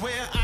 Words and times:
where 0.00 0.37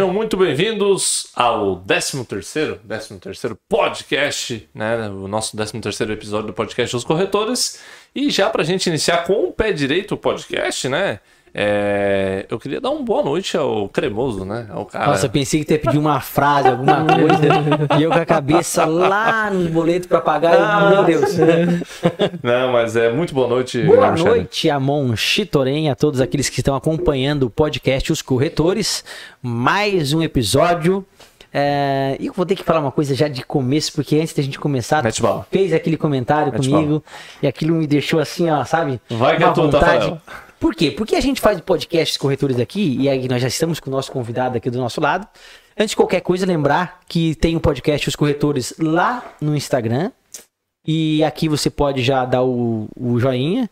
Sejam 0.00 0.14
muito 0.14 0.34
bem-vindos 0.34 1.28
ao 1.36 1.76
13 1.76 2.24
terceiro, 2.24 2.80
13 2.88 3.18
terceiro 3.18 3.58
podcast, 3.68 4.66
né? 4.74 5.10
O 5.10 5.28
nosso 5.28 5.54
13 5.54 5.78
terceiro 5.78 6.10
episódio 6.14 6.46
do 6.46 6.52
podcast 6.54 6.96
Os 6.96 7.04
Corretores. 7.04 7.82
E 8.14 8.30
já 8.30 8.48
pra 8.48 8.64
gente 8.64 8.86
iniciar 8.86 9.24
com 9.24 9.44
o 9.44 9.52
pé 9.52 9.72
direito 9.72 10.12
o 10.12 10.16
podcast, 10.16 10.88
né? 10.88 11.20
É, 11.52 12.46
eu 12.48 12.58
queria 12.58 12.80
dar 12.80 12.90
uma 12.90 13.02
boa 13.02 13.22
noite 13.22 13.56
ao 13.56 13.88
Cremoso, 13.88 14.44
né? 14.44 14.66
Ao 14.70 14.84
cara. 14.86 15.06
Nossa, 15.08 15.26
eu 15.26 15.30
pensei 15.30 15.60
que 15.60 15.66
tu 15.66 15.72
ia 15.72 15.78
pedir 15.78 15.98
uma 15.98 16.20
frase, 16.20 16.68
alguma 16.68 17.04
coisa. 17.06 17.96
e 17.98 18.02
eu 18.02 18.10
com 18.10 18.18
a 18.18 18.24
cabeça 18.26 18.84
lá 18.84 19.50
nos 19.50 19.68
boletos 19.70 20.06
pra 20.06 20.20
pagar. 20.20 20.54
eu, 20.54 20.90
meu 20.90 21.04
Deus. 21.04 21.36
Não, 22.42 22.72
mas 22.72 22.94
é 22.96 23.10
muito 23.10 23.34
boa 23.34 23.48
noite, 23.48 23.82
Boa 23.82 24.12
Michele. 24.12 24.28
noite, 24.30 24.70
Amon 24.70 25.14
Chitoren, 25.16 25.90
a 25.90 25.94
todos 25.94 26.20
aqueles 26.20 26.48
que 26.48 26.60
estão 26.60 26.74
acompanhando 26.76 27.44
o 27.44 27.50
podcast 27.50 28.12
Os 28.12 28.22
Corretores. 28.22 29.04
Mais 29.42 30.12
um 30.12 30.22
episódio. 30.22 31.04
É, 31.52 32.16
E 32.20 32.26
eu 32.26 32.32
vou 32.32 32.46
ter 32.46 32.54
que 32.54 32.62
falar 32.62 32.78
uma 32.78 32.92
coisa 32.92 33.12
já 33.12 33.26
de 33.26 33.44
começo, 33.44 33.92
porque 33.92 34.16
antes 34.20 34.32
da 34.34 34.42
gente 34.42 34.56
começar, 34.58 35.02
fez 35.50 35.72
aquele 35.72 35.96
comentário 35.96 36.52
Mete 36.52 36.70
comigo 36.70 37.02
e 37.42 37.46
aquilo 37.48 37.74
me 37.74 37.88
deixou 37.88 38.20
assim, 38.20 38.48
ó, 38.48 38.64
sabe? 38.64 39.00
Vai 39.10 39.36
que 39.36 39.42
é 39.42 39.50
tua, 39.50 39.68
Tafarel. 39.68 40.18
Por 40.60 40.74
quê? 40.74 40.90
Porque 40.90 41.16
a 41.16 41.20
gente 41.20 41.40
faz 41.40 41.58
o 41.58 41.62
podcast 41.62 42.12
Os 42.12 42.18
Corretores 42.18 42.60
aqui, 42.60 42.96
e 43.00 43.08
aí 43.08 43.26
nós 43.26 43.40
já 43.42 43.48
estamos 43.48 43.80
com 43.80 43.88
o 43.88 43.92
nosso 43.92 44.12
convidado 44.12 44.56
aqui 44.58 44.70
do 44.70 44.78
nosso 44.78 45.00
lado. 45.00 45.26
Antes 45.76 45.90
de 45.90 45.96
qualquer 45.96 46.20
coisa, 46.20 46.44
lembrar 46.44 47.00
que 47.08 47.34
tem 47.34 47.56
o 47.56 47.60
podcast 47.60 48.08
Os 48.08 48.14
Corretores 48.16 48.74
lá 48.78 49.24
no 49.40 49.56
Instagram. 49.56 50.10
E 50.86 51.22
aqui 51.24 51.48
você 51.48 51.68
pode 51.70 52.02
já 52.02 52.24
dar 52.24 52.42
o, 52.42 52.88
o 52.98 53.18
joinha 53.18 53.68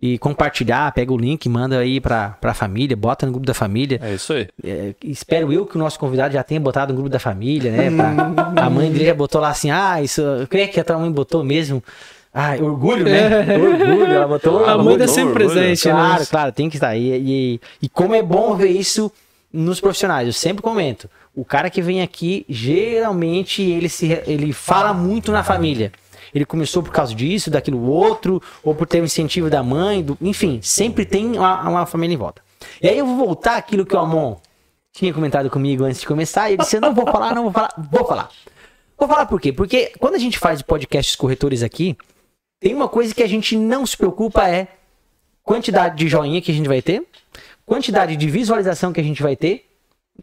e 0.00 0.18
compartilhar, 0.18 0.90
pega 0.92 1.12
o 1.12 1.16
link, 1.16 1.48
manda 1.48 1.78
aí 1.78 2.00
pra, 2.00 2.30
pra 2.40 2.52
família, 2.54 2.96
bota 2.96 3.24
no 3.26 3.30
grupo 3.32 3.46
da 3.46 3.54
família. 3.54 4.00
É 4.02 4.14
isso 4.14 4.32
aí. 4.32 4.48
É, 4.64 4.94
espero 5.04 5.52
eu 5.52 5.64
que 5.66 5.76
o 5.76 5.78
nosso 5.78 5.98
convidado 5.98 6.34
já 6.34 6.42
tenha 6.42 6.60
botado 6.60 6.92
no 6.92 6.96
grupo 6.96 7.08
da 7.10 7.20
família, 7.20 7.70
né? 7.70 7.88
pra- 7.90 8.64
a 8.64 8.70
mãe 8.70 8.90
dele 8.90 9.04
já 9.06 9.14
botou 9.14 9.40
lá 9.40 9.50
assim, 9.50 9.70
ah, 9.70 10.02
isso. 10.02 10.20
Eu 10.20 10.48
creio 10.48 10.68
que 10.70 10.80
a 10.80 10.84
tua 10.84 10.98
mãe 10.98 11.10
botou 11.10 11.44
mesmo. 11.44 11.82
Ah, 12.34 12.54
orgulho, 12.60 13.04
né? 13.04 13.58
Orgulho, 13.58 14.04
ela 14.06 14.26
botou. 14.26 14.64
A 14.64 14.70
ela 14.72 14.82
mãe 14.82 14.94
tá 14.96 15.00
botou 15.00 15.14
sempre 15.14 15.44
orgulho. 15.44 15.60
presente, 15.60 15.88
né? 15.88 15.92
Claro, 15.92 16.26
claro, 16.26 16.52
tem 16.52 16.70
que 16.70 16.76
estar. 16.76 16.96
E, 16.96 17.10
e, 17.10 17.60
e 17.82 17.88
como 17.88 18.14
é 18.14 18.22
bom 18.22 18.56
ver 18.56 18.70
isso 18.70 19.12
nos 19.52 19.80
profissionais, 19.80 20.26
eu 20.26 20.32
sempre 20.32 20.62
comento. 20.62 21.10
O 21.34 21.44
cara 21.44 21.68
que 21.68 21.82
vem 21.82 22.00
aqui, 22.02 22.44
geralmente, 22.48 23.62
ele, 23.62 23.88
se, 23.88 24.22
ele 24.26 24.52
fala 24.52 24.94
muito 24.94 25.30
na 25.30 25.44
família. 25.44 25.92
Ele 26.34 26.46
começou 26.46 26.82
por 26.82 26.90
causa 26.90 27.14
disso, 27.14 27.50
daquilo 27.50 27.82
outro, 27.86 28.40
ou 28.62 28.74
por 28.74 28.86
ter 28.86 29.02
o 29.02 29.04
incentivo 29.04 29.50
da 29.50 29.62
mãe, 29.62 30.02
do, 30.02 30.16
enfim, 30.20 30.60
sempre 30.62 31.04
tem 31.04 31.36
uma, 31.36 31.68
uma 31.68 31.86
família 31.86 32.14
em 32.14 32.18
volta. 32.18 32.40
E 32.80 32.88
aí 32.88 32.96
eu 32.96 33.04
vou 33.04 33.16
voltar 33.16 33.56
àquilo 33.56 33.84
que 33.84 33.94
o 33.94 33.98
Amon 33.98 34.36
tinha 34.92 35.12
comentado 35.12 35.50
comigo 35.50 35.84
antes 35.84 36.00
de 36.00 36.06
começar, 36.06 36.48
e 36.48 36.54
ele 36.54 36.62
disse: 36.62 36.80
não 36.80 36.94
vou 36.94 37.04
falar, 37.04 37.34
não 37.34 37.44
vou 37.44 37.52
falar, 37.52 37.74
vou 37.90 38.06
falar. 38.06 38.30
Vou 38.98 39.08
falar 39.08 39.26
por 39.26 39.40
quê? 39.40 39.52
Porque 39.52 39.92
quando 39.98 40.14
a 40.14 40.18
gente 40.18 40.38
faz 40.38 40.62
podcasts 40.62 41.16
corretores 41.16 41.62
aqui, 41.62 41.96
tem 42.62 42.74
uma 42.74 42.88
coisa 42.88 43.12
que 43.12 43.24
a 43.24 43.26
gente 43.26 43.56
não 43.56 43.84
se 43.84 43.96
preocupa 43.96 44.48
é 44.48 44.68
quantidade 45.42 45.96
de 45.96 46.06
joinha 46.06 46.40
que 46.40 46.52
a 46.52 46.54
gente 46.54 46.68
vai 46.68 46.80
ter, 46.80 47.02
quantidade 47.66 48.14
de 48.14 48.30
visualização 48.30 48.92
que 48.92 49.00
a 49.00 49.04
gente 49.04 49.20
vai 49.20 49.34
ter. 49.34 49.68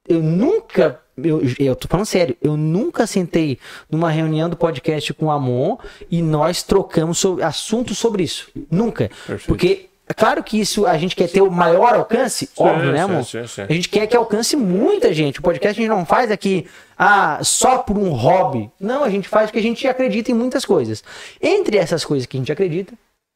Eu 0.08 0.24
nunca, 0.24 1.02
eu, 1.18 1.42
eu 1.60 1.76
tô 1.76 1.88
falando 1.90 2.06
sério, 2.06 2.38
eu 2.42 2.56
nunca 2.56 3.06
sentei 3.06 3.60
numa 3.92 4.10
reunião 4.10 4.50
do 4.50 4.56
podcast 4.56 5.14
com 5.14 5.26
o 5.26 5.32
Amon 5.32 5.76
e 6.10 6.22
nós 6.22 6.64
trocamos 6.64 7.18
sobre, 7.18 7.44
assuntos 7.44 7.98
sobre 7.98 8.24
isso. 8.24 8.50
Nunca. 8.72 9.10
Perfeito. 9.28 9.46
Porque, 9.46 9.89
é 10.10 10.14
claro 10.14 10.44
que 10.44 10.60
isso 10.60 10.88
a 10.88 10.98
gente 10.98 11.16
quer 11.16 11.30
ter 11.30 11.42
o 11.42 11.52
maior 11.52 11.94
alcance, 11.94 12.50
óbvio, 12.58 12.92
né, 12.92 12.98
sim, 12.98 13.04
Amon? 13.04 13.24
sim, 13.24 13.46
sim. 13.46 13.62
A 13.62 13.72
gente 13.72 13.88
quer 13.88 14.08
que 14.08 14.18
alcance 14.18 14.56
muita 14.56 15.14
gente. 15.14 15.40
O 15.40 15.44
podcast 15.44 15.80
a 15.80 15.84
gente 15.84 15.96
não 15.96 16.04
faz 16.04 16.32
aqui 16.32 16.66
ah, 16.98 17.38
só 17.44 17.78
por 17.78 17.96
um 17.96 18.10
hobby. 18.10 18.72
Não, 18.80 19.04
a 19.04 19.10
gente 19.10 19.30
faz 19.30 19.46
porque 19.46 19.60
a 19.60 19.62
gente 19.62 19.88
acredita 19.88 20.32
em 20.32 20.34
muitas 20.34 20.66
coisas. 20.66 21.04
Entre 21.40 21.78
essas 21.78 22.04
coisas 22.04 22.26
que 22.26 22.36
a 22.36 22.40
gente 22.40 22.52
acredita, 22.52 22.96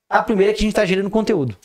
a 0.10 0.24
primeira 0.24 0.52
é 0.52 0.54
que 0.56 0.62
a 0.62 0.64
gente 0.64 0.72
está 0.72 0.84
gerando 0.84 1.12
conteúdo. 1.12 1.56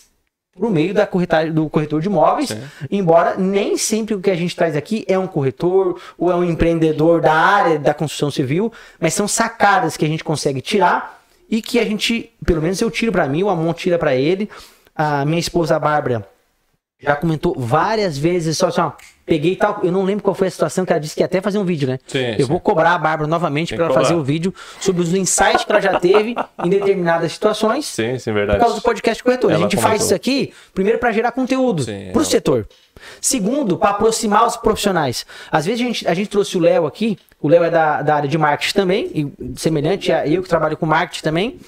Por 0.55 0.70
meio 0.70 0.93
da 0.93 1.06
corretagem, 1.06 1.55
do 1.55 1.70
corretor 1.70 2.02
de 2.02 2.08
imóveis, 2.08 2.55
embora 2.90 3.37
nem 3.38 3.78
sempre 3.78 4.14
o 4.14 4.20
que 4.20 4.31
a 4.31 4.37
gente 4.37 4.55
traz 4.55 4.76
aqui 4.76 5.06
é 5.08 5.19
um 5.19 5.26
corretor 5.26 5.99
ou 6.19 6.31
é 6.31 6.34
um 6.34 6.44
empreendedor 6.44 7.22
da 7.22 7.32
área 7.32 7.78
da 7.78 7.94
construção 7.94 8.31
civil, 8.31 8.70
mas 9.00 9.14
são 9.14 9.26
sacadas 9.26 9.96
que 9.96 10.05
a 10.05 10.08
gente 10.08 10.22
consegue 10.22 10.60
tirar 10.60 11.19
e 11.49 11.62
que 11.62 11.78
a 11.78 11.84
gente, 11.84 12.31
pelo 12.44 12.60
menos 12.60 12.81
eu 12.81 12.90
tiro 12.90 13.10
pra 13.10 13.26
mim, 13.26 13.43
o 13.43 13.49
Amon 13.49 13.72
tira 13.72 13.99
pra 13.99 14.14
ele, 14.14 14.50
a 14.98 15.24
minha 15.24 15.38
esposa 15.38 15.78
Bárbara 15.78 16.26
já 17.00 17.14
comentou 17.14 17.54
várias 17.56 18.18
vezes, 18.18 18.58
só 18.58 18.68
assim, 18.68 18.80
ó, 18.80 18.90
peguei 19.24 19.54
tal, 19.54 19.80
eu 19.84 19.92
não 19.92 20.02
lembro 20.02 20.24
qual 20.24 20.34
foi 20.34 20.48
a 20.48 20.50
situação 20.50 20.84
que 20.84 20.92
ela 20.92 20.98
disse 21.00 21.14
que 21.14 21.20
ia 21.20 21.26
até 21.26 21.40
fazer 21.40 21.58
um 21.58 21.64
vídeo, 21.64 21.86
né? 21.86 21.98
Sim, 22.06 22.32
eu 22.32 22.38
sim. 22.38 22.44
vou 22.44 22.58
cobrar 22.58 22.94
a 22.94 22.98
Bárbara 22.98 23.28
novamente 23.28 23.74
que 23.74 23.80
ela 23.80 23.94
fazer 23.94 24.14
o 24.14 24.22
vídeo 24.24 24.52
sobre 24.80 25.02
os 25.02 25.14
insights 25.14 25.64
que 25.64 25.70
ela 25.70 25.80
já 25.80 26.00
teve 26.00 26.34
em 26.64 26.68
determinadas 26.68 27.32
situações 27.32 27.86
Sim, 27.86 28.18
sim, 28.18 28.30
por 28.30 28.34
verdade. 28.34 28.58
causa 28.58 28.74
do 28.74 28.82
podcast 28.82 29.22
corretor. 29.22 29.50
A 29.50 29.54
Ela 29.54 29.62
gente 29.62 29.76
comentou. 29.76 29.90
faz 29.90 30.04
isso 30.04 30.14
aqui, 30.14 30.52
primeiro, 30.74 30.98
para 30.98 31.12
gerar 31.12 31.30
conteúdo 31.30 31.84
para 32.12 32.22
o 32.22 32.24
setor. 32.24 32.66
Segundo, 33.20 33.78
para 33.78 33.90
aproximar 33.90 34.44
os 34.44 34.56
profissionais. 34.56 35.24
Às 35.52 35.66
vezes 35.66 35.80
a 35.80 35.84
gente, 35.84 36.08
a 36.08 36.14
gente 36.14 36.28
trouxe 36.28 36.56
o 36.56 36.60
Léo 36.60 36.84
aqui, 36.84 37.16
o 37.40 37.46
Léo 37.46 37.62
é 37.62 37.70
da, 37.70 38.02
da 38.02 38.16
área 38.16 38.28
de 38.28 38.36
marketing 38.36 38.74
também, 38.74 39.10
e 39.14 39.56
semelhante 39.56 40.10
a 40.10 40.26
eu 40.26 40.42
que 40.42 40.48
trabalho 40.48 40.76
com 40.76 40.84
marketing 40.84 41.22
também, 41.22 41.60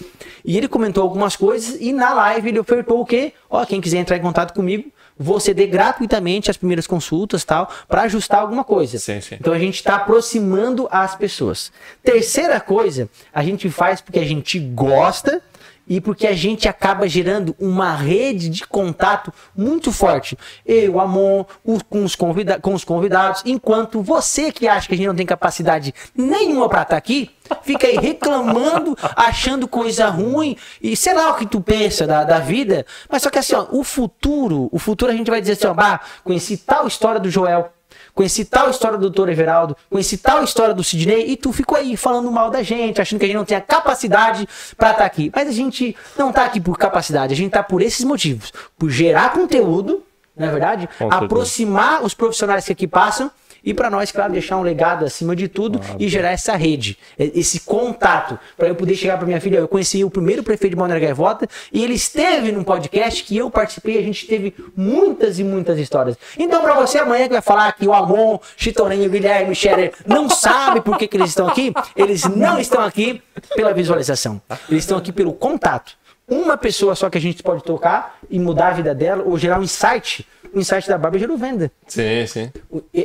e 0.45 0.57
ele 0.57 0.67
comentou 0.67 1.05
algumas 1.05 1.37
coisas 1.37 1.77
e 1.81 1.93
na 1.93 2.13
live 2.15 2.49
ele 2.49 2.59
ofertou 2.59 3.01
o 3.01 3.07
quê? 3.07 3.33
Ó, 3.49 3.65
quem 3.65 3.81
quiser 3.81 3.99
entrar 3.99 4.17
em 4.17 4.21
contato 4.21 4.53
comigo, 4.53 4.91
vou 5.23 5.39
ceder 5.39 5.69
gratuitamente 5.69 6.51
as 6.51 6.57
primeiras 6.57 6.87
consultas 6.87 7.45
tal, 7.45 7.71
para 7.87 8.03
ajustar 8.03 8.41
alguma 8.41 8.65
coisa. 8.65 8.99
Sim, 8.99 9.21
sim. 9.21 9.37
Então 9.39 9.53
a 9.53 9.59
gente 9.59 9.75
está 9.75 9.97
aproximando 9.97 10.89
as 10.91 11.15
pessoas. 11.15 11.71
Terceira 12.03 12.59
coisa, 12.59 13.09
a 13.33 13.43
gente 13.43 13.69
faz 13.69 14.01
porque 14.01 14.19
a 14.19 14.25
gente 14.25 14.59
gosta 14.59 15.43
e 15.91 16.01
porque 16.01 16.29
a 16.29 16.33
gente 16.33 16.69
acaba 16.69 17.09
gerando 17.09 17.55
uma 17.59 17.93
rede 17.97 18.49
de 18.49 18.65
contato 18.65 19.33
muito 19.57 19.91
forte. 19.91 20.39
Eu, 20.65 21.01
Amon, 21.01 21.45
o- 21.65 21.83
com, 21.85 22.05
os 22.05 22.15
convida 22.15 22.61
com 22.61 22.73
os 22.73 22.85
convidados, 22.85 23.43
enquanto 23.45 24.01
você 24.01 24.53
que 24.53 24.69
acha 24.69 24.87
que 24.87 24.95
a 24.95 24.97
gente 24.97 25.09
não 25.09 25.17
tem 25.17 25.27
capacidade 25.27 25.93
nenhuma 26.17 26.69
para 26.69 26.83
estar 26.83 26.97
aqui, 26.97 27.29
fica 27.63 27.89
aí 27.89 27.97
reclamando, 27.97 28.97
achando 29.17 29.67
coisa 29.67 30.07
ruim, 30.09 30.57
e 30.81 30.95
sei 30.97 31.13
lá 31.13 31.31
o 31.33 31.35
que 31.35 31.45
tu 31.47 31.61
pensa 31.61 32.07
da, 32.07 32.23
da 32.23 32.39
vida, 32.39 32.87
mas 33.11 33.23
só 33.23 33.29
que 33.31 33.39
assim, 33.41 33.57
ó, 33.57 33.67
o 33.73 33.83
futuro, 33.83 34.69
o 34.71 34.79
futuro 34.79 35.11
a 35.11 35.15
gente 35.17 35.29
vai 35.31 35.41
dizer 35.41 35.55
assim, 35.55 35.67
ó, 35.67 35.75
bah, 35.75 36.01
conheci 36.23 36.57
tal 36.57 36.87
história 36.87 37.19
do 37.21 37.29
Joel, 37.29 37.73
Conheci 38.15 38.45
tal 38.45 38.71
história 38.71 38.99
do 38.99 39.11
Dr. 39.11 39.29
Everaldo, 39.29 39.77
conheci 39.89 40.19
tal 40.19 40.43
história 40.45 40.75
do 40.75 40.83
Sidney, 40.85 41.31
e 41.31 41.37
tu 41.37 41.53
ficou 41.53 41.77
aí 41.77 41.97
falando 41.97 42.31
mal 42.31 42.51
da 42.51 42.63
gente, 42.63 43.01
achando 43.01 43.19
que 43.19 43.25
a 43.25 43.29
gente 43.29 43.37
não 43.37 43.45
tem 43.45 43.57
a 43.57 43.61
capacidade 43.61 44.49
pra 44.77 44.93
estar 44.93 45.05
aqui. 45.05 45.31
Mas 45.35 45.49
a 45.49 45.53
gente 45.53 45.97
não 46.17 46.33
tá 46.33 46.45
aqui 46.45 46.61
por 46.61 46.77
capacidade, 46.79 47.33
a 47.33 47.37
gente 47.37 47.53
tá 47.53 47.63
por 47.63 47.83
esses 47.83 48.05
motivos. 48.05 48.53
Por 48.79 48.91
gerar 48.91 49.33
conteúdo, 49.33 50.03
não 50.37 50.47
é 50.47 50.51
verdade? 50.51 50.89
Com 50.99 51.11
certeza. 51.11 51.25
Aproximar 51.25 52.03
os 52.03 52.15
profissionais 52.15 52.65
que 52.65 52.73
aqui 52.73 52.87
passam 52.87 53.31
e 53.65 53.75
pra 53.75 53.91
nós, 53.91 54.11
claro, 54.11 54.33
deixar 54.33 54.57
um 54.57 54.63
legado 54.63 55.05
acima 55.05 55.35
de 55.35 55.49
tudo 55.49 55.81
e 55.99 56.09
gerar 56.09 56.31
essa 56.31 56.57
rede, 56.57 56.99
esse 57.19 57.61
contato, 57.61 58.39
pra 58.57 58.69
eu 58.69 58.75
poder 58.75 58.95
chegar 58.95 59.17
pra 59.17 59.27
minha 59.27 59.41
filha. 59.41 59.59
Eu 59.59 59.69
conheci 59.69 60.05
o 60.05 60.11
primeiro 60.11 60.43
prefeito 60.43 60.73
de 60.73 60.77
Balneário 60.77 61.05
Gaivota 61.05 61.49
e 61.73 61.83
ele 61.83 61.95
esteve 61.95 62.53
num 62.53 62.65
podcast 62.65 63.25
que 63.25 63.37
eu 63.37 63.51
participei. 63.51 63.99
A 63.99 64.03
gente 64.03 64.27
teve 64.27 64.55
muitas 64.77 65.39
e 65.39 65.45
muitas 65.45 65.79
histórias. 65.79 66.17
Então, 66.39 66.63
pra 66.63 66.75
você 66.75 66.99
amanhã 66.99 67.27
que 67.27 67.33
vai 67.33 67.43
falar 67.43 67.73
que 67.73 67.87
o 67.87 67.93
Amon, 67.93 68.39
Chitorinho, 68.57 69.09
Guilherme, 69.11 69.55
Scherer 69.55 69.93
não 70.07 70.29
sabe 70.29 70.81
por 70.81 70.97
que, 70.97 71.07
que 71.07 71.17
eles 71.17 71.31
estão 71.31 71.49
aqui, 71.49 71.73
eles 71.97 72.25
não 72.25 72.59
estão 72.59 72.83
aqui 72.83 73.23
pela 73.55 73.73
visualização, 73.73 74.41
eles 74.69 74.85
estão 74.85 74.99
aqui 74.99 75.13
pelo 75.13 75.33
contato. 75.33 76.00
Uma 76.31 76.57
pessoa 76.57 76.95
só 76.95 77.11
que 77.11 77.19
a 77.19 77.21
gente 77.21 77.43
pode 77.43 77.63
tocar 77.65 78.17
e 78.31 78.39
mudar 78.39 78.69
a 78.69 78.73
vida 78.73 78.95
dela 78.95 79.25
ou 79.27 79.37
gerar 79.37 79.59
um 79.59 79.63
insight. 79.65 80.25
O 80.55 80.59
insight 80.61 80.89
da 80.89 80.97
Bárbara 80.97 81.19
gerou 81.19 81.37
venda. 81.37 81.71
Sim, 81.89 82.27
sim. 82.27 82.53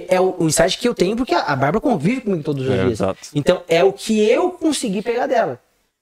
É 0.09 0.21
o, 0.21 0.35
o 0.39 0.47
insight 0.47 0.77
que 0.77 0.87
eu 0.87 0.93
tenho, 0.93 1.15
porque 1.15 1.33
a 1.33 1.55
Bárbara 1.55 1.81
convive 1.81 2.21
comigo 2.21 2.43
todos 2.43 2.63
os 2.63 2.69
É, 2.71 2.77
dias. 2.77 2.91
exato. 2.93 3.19
Então, 3.33 3.61
é 3.67 3.83
o 3.83 3.91
que 3.91 4.27
eu 4.29 4.51
consegui 4.51 5.01
pegar 5.01 5.25
dela. 5.27 5.59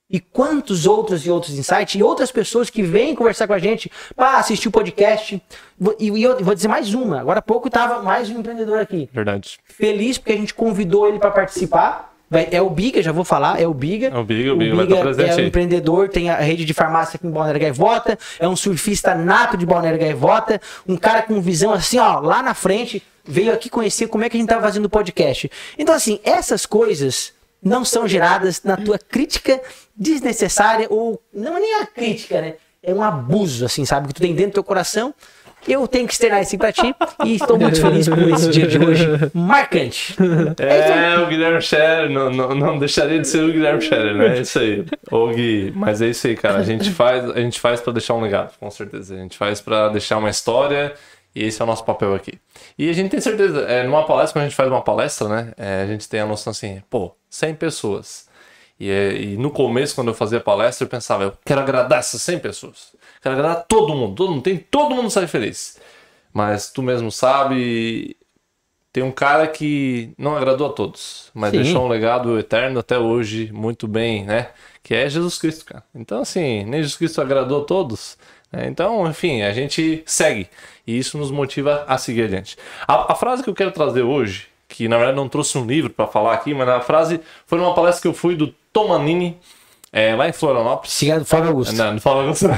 E 0.10 0.20
quantos 0.20 0.86
outros 0.86 1.26
e 1.26 1.32
outros 1.32 1.58
insights 1.58 1.96
e 1.96 2.04
outras 2.04 2.32
pessoas 2.32 2.70
que 2.70 2.84
vêm 2.84 3.16
conversar 3.16 3.48
com 3.48 3.54
a 3.54 3.58
gente 3.60 3.92
para 4.16 4.38
assistir 4.38 4.68
o 4.68 4.72
podcast. 4.72 5.42
E, 6.00 6.10
e 6.12 6.24
eu 6.24 6.38
vou 6.44 6.54
dizer 6.54 6.68
mais 6.68 6.94
uma. 6.94 7.20
Agora 7.20 7.40
há 7.40 7.42
pouco 7.42 7.68
estava 7.68 8.02
mais 8.04 8.30
um 8.30 8.40
empreendedor 8.40 8.80
aqui. 8.80 9.10
Verdade. 9.12 9.58
Feliz 9.64 10.18
porque 10.18 10.34
a 10.34 10.38
gente 10.38 10.54
convidou 10.54 11.08
ele 11.08 11.20
para 11.20 11.32
participar. 11.32 12.13
Vai- 12.30 12.48
É 12.52 12.62
o 12.62 12.70
Biga, 12.70 13.02
já 13.04 13.12
vou 13.12 13.24
falar, 13.24 13.62
é 13.62 13.68
o 13.68 13.74
Biga. 13.74 14.08
É 14.08 14.18
o 14.18 14.24
Biga, 14.24 14.54
o 14.54 14.58
Biga 14.58 14.76
vai 14.76 14.86
estar 14.86 15.02
presente 15.02 15.30
é 15.30 15.44
um 15.44 15.48
empreendedor, 15.48 16.10
tem 16.10 16.30
a 16.30 16.38
rede 16.38 16.66
de 16.66 16.74
farmácia 16.74 17.18
aqui 17.18 17.28
em 17.28 17.32
Balneário 17.32 17.62
Gaivota, 17.62 18.18
é 18.40 18.48
um 18.48 18.56
surfista 18.56 19.14
nato 19.14 19.56
de 19.58 19.66
Balneário 19.66 20.00
Gaivota, 20.00 20.60
um 20.88 20.96
cara 20.98 21.22
com 21.22 21.40
visão 21.42 21.72
assim, 21.74 22.00
ó, 22.00 22.20
lá 22.20 22.42
na 22.42 22.54
frente, 22.54 23.04
veio 23.24 23.54
aqui 23.54 23.70
conhecer 23.70 24.08
como 24.08 24.24
é 24.24 24.30
que 24.30 24.38
a 24.38 24.40
gente 24.40 24.50
tava 24.50 24.62
fazendo 24.62 24.86
o 24.86 24.90
podcast. 24.90 25.50
Então, 25.78 25.94
assim, 25.94 26.20
essas 26.24 26.66
coisas 26.66 27.34
não 27.62 27.86
são 27.86 28.08
geradas 28.08 28.62
na 28.64 28.76
tua 28.78 28.98
crítica 28.98 29.62
desnecessária, 29.96 30.88
ou 30.90 31.22
não 31.34 31.56
é 31.58 31.60
nem 31.60 31.76
a 31.82 31.86
crítica, 31.86 32.42
né? 32.42 32.54
É 32.82 32.94
um 32.94 33.02
abuso, 33.02 33.66
assim, 33.66 33.86
sabe? 33.86 34.08
Que 34.10 34.14
tu 34.16 34.22
tem 34.22 34.34
dentro 34.36 34.52
do 34.52 34.56
teu 34.56 34.64
coração. 34.64 35.14
Eu 35.68 35.88
tenho 35.88 36.08
que 36.08 36.14
externar 36.14 36.42
isso 36.42 36.58
pra 36.58 36.72
ti 36.72 36.94
e 37.26 37.36
estou 37.36 37.58
muito 37.58 37.80
feliz 37.80 38.08
por 38.08 38.20
esse 38.30 38.50
dia 38.50 38.68
de 38.68 38.78
hoje 38.78 39.08
marcante. 39.34 40.16
É. 40.60 41.14
É, 41.14 41.20
o 41.20 41.28
Guilherme 41.28 41.62
Scherer, 41.62 42.10
não, 42.10 42.30
não, 42.30 42.56
não 42.56 42.80
deixaria 42.80 43.20
de 43.20 43.28
ser 43.28 43.44
o 43.44 43.52
Guilherme 43.52 43.82
Scherer, 43.82 44.16
né? 44.16 44.38
É 44.38 44.42
isso 44.42 44.60
aí. 44.60 44.86
Ô 45.12 45.28
Gui, 45.28 45.72
mas 45.76 46.02
é 46.02 46.08
isso 46.08 46.28
aí, 46.28 46.36
cara. 46.36 46.60
A 46.60 46.64
gente 46.64 46.90
faz, 46.92 47.30
a 47.30 47.40
gente 47.40 47.60
faz 47.60 47.82
pra 47.82 47.94
deixar 47.94 48.14
um 48.14 48.22
legado, 48.22 48.54
com 48.60 48.70
certeza. 48.70 49.16
A 49.16 49.18
gente 49.18 49.38
faz 49.38 49.62
pra 49.62 49.90
deixar 49.90 50.18
uma 50.18 50.30
história 50.30 50.94
e 51.36 51.44
esse 51.44 51.62
é 51.62 51.64
o 51.64 51.68
nosso 51.68 51.84
papel 51.84 52.14
aqui. 52.14 52.40
E 52.78 52.90
a 52.90 52.94
gente 52.94 53.12
tem 53.12 53.20
certeza, 53.20 53.62
é, 53.62 53.84
numa 53.84 54.06
palestra, 54.06 54.34
quando 54.34 54.46
a 54.46 54.48
gente 54.48 54.56
faz 54.56 54.70
uma 54.70 54.82
palestra, 54.82 55.28
né? 55.28 55.54
é, 55.58 55.82
a 55.82 55.88
gente 55.88 56.08
tem 56.08 56.20
a 56.20 56.26
noção 56.26 56.52
assim, 56.52 56.82
pô, 56.90 57.16
100 57.30 57.56
pessoas. 57.56 58.28
E, 58.80 58.90
é, 58.90 59.14
e 59.14 59.38
no 59.38 59.50
começo, 59.50 59.96
quando 59.96 60.10
eu 60.10 60.14
fazia 60.14 60.40
palestra, 60.40 60.86
eu 60.86 60.90
pensava, 60.90 61.24
eu 61.24 61.34
quero 61.46 61.62
agradar 61.62 62.00
essas 62.00 62.22
100 62.22 62.40
pessoas. 62.40 62.94
Quero 63.24 63.36
agradar 63.36 63.64
todo 63.70 63.96
mundo, 63.96 64.16
todo 64.16 64.32
mundo, 64.32 64.44
tem 64.44 64.58
todo 64.58 64.94
mundo 64.94 65.10
sai 65.10 65.28
feliz. 65.28 65.80
Mas 66.34 66.70
tu 66.70 66.84
mesmo 66.84 67.10
sabe, 67.10 68.18
tem 68.92 69.02
um 69.02 69.12
cara 69.12 69.48
que 69.48 70.12
não 70.18 70.36
agradou 70.36 70.68
a 70.68 70.74
todos, 70.74 71.32
mas 71.34 71.52
Sim. 71.52 71.62
deixou 71.62 71.86
um 71.86 71.88
legado 71.88 72.38
eterno 72.38 72.80
até 72.80 73.00
hoje, 73.00 73.50
muito 73.54 73.88
bem, 73.88 74.26
né? 74.26 74.50
Que 74.84 74.94
é 74.94 75.08
Jesus 75.08 75.38
Cristo, 75.38 75.64
cara. 75.64 75.84
Então, 75.96 76.22
assim, 76.22 76.66
nem 76.66 76.82
Jesus 76.82 76.98
Cristo 76.98 77.22
agradou 77.22 77.62
a 77.62 77.66
todos. 77.66 78.18
né? 78.52 78.68
Então, 78.68 79.08
enfim, 79.08 79.42
a 79.42 79.54
gente 79.54 80.04
segue. 80.06 80.50
E 80.86 80.98
isso 80.98 81.18
nos 81.18 81.32
motiva 81.32 81.86
a 81.88 81.98
seguir 81.98 82.24
adiante. 82.24 82.58
A, 82.86 83.14
a 83.14 83.16
frase 83.16 83.42
que 83.42 83.50
eu 83.50 83.56
quero 83.56 83.72
trazer 83.72 84.02
hoje, 84.02 84.48
que 84.68 84.88
na 84.90 84.98
verdade 84.98 85.16
não 85.16 85.30
trouxe 85.30 85.58
um 85.58 85.66
livro 85.66 85.90
para 85.90 86.08
falar 86.08 86.34
aqui, 86.34 86.54
mas 86.54 86.68
a 86.68 86.82
frase 86.82 87.22
foi 87.46 87.58
numa 87.58 87.74
palestra 87.74 88.02
que 88.02 88.08
eu 88.08 88.14
fui 88.14 88.36
do 88.36 88.54
Tomanini, 88.74 89.40
é, 89.96 90.16
lá 90.16 90.28
em 90.28 90.34
Florianópolis. 90.34 90.92
Siga 90.92 91.20
do 91.20 91.26
Flávio 91.26 91.50
Augusto. 91.50 91.76
Não, 91.76 91.94
não 91.94 92.02
fala 92.02 92.34
fala 92.34 92.56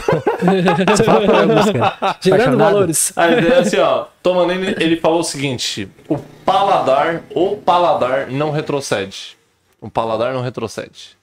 Flávio 1.25 1.51
Augusto, 1.51 1.73
cara. 1.73 2.17
Gerando 2.21 2.57
valores. 2.57 3.17
A 3.17 3.29
ideia 3.29 3.53
é 3.55 3.59
assim, 3.59 3.77
ó. 3.77 4.05
Tomanini, 4.23 4.73
ele 4.79 4.95
falou 4.95 5.19
o 5.19 5.23
seguinte: 5.23 5.89
o 6.07 6.17
paladar, 6.17 7.23
o 7.35 7.57
paladar 7.57 8.27
não 8.31 8.51
retrocede. 8.51 9.35
O 9.81 9.91
paladar 9.91 10.33
não 10.33 10.41
retrocede. 10.41 11.17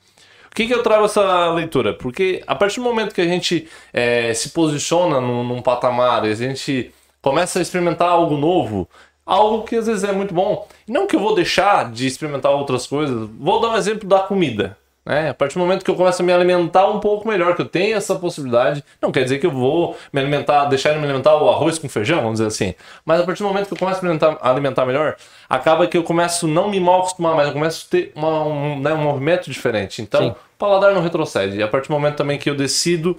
O 0.50 0.54
que, 0.54 0.66
que 0.66 0.74
eu 0.74 0.82
trago 0.82 1.06
essa 1.06 1.50
leitura? 1.52 1.94
Porque 1.94 2.44
a 2.46 2.54
partir 2.54 2.76
do 2.76 2.84
momento 2.84 3.14
que 3.14 3.22
a 3.22 3.26
gente 3.26 3.66
é, 3.90 4.34
se 4.34 4.50
posiciona 4.50 5.18
num, 5.18 5.42
num 5.42 5.62
patamar, 5.62 6.24
a 6.24 6.34
gente 6.34 6.92
começa 7.22 7.58
a 7.58 7.62
experimentar 7.62 8.10
algo 8.10 8.36
novo, 8.36 8.86
algo 9.24 9.62
que 9.62 9.76
às 9.76 9.86
vezes 9.86 10.04
é 10.04 10.12
muito 10.12 10.34
bom. 10.34 10.68
Não 10.86 11.06
que 11.06 11.16
eu 11.16 11.20
vou 11.20 11.34
deixar 11.34 11.90
de 11.90 12.06
experimentar 12.06 12.52
outras 12.52 12.86
coisas. 12.86 13.30
Vou 13.38 13.62
dar 13.62 13.70
um 13.70 13.76
exemplo 13.76 14.06
da 14.06 14.18
comida. 14.18 14.76
Né? 15.04 15.30
A 15.30 15.34
partir 15.34 15.54
do 15.54 15.60
momento 15.60 15.84
que 15.84 15.90
eu 15.90 15.96
começo 15.96 16.22
a 16.22 16.24
me 16.24 16.32
alimentar 16.32 16.86
um 16.88 17.00
pouco 17.00 17.26
melhor, 17.26 17.56
que 17.56 17.62
eu 17.62 17.66
tenho 17.66 17.96
essa 17.96 18.14
possibilidade, 18.14 18.84
não 19.00 19.10
quer 19.10 19.24
dizer 19.24 19.38
que 19.38 19.46
eu 19.46 19.50
vou 19.50 19.96
me 20.12 20.20
alimentar, 20.20 20.66
deixar 20.66 20.92
de 20.92 20.98
me 20.98 21.04
alimentar 21.04 21.34
o 21.36 21.48
arroz 21.50 21.76
com 21.78 21.88
feijão, 21.88 22.18
vamos 22.22 22.34
dizer 22.38 22.46
assim. 22.46 22.74
Mas 23.04 23.20
a 23.20 23.24
partir 23.24 23.42
do 23.42 23.48
momento 23.48 23.66
que 23.66 23.74
eu 23.74 23.78
começo 23.78 23.98
a 23.98 24.02
me 24.02 24.08
alimentar, 24.10 24.38
alimentar 24.40 24.86
melhor, 24.86 25.16
acaba 25.48 25.86
que 25.88 25.96
eu 25.96 26.04
começo 26.04 26.46
não 26.46 26.70
me 26.70 26.78
mal 26.78 27.00
acostumar, 27.00 27.34
mas 27.34 27.48
eu 27.48 27.52
começo 27.52 27.86
a 27.88 27.90
ter 27.90 28.12
uma- 28.14 28.44
um, 28.44 28.78
né, 28.80 28.92
um 28.94 28.98
movimento 29.02 29.50
diferente. 29.50 30.00
Então, 30.00 30.20
Sim. 30.22 30.30
o 30.30 30.36
paladar 30.56 30.94
não 30.94 31.02
retrocede. 31.02 31.56
E 31.58 31.62
a 31.62 31.68
partir 31.68 31.88
do 31.88 31.94
momento 31.94 32.16
também 32.16 32.38
que 32.38 32.48
eu 32.48 32.54
decido 32.54 33.16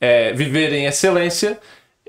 é, 0.00 0.32
viver 0.32 0.72
em 0.74 0.86
excelência, 0.86 1.58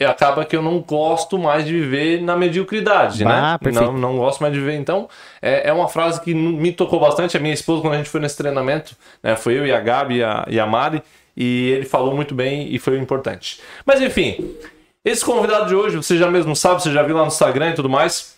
acaba 0.05 0.45
que 0.45 0.55
eu 0.55 0.61
não 0.61 0.79
gosto 0.79 1.37
mais 1.39 1.65
de 1.65 1.73
viver 1.73 2.21
na 2.21 2.35
mediocridade, 2.35 3.23
Bah, 3.23 3.53
né? 3.53 3.57
perfeito. 3.57 3.91
Não, 3.91 3.97
não 3.97 4.17
gosto 4.17 4.41
mais 4.41 4.53
de 4.53 4.59
viver. 4.59 4.75
Então, 4.75 5.09
é, 5.41 5.69
é 5.69 5.73
uma 5.73 5.87
frase 5.87 6.21
que 6.21 6.33
me 6.33 6.71
tocou 6.71 6.99
bastante. 6.99 7.35
A 7.35 7.39
minha 7.39 7.53
esposa, 7.53 7.81
quando 7.81 7.93
a 7.93 7.97
gente 7.97 8.09
foi 8.09 8.21
nesse 8.21 8.37
treinamento, 8.37 8.95
né, 9.23 9.35
foi 9.35 9.57
eu 9.57 9.65
e 9.65 9.71
a 9.71 9.79
Gabi 9.79 10.17
e 10.17 10.23
a, 10.23 10.45
e 10.47 10.59
a 10.59 10.65
Mari, 10.65 11.01
e 11.35 11.71
ele 11.71 11.85
falou 11.85 12.15
muito 12.15 12.35
bem 12.35 12.67
e 12.73 12.79
foi 12.79 12.97
importante. 12.97 13.59
Mas 13.85 14.01
enfim, 14.01 14.55
esse 15.03 15.23
convidado 15.23 15.67
de 15.67 15.75
hoje, 15.75 15.95
você 15.95 16.17
já 16.17 16.29
mesmo 16.29 16.55
sabe, 16.55 16.81
você 16.81 16.91
já 16.91 17.01
viu 17.01 17.15
lá 17.15 17.21
no 17.21 17.27
Instagram 17.27 17.71
e 17.71 17.75
tudo 17.75 17.89
mais, 17.89 18.35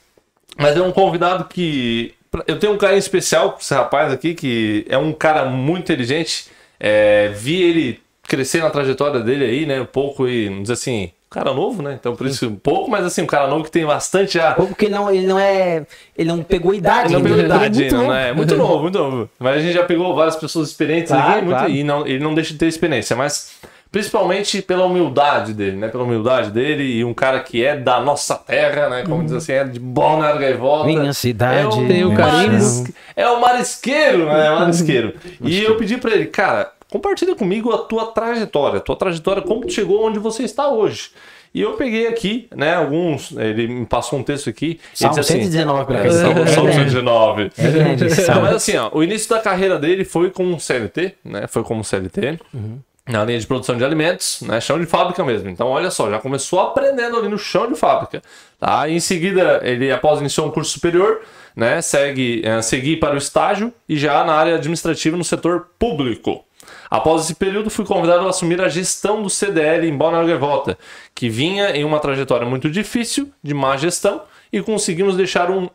mas 0.58 0.78
é 0.78 0.82
um 0.82 0.92
convidado 0.92 1.46
que. 1.46 2.14
Eu 2.46 2.60
tenho 2.60 2.74
um 2.74 2.78
carinho 2.78 3.00
especial 3.00 3.54
com 3.54 3.60
esse 3.60 3.74
rapaz 3.74 4.14
aqui, 4.14 4.36
que 4.36 4.86
é 4.88 4.98
um 4.98 5.12
cara 5.12 5.46
muito 5.46 5.92
inteligente. 5.92 6.46
É, 6.80 7.30
vi 7.30 7.62
ele 7.62 8.00
crescer 8.22 8.62
na 8.62 8.70
trajetória 8.70 9.20
dele 9.22 9.46
aí, 9.46 9.66
né? 9.66 9.82
Um 9.82 9.86
pouco 9.86 10.28
e, 10.28 10.46
vamos 10.46 10.62
dizer 10.64 10.74
assim, 10.74 11.12
cara 11.30 11.54
novo, 11.54 11.82
né? 11.84 11.96
Então 12.00 12.16
por 12.16 12.26
isso 12.26 12.48
um 12.48 12.56
pouco, 12.56 12.90
mas 12.90 13.06
assim, 13.06 13.22
um 13.22 13.28
cara 13.28 13.48
novo 13.48 13.64
que 13.64 13.72
tem 13.72 13.86
bastante 13.86 14.34
já. 14.34 14.56
Ou 14.58 14.68
porque 14.68 14.86
ele 14.86 14.96
não, 14.96 15.12
ele 15.14 15.28
não 15.28 15.38
é. 15.40 15.86
Ele 16.18 16.30
não 16.30 16.42
pegou 16.42 16.74
idade. 16.74 17.14
Ele 17.14 17.16
não 17.16 17.22
pegou 17.22 17.38
ainda. 17.40 17.56
idade 17.56 17.86
é 17.86 17.92
muito 17.92 18.08
né? 18.10 18.30
É 18.30 18.34
muito 18.34 18.56
novo, 18.56 18.82
muito 18.84 18.98
novo. 18.98 19.30
Mas 19.38 19.58
a 19.58 19.60
gente 19.60 19.74
já 19.74 19.84
pegou 19.84 20.16
várias 20.16 20.36
pessoas 20.36 20.70
experientes 20.70 21.12
Claro, 21.12 21.32
aqui 21.32 21.42
muito- 21.46 21.58
claro. 21.58 21.72
e 21.72 21.84
não, 21.84 22.08
ele 22.08 22.24
não 22.24 22.34
deixa 22.34 22.54
de 22.54 22.60
ter 22.60 22.68
experiência, 22.68 23.16
mas 23.16 23.52
principalmente 23.92 24.62
pela 24.62 24.86
humildade 24.86 25.54
dele, 25.54 25.76
né? 25.78 25.88
Pela 25.88 26.04
humildade 26.04 26.52
dele 26.52 26.84
e 26.84 27.04
um 27.04 27.14
cara 27.14 27.40
que 27.40 27.64
é 27.66 27.76
da 27.76 28.00
nossa 28.00 28.36
terra, 28.36 28.88
né? 28.90 29.04
Como 29.04 29.24
diz 29.24 29.34
assim, 29.34 29.52
é 29.54 29.64
de 29.64 29.80
Balneário 29.80 30.40
Gaivota. 30.40 30.86
Minha 30.86 31.14
cidade, 31.14 31.60
É 31.60 31.68
o, 31.68 31.88
Tem 31.88 32.04
o 32.06 32.12
maris- 32.12 32.84
É 33.16 33.28
o 33.30 33.42
marisqueiro, 33.42 34.26
né? 34.26 34.48
É 34.48 34.52
o 34.52 34.60
marisqueiro. 34.60 35.14
e 35.42 35.64
eu 35.64 35.76
pedi 35.78 35.98
pra 35.98 36.12
ele, 36.12 36.26
cara, 36.28 36.72
compartilha 36.90 37.36
comigo 37.36 37.72
a 37.72 37.78
tua 37.80 38.08
trajetória. 38.08 38.78
A 38.78 38.82
tua 38.82 38.96
trajetória, 38.96 39.42
como 39.42 39.62
tu 39.62 39.72
chegou 39.74 40.06
onde 40.06 40.20
você 40.20 40.44
está 40.44 40.68
hoje. 40.70 41.12
E 41.54 41.62
eu 41.62 41.74
peguei 41.74 42.08
aqui, 42.08 42.48
né, 42.56 42.76
alguns. 42.76 43.32
Ele 43.36 43.68
me 43.68 43.86
passou 43.86 44.20
um 44.20 44.24
texto 44.24 44.50
aqui. 44.50 44.66
ele 44.72 44.80
Salmo 44.94 45.16
disse 45.20 45.34
assim, 45.34 45.42
119, 45.44 45.86
pela 45.86 46.00
é, 46.00 46.04
questão. 46.04 46.22
Salmo- 46.26 46.42
É 46.42 46.46
Salmo 46.54 46.70
grande. 46.70 46.92
119. 46.92 47.42
É 47.58 48.06
esse 48.06 48.20
Não, 48.20 48.26
salmo. 48.26 48.42
mas 48.44 48.56
assim, 48.56 48.78
ó, 48.78 48.90
o 48.94 49.04
início 49.04 49.30
da 49.30 49.40
carreira 49.40 49.80
dele 49.80 50.06
foi 50.06 50.30
como 50.30 50.60
CLT, 50.60 51.16
né? 51.26 51.48
Foi 51.48 51.64
como 51.64 51.84
CLT. 51.84 52.40
Uhum. 52.54 52.80
Na 53.08 53.26
linha 53.26 53.40
de 53.40 53.48
produção 53.48 53.76
de 53.76 53.84
alimentos, 53.84 54.42
né? 54.44 54.62
Chão 54.62 54.80
de 54.80 54.86
fábrica 54.86 55.24
mesmo. 55.24 55.50
Então, 55.50 55.68
olha 55.70 55.90
só, 55.90 56.08
já 56.12 56.20
começou 56.20 56.60
aprendendo 56.60 57.18
ali 57.18 57.28
no 57.28 57.40
chão 57.40 57.68
de 57.68 57.76
fábrica. 57.76 58.22
Tá? 58.60 58.88
E 58.88 58.94
em 58.96 59.00
seguida, 59.00 59.60
ele, 59.64 59.92
após 59.92 60.20
iniciar 60.20 60.44
um 60.44 60.52
curso 60.52 60.70
superior, 60.74 61.22
né? 61.56 61.82
Segue, 61.82 62.44
eh, 62.46 62.62
seguir 62.62 62.98
para 63.00 63.16
o 63.16 63.18
estágio 63.18 63.74
e 63.88 63.98
já 63.98 64.24
na 64.24 64.34
área 64.34 64.54
administrativa 64.54 65.18
no 65.18 65.24
setor 65.24 65.70
público. 65.80 66.46
Após 66.90 67.24
esse 67.24 67.36
período, 67.36 67.70
fui 67.70 67.86
convidado 67.86 68.26
a 68.26 68.30
assumir 68.30 68.60
a 68.62 68.68
gestão 68.68 69.22
do 69.22 69.30
CDL 69.30 69.88
em 69.88 69.98
Gaivota, 69.98 70.78
que 71.14 71.30
vinha 71.30 71.70
em 71.76 71.84
uma 71.84 72.00
trajetória 72.00 72.48
muito 72.48 72.70
difícil, 72.70 73.32
de 73.44 73.54
má 73.54 73.78
gestão, 73.78 74.22
e 74.52 74.60
conseguimos 74.62 75.16
deixar 75.16 75.52
um, 75.52 75.70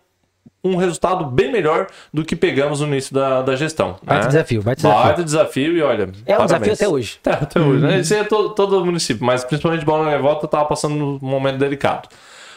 um 0.64 0.74
resultado 0.76 1.24
bem 1.26 1.52
melhor 1.52 1.86
do 2.12 2.24
que 2.24 2.34
pegamos 2.34 2.80
no 2.80 2.88
início 2.88 3.14
da, 3.14 3.42
da 3.42 3.54
gestão. 3.54 3.96
Baita 4.02 4.24
né? 4.24 4.28
desafio, 4.28 4.62
baita 4.62 4.82
desafio. 4.82 5.04
Baita 5.04 5.24
desafio 5.24 5.76
e 5.76 5.82
olha. 5.82 6.10
É 6.26 6.34
um 6.34 6.38
parabéns. 6.38 6.48
desafio 6.48 6.72
até 6.72 6.88
hoje. 6.88 7.18
É, 7.24 7.32
até 7.32 7.60
hoje, 7.60 7.82
né? 7.86 8.00
Isso 8.00 8.14
é 8.14 8.24
todo, 8.24 8.50
todo 8.50 8.80
o 8.80 8.84
município, 8.84 9.24
mas 9.24 9.44
principalmente 9.44 9.84
Gaivota 9.84 10.46
estava 10.46 10.64
passando 10.64 10.94
um 10.94 11.18
momento 11.20 11.58
delicado. 11.58 12.08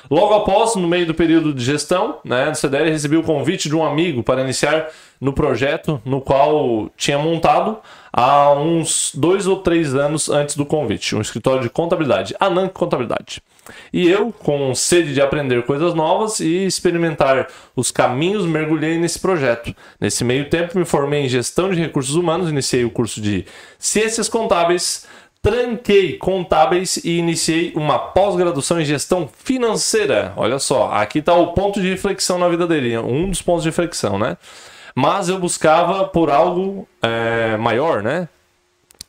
Logo 0.10 0.34
após, 0.34 0.76
no 0.76 0.88
meio 0.88 1.06
do 1.06 1.14
período 1.14 1.54
de 1.54 1.64
gestão, 1.64 2.20
né, 2.24 2.50
do 2.50 2.56
CDL, 2.56 2.90
recebi 2.90 3.18
o 3.18 3.24
convite 3.24 3.68
de 3.68 3.76
um 3.76 3.86
amigo 3.86 4.24
para 4.24 4.42
iniciar 4.42 4.88
no 5.20 5.34
projeto 5.34 6.02
no 6.06 6.22
qual 6.22 6.90
tinha 6.96 7.18
montado 7.18 7.78
há 8.18 8.52
uns 8.52 9.12
dois 9.14 9.46
ou 9.46 9.58
três 9.58 9.94
anos 9.94 10.28
antes 10.28 10.56
do 10.56 10.66
convite, 10.66 11.16
um 11.16 11.22
escritório 11.22 11.62
de 11.62 11.70
contabilidade, 11.70 12.36
Ananc 12.40 12.74
Contabilidade. 12.74 13.44
E 13.94 14.10
eu, 14.10 14.34
com 14.34 14.74
sede 14.74 15.14
de 15.14 15.22
aprender 15.22 15.64
coisas 15.64 15.94
novas 15.94 16.40
e 16.40 16.66
experimentar 16.66 17.48
os 17.76 17.92
caminhos, 17.92 18.44
mergulhei 18.44 18.98
nesse 18.98 19.20
projeto. 19.20 19.76
Nesse 20.02 20.24
meio 20.24 20.50
tempo, 20.50 20.80
me 20.80 20.84
formei 20.84 21.26
em 21.26 21.30
gestão 21.30 21.70
de 21.70 21.80
recursos 21.80 22.16
humanos, 22.16 22.50
iniciei 22.50 22.84
o 22.84 22.90
curso 22.90 23.22
de 23.22 23.46
ciências 23.78 24.28
contábeis, 24.28 25.06
tranquei 25.40 26.18
contábeis 26.18 26.98
e 26.98 27.20
iniciei 27.20 27.72
uma 27.76 28.00
pós-graduação 28.00 28.82
em 28.82 28.86
gestão 28.86 29.30
financeira. 29.32 30.34
Olha 30.36 30.58
só, 30.58 30.92
aqui 30.92 31.20
está 31.20 31.36
o 31.36 31.54
ponto 31.54 31.80
de 31.80 31.88
reflexão 31.88 32.40
na 32.40 32.50
vida 32.50 32.66
dele, 32.66 32.98
um 32.98 33.30
dos 33.30 33.44
pontos 33.44 33.62
de 33.62 33.70
reflexão, 33.70 34.18
né? 34.18 34.38
Mas 35.00 35.30
eu 35.30 35.38
buscava 35.38 36.08
por 36.08 36.32
algo 36.32 36.88
é, 37.04 37.56
maior, 37.56 38.01
né? 38.01 38.27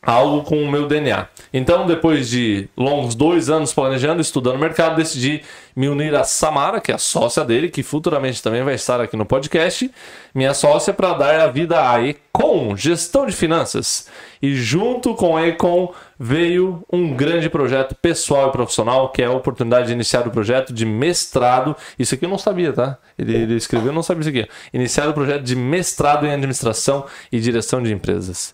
algo 0.01 0.43
com 0.43 0.61
o 0.61 0.71
meu 0.71 0.87
DNA. 0.87 1.27
Então, 1.51 1.85
depois 1.85 2.29
de 2.29 2.69
longos 2.77 3.15
dois 3.15 3.49
anos 3.49 3.73
planejando, 3.73 4.21
estudando 4.21 4.55
o 4.55 4.59
mercado, 4.59 4.95
decidi 4.95 5.41
me 5.75 5.89
unir 5.89 6.13
a 6.15 6.23
Samara, 6.23 6.79
que 6.79 6.91
é 6.91 6.95
a 6.95 6.99
sócia 6.99 7.43
dele, 7.43 7.69
que 7.69 7.83
futuramente 7.83 8.41
também 8.41 8.63
vai 8.63 8.75
estar 8.75 9.01
aqui 9.01 9.17
no 9.17 9.25
podcast, 9.25 9.91
minha 10.33 10.53
sócia, 10.53 10.93
para 10.93 11.13
dar 11.13 11.39
a 11.41 11.47
vida 11.47 11.89
à 11.89 12.01
Econ, 12.07 12.77
gestão 12.77 13.25
de 13.25 13.33
finanças. 13.33 14.07
E 14.41 14.55
junto 14.55 15.15
com 15.15 15.35
a 15.35 15.47
Econ 15.47 15.91
veio 16.19 16.83
um 16.91 17.15
grande 17.15 17.49
projeto 17.49 17.95
pessoal 17.95 18.49
e 18.49 18.51
profissional, 18.51 19.09
que 19.09 19.21
é 19.21 19.25
a 19.25 19.31
oportunidade 19.31 19.87
de 19.87 19.93
iniciar 19.93 20.27
o 20.27 20.31
projeto 20.31 20.73
de 20.73 20.85
mestrado. 20.85 21.75
Isso 21.97 22.13
aqui 22.13 22.25
eu 22.25 22.29
não 22.29 22.37
sabia, 22.37 22.73
tá? 22.73 22.97
Ele, 23.17 23.33
ele 23.33 23.55
escreveu, 23.55 23.87
eu 23.87 23.93
não 23.93 24.03
sabia 24.03 24.21
isso 24.21 24.29
aqui. 24.29 24.47
Iniciar 24.73 25.07
o 25.07 25.13
projeto 25.13 25.43
de 25.43 25.55
mestrado 25.55 26.25
em 26.25 26.31
administração 26.31 27.05
e 27.31 27.39
direção 27.39 27.81
de 27.81 27.93
empresas. 27.93 28.53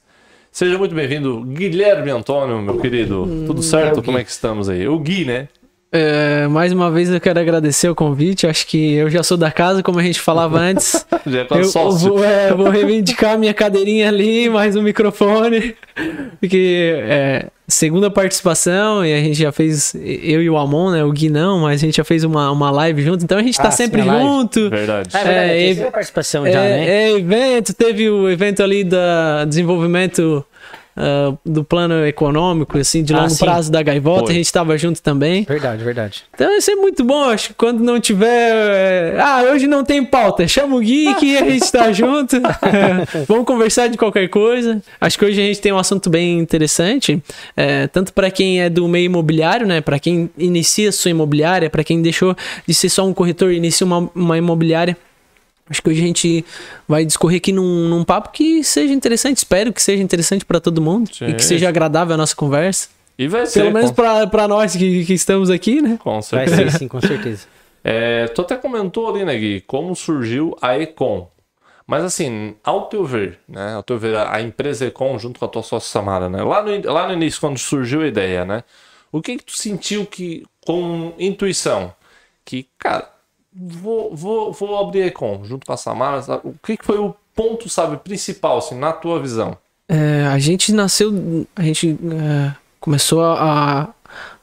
Seja 0.51 0.77
muito 0.77 0.95
bem-vindo, 0.95 1.41
Guilherme 1.41 2.11
Antônio, 2.11 2.61
meu 2.61 2.77
querido. 2.77 3.27
Tudo 3.45 3.61
certo? 3.61 4.01
Como 4.01 4.17
é 4.17 4.23
que 4.23 4.31
estamos 4.31 4.69
aí? 4.69 4.87
O 4.87 4.97
Gui, 4.99 5.25
né? 5.25 5.49
É, 5.97 6.47
mais 6.47 6.73
uma 6.73 6.91
vez 6.91 7.09
eu 7.09 7.21
quero 7.21 7.39
agradecer 7.39 7.87
o 7.89 7.95
convite. 7.95 8.45
Acho 8.45 8.67
que 8.67 8.93
eu 8.95 9.09
já 9.09 9.23
sou 9.23 9.37
da 9.37 9.49
casa, 9.49 9.81
como 9.81 9.97
a 9.99 10.03
gente 10.03 10.19
falava 10.19 10.59
antes. 10.59 11.05
Já 11.25 11.41
é 11.41 11.47
Eu, 11.51 11.63
sócio. 11.65 12.09
vou, 12.09 12.23
é, 12.23 12.53
vou 12.53 12.69
reivindicar 12.69 13.33
a 13.33 13.37
minha 13.37 13.53
cadeirinha 13.53 14.09
ali, 14.09 14.49
mais 14.49 14.75
um 14.75 14.81
microfone. 14.81 15.75
Porque 16.39 16.93
é, 17.03 17.47
segunda 17.67 18.11
participação, 18.11 19.03
e 19.05 19.13
a 19.13 19.17
gente 19.19 19.39
já 19.39 19.51
fez, 19.51 19.95
eu 19.95 20.41
e 20.43 20.49
o 20.49 20.57
Amon, 20.57 20.91
né? 20.91 21.03
O 21.03 21.11
Gui 21.11 21.29
não, 21.29 21.59
mas 21.61 21.81
a 21.81 21.85
gente 21.85 21.95
já 21.97 22.03
fez 22.03 22.23
uma, 22.23 22.51
uma 22.51 22.69
live 22.69 23.01
junto, 23.01 23.23
então 23.23 23.37
a 23.37 23.43
gente 23.43 23.57
tá 23.57 23.69
Ah, 23.69 23.71
sim, 23.71 23.83
sempre 23.85 24.01
live. 24.03 24.23
junto. 24.23 24.69
Verdade. 24.69 25.09
É 25.15 25.23
verdade, 25.23 25.49
É, 25.51 25.57
terceira 25.67 25.91
participação 25.91 26.45
já, 26.45 26.59
é, 26.61 26.69
né? 26.69 26.87
é 26.89 27.11
evento, 27.17 27.73
teve 27.73 28.09
o 28.09 28.29
evento 28.29 28.61
ali 28.61 28.83
da 28.83 29.45
desenvolvimento 29.45 30.45
ah, 30.97 31.33
do 31.45 31.63
plano 31.63 32.05
econômico, 32.05 32.77
assim, 32.77 33.03
de 33.03 33.13
Ah, 33.13 33.17
longo 33.17 33.29
sim. 33.31 33.43
prazo 33.43 33.71
da 33.71 33.81
Gaivota, 33.83 34.25
Foi. 34.25 34.33
a 34.33 34.37
gente 34.37 34.51
tava 34.51 34.77
junto 34.77 35.01
também. 35.01 35.43
Verdade, 35.43 35.83
verdade. 35.83 36.23
Então 36.33 36.57
isso 36.57 36.71
é 36.71 36.75
muito 36.75 37.03
bom, 37.03 37.23
acho 37.29 37.49
que 37.49 37.53
quando 37.55 37.81
não 37.83 37.99
tiver. 37.99 38.25
é, 38.55 39.17
Ah, 39.19 39.43
hoje 39.51 39.67
não 39.67 39.83
tem 39.83 40.03
pauta, 40.05 40.47
chama 40.47 40.75
o 40.75 40.79
Gui 40.79 41.13
que 41.15 41.37
a 41.37 41.49
gente 41.49 41.71
tá 41.71 41.91
junto. 41.93 42.37
Vamos 43.27 43.45
conversar 43.45 43.87
de 43.87 43.97
qualquer 43.97 44.27
coisa. 44.29 44.81
Acho 44.99 45.17
que 45.19 45.25
hoje 45.25 45.41
a 45.41 45.45
gente 45.45 45.59
tem 45.61 45.71
um 45.71 45.77
assunto 45.77 46.09
bem 46.09 46.39
interessante, 46.39 47.21
é, 47.55 47.87
tanto 47.87 48.13
para 48.13 48.29
quem 48.31 48.61
é 48.61 48.69
do 48.69 48.87
meio 48.87 49.05
imobiliário, 49.05 49.67
né? 49.67 49.81
Para 49.81 49.99
quem 49.99 50.29
inicia 50.37 50.91
sua 50.91 51.11
imobiliária, 51.11 51.69
para 51.69 51.83
quem 51.83 52.01
deixou 52.01 52.35
de 52.67 52.73
ser 52.73 52.89
só 52.89 53.05
um 53.05 53.13
corretor 53.13 53.51
e 53.51 53.57
inicia 53.57 53.85
uma, 53.85 54.09
uma 54.15 54.37
imobiliária. 54.37 54.97
Acho 55.69 55.81
que 55.81 55.89
hoje 55.89 56.03
a 56.03 56.05
gente 56.05 56.45
vai 56.87 57.03
discorrer 57.05 57.37
aqui 57.37 57.51
num, 57.51 57.89
num 57.89 58.03
papo 58.03 58.29
que 58.29 58.63
seja 58.63 58.93
interessante. 58.93 59.37
Espero 59.37 59.73
que 59.73 59.81
seja 59.81 60.01
interessante 60.03 60.45
para 60.45 60.59
todo 60.59 60.79
mundo 60.81 61.09
Sim. 61.13 61.27
e 61.27 61.33
que 61.33 61.43
seja 61.43 61.67
agradável 61.67 62.13
a 62.13 62.17
nossa 62.17 62.35
conversa. 62.35 62.89
E 63.17 63.27
vai 63.27 63.45
ser. 63.45 63.61
Pelo 63.61 63.73
menos 63.73 63.89
com, 63.89 63.95
pra 63.95 64.27
para 64.27 64.47
nós 64.47 64.75
que, 64.75 65.05
que 65.05 65.13
estamos 65.13 65.49
aqui, 65.49 65.81
né? 65.81 65.97
com 66.03 66.13
Vai 66.13 66.21
certeza. 66.21 66.55
ser 66.71 66.77
sim, 66.79 66.87
com 66.87 67.01
certeza. 67.01 67.47
É, 67.87 68.27
tu 68.29 68.41
até 68.41 68.55
comentou 68.55 69.07
ali, 69.07 69.23
né, 69.23 69.37
Gui, 69.37 69.61
como 69.61 69.95
surgiu 69.95 70.57
a 70.59 70.75
Econ. 70.75 71.29
Mas 71.85 72.03
assim, 72.03 72.55
ao 72.63 72.87
teu 72.87 73.05
ver, 73.05 73.37
né? 73.47 73.75
Ao 73.75 73.83
teu 73.83 73.95
ver, 73.99 74.17
a 74.17 74.41
empresa 74.41 74.87
Econ 74.87 75.19
junto 75.19 75.39
com 75.39 75.45
a 75.45 75.47
tua 75.47 75.61
sócia 75.61 75.91
Samara, 75.91 76.27
né? 76.27 76.41
Lá 76.41 76.63
no, 76.63 76.91
lá 76.91 77.07
no 77.07 77.13
início, 77.13 77.39
quando 77.39 77.59
surgiu 77.59 78.01
a 78.01 78.07
ideia, 78.07 78.43
né? 78.43 78.63
O 79.11 79.21
que 79.21 79.37
que 79.37 79.45
tu 79.45 79.55
sentiu 79.55 80.03
que, 80.03 80.43
com 80.65 81.13
intuição, 81.19 81.93
que, 82.43 82.67
cara, 82.79 83.07
vou, 83.55 84.15
vou, 84.15 84.51
vou 84.51 84.77
abrir 84.79 85.03
a 85.03 85.07
Econ 85.07 85.41
junto 85.45 85.65
com 85.65 85.73
a 85.73 85.77
Samara, 85.77 86.21
o 86.43 86.53
que 86.63 86.75
que 86.77 86.85
foi 86.85 86.97
o 86.99 87.15
ponto, 87.35 87.69
sabe, 87.69 87.97
principal, 87.97 88.57
assim, 88.57 88.77
na 88.77 88.91
tua 88.91 89.19
visão? 89.19 89.57
É, 89.87 90.25
a 90.27 90.39
gente 90.39 90.73
nasceu, 90.73 91.45
a 91.55 91.61
gente 91.63 91.97
é, 92.11 92.51
começou 92.79 93.21
a, 93.23 93.89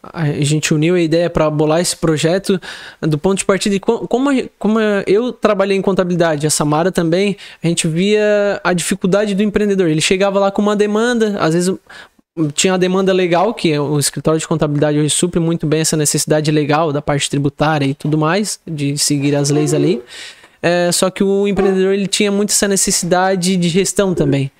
a 0.03 0.25
gente 0.43 0.73
uniu 0.75 0.95
a 0.95 1.01
ideia 1.01 1.31
para 1.31 1.49
bolar 1.51 1.81
esse 1.81 1.97
projeto 1.97 2.61
do 3.01 3.17
ponto 3.19 3.39
de 3.39 3.45
partida 3.45 3.75
de 3.75 3.81
co- 3.81 4.07
como, 4.07 4.31
a- 4.31 4.45
como 4.59 4.79
eu 5.07 5.33
trabalhei 5.33 5.77
em 5.77 5.83
contabilidade, 5.83 6.47
a 6.47 6.51
Samara 6.51 6.93
também, 6.93 7.37
a 7.63 7.67
gente 7.67 7.89
via 7.89 8.61
a 8.63 8.73
dificuldade 8.73 9.35
do 9.35 9.43
empreendedor. 9.43 9.89
Ele 9.89 10.01
chegava 10.01 10.39
lá 10.39 10.51
com 10.51 10.61
uma 10.63 10.77
demanda, 10.77 11.37
às 11.41 11.55
vezes 11.55 11.75
tinha 12.55 12.73
uma 12.73 12.79
demanda 12.79 13.13
legal, 13.13 13.53
que 13.53 13.73
é 13.73 13.81
o 13.81 13.99
escritório 13.99 14.41
de 14.41 14.49
contabilidade 14.49 14.99
hoje 14.99 15.11
supre 15.11 15.39
muito 15.39 15.67
bem 15.67 15.81
essa 15.81 15.97
necessidade 15.97 16.51
legal 16.51 16.93
da 16.93 17.03
parte 17.03 17.29
tributária 17.29 17.85
e 17.85 17.95
tudo 17.95 18.17
mais, 18.17 18.59
de 18.67 18.97
seguir 18.97 19.37
as 19.37 19.51
leis 19.51 19.75
ali. 19.75 20.03
É, 20.65 20.93
só 20.93 21.11
que 21.11 21.25
o 21.25 21.49
empreendedor 21.49 21.93
ele 21.93 22.07
tinha 22.07 22.31
muito 22.31 22.51
essa 22.51 22.69
necessidade 22.69 23.57
de 23.57 23.69
gestão 23.69 24.15
também. 24.15 24.51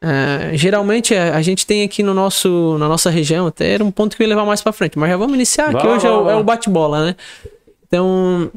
É, 0.00 0.56
geralmente 0.56 1.14
a, 1.14 1.34
a 1.34 1.42
gente 1.42 1.66
tem 1.66 1.82
aqui 1.82 2.02
no 2.02 2.12
nosso, 2.12 2.76
na 2.78 2.86
nossa 2.86 3.08
região, 3.08 3.46
até 3.46 3.72
era 3.72 3.82
um 3.82 3.90
ponto 3.90 4.16
que 4.16 4.22
eu 4.22 4.26
ia 4.26 4.28
levar 4.28 4.44
mais 4.44 4.60
pra 4.60 4.72
frente, 4.72 4.98
mas 4.98 5.08
já 5.08 5.16
vamos 5.16 5.34
iniciar, 5.34 5.72
Vai 5.72 5.80
que 5.80 5.88
hoje 5.88 6.06
é 6.06 6.10
vai 6.10 6.18
o, 6.18 6.22
lá. 6.22 6.32
é 6.32 6.36
o 6.36 6.44
bate-bola, 6.44 7.06
né? 7.06 7.16
Então, 7.88 8.50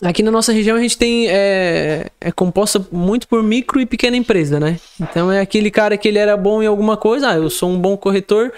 aqui 0.00 0.22
na 0.22 0.30
nossa 0.30 0.52
região 0.52 0.76
a 0.76 0.80
gente 0.80 0.96
tem. 0.96 1.26
É, 1.28 2.06
é 2.20 2.32
composta 2.32 2.84
muito 2.90 3.28
por 3.28 3.42
micro 3.42 3.80
e 3.80 3.86
pequena 3.86 4.16
empresa, 4.16 4.58
né? 4.58 4.78
Então 5.00 5.30
é 5.30 5.40
aquele 5.40 5.70
cara 5.70 5.96
que 5.96 6.08
ele 6.08 6.18
era 6.18 6.36
bom 6.36 6.62
em 6.62 6.66
alguma 6.66 6.96
coisa, 6.96 7.30
ah, 7.30 7.36
eu 7.36 7.50
sou 7.50 7.70
um 7.70 7.78
bom 7.78 7.96
corretor. 7.96 8.52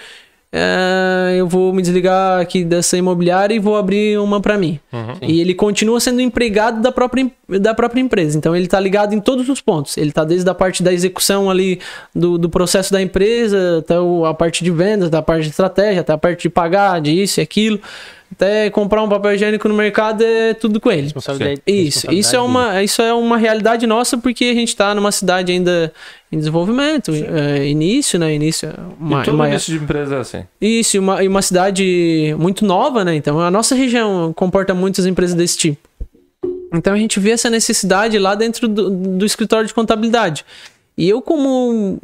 é, 0.57 1.35
eu 1.37 1.49
vou 1.49 1.73
me 1.73 1.83
desligar 1.83 2.41
aqui 2.41 2.63
dessa 2.63 2.97
imobiliária 2.97 3.53
e 3.57 3.59
vou 3.59 3.75
abrir 3.77 4.17
uma 4.21 4.41
para 4.41 4.57
mim. 4.57 4.79
E 5.21 5.41
ele 5.41 5.53
continua 5.53 5.99
sendo 5.99 6.21
empregado 6.21 6.81
da 6.81 6.93
própria, 6.93 7.29
da 7.61 7.75
própria 7.75 8.01
empresa. 8.01 8.39
Então 8.39 8.55
ele 8.55 8.69
tá 8.69 8.79
ligado 8.79 9.13
em 9.15 9.21
todos 9.21 9.49
os 9.49 9.61
pontos. 9.61 9.97
Ele 9.97 10.13
tá 10.13 10.23
desde 10.25 10.49
a 10.49 10.55
parte 10.55 10.81
da 10.81 10.93
execução 10.93 11.51
ali 11.51 11.81
do, 12.15 12.39
do 12.39 12.49
processo 12.49 12.93
da 12.93 13.03
empresa, 13.03 13.79
até 13.79 13.95
a 14.29 14.33
parte 14.33 14.63
de 14.63 14.71
vendas, 14.71 15.11
da 15.11 15.21
parte 15.21 15.43
de 15.43 15.51
estratégia, 15.51 16.03
até 16.03 16.13
a 16.13 16.19
parte 16.19 16.43
de 16.43 16.49
pagar, 16.49 17.01
de 17.01 17.11
isso 17.11 17.41
e 17.41 17.43
aquilo. 17.43 17.81
Até 18.35 18.69
comprar 18.71 19.03
um 19.03 19.09
papel 19.09 19.35
higiênico 19.35 19.69
no 19.69 19.75
mercado 19.75 20.23
é 20.25 20.55
tudo 20.55 20.81
com 20.81 20.91
ele. 20.91 21.03
Responsabilidade- 21.03 21.63
Isso, 21.67 22.11
isso 22.13 22.35
é 22.35 22.41
uma, 22.41 22.83
isso 22.83 23.01
é 23.01 23.15
uma 23.15 23.37
realidade 23.39 23.87
nossa 23.87 24.19
porque 24.19 24.45
a 24.47 24.55
gente 24.55 24.69
está 24.69 24.93
numa 24.95 25.13
cidade 25.13 25.53
ainda 25.53 25.93
em 26.33 26.39
desenvolvimento, 26.39 27.13
é, 27.13 27.67
início, 27.69 28.19
né? 28.19 28.35
Início, 28.35 28.69
uma, 28.99 29.23
e 29.23 29.25
todo 29.25 29.35
uma- 29.35 29.49
início 29.49 29.79
de 29.79 29.85
empresa 29.85 30.17
é 30.17 30.19
assim. 30.19 30.45
isso, 30.61 30.97
e 30.97 30.99
uma, 30.99 31.23
uma 31.23 31.43
cidade 31.43 32.35
muito 32.39 32.65
nova, 32.65 33.05
né? 33.05 33.15
Então 33.15 33.39
a 33.41 33.51
nossa 33.51 33.75
região 33.75 34.33
comporta 34.35 34.75
muitas 34.75 35.07
empresas 35.07 35.37
desse 35.37 35.57
tipo. 35.57 35.89
Então 36.73 36.93
a 36.93 36.99
gente 36.99 37.21
vê 37.21 37.31
essa 37.31 37.49
necessidade 37.49 38.19
lá 38.19 38.35
dentro 38.35 38.67
do, 38.67 38.91
do 38.91 39.25
escritório 39.25 39.67
de 39.69 39.73
contabilidade. 39.73 40.45
E 40.99 41.09
eu, 41.09 41.23
como. 41.23 41.99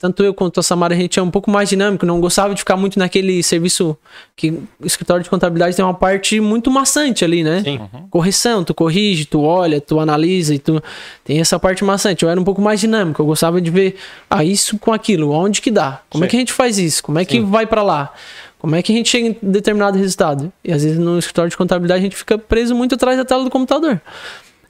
Tanto 0.00 0.24
eu 0.24 0.32
quanto 0.32 0.58
a 0.58 0.62
Samara, 0.62 0.94
a 0.94 0.96
gente 0.96 1.18
é 1.18 1.22
um 1.22 1.30
pouco 1.30 1.50
mais 1.50 1.68
dinâmico, 1.68 2.06
não 2.06 2.22
gostava 2.22 2.54
de 2.54 2.60
ficar 2.60 2.74
muito 2.74 2.98
naquele 2.98 3.42
serviço 3.42 3.94
que 4.34 4.50
o 4.50 4.86
escritório 4.86 5.22
de 5.22 5.28
contabilidade 5.28 5.76
tem 5.76 5.84
uma 5.84 5.92
parte 5.92 6.40
muito 6.40 6.70
maçante 6.70 7.22
ali, 7.22 7.44
né? 7.44 7.62
Sim. 7.62 7.78
Correção, 8.08 8.64
tu 8.64 8.72
corrige, 8.72 9.26
tu 9.26 9.42
olha, 9.42 9.78
tu 9.78 10.00
analisa 10.00 10.54
e 10.54 10.58
tu 10.58 10.82
tem 11.22 11.38
essa 11.38 11.58
parte 11.58 11.84
maçante. 11.84 12.22
Eu 12.22 12.30
era 12.30 12.40
um 12.40 12.44
pouco 12.44 12.62
mais 12.62 12.80
dinâmico, 12.80 13.20
eu 13.20 13.26
gostava 13.26 13.60
de 13.60 13.70
ver 13.70 13.96
ah, 14.30 14.42
isso 14.42 14.78
com 14.78 14.90
aquilo, 14.90 15.32
onde 15.32 15.60
que 15.60 15.70
dá? 15.70 16.00
Como 16.08 16.24
é 16.24 16.26
Sim. 16.26 16.30
que 16.30 16.36
a 16.36 16.38
gente 16.40 16.52
faz 16.54 16.78
isso? 16.78 17.02
Como 17.02 17.18
é 17.18 17.24
que 17.26 17.38
vai 17.38 17.66
pra 17.66 17.82
lá? 17.82 18.14
Como 18.58 18.74
é 18.74 18.82
que 18.82 18.92
a 18.92 18.96
gente 18.96 19.10
chega 19.10 19.28
em 19.28 19.36
determinado 19.42 19.98
resultado? 19.98 20.50
E 20.64 20.72
às 20.72 20.82
vezes 20.82 20.98
no 20.98 21.18
escritório 21.18 21.50
de 21.50 21.58
contabilidade 21.58 22.00
a 22.00 22.02
gente 22.02 22.16
fica 22.16 22.38
preso 22.38 22.74
muito 22.74 22.94
atrás 22.94 23.18
da 23.18 23.24
tela 23.26 23.44
do 23.44 23.50
computador. 23.50 24.00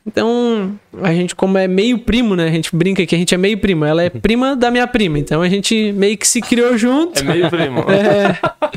Então, 0.06 0.78
a 1.02 1.12
gente, 1.12 1.34
como 1.34 1.58
é 1.58 1.68
meio 1.68 1.98
primo, 1.98 2.34
né? 2.34 2.44
A 2.46 2.50
gente 2.50 2.74
brinca 2.74 3.04
que 3.04 3.14
a 3.14 3.18
gente 3.18 3.34
é 3.34 3.38
meio 3.38 3.58
primo. 3.58 3.84
Ela 3.84 4.02
é 4.02 4.10
prima 4.10 4.56
da 4.56 4.70
minha 4.70 4.86
prima. 4.86 5.18
Então 5.18 5.42
a 5.42 5.48
gente 5.48 5.92
meio 5.92 6.16
que 6.16 6.26
se 6.26 6.40
criou 6.40 6.76
junto. 6.76 7.20
É 7.20 7.24
meio 7.24 7.50
primo. 7.50 7.84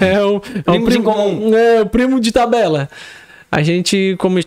É, 0.01 0.13
é 0.15 0.23
o, 0.23 0.41
é 0.65 0.75
em 0.75 0.83
primo, 0.83 1.03
comum. 1.03 1.55
É, 1.55 1.81
o 1.81 1.85
primo 1.85 2.19
de 2.19 2.31
tabela. 2.31 2.89
A 3.51 3.61
gente, 3.61 4.15
como 4.19 4.39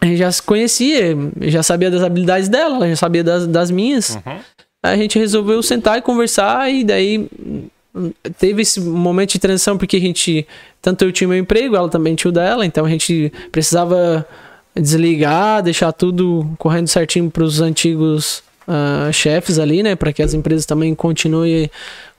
a 0.00 0.06
gente 0.06 0.18
já 0.18 0.30
se 0.30 0.42
conhecia, 0.42 1.16
já 1.42 1.62
sabia 1.62 1.90
das 1.90 2.02
habilidades 2.02 2.48
dela, 2.48 2.76
ela 2.76 2.88
já 2.88 2.96
sabia 2.96 3.24
das, 3.24 3.46
das 3.46 3.70
minhas. 3.70 4.18
A 4.82 4.96
gente 4.96 5.18
resolveu 5.18 5.62
sentar 5.62 5.98
e 5.98 6.02
conversar, 6.02 6.70
e 6.70 6.84
daí 6.84 7.28
teve 8.38 8.62
esse 8.62 8.80
momento 8.80 9.32
de 9.32 9.38
transição, 9.38 9.76
porque 9.76 9.96
a 9.96 10.00
gente, 10.00 10.46
tanto 10.80 11.04
eu 11.04 11.12
tinha 11.12 11.26
meu 11.26 11.38
emprego, 11.38 11.74
ela 11.76 11.88
também 11.88 12.14
tinha 12.14 12.30
o 12.30 12.32
dela, 12.32 12.64
então 12.64 12.84
a 12.84 12.88
gente 12.88 13.32
precisava 13.50 14.26
desligar, 14.80 15.62
deixar 15.62 15.92
tudo 15.92 16.48
correndo 16.58 16.88
certinho 16.88 17.30
para 17.30 17.44
os 17.44 17.60
antigos 17.60 18.42
ah, 18.66 19.10
chefes 19.12 19.58
ali, 19.58 19.82
né, 19.82 19.96
para 19.96 20.12
que 20.12 20.22
as 20.22 20.34
empresas 20.34 20.66
também 20.66 20.94
continuem 20.94 21.70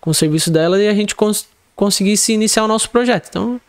com 0.02 0.10
o 0.10 0.14
serviço 0.14 0.52
dela 0.52 0.82
e 0.82 0.88
a 0.88 0.94
gente 0.94 1.16
cons 1.16 1.48
conseguisse 1.76 2.34
iniciar 2.34 2.66
o 2.66 2.68
nosso 2.68 2.90
projeto. 2.90 3.28
Então, 3.30 3.62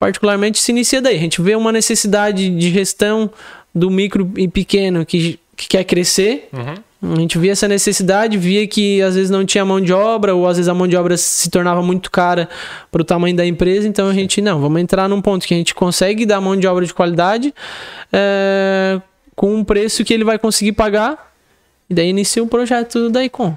particularmente 0.00 0.58
se 0.58 0.72
inicia 0.72 1.00
daí. 1.00 1.16
A 1.16 1.20
gente 1.20 1.40
vê 1.40 1.54
uma 1.54 1.70
necessidade 1.70 2.50
de 2.50 2.70
gestão 2.70 3.30
do 3.72 3.90
micro 3.90 4.32
e 4.36 4.48
pequeno 4.48 5.06
que, 5.06 5.38
que 5.56 5.68
quer 5.68 5.84
crescer. 5.84 6.48
A 7.02 7.16
gente 7.16 7.36
via 7.36 7.52
essa 7.52 7.68
necessidade, 7.68 8.38
via 8.38 8.66
que 8.66 9.02
às 9.02 9.14
vezes 9.14 9.30
não 9.30 9.44
tinha 9.44 9.64
mão 9.64 9.80
de 9.80 9.92
obra, 9.92 10.34
ou 10.34 10.46
às 10.46 10.56
vezes 10.56 10.68
a 10.68 10.74
mão 10.74 10.88
de 10.88 10.96
obra 10.96 11.16
se 11.16 11.50
tornava 11.50 11.82
muito 11.82 12.10
cara 12.10 12.48
para 12.90 13.02
o 13.02 13.04
tamanho 13.04 13.36
da 13.36 13.44
empresa. 13.44 13.86
Então 13.86 14.08
a 14.08 14.14
gente, 14.14 14.40
não, 14.40 14.60
vamos 14.60 14.80
entrar 14.80 15.08
num 15.08 15.20
ponto 15.20 15.46
que 15.46 15.52
a 15.52 15.56
gente 15.56 15.74
consegue 15.74 16.24
dar 16.24 16.40
mão 16.40 16.56
de 16.56 16.66
obra 16.66 16.86
de 16.86 16.94
qualidade 16.94 17.54
é, 18.12 19.00
com 19.36 19.54
um 19.54 19.62
preço 19.62 20.02
que 20.02 20.14
ele 20.14 20.24
vai 20.24 20.38
conseguir 20.38 20.72
pagar. 20.72 21.32
E 21.90 21.94
daí 21.94 22.08
inicia 22.08 22.42
o 22.42 22.46
projeto 22.46 23.10
da 23.10 23.22
Icon. 23.22 23.54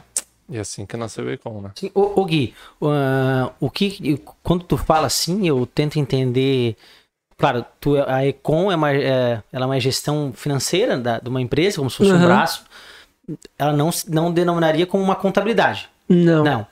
E 0.49 0.57
assim 0.57 0.85
que 0.85 0.95
nasceu 0.95 1.25
o 1.25 1.29
Econ, 1.29 1.61
né? 1.61 1.71
Sim, 1.75 1.91
ô, 1.93 2.21
ô 2.21 2.25
Gui, 2.25 2.53
ah, 2.81 3.51
o 3.59 3.69
que, 3.69 4.21
quando 4.41 4.63
tu 4.63 4.77
fala 4.77 5.07
assim, 5.07 5.47
eu 5.47 5.65
tento 5.65 5.99
entender. 5.99 6.77
Claro, 7.37 7.63
tu, 7.79 7.95
a 8.07 8.25
Econ 8.25 8.71
é 8.71 8.75
uma, 8.75 8.91
é, 8.91 9.41
ela 9.53 9.65
é 9.65 9.67
uma 9.67 9.79
gestão 9.79 10.31
financeira 10.35 10.97
da, 10.97 11.19
de 11.19 11.29
uma 11.29 11.39
empresa, 11.39 11.77
como 11.77 11.89
se 11.89 11.97
fosse 11.97 12.11
um 12.11 12.15
Uhum. 12.15 12.25
braço. 12.25 12.63
Ela 13.59 13.73
não, 13.73 13.89
não 14.07 14.31
denominaria 14.31 14.87
como 14.87 15.03
uma 15.03 15.15
contabilidade. 15.15 15.87
Não. 16.09 16.43
Não. 16.43 16.67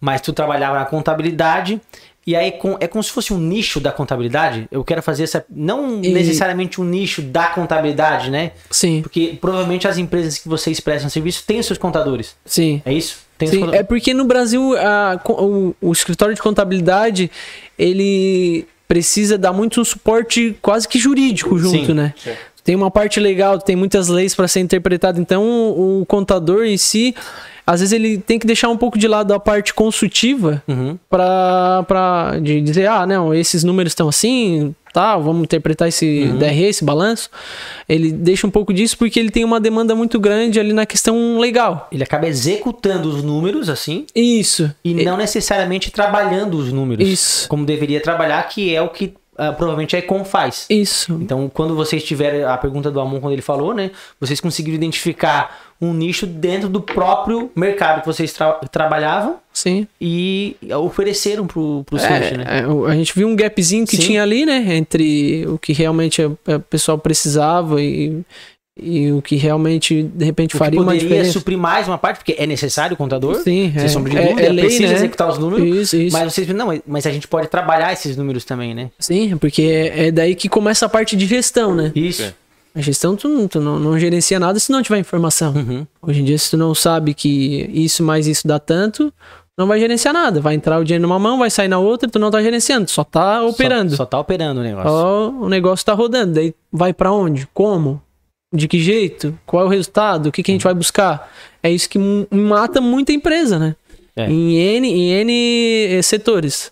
Mas 0.00 0.20
tu 0.20 0.32
trabalhava 0.32 0.78
na 0.78 0.84
contabilidade 0.86 1.80
e 2.26 2.34
aí 2.34 2.50
com, 2.52 2.76
é 2.80 2.88
como 2.88 3.02
se 3.02 3.10
fosse 3.12 3.32
um 3.32 3.38
nicho 3.38 3.78
da 3.78 3.92
contabilidade. 3.92 4.66
Eu 4.72 4.82
quero 4.82 5.02
fazer 5.02 5.22
essa. 5.24 5.44
Não 5.48 6.02
E- 6.02 6.12
necessariamente 6.12 6.80
um 6.80 6.84
nicho 6.84 7.22
da 7.22 7.46
contabilidade, 7.50 8.28
né? 8.30 8.52
Sim, 8.70 9.02
Porque 9.02 9.38
provavelmente 9.40 9.86
as 9.86 9.98
empresas 9.98 10.36
que 10.38 10.48
vocês 10.48 10.80
prestam 10.80 11.08
serviço 11.08 11.44
têm 11.46 11.60
os 11.60 11.66
seus 11.66 11.78
contadores. 11.78 12.34
sim. 12.44 12.82
É 12.84 12.92
isso? 12.92 13.18
Sim, 13.46 13.70
é 13.72 13.84
porque 13.84 14.12
no 14.12 14.24
Brasil 14.24 14.76
a- 14.76 15.20
o, 15.28 15.72
o 15.80 15.92
escritório 15.92 16.34
de 16.34 16.42
contabilidade 16.42 17.30
ele 17.78 18.66
precisa 18.88 19.36
dar 19.38 19.52
muito 19.52 19.80
um 19.80 19.84
suporte 19.84 20.56
quase 20.62 20.88
que 20.88 20.98
jurídico 20.98 21.58
junto, 21.58 21.86
Sim, 21.86 21.94
né? 21.94 22.14
sim. 22.16 22.30
Tem 22.64 22.74
uma 22.74 22.90
parte 22.90 23.18
legal, 23.20 23.58
tem 23.58 23.76
muitas 23.76 24.08
leis 24.08 24.34
para 24.34 24.46
ser 24.48 24.60
interpretada, 24.60 25.18
então 25.20 25.42
o, 25.42 26.04
contador 26.06 26.64
em 26.64 26.76
si, 26.76 27.14
às 27.66 27.80
vezes 27.80 27.92
ele 27.94 28.18
tem 28.18 28.38
que 28.38 28.46
deixar 28.46 28.68
um 28.68 28.76
pouco 28.76 28.98
de 28.98 29.08
lado 29.08 29.32
a 29.32 29.40
parte 29.40 29.72
consultiva 29.72 30.62
Uhum. 30.68 30.98
para 31.08 31.82
para 31.88 32.38
de 32.40 32.60
dizer, 32.60 32.86
ah, 32.86 33.06
não, 33.06 33.32
esses 33.32 33.64
números 33.64 33.92
estão 33.92 34.06
assim, 34.08 34.74
tá, 34.98 35.16
vamos 35.16 35.44
interpretar 35.44 35.86
esse 35.86 36.24
Uhum. 36.24 36.38
DRE, 36.38 36.64
esse 36.64 36.84
balanço. 36.84 37.30
Ele 37.88 38.10
deixa 38.10 38.48
um 38.48 38.50
pouco 38.50 38.74
disso 38.74 38.98
porque 38.98 39.20
ele 39.20 39.30
tem 39.30 39.44
uma 39.44 39.60
demanda 39.60 39.94
muito 39.94 40.18
grande 40.18 40.58
ali 40.58 40.72
na 40.72 40.84
questão 40.84 41.38
legal. 41.38 41.86
Ele 41.92 42.02
acaba 42.02 42.26
executando 42.26 43.08
os 43.08 43.22
números, 43.22 43.68
assim, 43.68 44.06
Isso. 44.12 44.74
e 44.84 44.94
não 44.94 45.16
necessariamente 45.16 45.92
trabalhando 45.92 46.54
os 46.58 46.72
números. 46.72 47.06
Isso. 47.08 47.48
Como 47.48 47.64
deveria 47.64 48.00
trabalhar, 48.00 48.42
que 48.48 48.74
é 48.74 48.82
o 48.82 48.88
que 48.88 49.14
ah, 49.36 49.52
provavelmente 49.52 49.94
a 49.94 50.00
Econ 50.00 50.24
faz. 50.24 50.66
Isso. 50.68 51.16
Então, 51.22 51.48
quando 51.48 51.76
vocês 51.76 52.02
tiverem 52.02 52.42
a 52.42 52.56
pergunta 52.56 52.90
do 52.90 52.98
Amon, 53.00 53.20
quando 53.20 53.34
ele 53.34 53.42
falou, 53.42 53.72
né? 53.72 53.92
Vocês 54.18 54.40
conseguiram 54.40 54.74
identificar 54.74 55.67
um 55.80 55.92
nicho 55.94 56.26
dentro 56.26 56.68
do 56.68 56.80
próprio 56.80 57.50
mercado 57.54 58.00
que 58.00 58.06
vocês 58.06 58.32
tra- 58.32 58.54
trabalhavam 58.70 59.36
Sim. 59.52 59.86
e 60.00 60.56
ofereceram 60.76 61.46
pro, 61.46 61.84
pro 61.84 61.96
cliente, 61.98 62.36
né? 62.36 62.44
É, 62.48 62.58
é, 62.60 62.66
o- 62.66 62.84
a 62.86 62.94
gente 62.94 63.14
viu 63.14 63.28
um 63.28 63.36
gapzinho 63.36 63.86
que 63.86 63.96
Sim. 63.96 64.02
tinha 64.02 64.22
ali, 64.22 64.44
né? 64.44 64.64
Entre 64.76 65.46
o 65.46 65.56
que 65.58 65.72
realmente 65.72 66.20
o 66.22 66.36
pessoal 66.68 66.98
precisava 66.98 67.80
e, 67.80 68.22
e 68.80 69.12
o 69.12 69.22
que 69.22 69.36
realmente, 69.36 70.02
de 70.02 70.24
repente, 70.24 70.50
O 70.50 70.52
que 70.52 70.58
faria 70.58 70.80
uma 70.80 70.86
poderia 70.86 71.08
diferença. 71.08 71.32
suprir 71.32 71.56
mais 71.58 71.86
uma 71.86 71.96
parte, 71.98 72.18
porque 72.18 72.34
é 72.36 72.46
necessário 72.46 72.94
o 72.94 72.96
contador. 72.96 73.36
Sim, 73.36 73.72
sem 73.72 73.84
é, 73.84 73.88
sombra 73.88 74.10
de 74.10 74.18
é- 74.18 74.22
dúvida, 74.28 74.42
é 74.42 74.52
lei, 74.52 74.64
precisa 74.64 74.88
né? 74.88 74.94
executar 74.94 75.28
os 75.28 75.38
números. 75.38 75.64
Isso, 75.76 75.96
isso. 75.96 76.16
Mas 76.16 76.32
vocês 76.32 76.48
não, 76.48 76.80
mas 76.86 77.06
a 77.06 77.10
gente 77.12 77.28
pode 77.28 77.46
trabalhar 77.48 77.92
esses 77.92 78.16
números 78.16 78.44
também, 78.44 78.74
né? 78.74 78.90
Sim, 78.98 79.36
porque 79.38 79.62
é, 79.62 80.06
é 80.06 80.10
daí 80.10 80.34
que 80.34 80.48
começa 80.48 80.86
a 80.86 80.88
parte 80.88 81.14
de 81.16 81.24
gestão, 81.26 81.72
né? 81.74 81.92
Isso. 81.94 82.34
A 82.78 82.80
gestão, 82.80 83.16
tu, 83.16 83.28
não- 83.28 83.48
tu 83.48 83.60
não, 83.60 83.76
não 83.80 83.98
gerencia 83.98 84.38
nada 84.38 84.56
se 84.60 84.70
não 84.70 84.80
tiver 84.82 84.98
informação. 85.00 85.52
Uhum. 85.52 85.84
Hoje 86.00 86.20
em 86.20 86.24
dia, 86.24 86.38
se 86.38 86.50
tu 86.50 86.56
não 86.56 86.72
sabe 86.76 87.12
que 87.12 87.68
isso 87.74 88.04
mais 88.04 88.28
isso 88.28 88.46
dá 88.46 88.60
tanto, 88.60 89.12
não 89.58 89.66
vai 89.66 89.80
gerenciar 89.80 90.14
nada. 90.14 90.40
Vai 90.40 90.54
entrar 90.54 90.78
o 90.78 90.84
dinheiro 90.84 91.02
numa 91.02 91.18
mão, 91.18 91.40
vai 91.40 91.50
sair 91.50 91.66
na 91.66 91.80
outra, 91.80 92.08
tu 92.08 92.20
não 92.20 92.30
tá 92.30 92.40
gerenciando, 92.40 92.86
tu 92.86 92.92
só 92.92 93.02
tá 93.02 93.42
operando. 93.42 93.90
Só, 93.90 93.96
só 93.96 94.06
tá 94.06 94.20
operando 94.20 94.60
o 94.60 94.62
negócio. 94.62 94.90
Ó, 94.92 95.28
o 95.30 95.48
negócio 95.48 95.84
tá 95.84 95.92
rodando. 95.92 96.34
Daí 96.34 96.54
vai 96.72 96.92
pra 96.94 97.10
onde? 97.10 97.48
Como? 97.52 98.00
De 98.54 98.68
que 98.68 98.78
jeito? 98.78 99.36
Qual 99.44 99.64
é 99.64 99.66
o 99.66 99.68
resultado? 99.68 100.28
O 100.28 100.32
que, 100.32 100.40
que 100.44 100.52
a 100.52 100.54
gente 100.54 100.62
vai 100.62 100.72
buscar? 100.74 101.28
É 101.60 101.68
isso 101.72 101.88
que 101.90 101.98
mata 102.30 102.80
muita 102.80 103.12
empresa, 103.12 103.58
né? 103.58 103.74
É. 104.14 104.30
Em, 104.30 104.56
N, 104.56 104.88
em 104.88 105.10
N 105.10 105.32
eh, 105.98 106.02
setores. 106.02 106.70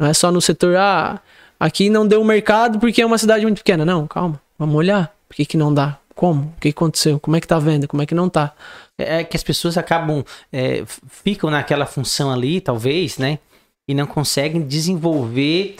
Não 0.00 0.08
é 0.08 0.12
só 0.14 0.32
no 0.32 0.40
setor, 0.40 0.74
ah, 0.76 1.20
aqui 1.60 1.88
não 1.88 2.06
deu 2.08 2.22
mercado 2.24 2.80
porque 2.80 3.00
é 3.00 3.06
uma 3.06 3.18
cidade 3.18 3.44
muito 3.44 3.58
pequena. 3.58 3.84
Não, 3.84 4.04
calma. 4.08 4.40
Vamos 4.58 4.74
olhar. 4.74 5.14
Por 5.34 5.38
que, 5.38 5.46
que 5.46 5.56
não 5.56 5.74
dá? 5.74 5.98
Como? 6.14 6.54
O 6.56 6.60
que 6.60 6.68
aconteceu? 6.68 7.18
Como 7.18 7.34
é 7.36 7.40
que 7.40 7.48
tá 7.48 7.56
a 7.56 7.58
venda? 7.58 7.88
Como 7.88 8.00
é 8.00 8.06
que 8.06 8.14
não 8.14 8.28
tá? 8.28 8.52
É 8.96 9.24
que 9.24 9.36
as 9.36 9.42
pessoas 9.42 9.76
acabam, 9.76 10.24
é, 10.52 10.84
ficam 11.08 11.50
naquela 11.50 11.86
função 11.86 12.30
ali, 12.30 12.60
talvez, 12.60 13.18
né? 13.18 13.40
E 13.88 13.94
não 13.94 14.06
conseguem 14.06 14.62
desenvolver 14.62 15.74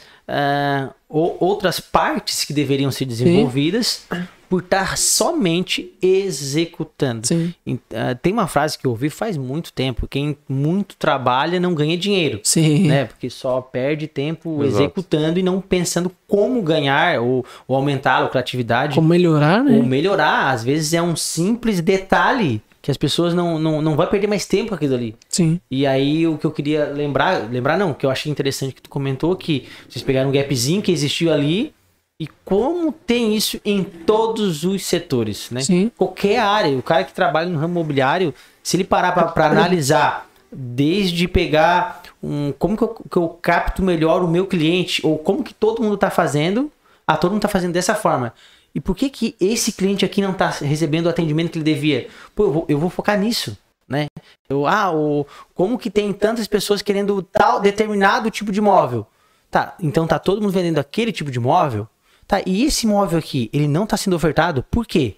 o- 1.08 1.36
outras 1.44 1.78
partes 1.78 2.44
que 2.44 2.52
deveriam 2.52 2.90
ser 2.90 3.04
desenvolvidas 3.04 4.06
por 4.54 4.62
estar 4.62 4.96
somente 4.96 5.92
executando. 6.00 7.26
Sim. 7.26 7.52
Ah, 7.92 8.14
tem 8.14 8.32
uma 8.32 8.46
frase 8.46 8.78
que 8.78 8.86
eu 8.86 8.92
ouvi 8.92 9.10
faz 9.10 9.36
muito 9.36 9.72
tempo: 9.72 10.06
quem 10.06 10.36
muito 10.48 10.94
trabalha 10.94 11.58
não 11.58 11.74
ganha 11.74 11.98
dinheiro. 11.98 12.38
Sim. 12.44 12.86
Né? 12.86 13.06
Porque 13.06 13.28
só 13.28 13.60
perde 13.60 14.06
tempo 14.06 14.62
Exato. 14.62 14.84
executando 14.84 15.40
e 15.40 15.42
não 15.42 15.60
pensando 15.60 16.08
como 16.28 16.62
ganhar 16.62 17.20
ou, 17.20 17.44
ou 17.66 17.74
aumentar 17.74 18.18
a 18.18 18.20
lucratividade 18.20 18.94
Como 18.94 19.08
melhorar, 19.08 19.64
né? 19.64 19.76
ou 19.76 19.82
melhorar. 19.82 20.52
Às 20.52 20.62
vezes 20.62 20.94
é 20.94 21.02
um 21.02 21.16
simples 21.16 21.80
detalhe 21.80 22.62
que 22.80 22.92
as 22.92 22.96
pessoas 22.96 23.34
não, 23.34 23.58
não, 23.58 23.82
não 23.82 23.96
vão 23.96 24.06
perder 24.06 24.28
mais 24.28 24.46
tempo 24.46 24.68
com 24.68 24.76
aquilo 24.76 24.94
ali. 24.94 25.16
Sim. 25.28 25.58
E 25.68 25.84
aí 25.84 26.28
o 26.28 26.38
que 26.38 26.44
eu 26.44 26.52
queria 26.52 26.84
lembrar, 26.84 27.50
lembrar 27.50 27.76
não, 27.76 27.92
que 27.92 28.06
eu 28.06 28.10
achei 28.10 28.30
interessante 28.30 28.72
que 28.72 28.82
tu 28.82 28.88
comentou 28.88 29.34
que 29.34 29.64
vocês 29.88 30.04
pegaram 30.04 30.28
um 30.28 30.32
gapzinho 30.32 30.80
que 30.80 30.92
existiu 30.92 31.32
ali 31.32 31.74
e 32.20 32.28
como 32.44 32.92
tem 32.92 33.34
isso 33.34 33.60
em 33.64 33.82
todos 33.82 34.64
os 34.64 34.84
setores, 34.86 35.50
né? 35.50 35.60
Sim. 35.60 35.90
Qualquer 35.96 36.38
área, 36.38 36.76
o 36.76 36.82
cara 36.82 37.04
que 37.04 37.12
trabalha 37.12 37.48
no 37.48 37.58
ramo 37.58 37.74
imobiliário, 37.74 38.32
se 38.62 38.76
ele 38.76 38.84
parar 38.84 39.12
para 39.12 39.46
analisar 39.46 40.28
desde 40.50 41.26
pegar 41.26 42.02
um 42.22 42.52
como 42.56 42.76
que 42.76 42.84
eu, 42.84 42.88
que 43.10 43.16
eu 43.16 43.28
capto 43.42 43.82
melhor 43.82 44.22
o 44.22 44.28
meu 44.28 44.46
cliente 44.46 45.04
ou 45.04 45.18
como 45.18 45.42
que 45.42 45.52
todo 45.52 45.82
mundo 45.82 45.96
tá 45.96 46.10
fazendo, 46.10 46.70
ah, 47.06 47.16
todo 47.16 47.32
mundo 47.32 47.42
tá 47.42 47.48
fazendo 47.48 47.72
dessa 47.72 47.94
forma. 47.94 48.32
E 48.72 48.80
por 48.80 48.96
que 48.96 49.10
que 49.10 49.36
esse 49.40 49.72
cliente 49.72 50.04
aqui 50.04 50.22
não 50.22 50.32
tá 50.32 50.50
recebendo 50.50 51.06
o 51.06 51.08
atendimento 51.08 51.50
que 51.50 51.58
ele 51.58 51.64
devia? 51.64 52.08
Pô, 52.34 52.44
eu 52.44 52.52
vou, 52.52 52.64
eu 52.68 52.78
vou 52.78 52.90
focar 52.90 53.18
nisso, 53.18 53.56
né? 53.88 54.06
Eu, 54.48 54.66
ah, 54.66 54.92
o, 54.92 55.26
como 55.54 55.78
que 55.78 55.90
tem 55.90 56.12
tantas 56.12 56.46
pessoas 56.46 56.80
querendo 56.80 57.22
tal 57.22 57.60
determinado 57.60 58.30
tipo 58.30 58.52
de 58.52 58.60
móvel? 58.60 59.06
Tá, 59.50 59.74
então 59.80 60.06
tá 60.06 60.18
todo 60.18 60.40
mundo 60.40 60.52
vendendo 60.52 60.78
aquele 60.78 61.12
tipo 61.12 61.30
de 61.30 61.38
móvel? 61.38 61.88
Tá, 62.26 62.40
e 62.46 62.64
esse 62.64 62.86
móvel 62.86 63.18
aqui, 63.18 63.50
ele 63.52 63.68
não 63.68 63.86
tá 63.86 63.96
sendo 63.96 64.16
ofertado? 64.16 64.64
Por 64.70 64.86
quê? 64.86 65.16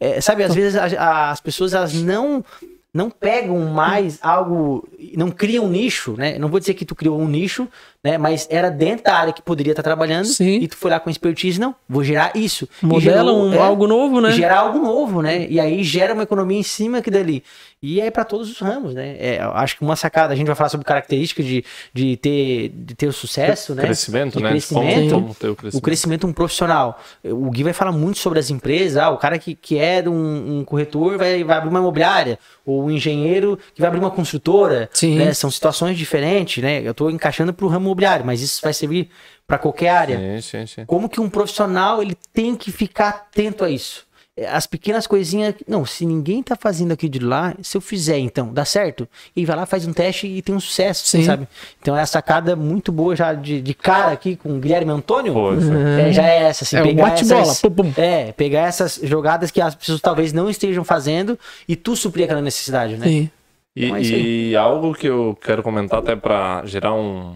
É, 0.00 0.20
sabe, 0.20 0.42
às 0.42 0.54
vezes 0.54 0.76
a- 0.76 0.84
a- 1.02 1.30
as 1.30 1.40
pessoas 1.40 1.74
elas 1.74 1.94
não 1.94 2.44
não 2.92 3.10
pegam 3.10 3.58
mais 3.74 4.18
algo, 4.22 4.88
não 5.14 5.30
criam 5.30 5.66
um 5.66 5.68
nicho, 5.68 6.14
né? 6.16 6.38
Não 6.38 6.48
vou 6.48 6.58
dizer 6.58 6.72
que 6.72 6.84
tu 6.86 6.94
criou 6.94 7.20
um 7.20 7.28
nicho, 7.28 7.68
né? 8.02 8.18
Mas 8.18 8.46
era 8.50 8.70
dentro 8.70 9.04
da 9.04 9.14
área 9.14 9.32
que 9.32 9.42
poderia 9.42 9.72
estar 9.72 9.82
trabalhando 9.82 10.26
Sim. 10.26 10.58
e 10.60 10.68
tu 10.68 10.76
foi 10.76 10.90
lá 10.90 11.00
com 11.00 11.10
expertise, 11.10 11.60
não, 11.60 11.74
vou 11.88 12.02
gerar 12.04 12.32
isso. 12.34 12.68
Modela 12.82 13.30
gerou, 13.30 13.44
um, 13.44 13.54
é, 13.54 13.58
algo 13.58 13.86
novo, 13.86 14.20
né? 14.20 14.32
gerar 14.32 14.60
algo 14.60 14.78
novo, 14.78 15.22
né? 15.22 15.46
E 15.48 15.58
aí 15.60 15.82
gera 15.82 16.14
uma 16.14 16.22
economia 16.22 16.58
em 16.58 16.62
cima 16.62 17.02
que 17.02 17.10
dali. 17.10 17.42
E 17.82 18.00
é 18.00 18.10
para 18.10 18.24
todos 18.24 18.50
os 18.50 18.58
ramos, 18.58 18.94
né? 18.94 19.16
É, 19.18 19.38
eu 19.40 19.50
acho 19.52 19.76
que 19.76 19.82
uma 19.82 19.94
sacada, 19.96 20.32
a 20.32 20.36
gente 20.36 20.46
vai 20.46 20.56
falar 20.56 20.70
sobre 20.70 20.84
características 20.84 21.44
de, 21.44 21.64
de, 21.92 22.16
ter, 22.16 22.70
de 22.70 22.94
ter 22.94 23.06
o 23.06 23.12
sucesso, 23.12 23.74
né? 23.74 23.82
Crescimento, 23.82 24.38
De 24.38 24.42
né? 24.42 24.50
Crescimento, 24.50 25.10
Como, 25.10 25.22
como 25.22 25.34
ter 25.34 25.48
o 25.48 25.52
o 25.52 25.56
crescimento. 25.56 25.84
crescimento 25.84 26.26
um 26.26 26.32
profissional. 26.32 26.98
O 27.22 27.50
Gui 27.50 27.62
vai 27.62 27.72
falar 27.72 27.92
muito 27.92 28.18
sobre 28.18 28.38
as 28.38 28.50
empresas. 28.50 28.96
Ah, 28.96 29.10
o 29.10 29.18
cara 29.18 29.38
que, 29.38 29.54
que 29.54 29.78
é 29.78 30.02
um, 30.08 30.60
um 30.60 30.64
corretor 30.64 31.18
vai, 31.18 31.44
vai 31.44 31.58
abrir 31.58 31.68
uma 31.68 31.78
imobiliária. 31.78 32.38
Ou 32.64 32.84
o 32.86 32.90
engenheiro 32.90 33.58
que 33.74 33.80
vai 33.80 33.88
abrir 33.88 34.00
uma 34.00 34.10
construtora. 34.10 34.88
Sim. 34.92 35.18
né? 35.18 35.32
São 35.34 35.50
situações 35.50 35.96
diferentes, 35.98 36.62
né? 36.62 36.80
Eu 36.82 36.92
estou 36.92 37.10
encaixando 37.10 37.52
para 37.52 37.66
o 37.66 37.68
ramo 37.68 37.85
imobiliário, 37.86 38.24
mas 38.26 38.40
isso 38.42 38.60
vai 38.62 38.72
servir 38.72 39.08
para 39.46 39.58
qualquer 39.58 39.90
área. 39.90 40.18
Sim, 40.18 40.40
sim, 40.40 40.66
sim. 40.66 40.84
Como 40.86 41.08
que 41.08 41.20
um 41.20 41.30
profissional 41.30 42.02
ele 42.02 42.16
tem 42.32 42.54
que 42.56 42.70
ficar 42.72 43.08
atento 43.08 43.64
a 43.64 43.70
isso? 43.70 44.04
É, 44.36 44.46
As 44.48 44.66
pequenas 44.66 45.06
coisinhas. 45.06 45.54
Não, 45.66 45.86
se 45.86 46.04
ninguém 46.04 46.42
tá 46.42 46.54
fazendo 46.56 46.92
aqui 46.92 47.08
de 47.08 47.20
lá, 47.20 47.54
se 47.62 47.74
eu 47.74 47.80
fizer, 47.80 48.18
então, 48.18 48.52
dá 48.52 48.66
certo? 48.66 49.08
E 49.34 49.46
vai 49.46 49.56
lá, 49.56 49.64
faz 49.64 49.86
um 49.86 49.92
teste 49.94 50.26
e 50.26 50.42
tem 50.42 50.54
um 50.54 50.60
sucesso, 50.60 51.06
Sim. 51.06 51.24
sabe? 51.24 51.48
Então 51.80 51.96
é 51.96 52.02
a 52.02 52.06
sacada 52.06 52.54
muito 52.54 52.92
boa 52.92 53.16
já 53.16 53.32
de, 53.32 53.62
de 53.62 53.72
cara 53.72 54.12
aqui 54.12 54.36
com 54.36 54.56
o 54.56 54.58
Guilherme 54.60 54.90
Antônio. 54.90 55.32
Foi. 55.32 55.56
É, 56.02 56.12
já 56.12 56.26
é 56.28 56.42
essa, 56.42 56.64
assim, 56.64 56.76
É 56.76 56.82
pegar 56.82 57.04
bate-bola, 57.04 57.40
essas, 57.40 57.60
pum, 57.62 57.70
pum. 57.70 57.92
É, 57.96 58.32
pegar 58.32 58.60
essas 58.66 59.00
jogadas 59.02 59.50
que 59.50 59.60
as 59.60 59.74
pessoas 59.74 60.00
talvez 60.02 60.32
não 60.34 60.50
estejam 60.50 60.84
fazendo 60.84 61.38
e 61.66 61.74
tu 61.74 61.96
suprir 61.96 62.24
aquela 62.24 62.42
necessidade, 62.42 62.96
né? 62.98 63.06
Sim. 63.06 63.30
E, 63.74 63.84
Então 63.86 63.96
é 63.96 64.00
isso 64.02 64.12
e 64.12 64.56
algo 64.56 64.92
que 64.94 65.06
eu 65.06 65.38
quero 65.40 65.62
comentar 65.62 66.00
até 66.00 66.14
para 66.16 66.62
gerar 66.66 66.92
um- 66.94 67.34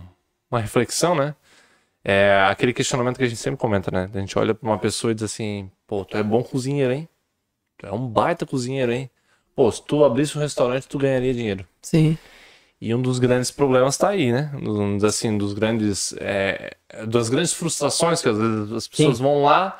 uma 0.50 0.60
reflexão, 0.60 1.14
né? 1.14 1.34
É 2.02 2.46
aquele 2.50 2.72
questionamento 2.72 3.18
que 3.18 3.24
a 3.24 3.28
gente 3.28 3.38
sempre 3.38 3.60
comenta, 3.60 3.90
né? 3.90 4.10
A 4.12 4.18
gente 4.18 4.38
olha 4.38 4.54
pra 4.54 4.68
uma 4.68 4.78
pessoa 4.78 5.10
e 5.10 5.14
diz 5.14 5.24
assim, 5.24 5.70
pô, 5.86 6.04
tu 6.04 6.16
é 6.16 6.22
bom 6.22 6.42
cozinheiro, 6.42 6.92
hein? 6.92 7.08
Tu 7.76 7.86
é 7.86 7.92
um 7.92 8.08
baita 8.08 8.46
cozinheiro, 8.46 8.92
hein? 8.92 9.10
Pô, 9.54 9.70
se 9.70 9.82
tu 9.84 10.04
abrisse 10.04 10.36
um 10.38 10.40
restaurante, 10.40 10.88
tu 10.88 10.98
ganharia 10.98 11.34
dinheiro. 11.34 11.66
Sim. 11.82 12.16
E 12.80 12.94
um 12.94 13.02
dos 13.02 13.18
grandes 13.18 13.50
problemas 13.50 13.98
tá 13.98 14.08
aí, 14.08 14.32
né? 14.32 14.50
Um 14.54 14.96
dos, 14.96 15.04
assim, 15.04 15.36
dos 15.36 15.52
grandes, 15.52 16.14
é, 16.18 16.74
das 17.06 17.28
grandes 17.28 17.52
frustrações 17.52 18.22
que 18.22 18.28
às 18.28 18.38
vezes 18.38 18.72
as 18.72 18.88
pessoas 18.88 19.18
vão 19.18 19.42
lá, 19.42 19.78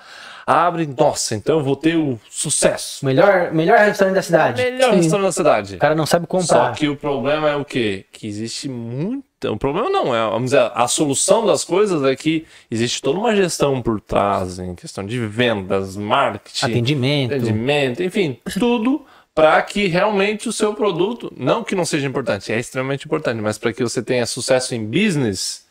abrem, 0.51 0.95
nossa, 0.99 1.35
então 1.35 1.59
eu 1.59 1.65
vou 1.65 1.77
ter 1.77 1.97
o 1.97 2.19
sucesso. 2.29 3.05
Melhor, 3.05 3.53
melhor 3.53 3.79
restaurante 3.79 4.17
da 4.17 4.23
cidade. 4.23 4.63
Melhor 4.63 4.91
Sim. 4.91 4.97
restaurante 4.97 5.27
da 5.27 5.33
cidade. 5.33 5.75
O 5.77 5.79
cara 5.79 5.95
não 5.95 6.07
sabe 6.07 6.27
Só 6.29 6.39
comprar. 6.39 6.75
que 6.75 6.89
o 6.89 6.97
problema 6.97 7.49
é 7.49 7.57
o 7.57 7.65
quê? 7.65 8.05
Que 8.11 8.27
existe 8.27 8.69
muito. 8.69 9.25
O 9.45 9.57
problema 9.57 9.89
não 9.89 10.15
é, 10.15 10.23
vamos 10.29 10.51
dizer, 10.51 10.71
a 10.75 10.87
solução 10.87 11.47
das 11.47 11.65
coisas 11.65 12.03
é 12.05 12.15
que 12.15 12.45
existe 12.71 13.01
toda 13.01 13.19
uma 13.19 13.35
gestão 13.35 13.81
por 13.81 14.01
trás, 14.01 14.59
em 14.59 14.75
questão 14.75 15.07
de 15.07 15.19
vendas, 15.27 15.97
marketing, 15.97 16.67
Atendimento. 16.67 17.35
atendimento, 17.35 18.03
enfim, 18.03 18.39
tudo 18.59 19.03
para 19.35 19.63
que 19.63 19.87
realmente 19.87 20.47
o 20.49 20.53
seu 20.53 20.75
produto, 20.75 21.33
não 21.35 21.65
que 21.65 21.75
não 21.75 21.87
seja 21.87 22.07
importante, 22.07 22.53
é 22.53 22.59
extremamente 22.59 23.07
importante, 23.07 23.41
mas 23.41 23.57
para 23.57 23.73
que 23.73 23.83
você 23.83 24.03
tenha 24.03 24.27
sucesso 24.27 24.75
em 24.75 24.85
business, 24.85 25.65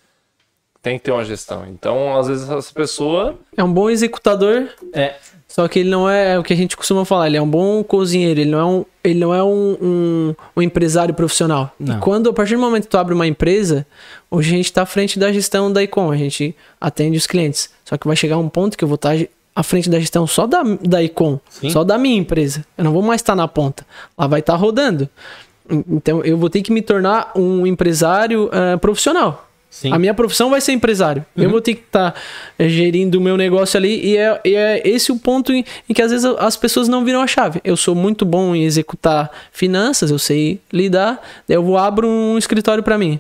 tem 0.82 0.98
que 0.98 1.06
ter 1.06 1.12
uma 1.12 1.24
gestão. 1.26 1.66
Então, 1.70 2.18
às 2.18 2.28
vezes 2.28 2.50
essa 2.50 2.74
pessoa 2.74 3.36
É 3.58 3.64
um 3.64 3.72
bom 3.72 3.90
executador, 3.90 4.68
É. 4.94 5.16
só 5.48 5.68
que 5.68 5.80
ele 5.80 5.90
não 5.90 6.10
é 6.10 6.40
o 6.40 6.44
que 6.44 6.54
a 6.54 6.56
gente 6.56 6.78
costuma 6.78 7.04
falar, 7.06 7.28
ele 7.28 7.38
é 7.38 7.42
um 7.42 7.50
bom 7.50 7.84
cozinheiro, 7.84 8.40
ele 8.40 8.50
não 8.50 8.60
é 8.60 8.66
um, 8.66 8.86
ele 9.04 9.20
não 9.20 9.34
é 9.34 9.44
um, 9.44 9.78
um, 9.82 10.36
um 10.58 10.62
empresário 10.62 11.14
profissional. 11.14 11.72
Não. 11.80 11.98
E 11.98 12.00
quando, 12.00 12.30
a 12.30 12.34
partir 12.34 12.56
do 12.56 12.62
momento 12.62 12.84
que 12.84 12.90
tu 12.90 12.98
abre 12.98 13.14
uma 13.14 13.28
empresa, 13.28 13.86
hoje 14.32 14.54
a 14.54 14.58
gente 14.58 14.72
tá 14.72 14.84
à 14.84 14.86
frente 14.86 15.20
da 15.20 15.32
gestão 15.34 15.72
da 15.72 15.84
Icon, 15.84 16.12
a 16.12 16.18
gente 16.18 16.56
atende 16.80 17.18
os 17.18 17.28
clientes. 17.28 17.70
Só 17.84 17.98
que 17.98 18.08
vai 18.08 18.16
chegar 18.16 18.38
um 18.38 18.48
ponto 18.50 18.78
que 18.78 18.84
eu 18.84 18.88
vou 18.88 18.96
estar 18.96 19.16
à 19.56 19.64
frente 19.64 19.90
da 19.90 20.00
gestão 20.00 20.26
só 20.26 20.48
da, 20.48 20.64
da 20.82 21.04
Icon, 21.04 21.40
Sim. 21.50 21.70
só 21.72 21.84
da 21.84 21.98
minha 21.98 22.18
empresa. 22.18 22.64
Eu 22.78 22.86
não 22.86 22.94
vou 22.94 23.02
mais 23.02 23.20
estar 23.20 23.36
na 23.36 23.48
ponta. 23.48 23.86
Lá 24.18 24.28
vai 24.28 24.40
estar 24.40 24.56
rodando. 24.56 25.10
Então 25.70 26.24
eu 26.24 26.38
vou 26.38 26.50
ter 26.50 26.62
que 26.62 26.72
me 26.72 26.82
tornar 26.82 27.32
um 27.36 27.68
empresário 27.68 28.50
ah, 28.54 28.78
profissional. 28.78 29.49
Sim. 29.70 29.94
A 29.94 30.00
minha 30.00 30.14
profissão 30.14 30.50
vai 30.50 30.60
ser 30.60 30.72
empresário. 30.72 31.24
Uhum. 31.38 31.44
Eu 31.44 31.50
vou 31.50 31.62
ter 31.62 31.76
que 31.76 31.82
estar 31.82 32.16
gerindo 32.60 33.20
o 33.20 33.22
meu 33.22 33.38
negócio 33.38 33.78
ali. 33.78 34.04
E 34.04 34.18
é, 34.18 34.42
e 34.44 34.56
é 34.56 34.82
esse 34.88 35.12
o 35.12 35.20
ponto 35.20 35.54
em, 35.54 35.64
em 35.88 35.94
que 35.94 36.02
às 36.02 36.12
vezes 36.12 36.26
as 36.40 36.58
pessoas 36.58 36.88
não 36.88 37.06
viram 37.06 37.22
a 37.22 37.28
chave. 37.28 37.62
Eu 37.64 37.78
sou 37.78 37.94
muito 37.94 38.26
bom 38.26 38.56
em 38.56 38.64
executar 38.64 39.30
finanças, 39.52 40.10
eu 40.10 40.18
sei 40.18 40.60
lidar. 40.74 41.22
Eu 41.48 41.64
vou 41.64 41.78
abro 41.78 42.08
um 42.08 42.38
escritório 42.38 42.84
para 42.84 42.98
mim. 42.98 43.20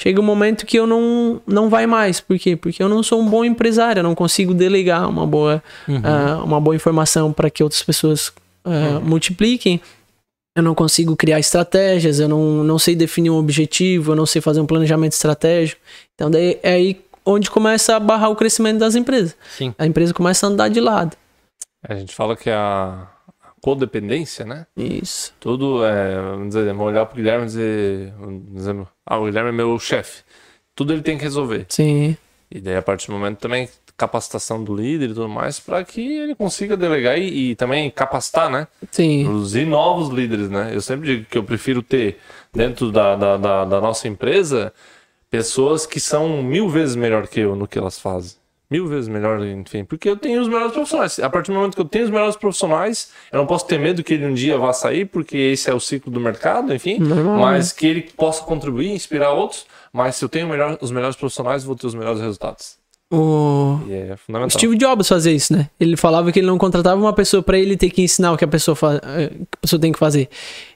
Chega 0.00 0.20
um 0.20 0.24
momento 0.24 0.64
que 0.64 0.78
eu 0.78 0.86
não, 0.86 1.40
não 1.46 1.68
vai 1.68 1.86
mais. 1.86 2.20
Por 2.20 2.38
quê? 2.38 2.54
Porque 2.54 2.80
eu 2.82 2.88
não 2.88 3.02
sou 3.02 3.20
um 3.20 3.26
bom 3.26 3.44
empresário. 3.44 4.00
Eu 4.00 4.04
não 4.04 4.14
consigo 4.14 4.54
delegar 4.54 5.08
uma 5.08 5.26
boa, 5.26 5.60
Uhum. 5.88 6.00
ah, 6.04 6.42
uma 6.44 6.60
boa 6.60 6.76
informação 6.76 7.32
para 7.32 7.50
que 7.50 7.62
outras 7.64 7.82
pessoas 7.82 8.30
ah, 8.64 9.00
multipliquem. 9.02 9.80
Eu 10.56 10.62
não 10.62 10.74
consigo 10.74 11.16
criar 11.16 11.38
estratégias, 11.38 12.18
eu 12.18 12.28
não, 12.28 12.64
não 12.64 12.78
sei 12.78 12.96
definir 12.96 13.30
um 13.30 13.36
objetivo, 13.36 14.12
eu 14.12 14.16
não 14.16 14.26
sei 14.26 14.42
fazer 14.42 14.60
um 14.60 14.66
planejamento 14.66 15.12
estratégico. 15.12 15.80
Então, 16.14 16.30
daí 16.30 16.58
é 16.62 16.72
aí 16.72 17.00
onde 17.24 17.50
começa 17.50 17.94
a 17.94 18.00
barrar 18.00 18.30
o 18.30 18.36
crescimento 18.36 18.78
das 18.78 18.94
empresas. 18.94 19.36
Sim. 19.56 19.74
A 19.78 19.86
empresa 19.86 20.12
começa 20.14 20.46
a 20.46 20.48
andar 20.48 20.68
de 20.68 20.80
lado. 20.80 21.16
a 21.86 21.94
gente 21.94 22.14
fala 22.14 22.36
que 22.36 22.50
a 22.50 23.06
codependência, 23.60 24.44
né? 24.44 24.66
Isso. 24.76 25.32
Tudo 25.38 25.84
é, 25.84 26.20
vamos 26.20 26.48
dizer, 26.48 26.64
vamos 26.66 26.86
olhar 26.86 27.06
pro 27.06 27.16
Guilherme 27.16 27.44
e 27.44 27.46
dizer, 27.46 28.14
dizer, 28.52 28.86
ah, 29.06 29.18
o 29.18 29.26
Guilherme 29.26 29.50
é 29.50 29.52
meu 29.52 29.78
chefe. 29.78 30.22
Tudo 30.74 30.92
ele 30.92 31.02
tem 31.02 31.18
que 31.18 31.24
resolver. 31.24 31.66
Sim. 31.68 32.16
E 32.50 32.60
daí, 32.60 32.76
a 32.76 32.82
partir 32.82 33.08
do 33.08 33.12
momento 33.12 33.38
também, 33.38 33.68
capacitação 33.98 34.62
do 34.64 34.74
líder 34.74 35.06
e 35.10 35.14
tudo 35.14 35.28
mais, 35.28 35.58
para 35.60 35.84
que 35.84 36.00
ele 36.18 36.34
consiga 36.34 36.76
delegar 36.76 37.18
e, 37.18 37.50
e 37.50 37.54
também 37.56 37.90
capacitar, 37.90 38.48
né? 38.48 38.66
Sim. 38.90 39.24
Produzir 39.24 39.66
novos 39.66 40.08
líderes, 40.08 40.48
né? 40.48 40.70
Eu 40.72 40.80
sempre 40.80 41.06
digo 41.16 41.26
que 41.28 41.36
eu 41.36 41.42
prefiro 41.44 41.82
ter 41.82 42.18
dentro 42.54 42.90
da, 42.90 43.16
da, 43.16 43.36
da, 43.36 43.64
da 43.64 43.80
nossa 43.80 44.06
empresa 44.08 44.72
pessoas 45.30 45.84
que 45.84 46.00
são 46.00 46.42
mil 46.42 46.68
vezes 46.68 46.96
melhor 46.96 47.26
que 47.26 47.40
eu 47.40 47.54
no 47.54 47.66
que 47.68 47.78
elas 47.78 47.98
fazem. 47.98 48.38
Mil 48.70 48.86
vezes 48.86 49.08
melhor, 49.08 49.42
enfim, 49.46 49.82
porque 49.82 50.08
eu 50.08 50.16
tenho 50.16 50.40
os 50.42 50.46
melhores 50.48 50.72
profissionais. 50.72 51.18
A 51.18 51.28
partir 51.30 51.50
do 51.50 51.54
momento 51.56 51.74
que 51.74 51.80
eu 51.80 51.86
tenho 51.86 52.04
os 52.04 52.10
melhores 52.10 52.36
profissionais, 52.36 53.10
eu 53.32 53.38
não 53.38 53.46
posso 53.46 53.66
ter 53.66 53.78
medo 53.78 54.04
que 54.04 54.12
ele 54.14 54.26
um 54.26 54.34
dia 54.34 54.58
vá 54.58 54.72
sair, 54.74 55.06
porque 55.06 55.36
esse 55.38 55.70
é 55.70 55.74
o 55.74 55.80
ciclo 55.80 56.12
do 56.12 56.20
mercado, 56.20 56.72
enfim. 56.74 56.98
Mas 57.40 57.72
que 57.72 57.86
ele 57.86 58.02
possa 58.02 58.42
contribuir, 58.44 58.90
inspirar 58.90 59.32
outros. 59.32 59.66
Mas 59.90 60.16
se 60.16 60.24
eu 60.24 60.28
tenho 60.28 60.46
melhor- 60.46 60.76
os 60.82 60.90
melhores 60.90 61.16
profissionais, 61.16 61.64
vou 61.64 61.74
ter 61.74 61.86
os 61.86 61.94
melhores 61.94 62.20
resultados. 62.20 62.77
O 63.10 63.80
E 63.88 63.92
é 63.92 64.16
fundamental. 64.16 64.50
Steve 64.58 64.76
Jobs 64.76 65.08
fazia 65.08 65.32
isso, 65.32 65.52
né? 65.52 65.70
Ele 65.80 65.96
falava 65.96 66.30
que 66.30 66.38
ele 66.40 66.46
não 66.46 66.58
contratava 66.58 67.00
uma 67.00 67.12
pessoa 67.12 67.42
pra 67.42 67.58
ele 67.58 67.76
ter 67.76 67.88
que 67.90 68.02
ensinar 68.02 68.32
o 68.32 68.36
que 68.36 68.44
a 68.44 68.48
pessoa, 68.48 68.74
fa- 68.74 69.00
eh, 69.02 69.28
que 69.28 69.56
a 69.56 69.60
pessoa 69.62 69.80
tem 69.80 69.90
que 69.92 69.98
fazer. 69.98 70.28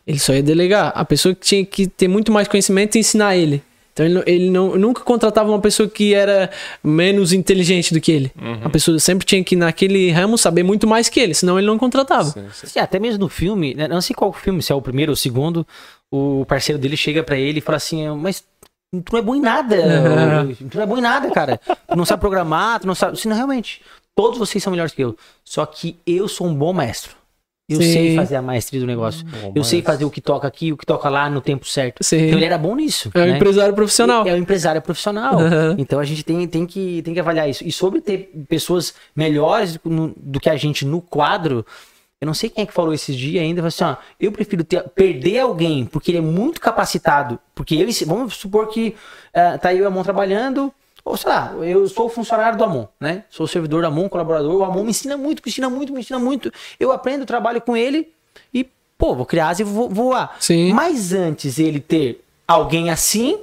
Ele 0.07 0.19
só 0.19 0.33
ia 0.33 0.43
delegar. 0.43 0.93
A 0.95 1.05
pessoa 1.05 1.35
que 1.35 1.43
tinha 1.47 1.65
que 1.65 1.87
ter 1.87 2.09
muito 2.09 2.33
mais 2.33 2.49
conhecimento 2.49 2.97
e 2.97 3.01
ensinar 3.01 3.37
ele. 3.37 3.63
Então 3.93 4.07
ele, 4.07 4.15
não- 4.15 4.23
ele 4.27 4.51
não, 4.51 4.77
nunca 4.79 5.03
contratava 5.03 5.51
uma 5.51 5.61
pessoa 5.61 5.87
que 5.87 6.15
era 6.15 6.51
menos 6.83 7.35
inteligente 7.35 7.93
do 7.93 8.01
que 8.01 8.11
ele. 8.11 8.33
A 8.65 8.71
pessoa 8.71 8.99
sempre 8.99 9.27
tinha 9.27 9.45
que, 9.45 9.55
naquele 9.55 10.11
ramo, 10.11 10.39
saber 10.39 10.63
muito 10.63 10.87
mais 10.87 11.11
que 11.11 11.21
ele, 11.21 11.35
senão 11.35 11.59
ele 11.59 11.67
não 11.67 11.77
contratava. 11.77 12.25
Sim, 12.31 12.47
sim. 12.55 12.67
Sim, 12.69 12.79
até 12.79 12.99
mesmo 12.99 13.21
no 13.21 13.29
filme, 13.29 13.75
né, 13.75 13.87
não 13.87 14.01
sei 14.01 14.17
qual 14.17 14.33
filme, 14.33 14.63
se 14.63 14.73
é 14.73 14.75
o 14.75 14.81
primeiro 14.81 15.13
ou 15.13 15.15
o 15.15 15.17
segundo, 15.17 15.67
o 16.11 16.47
parceiro 16.49 16.81
dele 16.81 16.97
chega 16.97 17.23
pra 17.23 17.37
ele 17.37 17.59
e 17.59 17.61
fala 17.61 17.77
assim, 17.77 18.09
mas 18.17 18.43
tu 19.01 19.13
não 19.13 19.19
é 19.19 19.23
bom 19.23 19.35
em 19.35 19.41
nada, 19.41 19.77
tu 20.69 20.77
não 20.77 20.83
é 20.83 20.87
bom 20.87 20.99
em 20.99 21.03
nada, 21.03 21.31
cara. 21.31 21.59
Tu 21.89 21.97
não 21.97 22.05
sabe 22.05 22.21
programar, 22.21 22.81
tu 22.81 22.87
não 22.87 22.95
sabe... 22.95 23.19
Sim, 23.19 23.29
não, 23.29 23.37
realmente, 23.37 23.81
todos 24.15 24.39
vocês 24.39 24.63
são 24.63 24.71
melhores 24.71 24.93
que 24.93 25.03
eu, 25.03 25.17
só 25.45 25.65
que 25.65 25.97
eu 26.07 26.29
sou 26.29 26.47
um 26.47 26.55
bom 26.55 26.73
mestre. 26.73 27.11
Eu 27.69 27.81
Sim. 27.81 27.93
sei 27.93 28.17
fazer 28.17 28.37
a 28.37 28.43
maestria 28.43 28.81
do 28.81 28.87
negócio. 28.87 29.25
Bom, 29.25 29.53
Eu 29.55 29.65
sei 29.65 29.79
mas- 29.79 29.87
fazer 29.87 30.05
o 30.05 30.11
que 30.11 30.21
toca 30.21 30.47
aqui, 30.47 30.73
o 30.73 30.77
que 30.77 30.85
toca 30.85 31.09
lá 31.09 31.31
no 31.31 31.41
tempo 31.41 31.65
certo. 31.67 32.03
Sim. 32.05 32.27
Então 32.27 32.39
ele 32.39 32.45
era 32.45 32.59
bom 32.59 32.75
nisso. 32.77 33.11
É 33.15 33.21
um 33.23 33.27
né? 33.27 33.37
empresário 33.37 33.73
profissional. 33.75 34.27
É 34.27 34.35
o 34.35 34.37
empresário 34.37 34.83
profissional. 34.83 35.39
Aham. 35.39 35.77
Então 35.79 35.99
a 35.99 36.05
gente 36.05 36.23
tem, 36.23 36.47
tem, 36.47 36.67
que, 36.67 37.01
tem 37.03 37.15
que 37.15 37.21
avaliar 37.21 37.49
isso. 37.49 37.65
E 37.67 37.73
sobre 37.73 38.03
ter 38.03 38.31
pessoas 38.47 38.93
melhores 39.17 39.79
no- 39.85 40.13
do 40.17 40.39
que 40.39 40.51
a 40.51 40.57
gente 40.57 40.85
no 40.85 41.01
quadro, 41.01 41.65
eu 42.23 42.27
não 42.27 42.35
sei 42.35 42.49
quem 42.49 42.63
é 42.63 42.67
que 42.69 42.73
falou 42.73 42.95
esses 42.95 43.17
dias 43.17 43.43
ainda, 43.43 43.61
falou 43.61 43.67
assim, 43.67 43.83
ó, 43.83 43.97
eu 44.21 44.31
prefiro 44.31 44.63
ter- 44.63 44.89
perder 44.91 45.41
alguém 45.41 45.85
porque 45.85 46.13
ele 46.13 46.19
é 46.19 46.21
muito 46.21 46.61
capacitado, 46.61 47.37
porque 47.53 47.75
ele, 47.75 47.93
vamos 48.07 48.37
supor 48.37 48.69
que 48.69 48.95
ah, 49.35 49.59
tá 49.59 49.75
eu 49.75 49.79
e 49.79 49.83
o 49.83 49.89
Amon 49.89 50.05
trabalhando, 50.05 50.73
ou 51.05 51.17
sei 51.17 51.29
lá, 51.29 51.53
eu 51.63 51.85
sou 51.89 52.09
funcionário 52.09 52.57
do 52.57 52.63
Amon, 52.63 52.87
né? 53.01 53.25
Sou 53.29 53.45
servidor 53.49 53.83
do 53.83 53.89
Amon, 53.89 54.09
colaborador, 54.09 54.55
o 54.55 54.63
Amon 54.63 54.85
me 54.85 54.91
ensina 54.91 55.17
muito, 55.17 55.43
me 55.45 55.51
ensina 55.51 55.69
muito, 55.69 55.93
me 55.93 55.99
ensina 55.99 56.21
muito. 56.21 56.53
Eu 56.79 56.93
aprendo, 56.93 57.27
trabalho 57.27 57.61
com 57.61 57.77
ele 57.77 58.13
e, 58.55 58.71
pô, 58.97 59.17
vou 59.17 59.27
criar 59.27 59.49
asa 59.49 59.63
e 59.63 59.65
vou 59.65 59.89
voar. 59.89 60.37
Sim. 60.39 60.73
Mas 60.73 61.13
antes 61.13 61.59
ele 61.59 61.81
ter 61.81 62.23
alguém 62.47 62.89
assim 62.89 63.41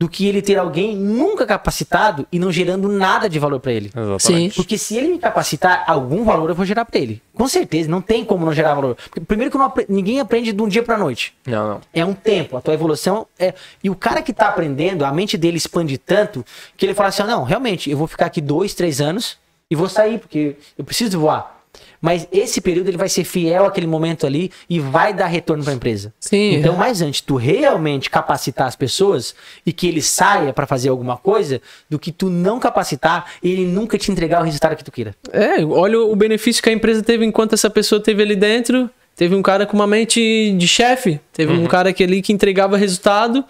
do 0.00 0.08
que 0.08 0.28
ele 0.28 0.40
ter 0.40 0.56
alguém 0.56 0.94
nunca 0.94 1.44
capacitado 1.44 2.24
e 2.30 2.38
não 2.38 2.52
gerando 2.52 2.88
nada 2.88 3.28
de 3.28 3.36
valor 3.38 3.58
pra 3.58 3.72
ele. 3.72 3.90
Exatamente. 3.96 4.54
Porque 4.54 4.78
se 4.78 4.96
ele 4.96 5.08
me 5.08 5.18
capacitar, 5.18 5.82
algum 5.88 6.24
valor 6.24 6.48
eu 6.48 6.54
vou 6.54 6.64
gerar 6.64 6.84
pra 6.84 7.00
ele. 7.00 7.20
Com 7.34 7.48
certeza, 7.48 7.90
não 7.90 8.00
tem 8.00 8.24
como 8.24 8.46
não 8.46 8.52
gerar 8.52 8.74
valor. 8.74 8.94
Porque, 8.94 9.20
primeiro 9.20 9.50
que 9.50 9.58
não 9.58 9.72
ninguém 9.88 10.20
aprende 10.20 10.52
de 10.52 10.62
um 10.62 10.68
dia 10.68 10.84
pra 10.84 10.96
noite. 10.96 11.34
Não, 11.44 11.68
não. 11.68 11.80
É 11.92 12.04
um 12.04 12.14
tempo, 12.14 12.56
a 12.56 12.60
tua 12.60 12.74
evolução 12.74 13.26
é. 13.36 13.52
E 13.82 13.90
o 13.90 13.96
cara 13.96 14.22
que 14.22 14.32
tá 14.32 14.48
aprendendo, 14.48 15.04
a 15.04 15.12
mente 15.12 15.36
dele 15.36 15.56
expande 15.56 15.98
tanto 15.98 16.46
que 16.76 16.86
ele 16.86 16.94
fala 16.94 17.08
assim: 17.08 17.22
"Ah, 17.22 17.26
não, 17.26 17.42
realmente, 17.42 17.90
eu 17.90 17.96
vou 17.96 18.06
ficar 18.06 18.26
aqui 18.26 18.40
dois, 18.40 18.74
três 18.74 19.00
anos 19.00 19.36
e 19.68 19.74
vou 19.74 19.88
sair, 19.88 20.18
porque 20.18 20.56
eu 20.78 20.84
preciso 20.84 21.18
voar. 21.18 21.57
Mas 22.00 22.28
esse 22.30 22.60
período 22.60 22.88
ele 22.88 22.96
vai 22.96 23.08
ser 23.08 23.24
fiel 23.24 23.64
àquele 23.66 23.86
momento 23.86 24.26
ali 24.26 24.50
e 24.68 24.78
vai 24.78 25.12
dar 25.12 25.26
retorno 25.26 25.64
pra 25.64 25.72
empresa. 25.72 26.12
Sim. 26.20 26.54
Então, 26.54 26.76
mais 26.76 27.02
antes, 27.02 27.20
tu 27.20 27.36
realmente 27.36 28.08
capacitar 28.08 28.66
as 28.66 28.76
pessoas 28.76 29.34
e 29.66 29.72
que 29.72 29.88
ele 29.88 30.00
saia 30.00 30.52
pra 30.52 30.66
fazer 30.66 30.88
alguma 30.88 31.16
coisa, 31.16 31.60
do 31.88 31.98
que 31.98 32.12
tu 32.12 32.30
não 32.30 32.58
capacitar 32.58 33.32
e 33.42 33.50
ele 33.50 33.66
nunca 33.66 33.98
te 33.98 34.12
entregar 34.12 34.40
o 34.40 34.44
resultado 34.44 34.76
que 34.76 34.84
tu 34.84 34.92
queira. 34.92 35.14
É, 35.32 35.64
olha 35.64 36.00
o 36.00 36.14
benefício 36.14 36.62
que 36.62 36.70
a 36.70 36.72
empresa 36.72 37.02
teve 37.02 37.24
enquanto 37.24 37.54
essa 37.54 37.68
pessoa 37.68 38.00
teve 38.00 38.22
ali 38.22 38.36
dentro. 38.36 38.88
Teve 39.16 39.34
um 39.34 39.42
cara 39.42 39.66
com 39.66 39.74
uma 39.74 39.86
mente 39.86 40.54
de 40.56 40.68
chefe, 40.68 41.18
teve 41.32 41.52
um 41.52 41.66
cara 41.66 41.92
que 41.92 42.04
ali 42.04 42.22
que 42.22 42.32
entregava 42.32 42.76
resultado 42.76 43.44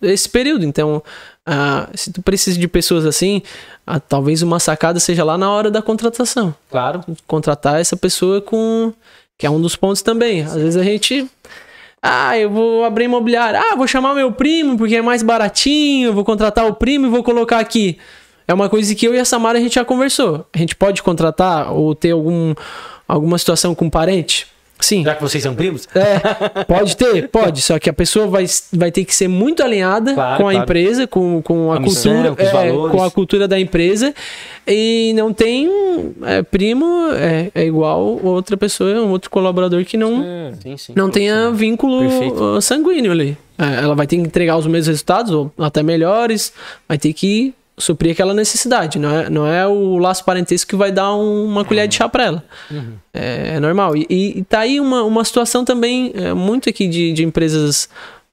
esse 0.00 0.26
período. 0.26 0.64
Então, 0.64 1.02
ah, 1.46 1.88
se 1.94 2.12
tu 2.12 2.22
precisa 2.22 2.58
de 2.58 2.68
pessoas 2.68 3.06
assim, 3.06 3.42
ah, 3.86 3.98
talvez 3.98 4.42
uma 4.42 4.60
sacada 4.60 5.00
seja 5.00 5.24
lá 5.24 5.38
na 5.38 5.50
hora 5.50 5.70
da 5.70 5.82
contratação. 5.82 6.54
Claro. 6.70 7.02
Contratar 7.26 7.80
essa 7.80 7.96
pessoa 7.96 8.40
com. 8.40 8.92
que 9.38 9.46
é 9.46 9.50
um 9.50 9.60
dos 9.60 9.76
pontos 9.76 10.02
também. 10.02 10.42
Às 10.42 10.54
vezes 10.54 10.76
a 10.76 10.82
gente. 10.82 11.28
Ah, 12.02 12.38
eu 12.38 12.50
vou 12.50 12.84
abrir 12.84 13.04
imobiliário. 13.04 13.60
Ah, 13.60 13.76
vou 13.76 13.86
chamar 13.86 14.14
meu 14.14 14.32
primo 14.32 14.76
porque 14.76 14.96
é 14.96 15.02
mais 15.02 15.22
baratinho. 15.22 16.12
Vou 16.12 16.24
contratar 16.24 16.66
o 16.66 16.74
primo 16.74 17.06
e 17.06 17.10
vou 17.10 17.22
colocar 17.22 17.58
aqui. 17.58 17.98
É 18.46 18.54
uma 18.54 18.68
coisa 18.68 18.94
que 18.94 19.06
eu 19.06 19.14
e 19.14 19.18
a 19.18 19.24
Samara 19.24 19.58
a 19.58 19.60
gente 19.60 19.74
já 19.74 19.84
conversou. 19.84 20.46
A 20.52 20.58
gente 20.58 20.74
pode 20.74 21.02
contratar 21.02 21.72
ou 21.72 21.94
ter 21.94 22.10
algum, 22.10 22.54
alguma 23.06 23.38
situação 23.38 23.74
com 23.74 23.84
um 23.84 23.90
parente? 23.90 24.46
Sim. 24.80 25.04
Já 25.04 25.14
que 25.14 25.22
vocês 25.22 25.42
são 25.42 25.54
primos, 25.54 25.88
É, 25.94 26.64
pode 26.64 26.96
ter, 26.96 27.28
pode. 27.28 27.60
Só 27.62 27.78
que 27.78 27.88
a 27.90 27.92
pessoa 27.92 28.26
vai, 28.26 28.44
vai 28.72 28.90
ter 28.90 29.04
que 29.04 29.14
ser 29.14 29.28
muito 29.28 29.62
alinhada 29.62 30.14
Claro, 30.14 30.36
com 30.42 30.48
a 30.48 30.52
claro. 30.52 30.64
empresa, 30.64 31.06
com, 31.06 31.42
com 31.42 31.72
a, 31.72 31.76
A 31.76 31.80
missão, 31.80 32.12
cultura, 32.24 32.36
com 32.36 32.42
os 32.42 32.64
é, 32.64 32.96
com 32.96 33.02
a 33.04 33.10
cultura 33.10 33.48
da 33.48 33.58
empresa. 33.60 34.14
E 34.66 35.12
não 35.16 35.32
tem 35.32 35.68
é, 36.24 36.42
primo, 36.42 36.84
é, 37.14 37.50
é 37.54 37.64
igual 37.64 38.20
outra 38.22 38.56
pessoa, 38.56 38.90
um 39.02 39.10
outro 39.10 39.30
colaborador 39.30 39.84
que 39.84 39.96
não, 39.96 40.22
É. 40.22 40.52
sim, 40.62 40.76
sim. 40.76 40.92
não 40.96 41.10
tenha 41.10 41.50
vínculo 41.50 42.00
Perfeito. 42.00 42.42
uh, 42.56 42.62
sanguíneo 42.62 43.10
ali. 43.12 43.36
É, 43.58 43.82
ela 43.82 43.94
vai 43.94 44.06
ter 44.06 44.16
que 44.16 44.22
entregar 44.22 44.56
os 44.56 44.66
mesmos 44.66 44.86
resultados, 44.88 45.32
ou 45.32 45.52
até 45.58 45.82
melhores, 45.82 46.52
vai 46.88 46.96
ter 46.96 47.12
que 47.12 47.52
suprir 47.80 48.12
aquela 48.12 48.32
necessidade. 48.34 48.98
Não 48.98 49.10
é, 49.18 49.30
não 49.30 49.46
é 49.46 49.66
o 49.66 49.98
laço 49.98 50.24
parentesco 50.24 50.68
que 50.70 50.76
vai 50.76 50.92
dar 50.92 51.14
um- 51.14 51.44
uma 51.46 51.64
colher 51.64 51.88
de 51.88 51.94
chá 51.96 52.08
pra 52.08 52.24
ela. 52.24 52.44
É, 53.12 53.54
é 53.56 53.60
normal. 53.60 53.96
E, 53.96 54.06
e, 54.08 54.44
tá 54.44 54.60
aí 54.60 54.78
uma, 54.80 55.02
uma 55.02 55.24
situação 55.24 55.64
também 55.64 56.12
é, 56.14 56.32
muito 56.32 56.68
aqui 56.68 56.86
de, 56.86 57.12
de 57.12 57.24
empresas 57.24 57.88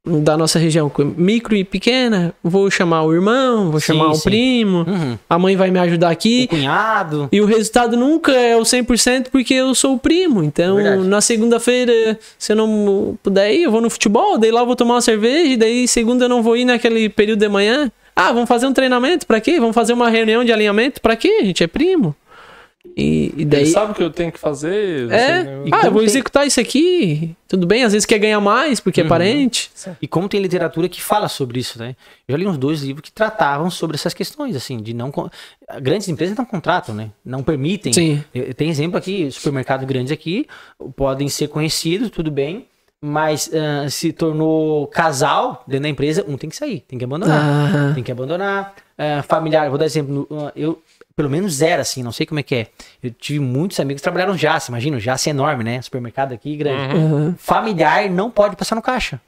da 0.09 0.37
nossa 0.37 0.57
região, 0.57 0.89
micro 1.17 1.53
e 1.53 1.65
pequena. 1.65 2.33
Vou 2.41 2.71
chamar 2.71 3.03
o 3.03 3.13
irmão, 3.13 3.71
vou 3.71 3.79
Sim, 3.81 3.87
chamar 3.87 4.11
o 4.11 4.15
sim. 4.15 4.23
primo, 4.23 4.85
Uhum. 4.87 5.17
a 5.29 5.37
mãe 5.37 5.57
vai 5.57 5.69
me 5.69 5.79
ajudar 5.79 6.07
O 6.07 6.11
aqui. 6.11 6.47
cunhado. 6.47 7.27
E 7.29 7.41
o 7.41 7.45
resultado 7.45 7.97
nunca 7.97 8.31
é 8.31 8.55
o 8.55 8.61
100% 8.63 9.27
porque 9.29 9.53
eu 9.53 9.75
sou 9.75 9.95
o 9.95 9.99
primo. 9.99 10.41
Então, 10.45 10.77
Verdade. 10.77 11.03
na 11.05 11.19
segunda-feira, 11.19 12.17
se 12.39 12.53
eu 12.53 12.55
não 12.55 13.17
puder 13.21 13.53
ir, 13.53 13.63
eu 13.63 13.71
vou 13.71 13.81
no 13.81 13.89
futebol, 13.89 14.37
daí 14.37 14.49
lá 14.49 14.61
eu 14.61 14.65
vou 14.65 14.77
tomar 14.77 14.93
uma 14.95 15.01
cerveja, 15.01 15.51
e 15.53 15.57
daí 15.57 15.85
segunda 15.89 16.23
eu 16.23 16.29
não 16.29 16.41
vou 16.41 16.55
ir 16.55 16.63
naquele 16.63 17.09
período 17.09 17.39
de 17.39 17.49
manhã. 17.49 17.91
Ah, 18.17 18.31
vamos 18.31 18.47
fazer 18.49 18.65
um 18.67 18.73
treinamento? 18.73 19.27
Pra 19.27 19.39
quê? 19.39 19.59
Vamos 19.59 19.75
fazer 19.75 19.93
uma 19.93 20.09
reunião 20.09 20.43
de 20.43 20.51
alinhamento? 20.51 20.99
Pra 21.01 21.15
quê? 21.15 21.39
A 21.41 21.45
gente 21.45 21.63
é 21.63 21.67
primo. 21.67 22.15
E, 22.95 23.33
e 23.35 23.41
Ele 23.41 23.45
daí. 23.45 23.65
sabe 23.67 23.91
o 23.91 23.95
que 23.95 24.01
eu 24.01 24.09
tenho 24.09 24.31
que 24.31 24.39
fazer? 24.39 25.11
É, 25.11 25.43
Você- 25.43 25.49
E 25.65 25.69
ah, 25.73 25.81
eu 25.85 25.91
vou 25.91 25.99
tem- 25.99 26.05
executar 26.05 26.47
isso 26.47 26.59
aqui. 26.59 27.35
Tudo 27.47 27.67
bem, 27.67 27.83
às 27.83 27.91
vezes 27.93 28.05
quer 28.05 28.17
ganhar 28.17 28.39
mais 28.39 28.79
porque 28.79 29.01
é 29.01 29.03
parente. 29.03 29.69
E 30.01 30.07
como 30.07 30.27
tem 30.27 30.39
literatura 30.41 30.87
que 30.89 31.01
fala 31.01 31.27
sobre 31.27 31.59
isso, 31.59 31.77
né? 31.77 31.95
Eu 32.27 32.33
já 32.33 32.37
li 32.37 32.47
uns 32.47 32.57
dois 32.57 32.81
livros 32.81 33.03
que 33.03 33.11
tratavam 33.11 33.69
sobre 33.69 33.95
essas 33.95 34.13
questões, 34.13 34.55
assim, 34.55 34.77
de 34.77 34.93
não. 34.93 35.11
Grandes 35.81 36.07
empresas 36.07 36.35
não 36.35 36.45
contratam, 36.45 36.95
né? 36.95 37.11
Não 37.23 37.43
permitem. 37.43 37.91
Sim. 37.93 38.23
Tem 38.55 38.69
exemplo 38.69 38.97
aqui, 38.97 39.29
supermercados 39.31 39.85
grandes 39.85 40.11
aqui 40.11 40.47
podem 40.95 41.27
ser 41.29 41.49
conhecidos, 41.49 42.09
tudo 42.09 42.31
bem, 42.31 42.65
mas 43.03 43.49
ah, 43.53 43.89
se 43.89 44.11
tornou 44.11 44.87
casal 44.87 45.63
dentro 45.67 45.83
da 45.83 45.89
empresa, 45.89 46.25
um 46.27 46.37
tem 46.37 46.49
que 46.49 46.55
sair, 46.55 46.81
tem 46.81 46.97
que 46.97 47.05
abandonar. 47.05 47.41
Ah, 47.41 47.93
Tem 47.93 48.03
que 48.03 48.11
abandonar. 48.11 48.73
Ah, 48.97 49.23
familiar, 49.23 49.69
vou 49.69 49.77
dar 49.77 49.85
exemplo. 49.85 50.27
ah, 50.31 50.51
Eu, 50.55 50.81
pelo 51.15 51.29
menos 51.29 51.53
zero, 51.53 51.81
assim, 51.81 52.01
não 52.03 52.11
sei 52.11 52.25
como 52.25 52.39
é 52.39 52.43
que 52.43 52.55
é. 52.55 52.67
Eu 53.01 53.11
tive 53.11 53.39
muitos 53.39 53.79
amigos 53.79 54.01
que 54.01 54.03
trabalharam 54.03 54.33
no 54.33 54.37
Jace, 54.39 54.69
imagina, 54.71 54.97
o 54.97 54.99
Jace 54.99 55.29
é 55.29 55.31
enorme, 55.31 55.63
né? 55.63 55.81
Supermercado 55.81 56.33
aqui 56.33 56.55
grande. 56.55 56.95
aham. 56.95 57.35
Familiar 57.37 58.09
não 58.09 58.29
pode 58.31 58.55
passar 58.55 58.75
no 58.75 58.81
caixa. 58.81 59.19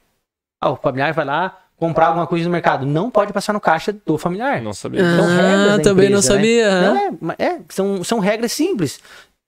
Ah, 0.60 0.70
o 0.70 0.76
familiar 0.76 1.12
vai 1.14 1.24
lá 1.24 1.56
comprar 1.76 2.08
alguma 2.08 2.26
coisa 2.26 2.44
no 2.44 2.50
mercado. 2.52 2.84
Não 2.84 3.10
pode 3.10 3.32
passar 3.32 3.52
no 3.54 3.60
caixa 3.60 3.92
do 4.04 4.18
familiar. 4.18 4.60
Não 4.60 4.72
sabia. 4.74 5.00
São 5.02 5.24
Ah, 5.24 5.78
também 5.82 6.10
não 6.10 6.18
empresa, 6.18 6.34
né? 6.34 6.36
sabia, 6.36 6.80
Não, 6.82 6.96
é, 6.96 7.10
mas 7.20 7.36
é, 7.38 7.58
são, 7.70 8.04
são 8.04 8.18
regras 8.18 8.52
simples. 8.52 9.00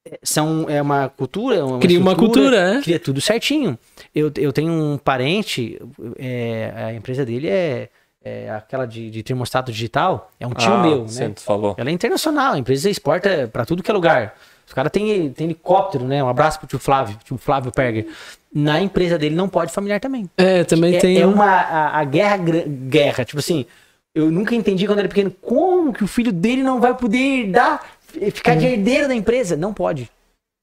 É, 0.05 0.19
São, 0.23 0.67
é 0.69 0.81
uma 0.83 1.09
cultura. 1.09 1.65
Uma 1.65 1.79
Cria 1.79 2.01
uma 2.01 2.17
cultura, 2.17 2.79
é. 2.79 2.81
Cria 2.83 2.99
tudo 2.99 3.21
certinho. 3.21 3.79
Eu, 4.15 4.33
eu 4.37 4.53
tenho 4.53 4.73
um 4.73 4.99
parente, 4.99 5.81
é, 6.19 6.73
a 6.75 6.93
empresa 6.95 7.25
dele 7.25 7.49
é, 7.49 7.89
é 8.25 8.51
aquela 8.51 8.85
de, 8.87 9.11
de 9.11 9.23
termostato 9.23 9.71
digital. 9.71 10.31
É 10.41 10.47
um 10.47 10.53
tio 10.55 10.73
Ah, 10.73 10.83
meu, 10.83 11.09
sim, 11.09 11.29
né? 11.29 11.33
falou. 11.37 11.75
Ela 11.79 11.91
é 11.91 11.93
internacional, 11.93 12.55
a 12.55 12.59
empresa 12.59 12.91
exporta 12.91 13.49
pra 13.53 13.65
tudo 13.65 13.83
que 13.83 13.91
é 13.91 13.95
lugar. 13.95 14.35
Os 14.67 14.73
caras 14.73 14.91
têm 14.93 15.31
tem 15.31 15.47
helicóptero, 15.47 16.05
né? 16.05 16.23
Um 16.23 16.29
abraço 16.29 16.59
pro 16.59 16.67
tio 16.69 16.79
Flávio, 16.79 17.17
tio 17.25 17.37
Flávio 17.37 17.71
Perger. 17.73 18.07
Na 18.55 18.81
empresa 18.81 19.19
dele 19.19 19.35
não 19.35 19.49
pode 19.49 19.73
familiar 19.73 20.01
também. 20.01 20.29
É, 20.37 20.65
também 20.65 20.97
é, 20.97 20.99
tem. 20.99 21.21
é 21.21 21.27
um- 21.27 21.33
uma 21.35 21.47
a, 21.47 21.99
a 22.01 22.05
guerra 22.05 22.37
guerra, 22.39 23.25
tipo 23.25 23.39
assim, 23.39 23.67
eu 24.15 24.31
nunca 24.31 24.55
entendi 24.55 24.87
quando 24.87 25.01
era 25.01 25.09
pequeno 25.09 25.31
como 25.43 25.93
que 25.93 26.05
o 26.05 26.07
filho 26.07 26.33
dele 26.33 26.63
não 26.63 26.81
vai 26.81 26.95
poder 26.97 27.49
dar 27.51 27.85
ficar 28.33 28.53
Uhum. 28.53 28.59
de 28.59 28.67
herdeiro 28.67 29.09
da 29.09 29.15
empresa, 29.15 29.57
não 29.57 29.73
pode. 29.73 30.11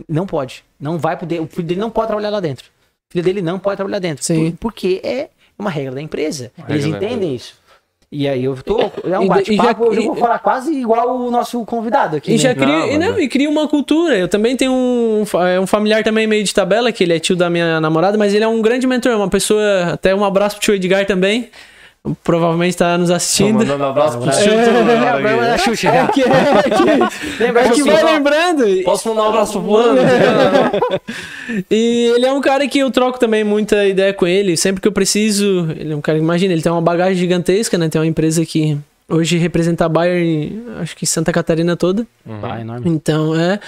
Não 0.08 0.26
pode. 0.26 0.64
Não 0.80 0.98
vai 0.98 1.18
poder, 1.18 1.42
o 1.42 1.48
filho 1.48 1.68
dele 1.68 1.80
não 1.80 1.90
pode 1.90 2.08
trabalhar 2.08 2.30
lá 2.30 2.40
dentro. 2.40 2.66
O 3.10 3.14
filho 3.14 3.24
dele 3.24 3.42
não 3.42 3.60
pode 3.60 3.76
trabalhar 3.78 4.00
dentro, 4.00 4.24
Sim. 4.24 4.52
Por- 4.52 4.58
porque 4.72 5.02
é 5.04 5.30
uma 5.58 5.70
regra 5.70 5.94
da 5.96 6.02
empresa. 6.02 6.52
Uma 6.58 6.70
Eles 6.70 6.86
entendem 6.86 7.36
isso. 7.36 7.58
E 8.12 8.28
aí 8.28 8.44
eu 8.44 8.56
tô, 8.64 8.80
é 9.08 9.20
um 9.20 9.28
bate-papo, 9.28 9.94
eu 9.94 10.02
vou 10.04 10.16
falar 10.16 10.40
quase 10.40 10.74
igual 10.74 11.16
o 11.16 11.30
nosso 11.30 11.64
convidado 11.64 12.16
aqui, 12.18 12.32
E 12.32 12.34
né? 12.34 12.40
já 12.40 12.56
cria, 12.56 12.66
Não, 12.68 12.88
e, 12.92 12.98
não, 12.98 13.14
é. 13.16 13.22
e 13.22 13.28
cria 13.30 13.48
uma 13.48 13.68
cultura. 13.68 14.18
Eu 14.18 14.28
também 14.28 14.58
tenho 14.58 14.72
um, 14.72 15.24
é 15.46 15.60
um 15.60 15.68
familiar 15.68 16.04
também 16.04 16.26
meio 16.26 16.44
de 16.44 16.52
tabela, 16.52 16.92
que 16.92 17.04
ele 17.04 17.14
é 17.16 17.20
tio 17.20 17.36
da 17.36 17.52
minha 17.52 17.80
namorada, 17.80 18.18
mas 18.18 18.34
ele 18.34 18.44
é 18.44 18.48
um 18.48 18.64
grande 18.64 18.88
mentor, 18.88 19.16
uma 19.16 19.30
pessoa, 19.30 19.92
até 19.94 20.16
um 20.16 20.26
abraço 20.26 20.56
pro 20.56 20.64
tio 20.66 20.74
Edgar 20.74 21.06
também. 21.06 21.50
Provavelmente 22.24 22.78
tá 22.78 22.98
nos 22.98 23.12
assistindo. 23.12 23.58
mandando 23.58 23.84
um 23.84 23.88
abraço 23.88 24.18
pro 24.20 24.30
É, 24.30 24.34
tio. 24.34 24.52
é, 24.54 25.50
é, 25.50 25.54
é, 25.54 25.58
Xuxa, 25.58 25.90
É 25.90 26.08
que, 26.08 26.22
é 26.24 26.26
que, 26.28 27.38
Lembra 27.44 27.62
é 27.62 27.70
que 27.70 27.82
assim, 27.82 27.92
vai 27.92 28.04
lembrando. 28.04 28.84
Posso 28.84 29.10
mandar 29.10 29.24
um 29.24 29.28
abraço 29.30 29.52
pro 29.54 29.62
fulano? 29.62 30.00
E 31.70 32.12
ele 32.16 32.26
é 32.26 32.32
um 32.32 32.40
cara 32.42 32.68
que 32.68 32.80
eu 32.80 32.90
troco 32.92 33.20
também 33.20 33.44
muita 33.44 33.86
ideia 33.86 34.14
com 34.14 34.26
ele. 34.28 34.56
Sempre 34.56 34.82
que 34.82 34.88
eu 34.88 34.92
preciso. 34.92 35.68
Ele 35.78 35.94
é 35.94 35.96
um 35.96 36.02
cara, 36.02 36.18
imagina, 36.18 36.54
ele 36.54 36.62
tem 36.62 36.72
uma 36.72 36.82
bagagem 36.82 37.16
gigantesca, 37.18 37.78
né? 37.78 37.90
Tem 37.90 38.00
uma 38.00 38.08
empresa 38.08 38.46
que 38.46 38.78
hoje 39.10 39.38
representa 39.38 39.86
a 39.86 39.90
Bayer, 39.90 40.52
acho 40.80 40.96
que 40.96 41.06
Santa 41.06 41.32
Catarina 41.34 41.76
toda. 41.76 42.06
Ah, 42.44 42.62
enorme. 42.62 42.88
Então, 42.90 43.36
é. 43.40 43.60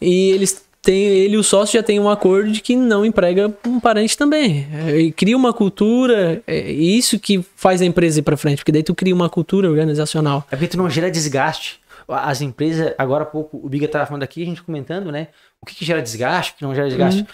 E 0.00 0.30
eles 0.30 0.62
têm. 0.82 1.02
Ele 1.02 1.34
e 1.34 1.38
o 1.38 1.42
sócio 1.42 1.78
já 1.78 1.82
tem 1.82 1.98
um 2.00 2.08
acordo 2.08 2.50
de 2.50 2.60
que 2.60 2.74
não 2.76 3.04
emprega 3.04 3.52
um 3.66 3.78
parente 3.80 4.16
também. 4.16 4.66
É, 4.72 4.98
E 4.98 5.12
cria 5.12 5.36
uma 5.36 5.52
cultura. 5.52 6.42
É 6.46 6.70
isso 6.72 7.18
que 7.18 7.44
faz 7.56 7.80
a 7.82 7.84
empresa 7.84 8.20
ir 8.20 8.22
pra 8.22 8.36
frente. 8.36 8.58
Porque 8.58 8.72
daí 8.72 8.82
tu 8.82 8.94
cria 8.94 9.14
uma 9.14 9.28
cultura 9.28 9.68
organizacional. 9.68 10.46
É 10.50 10.56
porque 10.56 10.68
tu 10.68 10.78
não 10.78 10.88
gera 10.90 11.10
desgaste. 11.10 11.80
As 12.08 12.40
empresas, 12.40 12.92
agora 12.98 13.22
há 13.22 13.26
pouco, 13.26 13.60
o 13.64 13.68
Biga 13.68 13.86
tava 13.86 14.04
falando 14.04 14.24
aqui, 14.24 14.42
a 14.42 14.46
gente 14.46 14.62
comentando, 14.62 15.12
né? 15.12 15.28
O 15.62 15.66
que, 15.66 15.76
que 15.76 15.84
gera 15.84 16.02
desgaste, 16.02 16.52
o 16.52 16.56
que 16.56 16.64
não 16.64 16.74
gera 16.74 16.88
desgaste. 16.88 17.24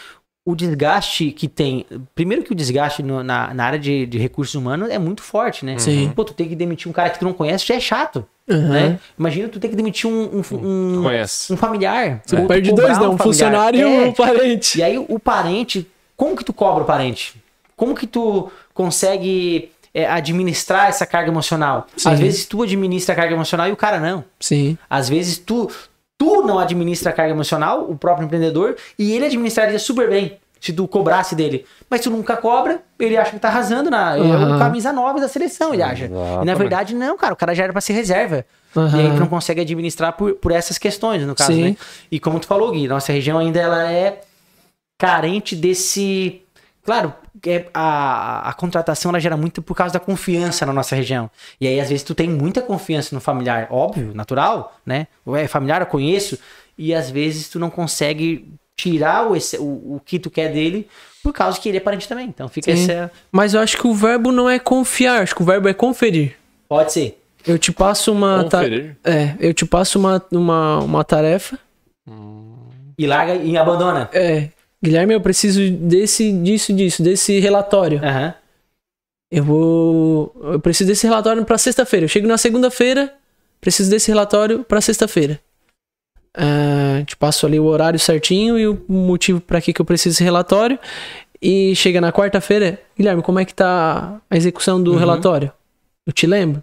O 0.47 0.55
desgaste 0.55 1.33
que 1.33 1.49
tem. 1.49 1.85
Primeiro 2.15 2.43
que 2.45 2.53
o 2.53 2.55
desgaste 2.55 3.03
no- 3.03 3.23
na, 3.23 3.53
na 3.53 3.65
área 3.65 3.79
de, 3.79 4.07
de 4.07 4.17
recursos 4.17 4.55
humanos 4.55 4.89
é 4.89 4.99
muito 4.99 5.21
forte, 5.23 5.65
né? 5.65 5.77
Sim. 5.79 6.11
Pô, 6.15 6.25
tu 6.25 6.33
tem 6.33 6.49
que 6.49 6.55
demitir 6.55 6.89
um 6.89 6.93
cara 6.93 7.11
que 7.11 7.19
tu 7.19 7.25
não 7.25 7.33
conhece 7.33 7.67
já 7.67 7.75
é 7.75 7.81
chato. 7.81 8.25
Uhum. 8.49 8.69
Né? 8.69 8.99
Imagina 9.19 9.49
tu 9.49 9.59
ter 9.59 9.69
que 9.69 9.75
demitir 9.75 10.09
um, 10.09 10.39
um, 10.39 10.43
fu- 10.45 10.57
um, 10.57 11.03
um 11.51 11.57
familiar. 11.57 12.23
Você 12.25 12.37
tu 12.37 12.47
perde 12.47 12.73
dois, 12.73 12.97
não. 12.97 13.15
Um 13.15 13.19
familiar. 13.19 13.23
funcionário 13.25 13.81
e 13.81 13.83
É. 13.83 14.07
um 14.07 14.13
parente. 14.13 14.79
E 14.79 14.83
aí 14.85 14.97
o 14.97 15.19
parente, 15.19 15.85
como 16.17 16.37
que 16.37 16.45
tu 16.45 16.53
cobra 16.53 16.85
o 16.85 16.87
parente? 16.87 17.35
Como 17.77 17.93
que 17.93 18.07
tu 18.07 18.49
consegue 18.73 19.71
é, 19.93 20.07
administrar 20.09 20.89
essa 20.89 21.05
carga 21.05 21.29
emocional? 21.29 21.89
Sim. 21.97 22.09
Às 22.09 22.21
vezes 22.21 22.47
tu 22.47 22.63
administra 22.63 23.15
a 23.15 23.17
carga 23.17 23.35
emocional 23.35 23.69
e 23.69 23.73
o 23.73 23.77
cara 23.77 23.99
não. 23.99 24.25
Sim. 24.39 24.79
Às 24.89 25.09
vezes 25.09 25.39
tu, 25.39 25.69
tu 26.19 26.43
não 26.43 26.59
administra 26.59 27.11
a 27.11 27.13
carga 27.13 27.33
emocional, 27.33 27.91
o 27.91 27.97
próprio 27.97 28.25
empreendedor, 28.25 28.77
e 28.99 29.13
ele 29.13 29.27
administraria 29.27 29.79
super 29.79 30.09
bem 30.09 30.39
se 30.61 30.73
tu 30.73 30.89
cobrasse 30.89 31.35
dele. 31.35 31.65
Mas 31.89 32.01
tu 32.01 32.11
nunca 32.11 32.37
cobra, 32.37 32.81
ele 32.99 33.17
acha 33.17 33.31
que 33.31 33.39
tá 33.39 33.49
arrasando 33.49 33.91
na 33.91 34.17
o 34.17 34.59
camisa 34.59 34.93
9 34.93 35.21
da 35.21 35.29
seleção, 35.29 35.73
ele 35.73 35.83
acha. 35.83 36.11
E 36.43 36.45
na 36.45 36.55
verdade 36.55 36.95
não, 36.95 37.17
cara, 37.17 37.35
o 37.35 37.37
cara 37.37 37.55
já 37.55 37.65
era 37.65 37.73
pra 37.73 37.81
ser 37.81 37.93
reserva. 37.93 38.45
E 38.75 39.01
aí 39.01 39.11
tu 39.13 39.21
não 39.21 39.27
consegue 39.27 39.61
administrar 39.61 40.13
por, 40.15 40.35
por 40.35 40.53
essas 40.53 40.77
questões, 40.77 41.23
no 41.23 41.35
caso, 41.35 41.53
Sim. 41.53 41.63
né? 41.63 41.77
E 42.11 42.19
como 42.19 42.39
tu 42.41 42.47
falou, 42.47 42.73
Gui, 42.73 42.89
nossa 42.89 43.13
região 43.13 43.39
ainda 43.39 43.61
ela 43.61 43.91
é 43.91 44.23
carente 44.99 45.55
desse. 45.55 46.43
Claro, 46.87 47.13
é, 47.47 47.67
a, 47.75 48.49
a 48.49 48.53
contratação 48.55 49.11
ela 49.11 49.21
gera 49.21 49.37
muito 49.37 49.61
por 49.61 49.75
causa 49.75 49.93
da 49.93 50.01
confiança 50.01 50.65
na 50.65 50.73
nossa 50.73 50.97
região. 50.97 51.29
E 51.61 51.67
aí, 51.67 51.79
às 51.81 51.89
vezes, 51.91 52.03
tu 52.05 52.15
tem 52.15 52.29
muita 52.31 52.63
confiança 52.63 53.15
no 53.15 53.21
familiar, 53.21 53.67
óbvio, 53.71 54.13
natural, 54.15 54.75
né? 54.87 55.07
É 55.35 55.47
familiar, 55.49 55.83
eu 55.83 55.87
conheço, 55.87 56.39
e 56.79 56.95
às 56.95 57.11
vezes 57.11 57.49
tu 57.51 57.59
não 57.59 57.69
consegue 57.69 58.49
tirar 58.77 59.27
o, 59.29 59.35
esse- 59.37 59.59
o, 59.59 59.63
o 59.97 60.01
que 60.05 60.19
tu 60.19 60.31
quer 60.31 60.53
dele 60.53 60.89
por 61.23 61.33
causa 61.33 61.59
que 61.61 61.69
ele 61.69 61.79
é 61.79 61.81
parente 61.81 62.07
também. 62.09 62.29
Então 62.29 62.49
fica 62.49 62.75
Sim. 62.77 62.85
essa. 62.85 63.11
Mas 63.33 63.53
eu 63.55 63.61
acho 63.61 63.77
que 63.79 63.87
o 63.87 63.93
verbo 63.95 64.31
não 64.31 64.49
é 64.49 64.59
confiar, 64.59 65.23
acho 65.23 65.35
que 65.35 65.43
o 65.43 65.47
verbo 65.47 65.69
é 65.69 65.75
conferir. 65.75 66.37
Pode 66.69 66.93
ser. 66.93 67.21
Eu 67.47 67.59
te 67.59 67.73
passo 67.73 68.13
uma. 68.13 68.45
ta- 68.45 68.59
Conferir. 68.59 68.97
É, 69.05 69.35
eu 69.41 69.53
te 69.55 69.65
passo 69.67 69.99
uma, 69.99 70.23
uma, 70.33 70.79
uma 70.81 71.05
tarefa. 71.05 71.59
E 72.99 73.07
larga 73.07 73.35
e 73.35 73.57
abandona. 73.59 74.09
É, 74.13 74.49
Guilherme, 74.87 75.15
eu 75.15 75.21
preciso 75.21 75.69
desse, 75.73 76.31
disso, 76.31 76.73
disso, 76.73 77.03
desse 77.03 77.41
relatório. 77.41 77.99
Aham. 78.05 78.33
Eu 79.29 79.43
vou. 79.43 80.33
Eu 80.53 80.61
preciso 80.61 80.87
desse 80.89 81.05
relatório 81.05 81.45
pra 81.45 81.59
sexta-feira. 81.59 82.05
Eu 82.05 82.09
chego 82.09 82.29
na 82.29 82.39
segunda-feira, 82.39 83.13
preciso 83.61 83.91
desse 83.91 84.09
relatório 84.09 84.63
pra 84.63 84.81
sexta-feira. 84.81 85.41
Ah, 86.33 87.03
te 87.05 87.17
passo 87.17 87.47
ali 87.47 87.59
o 87.59 87.65
horário 87.65 87.99
certinho 87.99 88.57
e 88.59 88.69
o 88.69 88.81
motivo 88.89 89.41
pra 89.41 89.61
que, 89.61 89.73
que 89.73 89.81
eu 89.81 89.85
preciso 89.85 90.15
desse 90.15 90.23
relatório. 90.23 90.79
E 91.43 91.75
chega 91.75 92.01
na 92.01 92.13
quarta-feira, 92.13 92.81
Guilherme, 92.97 93.23
como 93.23 93.41
é 93.41 93.45
que 93.45 93.53
tá 93.55 94.21
a 94.31 94.37
execução 94.37 94.81
do 94.83 94.93
Uhum. 94.93 94.99
relatório? 94.99 95.53
Eu 96.07 96.13
te 96.13 96.27
lembro. 96.27 96.63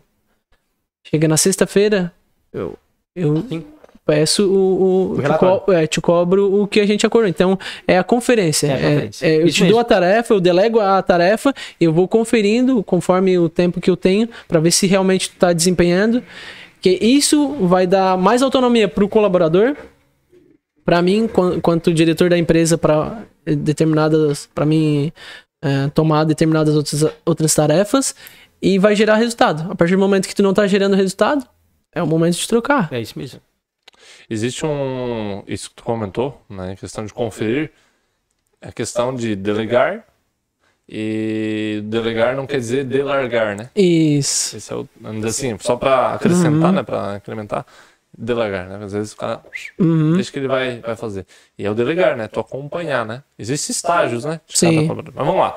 Chega 1.06 1.28
na 1.28 1.36
sexta-feira, 1.36 2.14
eu, 2.54 2.78
eu 3.14 3.44
Sim. 3.50 3.66
Peço 4.06 4.46
o, 4.52 4.56
o, 4.56 5.12
O 5.14 5.22
te, 5.22 5.38
co- 5.38 5.72
é, 5.72 5.88
te 5.88 6.02
cobro 6.02 6.62
o 6.62 6.68
que 6.68 6.80
a 6.80 6.86
gente 6.86 7.06
acordou. 7.06 7.30
Então, 7.30 7.58
é 7.88 7.98
a 7.98 8.04
conferência. 8.04 8.68
É 8.68 8.72
a 8.72 8.76
É- 8.78 8.82
conferência. 8.94 9.26
é, 9.28 9.36
eu 9.38 9.48
Isso 9.48 9.56
te 9.58 9.62
mesmo. 9.64 9.72
dou 9.74 9.80
a 9.80 9.84
tarefa, 9.84 10.34
eu 10.34 10.40
delego 10.40 10.80
a 10.80 11.02
tarefa, 11.02 11.54
eu 11.80 11.94
vou 11.94 12.08
conferindo 12.08 12.84
conforme 12.84 13.38
o 13.40 13.48
tempo 13.48 13.80
que 13.80 13.90
eu 13.90 13.96
tenho 13.98 14.28
para 14.48 14.60
ver 14.60 14.72
se 14.72 14.88
realmente 14.88 15.30
tu 15.30 15.38
tá 15.38 15.54
desempenhando. 15.54 16.22
Que 16.82 16.90
isso 17.02 17.50
vai 17.68 17.88
dar 17.88 18.18
mais 18.18 18.42
autonomia 18.42 18.90
para 18.90 19.06
o 19.06 19.08
colaborador, 19.10 19.76
para 20.84 21.02
mim, 21.02 21.28
quan- 21.32 21.62
quanto 21.62 21.94
diretor 21.94 22.30
da 22.30 22.38
empresa, 22.38 22.78
para 22.78 23.24
determinadas, 23.46 24.50
para 24.54 24.66
mim 24.66 25.12
eh, 25.64 25.90
tomar 25.94 26.26
determinadas 26.26 26.76
outras, 26.76 27.06
outras 27.26 27.54
tarefas 27.56 28.14
e 28.62 28.78
vai 28.78 28.96
gerar 28.98 29.16
resultado. 29.16 29.72
A 29.72 29.76
partir 29.76 29.94
do 29.96 30.00
momento 30.00 30.28
que 30.28 30.36
tu 30.36 30.44
não 30.44 30.54
tá 30.54 30.68
gerando 30.68 30.94
resultado, 30.96 31.46
é 31.96 32.04
o 32.04 32.08
momento 32.08 32.36
de 32.36 32.46
trocar. 32.48 32.90
É 32.92 33.00
isso 33.00 33.18
mesmo. 33.18 33.40
Existe 34.34 34.66
um. 34.66 35.44
Isso 35.48 35.70
que 35.70 35.76
tu 35.78 35.84
comentou, 35.84 36.42
né? 36.50 36.74
Em 36.74 36.76
questão 36.76 37.06
de 37.06 37.14
conferir, 37.14 37.72
é 38.62 38.70
a 38.70 38.72
questão 38.72 39.16
de 39.16 39.36
delegar. 39.36 40.04
E 40.88 41.82
delegar 41.86 42.36
não 42.36 42.46
quer 42.46 42.58
dizer 42.58 42.84
delargar, 42.84 43.56
né? 43.56 43.70
Isso. 43.76 44.58
Esse 44.58 44.74
é 44.74 44.76
o. 44.76 44.88
Assim, 45.26 45.58
só 45.60 45.78
pra 45.78 46.14
acrescentar, 46.14 46.74
né? 46.74 46.84
Pra 46.84 47.16
incrementar, 47.16 47.66
delegar, 48.18 48.68
né? 48.68 48.84
Às 48.84 48.92
vezes 48.92 49.14
o 49.14 49.18
cara. 49.18 49.42
Uhum. 49.80 50.16
Deixa 50.16 50.32
que 50.32 50.40
ele 50.40 50.48
vai, 50.48 50.80
vai 50.82 50.96
fazer. 50.96 51.26
E 51.58 51.66
é 51.66 51.72
o 51.72 51.74
delegar, 51.74 52.18
né? 52.18 52.28
Tu 52.28 52.40
acompanhar, 52.40 53.06
né? 53.06 53.24
Existem 53.40 53.74
estágios, 53.74 54.26
né? 54.26 54.42
Sim. 54.48 54.88
Mas 54.88 55.14
vamos 55.14 55.36
lá. 55.38 55.56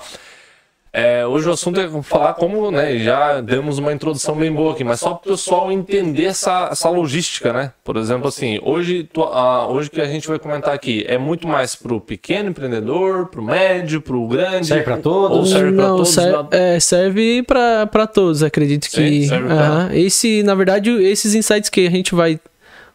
É, 0.99 1.27
hoje 1.27 1.47
o 1.47 1.53
assunto 1.53 1.79
é 1.79 1.87
falar 2.03 2.33
como, 2.33 2.71
né? 2.71 2.97
Já 2.99 3.43
demos 3.43 3.77
uma 3.77 3.93
introdução 3.93 4.35
bem 4.35 4.51
boa 4.51 4.73
aqui, 4.73 4.83
mas 4.83 4.99
só 4.99 5.11
para 5.13 5.29
o 5.29 5.33
pessoal 5.33 5.71
entender 5.71 6.25
essa, 6.25 6.71
essa 6.73 6.89
logística, 6.89 7.53
né? 7.53 7.73
Por 7.85 7.99
exemplo, 7.99 8.29
assim, 8.29 8.59
hoje, 8.63 9.05
tu- 9.13 9.23
ah, 9.23 9.69
hoje 9.69 9.91
que 9.91 10.01
a 10.01 10.07
gente 10.07 10.27
vai 10.27 10.39
comentar 10.39 10.73
aqui 10.75 11.05
é 11.07 11.19
muito 11.19 11.47
mais 11.47 11.75
pro 11.75 12.01
pequeno 12.01 12.49
empreendedor, 12.49 13.27
pro 13.27 13.43
médio, 13.43 14.01
pro 14.01 14.27
grande. 14.27 14.69
Serve 14.69 14.85
pra 14.85 14.97
todos? 14.97 15.37
Ou 15.37 15.45
serve 15.45 15.71
não, 15.73 15.97
todos? 15.97 16.09
ser- 16.09 16.33
não? 16.33 16.49
é, 16.51 16.81
serve 16.81 17.43
pra 17.43 18.07
todos, 18.07 18.43
acredito 18.43 18.87
Sim, 18.87 18.91
que. 18.97 19.29
serve 19.29 19.49
pra- 19.49 19.55
Aham. 19.55 19.91
Esse, 19.93 20.43
na 20.45 20.55
verdade, 20.55 20.91
esses 21.03 21.35
insights 21.35 21.69
que 21.69 21.87
a 21.87 21.91
gente 21.91 22.15
vai 22.15 22.41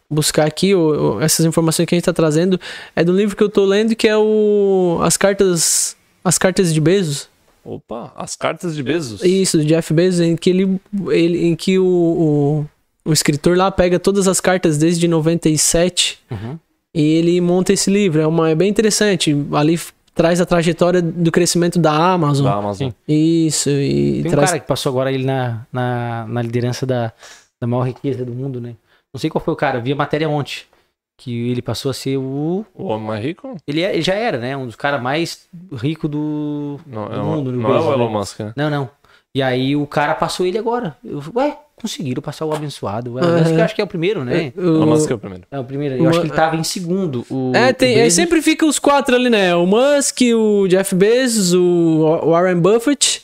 buscar 0.09 0.47
aqui, 0.47 0.73
ou, 0.73 1.13
ou 1.13 1.21
essas 1.21 1.45
informações 1.45 1.85
que 1.85 1.93
a 1.93 1.97
gente 1.97 2.05
tá 2.05 2.13
trazendo, 2.13 2.59
é 2.95 3.03
do 3.03 3.13
livro 3.15 3.35
que 3.35 3.43
eu 3.43 3.49
tô 3.49 3.63
lendo, 3.63 3.95
que 3.95 4.07
é 4.07 4.17
o 4.17 4.99
As 5.03 5.17
Cartas. 5.17 5.95
As 6.23 6.37
Cartas 6.37 6.73
de 6.73 6.81
Bezos. 6.81 7.29
Opa, 7.63 8.11
as 8.15 8.35
cartas 8.35 8.75
de 8.75 8.81
Bezos. 8.83 9.23
Isso, 9.23 9.57
do 9.57 9.65
Jeff 9.65 9.93
Bezos, 9.93 10.21
em 10.21 10.35
que 10.35 10.49
ele. 10.49 10.79
ele 11.09 11.45
em 11.45 11.55
que 11.55 11.77
o, 11.77 11.85
o, 11.85 12.65
o 13.09 13.13
escritor 13.13 13.55
lá 13.57 13.69
pega 13.71 13.99
todas 13.99 14.27
as 14.27 14.39
cartas 14.39 14.77
desde 14.77 15.07
97 15.07 16.19
Uhum. 16.31 16.57
e 16.93 17.01
ele 17.01 17.39
monta 17.41 17.73
esse 17.73 17.89
livro. 17.91 18.21
É, 18.21 18.27
uma, 18.27 18.49
é 18.49 18.55
bem 18.55 18.69
interessante. 18.69 19.35
Ali 19.53 19.79
traz 20.13 20.41
a 20.41 20.45
trajetória 20.45 21.01
do 21.01 21.31
crescimento 21.31 21.79
da 21.79 21.91
Amazon. 21.93 22.45
Da 22.45 22.53
Amazon. 22.55 22.89
Isso, 23.07 23.69
e 23.69 24.21
Tem 24.23 24.31
um 24.31 24.35
traz. 24.35 24.49
cara 24.49 24.59
que 24.59 24.67
passou 24.67 24.89
agora 24.89 25.11
ele 25.11 25.23
na, 25.23 25.65
na, 25.71 26.25
na 26.27 26.41
liderança 26.41 26.85
da, 26.85 27.13
da 27.59 27.67
maior 27.67 27.83
riqueza 27.83 28.25
do 28.25 28.31
mundo, 28.33 28.59
né? 28.59 28.75
Não 29.13 29.19
sei 29.19 29.29
qual 29.29 29.43
foi 29.43 29.53
o 29.53 29.57
cara, 29.57 29.77
eu 29.79 29.83
vi 29.83 29.91
a 29.91 29.95
matéria 29.95 30.27
ontem. 30.29 30.61
Que 31.23 31.51
ele 31.51 31.61
passou 31.61 31.91
a 31.91 31.93
ser 31.93 32.17
o. 32.17 32.65
O 32.73 32.85
homem 32.85 33.05
mais 33.07 33.23
rico? 33.23 33.55
Ele, 33.67 33.81
é- 33.81 33.93
ele 33.93 34.01
já 34.01 34.15
era, 34.15 34.39
né? 34.39 34.57
Um 34.57 34.65
dos 34.65 34.75
caras 34.75 34.99
mais 34.99 35.45
ricos 35.73 36.09
do, 36.09 36.79
Não, 36.87 37.07
do 37.07 37.13
é, 37.13 37.19
o- 37.19 37.23
mundo. 37.25 37.51
no 37.51 37.61
não 37.61 37.69
é 37.69 37.73
Bezos, 37.73 37.87
o 37.89 37.93
Elon 37.93 38.07
né? 38.11 38.17
Musk, 38.17 38.39
né? 38.39 38.53
Não, 38.55 38.69
não. 38.71 38.89
E 39.35 39.41
aí 39.41 39.75
o 39.75 39.85
cara 39.85 40.15
passou 40.15 40.45
ele 40.47 40.57
agora. 40.57 40.97
Eu, 41.05 41.21
ué, 41.35 41.55
conseguiram 41.79 42.23
passar 42.23 42.45
o 42.45 42.53
abençoado. 42.53 43.13
O 43.13 43.19
Elon. 43.19 43.37
Musk 43.37 43.51
eu 43.51 43.63
acho 43.63 43.75
que 43.75 43.81
é 43.81 43.83
o 43.83 43.87
primeiro, 43.87 44.25
né? 44.25 44.51
O- 44.57 44.61
Elon 44.61 44.85
Musk 44.87 45.11
é 45.11 45.13
o 45.13 45.17
primeiro. 45.19 45.43
É 45.51 45.59
o 45.59 45.63
primeiro. 45.63 45.95
Eu 45.95 46.09
acho 46.09 46.21
que 46.21 46.25
ele 46.25 46.33
tava 46.33 46.55
em 46.55 46.63
segundo. 46.63 47.23
O, 47.29 47.51
É, 47.55 47.71
tem, 47.71 47.95
o 47.95 47.99
é, 47.99 48.03
Bezos. 48.03 48.13
sempre 48.15 48.41
fica 48.41 48.65
os 48.65 48.79
quatro 48.79 49.15
ali, 49.15 49.29
né? 49.29 49.55
O 49.55 49.67
Musk, 49.67 50.21
o 50.35 50.67
Jeff 50.67 50.95
Bezos, 50.95 51.53
o 51.53 52.19
Warren 52.31 52.59
Buffett 52.59 53.21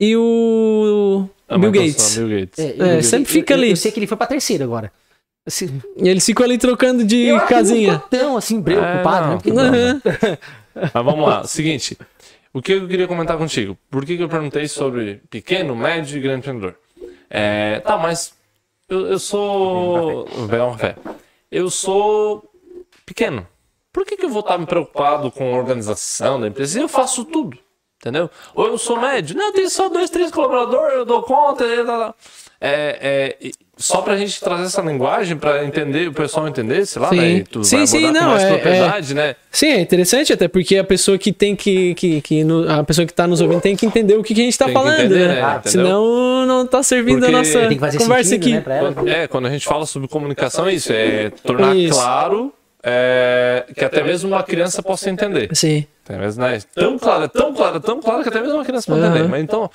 e 0.00 0.16
o 0.16 1.28
Ah, 1.48 1.56
Bill 1.56 1.70
Gates. 1.70 2.18
Bill 2.18 2.40
Gates. 2.40 2.58
É, 2.58 2.74
É, 2.78 2.98
eu- 2.98 3.02
sempre 3.04 3.30
eu- 3.30 3.32
fica 3.32 3.54
eu- 3.54 3.58
ali. 3.58 3.70
Eu 3.70 3.76
sei 3.76 3.92
que 3.92 4.00
ele 4.00 4.06
foi 4.08 4.16
pra 4.16 4.26
terceira 4.26 4.64
agora. 4.64 4.92
Assim, 5.48 5.82
E 5.96 6.08
eles 6.08 6.24
ficam 6.24 6.44
ali 6.44 6.58
trocando 6.58 7.02
de 7.04 7.26
eu 7.26 7.36
acho 7.36 7.46
que 7.48 7.54
casinha. 7.54 7.92
não 7.94 7.98
tão 8.00 8.36
assim 8.36 8.62
preocupado, 8.62 9.26
não. 9.26 9.32
né? 9.32 9.36
Porque 9.36 9.50
Aham. 9.50 10.38
Mas 10.94 11.04
vamos 11.04 11.26
lá, 11.28 11.44
seguinte. 11.44 11.98
O 12.52 12.62
que 12.62 12.72
eu 12.72 12.86
queria 12.86 13.08
comentar 13.08 13.36
contigo? 13.36 13.76
Por 13.90 14.04
que, 14.04 14.16
que 14.16 14.22
eu 14.22 14.28
perguntei 14.28 14.68
sobre 14.68 15.20
pequeno, 15.30 15.74
médio 15.74 16.16
e 16.18 16.20
grande 16.20 16.40
empreendedor? 16.40 16.76
É, 17.30 17.80
tá, 17.80 17.96
mas 17.98 18.32
eu, 18.88 19.06
eu 19.06 19.18
sou. 19.18 20.26
Vou 20.26 20.68
um 20.68 20.72
café. 20.72 20.96
Eu 21.50 21.68
sou 21.68 22.44
pequeno. 23.04 23.46
Por 23.92 24.04
que, 24.06 24.16
que 24.16 24.24
eu 24.24 24.30
vou 24.30 24.40
estar 24.40 24.56
me 24.58 24.66
preocupado 24.66 25.30
com 25.30 25.52
a 25.52 25.58
organização 25.58 26.40
da 26.40 26.46
empresa? 26.46 26.80
Eu 26.80 26.88
faço 26.88 27.24
tudo. 27.24 27.58
Entendeu? 28.00 28.30
Ou 28.54 28.68
eu 28.68 28.78
sou 28.78 29.00
médio. 29.00 29.36
Não, 29.36 29.48
eu 29.48 29.52
tenho 29.52 29.68
só 29.70 29.88
dois, 29.88 30.08
três 30.08 30.30
colaboradores, 30.30 30.98
eu 30.98 31.04
dou 31.04 31.22
conta. 31.22 31.64
E, 31.66 31.84
tal, 31.84 31.98
tal. 32.00 32.16
É, 32.60 33.36
é, 33.40 33.50
só 33.80 34.02
pra 34.02 34.16
gente 34.16 34.40
trazer 34.40 34.64
essa 34.64 34.82
linguagem, 34.82 35.36
pra 35.36 35.64
entender, 35.64 36.08
o 36.08 36.12
pessoal 36.12 36.48
entender, 36.48 36.84
sei 36.84 37.00
lá, 37.00 37.08
Sim. 37.10 37.16
né? 37.16 37.44
Tu 37.50 37.62
Sim, 37.64 37.76
vai 37.76 37.86
sim, 37.86 38.10
não, 38.10 38.30
mais 38.30 38.42
é- 38.42 38.48
propriedade, 38.48 39.14
né? 39.14 39.36
Sim, 39.52 39.68
é 39.68 39.80
interessante 39.80 40.32
até 40.32 40.48
porque 40.48 40.76
a 40.76 40.82
pessoa 40.84 41.16
que 41.16 41.32
tem 41.32 41.54
que. 41.54 41.94
que, 41.94 42.20
que 42.20 42.42
no- 42.44 42.68
a 42.70 42.82
pessoa 42.82 43.06
que 43.06 43.12
tá 43.14 43.26
nos 43.26 43.40
ouvindo 43.40 43.60
tem 43.60 43.76
que 43.76 43.86
entender 43.86 44.16
o 44.16 44.22
que, 44.22 44.34
que 44.34 44.40
a 44.40 44.44
gente 44.44 44.58
tá 44.58 44.64
Tem 44.64 44.74
falando, 44.74 44.98
entender, 45.00 45.28
né? 45.28 45.34
né? 45.36 45.42
Ah? 45.42 45.60
Senão 45.64 46.44
não 46.44 46.66
tá 46.66 46.82
servindo 46.82 47.20
Porque 47.20 47.34
a 47.34 47.38
nossa 47.38 47.58
Tem 47.60 47.68
que 47.70 47.78
fazer 47.78 47.98
conversa 47.98 48.30
sentido, 48.30 48.42
aqui. 48.46 48.52
né, 48.54 48.60
pra 48.60 48.74
ela. 48.74 48.92
Quando- 48.92 49.08
É, 49.08 49.26
quando 49.28 49.46
a 49.46 49.50
gente 49.50 49.64
fala 49.64 49.86
sobre 49.86 50.08
comunicação, 50.08 50.66
é 50.66 50.74
isso, 50.74 50.92
é 50.92 51.30
tornar 51.44 51.76
Isso. 51.76 51.94
claro 51.94 52.52
é, 52.82 53.64
que 53.76 53.84
até 53.84 54.02
mesmo 54.02 54.28
uma 54.30 54.42
criança 54.42 54.82
possa 54.82 55.08
entender. 55.10 55.48
Sim. 55.52 55.86
Até 56.04 56.16
mesmo, 56.18 56.42
né? 56.42 56.58
Tão 56.74 56.98
claro, 56.98 57.24
é 57.24 57.28
tão 57.28 57.52
claro, 57.54 57.76
é 57.76 57.80
tão 57.80 58.00
claro 58.00 58.22
que 58.22 58.28
até 58.28 58.40
mesmo 58.40 58.54
uma 58.56 58.64
criança 58.64 58.86
pode 58.90 59.02
Aham. 59.04 59.10
entender. 59.14 59.28
Mas 59.28 59.42
então, 59.42 59.70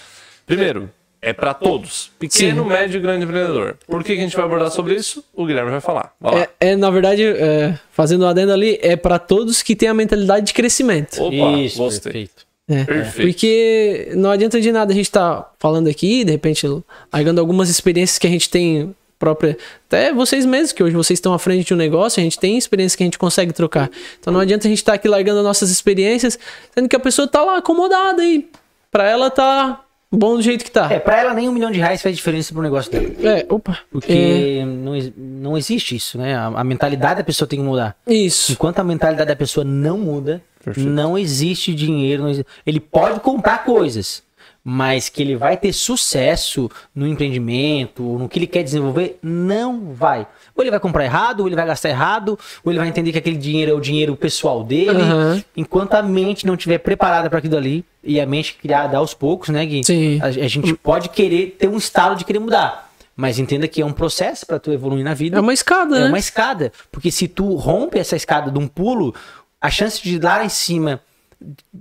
primeiro, 0.47 0.89
é 1.24 1.32
para 1.32 1.53
todos. 1.53 2.11
Pequeno, 2.19 2.63
Sim. 2.63 2.69
médio 2.69 2.97
e 2.97 3.01
grande 3.01 3.24
empreendedor. 3.24 3.78
Por 3.88 4.03
que, 4.03 4.13
que 4.13 4.19
a 4.19 4.24
gente 4.24 4.36
vai 4.36 4.45
abordar 4.45 4.69
sobre 4.69 4.93
isso? 4.93 5.24
O 5.34 5.45
Guilherme 5.45 5.71
vai 5.71 5.80
falar. 5.80 6.13
Vai 6.19 6.36
lá. 6.36 6.41
É, 6.41 6.71
é, 6.71 6.76
na 6.76 6.89
verdade, 6.89 7.24
é, 7.24 7.80
fazendo 7.91 8.24
o 8.24 8.28
adendo 8.28 8.51
ali, 8.51 8.78
é 8.82 8.95
para 8.95 9.17
todos 9.17 9.61
que 9.61 9.76
têm 9.76 9.88
a 9.88 9.93
mentalidade 9.93 10.45
de 10.45 10.53
crescimento. 10.53 11.24
Opa, 11.24 11.57
Isso, 11.57 11.78
gostei. 11.78 12.11
perfeito. 12.11 12.45
É. 12.67 12.84
Perfeito. 12.84 13.28
Porque 13.28 14.11
não 14.15 14.30
adianta 14.30 14.59
de 14.59 14.71
nada 14.71 14.91
a 14.91 14.95
gente 14.95 15.05
estar 15.05 15.53
falando 15.59 15.88
aqui, 15.88 16.24
de 16.24 16.32
repente, 16.32 16.65
largando 17.11 17.39
algumas 17.39 17.69
experiências 17.69 18.17
que 18.17 18.28
a 18.28 18.30
gente 18.30 18.49
tem 18.49 18.93
própria. 19.17 19.57
Até 19.88 20.11
vocês 20.11 20.45
mesmos, 20.45 20.74
que 20.74 20.84
hoje 20.84 20.95
vocês 20.95 21.17
estão 21.17 21.34
à 21.34 21.39
frente 21.39 21.65
de 21.65 21.74
um 21.74 21.78
negócio, 21.78 22.19
a 22.19 22.24
gente 22.24 22.38
tem 22.38 22.57
experiência 22.57 22.97
que 22.97 23.03
a 23.03 23.07
gente 23.07 23.17
consegue 23.17 23.53
trocar. 23.53 23.89
Então 24.19 24.34
não 24.34 24.41
adianta 24.41 24.67
a 24.67 24.69
gente 24.69 24.80
estar 24.80 24.93
aqui 24.93 25.07
largando 25.07 25.41
nossas 25.41 25.69
experiências, 25.69 26.38
sendo 26.74 26.89
que 26.89 26.95
a 26.95 26.99
pessoa 26.99 27.28
tá 27.28 27.41
lá 27.41 27.57
acomodada 27.57 28.21
aí. 28.21 28.49
Pra 28.91 29.09
ela 29.09 29.30
tá 29.30 29.82
bom 30.18 30.36
do 30.36 30.41
jeito 30.41 30.64
que 30.64 30.72
tá. 30.72 30.88
É, 30.91 30.99
pra 30.99 31.20
ela 31.20 31.34
nem 31.34 31.49
um 31.49 31.51
milhão 31.51 31.72
de 31.72 31.80
reais 31.80 32.01
faz 32.01 32.16
diferença 32.16 32.53
pro 32.53 32.61
negócio 32.61 32.91
dela. 32.91 33.07
É, 33.38 33.45
opa. 33.49 33.80
Porque 33.91 34.64
não, 34.66 34.95
ex- 34.95 35.11
não 35.18 35.57
existe 35.57 35.95
isso, 35.95 36.18
né? 36.18 36.36
A, 36.36 36.45
a 36.47 36.64
mentalidade 36.64 37.16
da 37.18 37.24
pessoa 37.24 37.47
tem 37.47 37.59
que 37.59 37.66
mudar. 37.66 37.95
É, 38.05 38.14
isso. 38.14 38.51
Enquanto 38.51 38.80
a 38.80 38.84
mentalidade 38.84 39.28
da 39.28 39.36
pessoa 39.36 39.64
não 39.64 39.97
muda, 39.97 40.41
Perfeito. 40.64 40.89
não 40.89 41.18
existe 41.18 41.74
dinheiro. 41.74 42.24
não 42.24 42.30
exi- 42.30 42.45
Ele 42.66 42.80
pode 42.80 43.20
comprar 43.20 43.64
coisas, 43.66 44.24
mas 44.64 45.09
que 45.09 45.22
ele 45.22 45.36
vai 45.36 45.57
ter 45.57 45.74
sucesso 45.74 46.72
no 46.95 47.05
empreendimento, 47.05 48.01
no 48.01 48.30
que 48.30 48.39
ele 48.39 48.47
quer 48.47 48.64
desenvolver, 48.64 49.20
não 49.22 49.93
vai. 49.93 50.26
Ou 50.55 50.64
ele 50.64 50.72
vai 50.72 50.80
comprar 50.80 51.03
errado, 51.03 51.41
ou 51.41 51.47
ele 51.47 51.55
vai 51.55 51.66
gastar 51.66 51.89
errado, 51.89 52.39
ou 52.64 52.72
ele 52.72 52.80
vai 52.80 52.88
entender 52.88 53.11
que 53.11 53.18
aquele 53.18 53.38
dinheiro 53.38 53.72
é 53.72 53.74
o 53.74 53.82
dinheiro 53.82 54.16
pessoal 54.16 54.64
dele. 54.64 55.01
Aham. 55.01 55.43
Enquanto 55.57 55.95
a 55.95 56.01
mente 56.01 56.45
não 56.47 56.53
estiver 56.53 56.78
preparada 56.78 57.30
para 57.30 57.39
aquilo 57.39 57.57
ali, 57.57 57.84
e 58.03 58.20
a 58.20 58.26
mente 58.26 58.55
criada 58.55 58.97
aos 58.97 59.14
poucos, 59.14 59.49
né, 59.49 59.66
Gui? 59.66 59.84
Sim. 59.84 60.20
A, 60.22 60.28
a 60.28 60.47
gente 60.47 60.74
pode 60.76 61.09
querer 61.09 61.55
ter 61.59 61.68
um 61.68 61.78
estado 61.78 62.16
de 62.16 62.24
querer 62.26 62.39
mudar. 62.39 62.89
Mas 63.16 63.38
entenda 63.38 63.68
que 63.68 63.82
é 63.82 63.86
um 63.86 63.93
processo 63.93 64.45
para 64.45 64.59
tu 64.59 64.72
evoluir 64.72 65.03
na 65.03 65.14
vida. 65.14 65.38
É 65.38 65.41
uma 65.41 65.53
escada, 65.53 65.97
É 65.97 65.99
né? 66.01 66.07
uma 66.07 66.18
escada. 66.20 66.72
Porque 66.91 67.11
se 67.11 67.28
tu 67.28 67.53
rompe 67.55 67.99
essa 67.99 68.16
escada 68.16 68.49
de 68.49 68.57
um 68.57 68.68
pulo, 68.68 69.14
a 69.61 69.70
chance 69.70 70.01
de 70.01 70.20
lá 70.20 70.43
em 70.43 70.49
cima 70.49 70.99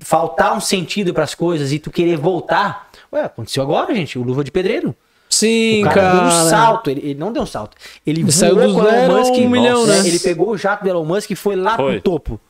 faltar 0.01 0.57
um 0.57 0.61
sentido 0.61 1.13
para 1.15 1.25
as 1.25 1.35
coisas 1.35 1.73
e 1.73 1.79
tu 1.79 1.91
querer 1.91 2.17
voltar. 2.17 2.89
Ué, 3.13 3.25
aconteceu 3.25 3.63
agora, 3.63 3.95
gente, 3.95 4.19
o 4.19 4.23
luva 4.23 4.43
de 4.43 4.51
pedreiro. 4.51 4.95
Sim, 5.29 5.81
O 5.83 5.85
cara, 5.89 5.95
cara. 5.95 6.13
deu 6.15 6.25
um 6.25 6.49
salto, 6.51 6.91
ele, 6.91 7.01
ele 7.01 7.15
não 7.15 7.33
deu 7.33 7.43
um 7.43 7.47
salto. 7.47 7.77
Ele 8.07 8.31
Saiu 8.31 8.55
voou 8.55 8.69
do 8.69 8.75
com 8.75 8.81
o 8.81 8.83
Elon 8.83 8.93
zero 8.93 9.15
a 9.15 9.19
Musk, 9.19 9.33
um 9.35 9.49
milhão, 9.49 9.87
né? 9.87 9.99
Ele 10.07 10.19
pegou 10.19 10.51
o 10.51 10.59
jato 10.59 10.85
do 10.85 10.91
Elon 10.91 11.05
Musk 11.07 11.31
e 11.31 11.35
foi 11.35 11.57
lá 11.57 11.77
Foi. 11.77 11.93
pro 11.95 12.03
topo. 12.03 12.41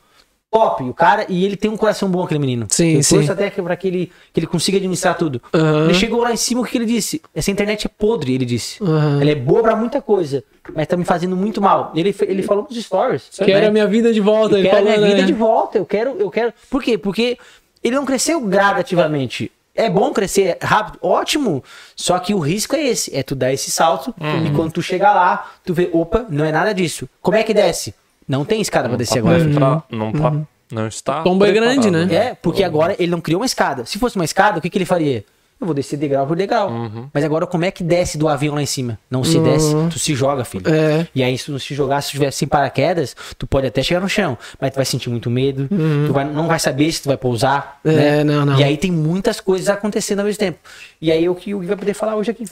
Top, 0.53 0.83
o 0.83 0.93
cara, 0.93 1.25
e 1.27 1.43
ele 1.43 1.55
tem 1.57 1.71
um 1.71 1.75
coração 1.75 2.07
bom, 2.07 2.23
aquele 2.23 2.39
menino. 2.39 2.67
Sim, 2.69 2.97
Eu 2.97 3.03
sim. 3.03 3.27
até 3.27 3.49
pra 3.49 3.75
que 3.75 3.87
ele, 3.87 4.11
que 4.31 4.39
ele 4.39 4.45
consiga 4.45 4.77
administrar 4.77 5.17
tudo. 5.17 5.41
Aham. 5.51 5.85
Ele 5.85 5.95
chegou 5.95 6.21
lá 6.21 6.31
em 6.31 6.37
cima, 6.37 6.61
o 6.61 6.63
que 6.63 6.77
ele 6.77 6.85
disse? 6.85 7.19
Essa 7.33 7.49
internet 7.49 7.87
é 7.87 7.89
podre, 7.89 8.35
ele 8.35 8.45
disse. 8.45 8.81
Aham. 8.83 9.19
Ela 9.19 9.31
é 9.31 9.35
boa 9.35 9.63
pra 9.63 9.75
muita 9.75 9.99
coisa, 9.99 10.43
mas 10.75 10.85
tá 10.85 10.95
me 10.95 11.03
fazendo 11.05 11.35
muito 11.35 11.59
mal. 11.59 11.91
Ele, 11.95 12.15
ele 12.21 12.43
falou 12.43 12.67
nos 12.69 12.77
stories. 12.81 13.29
Quero 13.35 13.61
né? 13.61 13.67
a 13.67 13.71
minha 13.71 13.87
vida 13.87 14.13
de 14.13 14.21
volta. 14.21 14.53
Eu 14.53 14.59
ele 14.59 14.69
quero 14.69 14.81
a 14.81 14.83
minha 14.83 14.93
falou, 14.93 15.09
vida 15.09 15.21
né? 15.21 15.25
de 15.27 15.33
volta. 15.33 15.77
Eu 15.79 15.85
quero, 15.87 16.15
eu 16.19 16.29
quero. 16.29 16.53
Por 16.69 16.83
quê? 16.83 16.99
Porque 16.99 17.35
ele 17.83 17.95
não 17.95 18.05
cresceu 18.05 18.39
gradativamente. 18.39 19.51
É 19.75 19.89
bom 19.89 20.11
crescer 20.13 20.57
rápido, 20.61 20.99
ótimo. 21.01 21.63
Só 21.95 22.19
que 22.19 22.31
o 22.33 22.37
risco 22.37 22.75
é 22.75 22.83
esse, 22.87 23.15
é 23.15 23.23
tu 23.23 23.33
dar 23.33 23.51
esse 23.51 23.71
salto 23.71 24.13
Uhum. 24.21 24.45
e 24.45 24.51
quando 24.51 24.71
tu 24.73 24.83
chegar 24.83 25.15
lá, 25.15 25.51
tu 25.65 25.73
vê, 25.73 25.89
opa, 25.91 26.27
não 26.29 26.45
é 26.45 26.51
nada 26.51 26.73
disso. 26.75 27.09
Como 27.23 27.35
é 27.35 27.41
que 27.43 27.55
desce? 27.55 27.93
Não 28.27 28.45
tem 28.45 28.61
escada 28.61 28.87
pra 28.87 28.97
descer 28.97 29.19
agora. 29.19 29.39
Pra- 29.49 29.83
não, 29.89 30.11
tá- 30.11 30.33
não 30.71 30.87
está. 30.87 31.21
Tombo 31.23 31.45
é 31.45 31.51
grande, 31.51 31.91
né? 31.91 32.07
É, 32.13 32.33
porque 32.35 32.63
agora 32.63 32.95
ele 32.99 33.11
não 33.11 33.21
criou 33.21 33.39
uma 33.41 33.45
escada. 33.45 33.85
Se 33.85 33.99
fosse 33.99 34.15
uma 34.15 34.25
escada, 34.25 34.59
o 34.59 34.61
que, 34.61 34.69
que 34.69 34.77
ele 34.77 34.85
faria? 34.85 35.23
Eu 35.61 35.65
vou 35.67 35.73
descer 35.73 35.95
degrau 35.95 36.27
por 36.27 36.35
degrau. 36.35 36.69
Uhum. 36.69 37.09
Mas 37.13 37.23
agora 37.23 37.47
como 37.47 37.63
é 37.63 37.71
que 37.71 37.83
desce 37.85 38.17
do 38.17 38.27
avião 38.27 38.55
lá 38.55 38.61
em 38.61 38.65
cima? 38.65 38.99
Não 39.09 39.23
se 39.23 39.39
desce, 39.39 39.73
tu 39.89 39.97
se 39.97 40.13
joga, 40.13 40.43
filho. 40.43 40.65
É. 40.67 41.07
E 41.15 41.23
aí, 41.23 41.37
se 41.37 41.45
tu 41.45 41.57
se 41.57 41.73
jogar, 41.73 42.01
se 42.01 42.09
tu 42.09 42.11
tiver 42.13 42.31
sem 42.31 42.45
paraquedas, 42.47 43.15
tu 43.37 43.47
pode 43.47 43.67
até 43.67 43.81
chegar 43.81 44.01
no 44.01 44.09
chão, 44.09 44.37
mas 44.59 44.71
tu 44.71 44.75
vai 44.75 44.83
sentir 44.83 45.09
muito 45.09 45.29
medo, 45.29 45.69
tu 46.07 46.11
vai- 46.11 46.25
não 46.25 46.47
vai 46.47 46.59
saber 46.59 46.91
se 46.91 47.01
tu 47.03 47.07
vai 47.07 47.15
pousar. 47.15 47.79
Uhum. 47.85 47.91
É, 47.91 47.95
né? 47.95 48.23
não, 48.25 48.45
não. 48.45 48.59
E 48.59 48.63
aí 48.63 48.75
tem 48.75 48.91
muitas 48.91 49.39
coisas 49.39 49.69
acontecendo 49.69 50.19
ao 50.19 50.25
mesmo 50.25 50.39
tempo. 50.39 50.59
E 50.99 51.09
aí 51.11 51.23
é 51.23 51.29
o 51.29 51.35
que 51.35 51.53
o 51.55 51.59
Gui 51.59 51.67
vai 51.67 51.77
poder 51.77 51.93
falar 51.93 52.15
hoje 52.17 52.31
aqui. 52.31 52.43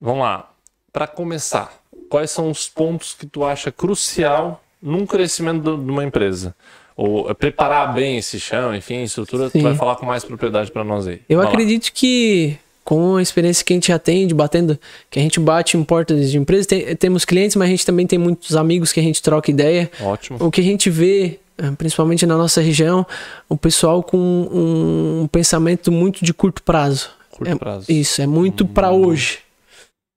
Vamos 0.00 0.20
lá. 0.20 0.48
Pra 0.92 1.06
começar, 1.06 1.72
quais 2.12 2.30
são 2.30 2.50
os 2.50 2.68
pontos 2.68 3.14
que 3.18 3.24
tu 3.26 3.42
acha 3.42 3.72
crucial 3.72 4.62
num 4.82 5.06
crescimento 5.06 5.62
de 5.78 5.90
uma 5.90 6.04
empresa? 6.04 6.54
Ou 6.94 7.30
é 7.30 7.32
preparar 7.34 7.94
bem 7.94 8.18
esse 8.18 8.38
chão, 8.38 8.74
enfim, 8.74 8.96
a 8.98 9.04
estrutura, 9.04 9.48
tu 9.48 9.52
Sim. 9.52 9.62
vai 9.62 9.74
falar 9.74 9.96
com 9.96 10.04
mais 10.04 10.22
propriedade 10.22 10.70
pra 10.70 10.84
nós 10.84 11.06
aí. 11.06 11.22
Eu 11.26 11.38
Vai 11.38 11.46
lá. 11.46 11.52
acredito 11.52 11.90
que 11.92 12.56
com 12.84 13.16
a 13.16 13.22
experiência 13.22 13.64
que 13.64 13.72
a 13.72 13.76
gente 13.76 13.88
já 13.88 13.98
tem 13.98 14.26
de 14.26 14.34
batendo, 14.34 14.78
que 15.10 15.18
a 15.18 15.22
gente 15.22 15.40
bate 15.40 15.76
em 15.78 15.82
portas 15.84 16.30
de 16.30 16.36
empresas, 16.36 16.66
tem- 16.66 16.94
temos 16.96 17.24
clientes, 17.24 17.56
mas 17.56 17.68
a 17.68 17.70
gente 17.70 17.86
também 17.86 18.06
tem 18.06 18.18
muitos 18.18 18.54
amigos 18.56 18.92
que 18.92 19.00
a 19.00 19.02
gente 19.02 19.22
troca 19.22 19.50
ideia. 19.50 19.90
Ótimo. 20.02 20.36
O 20.40 20.50
que 20.50 20.60
a 20.60 20.64
gente 20.64 20.90
vê, 20.90 21.38
eh, 21.56 21.70
principalmente 21.78 22.26
na 22.26 22.36
nossa 22.36 22.60
região, 22.60 23.06
o 23.48 23.56
pessoal 23.56 24.02
com 24.02 24.18
um 24.18 25.28
pensamento 25.32 25.90
muito 25.90 26.22
de 26.24 26.34
curto 26.34 26.62
prazo. 26.62 27.08
Curto 27.30 27.50
É- 27.52 27.56
prazo. 27.56 27.86
Isso, 27.90 28.20
é 28.20 28.26
muito 28.26 28.66
pra 28.66 28.90
hoje. 28.92 29.38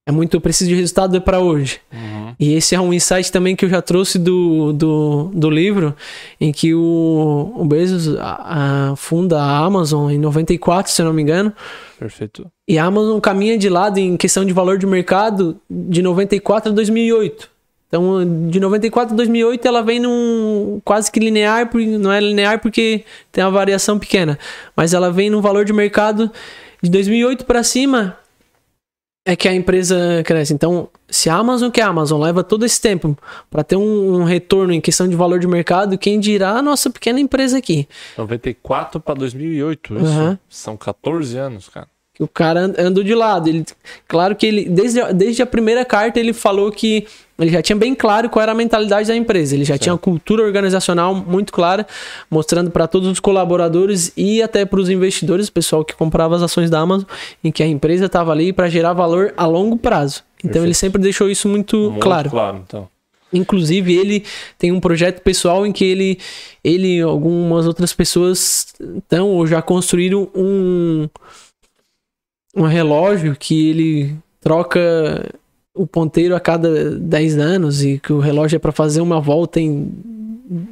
É 0.08 0.12
muito, 0.12 0.36
eu 0.38 0.41
preciso 0.41 0.70
de 0.70 0.76
resultado 0.76 1.18
é 1.18 1.20
pra 1.20 1.39
hoje. 1.39 1.80
Uhum. 1.91 2.36
E 2.39 2.53
esse 2.53 2.76
é 2.76 2.80
um 2.80 2.93
insight 2.93 3.32
também 3.32 3.56
que 3.56 3.66
eu 3.66 3.70
já 3.70 3.82
trouxe 3.82 4.20
do, 4.20 4.72
do, 4.72 5.32
do 5.34 5.49
livro, 5.49 5.95
em 6.39 6.51
que 6.51 6.76
o, 6.76 7.53
o 7.56 7.66
Bezos 7.66 8.16
a- 8.18 8.91
a- 8.91 8.95
funda 8.95 9.41
a 9.41 9.58
Amazon 9.66 10.12
em 10.12 10.20
94, 10.20 10.91
se 10.91 11.01
eu 11.01 11.08
não 11.08 11.14
me 11.14 11.24
engano. 11.24 11.51
Perfeito. 11.97 12.45
E 12.68 12.78
a 12.78 12.86
Amazon 12.86 13.20
caminha 13.20 13.58
de 13.58 13.68
lado 13.68 13.97
em 13.97 14.16
questão 14.16 14.45
de 14.45 14.53
valor 14.53 14.78
de 14.78 14.86
mercado 14.86 15.60
de 15.68 16.03
94 16.03 16.72
a 16.72 16.76
2008. 16.76 17.49
Então, 17.88 18.47
de 18.49 18.60
94 18.60 19.14
a 19.14 19.18
2008, 19.18 19.68
ela 19.68 19.82
vem 19.82 19.99
num 19.99 20.82
quase 20.86 21.12
que 21.12 21.20
linear, 21.20 21.68
não 21.99 22.12
é 22.12 22.20
linear 22.20 22.60
porque 22.62 23.03
tem 23.32 23.43
uma 23.43 23.49
variação 23.51 23.97
pequena, 23.97 24.38
mas 24.76 24.93
ela 24.93 25.12
vem 25.12 25.30
num 25.32 25.41
valor 25.41 25.66
de 25.66 25.72
mercado 25.74 26.30
de 26.84 26.91
2008 26.91 27.45
para 27.45 27.64
cima 27.64 28.18
é 29.26 29.36
que 29.36 29.47
a 29.47 29.53
empresa 29.55 30.21
cresce. 30.23 30.53
Então, 30.53 30.88
se 31.09 31.30
a 31.30 31.36
Amazon, 31.36 31.71
que 31.71 31.82
a 31.82 31.88
Amazon 31.88 32.21
leva 32.21 32.43
todo 32.43 32.63
esse 32.65 32.80
tempo 32.80 33.17
para 33.49 33.63
ter 33.63 33.76
um, 33.76 34.21
um 34.21 34.23
retorno 34.23 34.71
em 34.71 34.80
questão 34.80 35.07
de 35.07 35.15
valor 35.15 35.39
de 35.39 35.47
mercado, 35.47 35.97
quem 35.97 36.19
dirá 36.19 36.51
a 36.51 36.61
nossa 36.61 36.89
pequena 36.89 37.19
empresa 37.19 37.57
aqui? 37.57 37.88
94 38.17 38.99
pra 38.99 39.15
2008, 39.15 39.95
isso? 39.95 40.03
Uhum. 40.05 40.38
São 40.47 40.78
14 40.78 41.38
anos, 41.38 41.67
cara. 41.69 41.88
o 42.19 42.28
cara 42.28 42.59
and- 42.65 42.76
andou 42.78 43.03
de 43.03 43.15
lado. 43.15 43.49
Ele, 43.49 43.65
claro 44.07 44.36
que 44.36 44.45
ele, 44.45 44.69
desde, 44.69 45.01
desde 45.13 45.41
a 45.41 45.45
primeira 45.47 45.84
carta, 45.84 46.19
ele 46.19 46.32
falou 46.32 46.71
que 46.71 47.07
ele 47.38 47.52
já 47.52 47.62
tinha 47.62 47.76
bem 47.76 47.94
claro 47.94 48.30
qual 48.30 48.44
era 48.44 48.54
a 48.54 48.56
mentalidade 48.56 49.08
da 49.10 49.16
empresa. 49.16 49.56
Ele 49.56 49.66
já 49.66 49.78
tinha 49.78 49.92
uma 49.92 50.00
cultura 50.00 50.44
organizacional 50.44 51.14
muito 51.14 51.52
clara, 51.52 51.86
mostrando 52.32 52.72
para 52.72 52.88
todos 52.88 53.10
os 53.10 53.20
colaboradores 53.20 54.14
e 54.16 54.42
até 54.42 54.66
para 54.66 54.80
os 54.80 54.90
investidores, 54.90 55.50
o 55.50 55.52
pessoal 55.52 55.84
que 55.84 55.94
comprava 55.94 56.36
as 56.36 56.42
ações 56.42 56.70
da 56.70 56.80
Amazon, 56.80 57.06
em 57.44 57.52
que 57.52 57.62
a 57.62 57.68
empresa 57.68 58.06
estava 58.06 58.32
ali 58.32 58.54
para 58.54 58.70
gerar 58.70 58.94
valor 58.94 59.34
a 59.36 59.46
longo 59.46 59.78
prazo. 59.78 60.24
Então 60.40 60.52
Perfeito. 60.52 60.66
ele 60.66 60.74
sempre 60.74 61.02
deixou 61.02 61.30
isso 61.30 61.50
muito, 61.50 61.78
Muito 61.78 62.00
claro. 62.00 62.30
claro, 62.30 62.64
então. 62.66 62.88
Inclusive, 63.34 63.94
ele 63.94 64.24
tem 64.58 64.72
um 64.72 64.80
projeto 64.80 65.22
pessoal 65.22 65.66
em 65.66 65.74
que 65.74 65.84
ele, 65.84 66.20
ele 66.64 67.00
e 67.00 67.02
algumas 67.02 67.68
outras 67.68 67.92
pessoas 67.92 68.68
estão 68.98 69.30
ou 69.30 69.46
já 69.46 69.62
construíram 69.62 70.30
um, 70.34 71.10
um 72.56 72.64
relógio 72.64 73.36
que 73.38 73.70
ele 73.70 74.16
troca 74.40 75.34
o 75.76 75.86
ponteiro 75.86 76.36
a 76.36 76.39
cada 76.39 76.91
10 76.91 77.38
anos 77.38 77.84
e 77.84 77.99
que 77.99 78.13
o 78.13 78.19
relógio 78.19 78.55
é 78.55 78.59
para 78.59 78.71
fazer 78.71 79.01
uma 79.01 79.19
volta 79.19 79.59
em, 79.59 79.91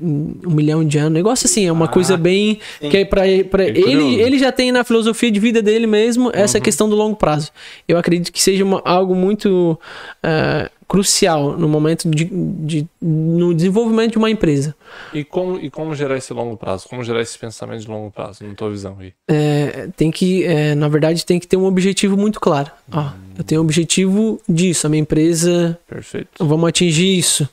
um 0.02 0.36
milhão 0.52 0.86
de 0.86 0.98
anos. 0.98 1.12
Negócio 1.14 1.46
assim, 1.48 1.66
é 1.66 1.72
uma 1.72 1.88
coisa 1.88 2.16
bem. 2.16 2.60
Que 2.80 2.98
é 2.98 3.06
pra, 3.06 3.24
pra 3.50 3.66
curioso. 3.66 3.90
ele, 3.90 4.22
ele 4.22 4.40
já 4.40 4.52
tem 4.52 4.72
na 4.72 4.84
filosofia 4.84 5.32
de 5.32 5.40
vida 5.40 5.62
dele 5.62 5.88
mesmo 5.88 6.30
essa 6.34 6.60
questão 6.60 6.88
do 6.88 6.96
longo 6.96 7.16
prazo. 7.16 7.52
Eu 7.88 7.98
acredito 7.98 8.32
que 8.32 8.42
seja 8.42 8.64
uma- 8.64 8.82
algo 8.86 9.16
muito 9.16 9.78
ah, 10.22 10.70
crucial 10.94 11.58
no 11.58 11.68
momento 11.68 12.08
de, 12.08 12.26
de- 12.32 12.88
no 13.02 13.52
desenvolvimento 13.52 14.12
de 14.12 14.18
uma 14.20 14.30
empresa. 14.30 14.76
E 15.12 15.24
como, 15.24 15.60
e 15.60 15.68
como 15.68 15.96
gerar 15.96 16.16
esse 16.18 16.32
longo 16.32 16.56
prazo? 16.56 16.88
Como 16.88 17.04
gerar 17.04 17.20
esse 17.20 17.36
pensamento 17.36 17.82
de 17.82 17.88
longo 17.88 18.12
prazo, 18.12 18.44
na 18.46 18.54
tua 18.54 18.70
visão 18.70 18.98
aí? 19.00 19.12
É, 19.28 19.90
tem 19.98 20.12
que, 20.12 20.44
é, 20.44 20.76
na 20.76 20.88
verdade, 20.88 21.26
tem 21.26 21.40
que 21.40 21.48
ter 21.48 21.58
um 21.58 21.66
objetivo 21.66 22.16
muito 22.16 22.40
claro. 22.40 22.70
Ó, 22.92 23.10
eu 23.36 23.44
tenho 23.44 23.60
um 23.60 23.64
objetivo 23.64 24.40
disso, 24.48 24.86
a 24.86 24.90
minha 24.92 25.02
empresa 25.02 25.80
Perfeito. 25.90 26.30
vamos 26.40 26.70
atingir 26.70 27.18
isso. 27.18 27.50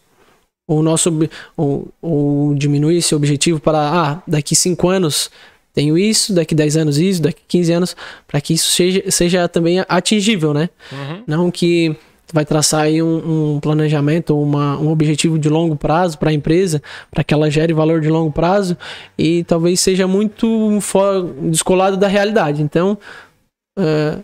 Ou, 0.69 0.83
nosso, 0.83 1.11
ou, 1.57 1.89
ou 2.03 2.55
diminuir 2.55 2.99
esse 2.99 3.15
objetivo 3.15 3.59
para, 3.59 3.79
ah, 3.79 4.23
daqui 4.29 4.55
5 4.55 4.87
anos 4.87 5.31
tenho 5.73 5.97
isso, 5.97 6.35
daqui 6.35 6.55
10 6.55 6.77
anos 6.77 6.99
isso, 6.99 7.23
daqui 7.23 7.41
15 7.49 7.73
anos, 7.73 7.97
para 8.29 8.39
que 8.41 8.53
isso 8.53 8.71
seja, 8.71 9.03
seja 9.11 9.49
também 9.49 9.83
atingível, 9.89 10.53
né? 10.53 10.69
Uhum. 10.93 11.23
Não 11.27 11.51
que 11.51 11.97
vai 12.33 12.45
traçar 12.45 12.83
aí 12.83 13.03
um, 13.03 13.55
um 13.55 13.61
planejamento 13.61 14.31
ou 14.31 14.43
uma, 14.43 14.79
um 14.79 14.91
objetivo 14.91 15.39
de 15.39 15.49
longo 15.49 15.77
prazo 15.77 16.19
para 16.19 16.31
a 16.31 16.33
empresa, 16.33 16.83
para 17.11 17.25
que 17.25 17.35
ela 17.35 17.51
gere 17.51 17.73
valor 17.73 18.01
de 18.01 18.09
longo 18.09 18.33
prazo 18.33 18.77
e 19.19 19.45
talvez 19.45 19.81
seja 19.81 20.07
muito 20.07 20.79
descolado 21.43 21.97
da 21.97 22.09
realidade. 22.09 22.63
Então, 22.63 22.99
eh, 23.79 24.19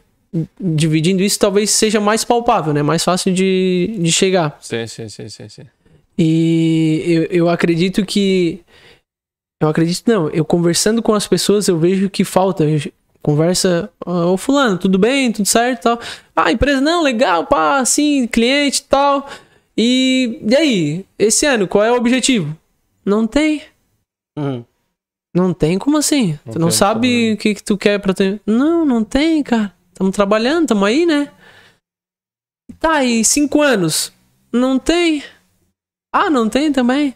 dividindo 0.61 1.23
isso, 1.23 1.39
talvez 1.39 1.71
seja 1.71 2.01
mais 2.01 2.25
palpável, 2.25 2.73
né? 2.73 2.83
Mais 2.83 3.03
fácil 3.03 3.33
de, 3.33 3.97
de 3.99 4.13
chegar. 4.13 4.59
Sim, 4.61 4.87
sim, 4.87 5.09
sim, 5.09 5.29
sim, 5.29 5.49
sim. 5.49 5.63
E 6.19 7.03
eu, 7.07 7.23
eu 7.25 7.49
acredito 7.49 8.05
que. 8.05 8.61
Eu 9.61 9.69
acredito, 9.69 10.07
não, 10.07 10.29
eu 10.31 10.45
conversando 10.45 11.03
com 11.03 11.15
as 11.15 11.27
pessoas, 11.27 11.69
eu 11.69 11.79
vejo 11.79 12.11
que 12.11 12.25
falta. 12.25 12.65
Conversa, 13.27 13.91
"Ah, 14.07 14.27
ô 14.27 14.37
fulano, 14.37 14.79
tudo 14.79 15.01
bem, 15.01 15.33
tudo 15.33 15.47
certo 15.49 15.81
e 15.81 15.83
tal. 15.83 16.01
Ah, 16.37 16.53
empresa, 16.53 16.81
não, 16.81 17.03
legal, 17.03 17.45
pá, 17.45 17.79
assim, 17.79 18.25
cliente 18.29 18.83
e 18.83 18.85
tal. 18.85 19.29
E, 19.77 20.39
e 20.49 20.55
aí, 20.55 21.07
esse 21.19 21.45
ano, 21.45 21.67
qual 21.67 21.83
é 21.83 21.91
o 21.91 21.97
objetivo? 21.97 22.57
Não 23.05 23.27
tem. 23.27 23.63
Uhum. 24.39 24.65
Não 25.35 25.53
tem? 25.53 25.77
Como 25.77 25.97
assim? 25.97 26.39
Não 26.47 26.53
tu 26.53 26.59
não 26.61 26.71
sabe 26.71 27.31
né? 27.31 27.35
o 27.35 27.37
que, 27.37 27.57
que 27.57 27.65
tu 27.65 27.77
quer 27.77 27.99
pra 28.01 28.15
ter. 28.15 28.41
Não, 28.47 28.85
não 28.85 29.03
tem, 29.03 29.43
cara. 29.43 29.75
Estamos 29.93 30.15
trabalhando, 30.15 30.63
estamos 30.63 30.87
aí, 30.87 31.05
né? 31.05 31.33
Tá, 32.79 33.03
e 33.03 33.25
cinco 33.25 33.61
anos? 33.61 34.13
Não 34.53 34.79
tem. 34.79 35.25
Ah, 36.15 36.31
não 36.31 36.49
tem 36.49 36.71
também? 36.71 37.13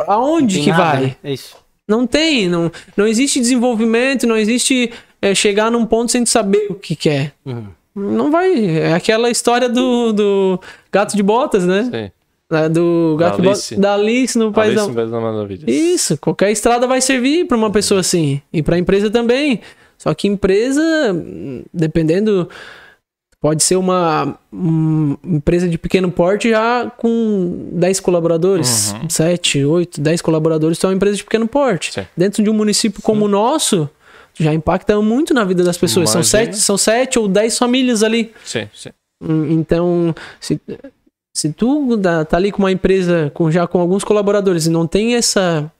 Aonde 0.00 0.56
Tem 0.56 0.64
que 0.64 0.70
nada, 0.70 0.82
vai? 0.82 1.00
né? 1.00 1.16
É 1.22 1.32
isso. 1.32 1.56
Não 1.88 2.08
tem, 2.08 2.48
não, 2.48 2.72
não 2.96 3.06
existe 3.06 3.38
desenvolvimento, 3.38 4.26
não 4.26 4.36
existe 4.36 4.92
é, 5.22 5.34
chegar 5.36 5.70
num 5.70 5.86
ponto 5.86 6.10
sem 6.10 6.26
saber 6.26 6.66
o 6.68 6.74
que 6.74 6.96
quer. 6.96 7.32
Uhum. 7.46 7.68
Não 7.94 8.30
vai. 8.30 8.52
É 8.78 8.92
aquela 8.92 9.30
história 9.30 9.68
do, 9.68 10.12
do 10.12 10.60
gato 10.90 11.16
de 11.16 11.22
botas, 11.22 11.64
né? 11.64 11.84
Sim. 11.84 12.10
É, 12.54 12.68
Do 12.68 13.16
Da 13.16 13.26
gato 13.26 13.36
de 13.36 13.42
botas 13.42 13.72
Alice. 13.72 13.80
da 13.80 13.94
Alice 13.94 14.38
no 14.38 14.52
País 14.52 14.70
Alice 14.70 14.82
da... 14.82 14.88
no 15.04 15.10
País 15.10 15.22
Maravilhas. 15.22 15.64
Isso, 15.66 16.18
qualquer 16.18 16.50
estrada 16.50 16.86
vai 16.86 17.00
servir 17.00 17.46
para 17.46 17.56
uma 17.56 17.70
pessoa 17.70 18.00
assim. 18.00 18.42
E 18.52 18.62
para 18.62 18.76
empresa 18.76 19.08
também. 19.10 19.60
Só 19.96 20.12
que 20.12 20.26
empresa, 20.26 20.82
dependendo. 21.72 22.48
Pode 23.40 23.64
ser 23.64 23.74
uma 23.74 24.38
hum, 24.52 25.16
empresa 25.24 25.68
de 25.68 25.76
pequeno 25.76 26.10
porte 26.12 26.50
já 26.50 26.88
com 26.96 27.70
10 27.72 27.98
colaboradores. 27.98 28.92
Uhum. 28.92 29.10
7, 29.10 29.64
8, 29.64 30.00
10 30.00 30.22
colaboradores, 30.22 30.78
então 30.78 30.90
é 30.90 30.92
uma 30.92 30.96
empresa 30.96 31.16
de 31.16 31.24
pequeno 31.24 31.48
porte. 31.48 31.92
Sim. 31.92 32.06
Dentro 32.16 32.40
de 32.40 32.48
um 32.48 32.52
município 32.52 33.02
como 33.02 33.24
o 33.24 33.28
nosso, 33.28 33.90
já 34.38 34.52
impacta 34.52 35.00
muito 35.00 35.34
na 35.34 35.44
vida 35.44 35.62
das 35.62 35.76
pessoas. 35.78 36.10
São 36.10 36.22
sete, 36.22 36.56
são 36.56 36.76
sete 36.78 37.18
ou 37.18 37.28
10 37.28 37.58
famílias 37.58 38.02
ali. 38.02 38.32
Sim, 38.44 38.68
sim. 38.74 38.90
Hum, 39.22 39.50
Então, 39.52 40.14
se, 40.40 40.60
se 41.36 41.52
tu 41.52 41.96
tá 42.28 42.36
ali 42.36 42.50
com 42.52 42.58
uma 42.62 42.72
empresa 42.72 43.30
com, 43.34 43.50
já 43.50 43.66
com 43.66 43.80
alguns 43.80 44.04
colaboradores 44.04 44.66
e 44.66 44.70
não 44.70 44.86
tem 44.86 45.14
essa, 45.14 45.70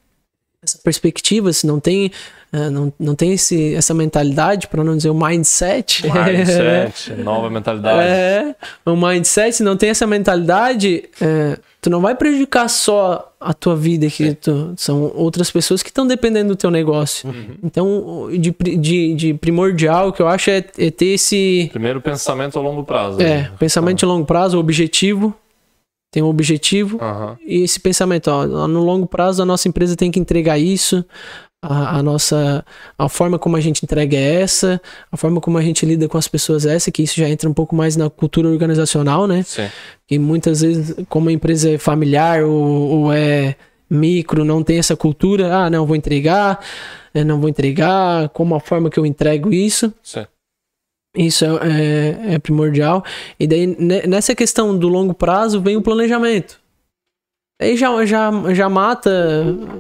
essa 0.65 0.79
perspectiva, 0.83 1.53
se 1.53 1.67
não 1.67 1.81
tem, 1.81 2.13
ah, 2.53 2.71
não, 2.71 2.93
não 2.99 3.15
tem 3.17 3.33
esse, 3.33 3.75
essa 3.75 3.93
mentalidade, 3.93 4.69
para 4.69 4.85
não 4.85 4.97
dizer 4.97 5.11
o 5.11 5.15
mindset. 5.15 6.05
Mindset, 6.07 7.13
nova 7.23 7.51
mentalidade. 7.51 7.99
É, 8.01 8.55
o 8.87 8.95
mindset, 8.97 9.57
se 9.57 9.63
não 9.65 9.77
tem 9.77 9.91
essa 9.91 10.07
mentalidade, 10.07 11.05
é, 11.21 11.59
tu 11.81 11.91
não 11.91 12.01
vai 12.01 12.15
prejudicar 12.15 12.69
só 12.69 13.33
a 13.41 13.53
tua 13.53 13.75
vida, 13.75 14.07
que 14.09 14.35
tu- 14.35 14.73
são 14.77 15.11
outras 15.17 15.51
pessoas 15.51 15.83
que 15.83 15.89
estão 15.91 16.07
dependendo 16.07 16.51
do 16.51 16.57
teu 16.57 16.71
negócio. 16.71 17.29
Uhum. 17.29 17.57
Então, 17.65 18.29
de, 18.31 18.55
de, 18.79 19.15
de 19.15 19.35
primordial 19.35 20.13
que 20.13 20.23
eu 20.23 20.29
acho 20.29 20.49
é, 20.51 20.65
é 20.79 20.91
ter 20.93 21.07
esse, 21.07 21.69
Primeiro 21.73 22.01
pensamento 22.01 22.57
a 22.57 22.63
longo 22.63 22.85
prazo. 22.85 23.21
é, 23.21 23.25
né? 23.25 23.51
pensamento 23.59 23.99
de 23.99 24.07
longo 24.07 24.25
prazo, 24.25 24.59
objetivo. 24.59 25.35
Tem 26.13 26.23
um 26.23 26.27
objetivo. 26.27 26.99
Aham. 27.03 27.37
E 27.45 27.63
esse 27.63 27.81
pensamento, 27.81 28.29
ó, 28.29 28.47
no 28.69 28.85
longo 28.85 29.07
prazo 29.07 29.43
a 29.43 29.47
nossa 29.47 29.67
empresa 29.67 29.97
tem 29.97 30.11
que 30.11 30.21
entregar 30.21 30.59
isso. 30.59 31.05
A, 31.65 31.99
a 31.99 32.03
nossa. 32.03 32.65
A 32.99 33.09
forma 33.09 33.39
como 33.39 33.57
a 33.57 33.61
gente 33.61 33.83
entrega 33.85 34.17
é 34.17 34.43
essa. 34.43 34.81
A 35.11 35.17
forma 35.17 35.41
como 35.41 35.57
a 35.59 35.63
gente 35.63 35.87
lida 35.87 36.07
com 36.09 36.19
as 36.19 36.29
pessoas 36.29 36.67
é 36.67 36.75
essa, 36.75 36.91
que 36.91 37.03
isso 37.03 37.15
já 37.19 37.29
entra 37.29 37.49
um 37.49 37.55
pouco 37.55 37.75
mais 37.75 37.97
na 37.97 38.11
cultura 38.11 38.49
organizacional, 38.49 39.27
né? 39.27 39.43
Sim. 39.43 39.69
E 40.11 40.19
muitas 40.19 40.61
vezes, 40.61 40.95
como 41.09 41.29
a 41.29 41.33
empresa 41.33 41.71
é 41.71 41.79
familiar 41.79 42.43
ou, 42.45 42.53
ou 43.05 43.13
é 43.13 43.57
micro, 43.89 44.45
não 44.45 44.63
tem 44.63 44.79
essa 44.79 44.97
cultura. 44.97 45.55
Ah, 45.55 45.71
não, 45.71 45.87
vou 45.87 45.97
entregar. 45.97 46.59
eh, 47.15 47.25
Não 47.25 47.41
vou 47.41 47.49
entregar. 47.49 48.29
Como 48.31 48.55
a 48.55 48.61
forma 48.61 48.91
que 48.91 48.99
eu 48.99 49.07
entrego 49.07 49.53
isso. 49.53 49.93
Sim. 50.03 50.27
Isso 51.17 51.45
é, 51.45 51.49
é- 52.31 52.35
é 52.35 52.39
primordial. 52.39 53.05
E 53.39 53.47
daí, 53.47 53.67
ne- 53.67 54.07
nessa 54.07 54.35
questão 54.35 54.77
do 54.77 54.89
longo 54.89 55.13
prazo, 55.15 55.61
vem 55.61 55.77
o 55.77 55.83
planejamento. 55.83 56.61
Aí 57.61 57.77
já, 57.77 58.05
já, 58.05 58.31
já 58.55 58.69
mata 58.69 59.11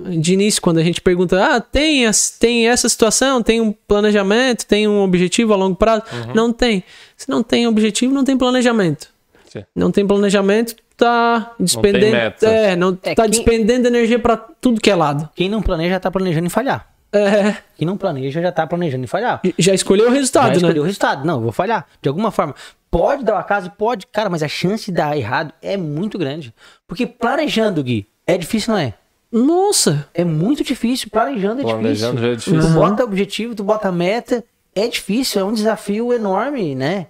de 0.09 0.35
início 0.35 0.62
quando 0.62 0.78
a 0.78 0.85
gente 0.85 1.01
pergunta: 1.01 1.43
ah, 1.45 1.61
tem, 1.61 2.07
as- 2.07 2.30
tem 2.30 2.68
essa 2.68 2.89
situação, 2.89 3.43
tem 3.43 3.61
um 3.61 3.72
planejamento, 3.72 4.64
tem 4.66 4.87
um 4.87 5.01
objetivo 5.03 5.53
a 5.53 5.57
longo 5.57 5.74
prazo? 5.74 6.03
Não 6.35 6.53
tem. 6.53 6.85
Se 7.16 7.28
não 7.28 7.43
tem 7.43 7.66
objetivo, 7.66 8.14
não 8.14 8.24
tem 8.24 8.37
planejamento. 8.37 9.09
Sim. 9.49 9.64
Não 9.74 9.91
tem 9.91 10.07
planejamento, 10.07 10.76
tá 10.97 11.53
despendendo. 11.59 12.12
meta. 12.12 12.47
é, 12.47 12.76
não 12.76 12.97
É, 13.03 13.14
tá 13.14 13.22
quem- 13.22 13.30
despendendo 13.30 13.89
energia 13.89 14.18
pra 14.18 14.37
tudo 14.37 14.80
que 14.80 14.91
é 14.91 14.95
lado. 14.95 15.28
Quem 15.35 15.49
não 15.49 15.61
planeja 15.61 15.99
tá 15.99 16.11
planejando 16.11 16.47
em 16.47 16.51
falhar. 16.51 16.87
É, 17.14 17.56
Quem 17.76 17.86
não 17.86 17.96
planeja 17.96 18.40
já 18.40 18.50
tá 18.50 18.66
planejando 18.66 19.04
em 19.04 19.06
falhar. 19.06 19.40
já 19.58 19.74
escolheu 19.74 20.06
o 20.06 20.10
Já 20.10 20.14
resultado, 20.14 20.56
escolheu 20.56 20.74
né? 20.76 20.80
o 20.80 20.84
resultado. 20.84 21.24
Não, 21.26 21.34
eu 21.36 21.40
vou 21.42 21.52
falhar. 21.52 21.86
De 22.00 22.08
alguma 22.08 22.30
forma. 22.30 22.54
Pode 22.90 23.24
dar 23.24 23.34
o 23.34 23.38
acaso? 23.38 23.70
Pode. 23.70 24.06
Cara, 24.06 24.28
mas 24.30 24.42
a 24.42 24.48
chance 24.48 24.86
de 24.86 24.92
dar 24.92 25.16
errado 25.16 25.52
é 25.62 25.76
muito 25.76 26.18
grande. 26.18 26.54
Porque 26.86 27.06
planejando, 27.06 27.82
Gui, 27.82 28.06
é 28.26 28.36
difícil, 28.38 28.72
não 28.74 28.80
é? 28.80 28.94
Nossa! 29.30 30.06
É 30.12 30.24
muito 30.24 30.62
difícil. 30.62 31.08
Planejando 31.10 31.60
é 31.60 31.64
Planejando 31.64 32.20
já 32.20 32.28
é 32.28 32.30
difícil. 32.34 32.54
difícil. 32.54 32.74
Tu 32.74 32.80
bota 32.80 33.04
objetivo, 33.04 33.54
tu 33.54 33.64
bota 33.64 33.90
meta. 33.90 34.44
É 34.74 34.86
difícil, 34.88 35.40
é 35.40 35.44
um 35.44 35.52
desafio 35.54 36.12
enorme, 36.12 36.74
né? 36.74 37.06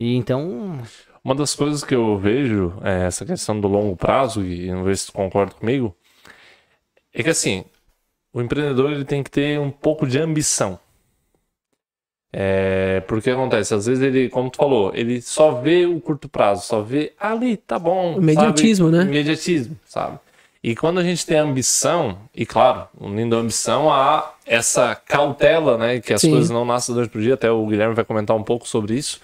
E 0.00 0.16
então. 0.16 0.78
Uma 1.24 1.34
das 1.34 1.54
coisas 1.54 1.82
que 1.82 1.94
eu 1.94 2.18
vejo, 2.18 2.74
é 2.82 3.06
essa 3.06 3.24
questão 3.24 3.58
do 3.58 3.66
longo 3.66 3.96
prazo, 3.96 4.44
e 4.44 4.70
não 4.70 4.84
sei 4.84 4.94
se 4.96 5.06
tu 5.06 5.12
concorda 5.14 5.54
comigo, 5.54 5.96
é 7.14 7.22
que 7.22 7.30
assim, 7.30 7.64
o 8.34 8.42
empreendedor 8.42 8.90
ele 8.90 9.04
tem 9.04 9.22
que 9.22 9.30
ter 9.30 9.60
um 9.60 9.70
pouco 9.70 10.06
de 10.06 10.18
ambição. 10.18 10.78
É, 12.36 13.00
porque 13.06 13.30
acontece, 13.30 13.72
às 13.74 13.86
vezes 13.86 14.02
ele, 14.02 14.28
como 14.28 14.50
tu 14.50 14.56
falou, 14.56 14.90
ele 14.92 15.22
só 15.22 15.52
vê 15.52 15.86
o 15.86 16.00
curto 16.00 16.28
prazo, 16.28 16.66
só 16.66 16.82
vê 16.82 17.12
ali, 17.18 17.56
tá 17.56 17.78
bom. 17.78 18.16
Imediatismo, 18.16 18.90
sabe? 18.90 18.96
né? 18.98 19.04
Imediatismo, 19.04 19.78
sabe? 19.86 20.18
E 20.60 20.74
quando 20.74 20.98
a 20.98 21.04
gente 21.04 21.24
tem 21.24 21.38
ambição, 21.38 22.18
e 22.34 22.44
claro, 22.44 22.88
unindo 22.98 23.36
a 23.36 23.38
ambição 23.38 23.92
a 23.92 24.34
essa 24.44 24.96
cautela, 24.96 25.78
né? 25.78 26.00
Que 26.00 26.12
as 26.12 26.22
Sim. 26.22 26.32
coisas 26.32 26.50
não 26.50 26.64
nascem 26.64 26.92
da 26.92 27.02
noite 27.02 27.12
pro 27.12 27.22
dia, 27.22 27.34
até 27.34 27.52
o 27.52 27.64
Guilherme 27.66 27.94
vai 27.94 28.04
comentar 28.04 28.36
um 28.36 28.42
pouco 28.42 28.66
sobre 28.66 28.94
isso. 28.94 29.20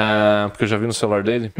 Ah, 0.00 0.46
porque 0.50 0.62
eu 0.62 0.68
já 0.68 0.78
vi 0.78 0.86
no 0.86 0.92
celular 0.92 1.24
dele. 1.24 1.50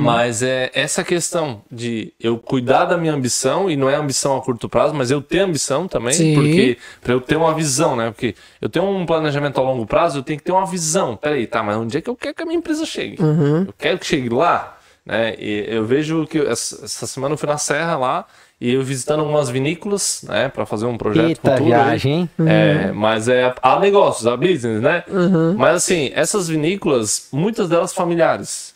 Mas 0.00 0.42
é 0.42 0.70
essa 0.72 1.04
questão 1.04 1.60
de 1.70 2.10
eu 2.18 2.38
cuidar 2.38 2.86
da 2.86 2.96
minha 2.96 3.12
ambição, 3.12 3.70
e 3.70 3.76
não 3.76 3.90
é 3.90 3.96
ambição 3.96 4.34
a 4.34 4.40
curto 4.40 4.66
prazo, 4.66 4.94
mas 4.94 5.10
eu 5.10 5.20
ter 5.20 5.40
ambição 5.40 5.86
também, 5.86 6.14
Sim. 6.14 6.34
porque 6.34 6.78
para 7.02 7.12
eu 7.12 7.20
ter 7.20 7.36
uma 7.36 7.52
visão, 7.52 7.94
né? 7.94 8.10
Porque 8.10 8.34
eu 8.62 8.70
tenho 8.70 8.86
um 8.86 9.04
planejamento 9.04 9.60
a 9.60 9.62
longo 9.62 9.84
prazo, 9.84 10.20
eu 10.20 10.22
tenho 10.22 10.38
que 10.38 10.44
ter 10.44 10.52
uma 10.52 10.64
visão. 10.64 11.16
Peraí, 11.16 11.46
tá, 11.46 11.62
mas 11.62 11.76
onde 11.76 11.98
é 11.98 12.00
que 12.00 12.08
eu 12.08 12.16
quero 12.16 12.34
que 12.34 12.42
a 12.42 12.46
minha 12.46 12.56
empresa 12.56 12.86
chegue? 12.86 13.22
Uhum. 13.22 13.64
Eu 13.66 13.74
quero 13.76 13.98
que 13.98 14.06
chegue 14.06 14.30
lá, 14.30 14.78
né? 15.04 15.34
E 15.38 15.66
eu 15.68 15.84
vejo 15.84 16.26
que 16.26 16.38
essa 16.38 17.06
semana 17.06 17.34
eu 17.34 17.38
fui 17.38 17.48
na 17.48 17.58
Serra 17.58 17.98
lá 17.98 18.26
e 18.60 18.74
eu 18.74 18.82
visitando 18.82 19.20
algumas 19.20 19.48
vinícolas, 19.48 20.24
né, 20.26 20.48
para 20.48 20.66
fazer 20.66 20.86
um 20.86 20.98
projeto 20.98 21.28
Eita 21.28 21.50
futuro. 21.52 21.64
viagem, 21.66 22.12
hein? 22.12 22.30
É, 22.46 22.90
mas 22.92 23.28
é 23.28 23.54
a 23.62 23.78
negócios, 23.78 24.26
a 24.26 24.36
business, 24.36 24.80
né? 24.80 25.04
Uhum. 25.08 25.54
Mas 25.56 25.76
assim, 25.76 26.10
essas 26.12 26.48
vinícolas, 26.48 27.28
muitas 27.32 27.68
delas 27.68 27.92
familiares. 27.92 28.74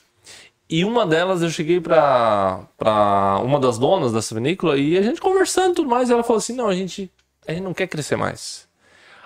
E 0.71 0.85
uma 0.85 1.05
delas 1.05 1.43
eu 1.43 1.51
cheguei 1.51 1.81
pra, 1.81 2.61
pra 2.79 3.41
uma 3.45 3.61
das 3.61 3.77
donas 3.77 4.13
dessa 4.13 4.35
vinícola 4.35 4.79
e 4.79 4.97
a 4.97 5.03
gente 5.03 5.21
conversando 5.21 5.73
e 5.73 5.75
tudo 5.75 5.89
mais, 5.91 6.09
e 6.09 6.13
ela 6.13 6.23
falou 6.23 6.39
assim: 6.39 6.55
não, 6.55 6.69
a 6.69 6.75
gente, 6.75 7.11
a 7.47 7.53
gente 7.53 7.63
não 7.63 7.75
quer 7.75 7.89
crescer 7.89 8.17
mais. 8.17 8.67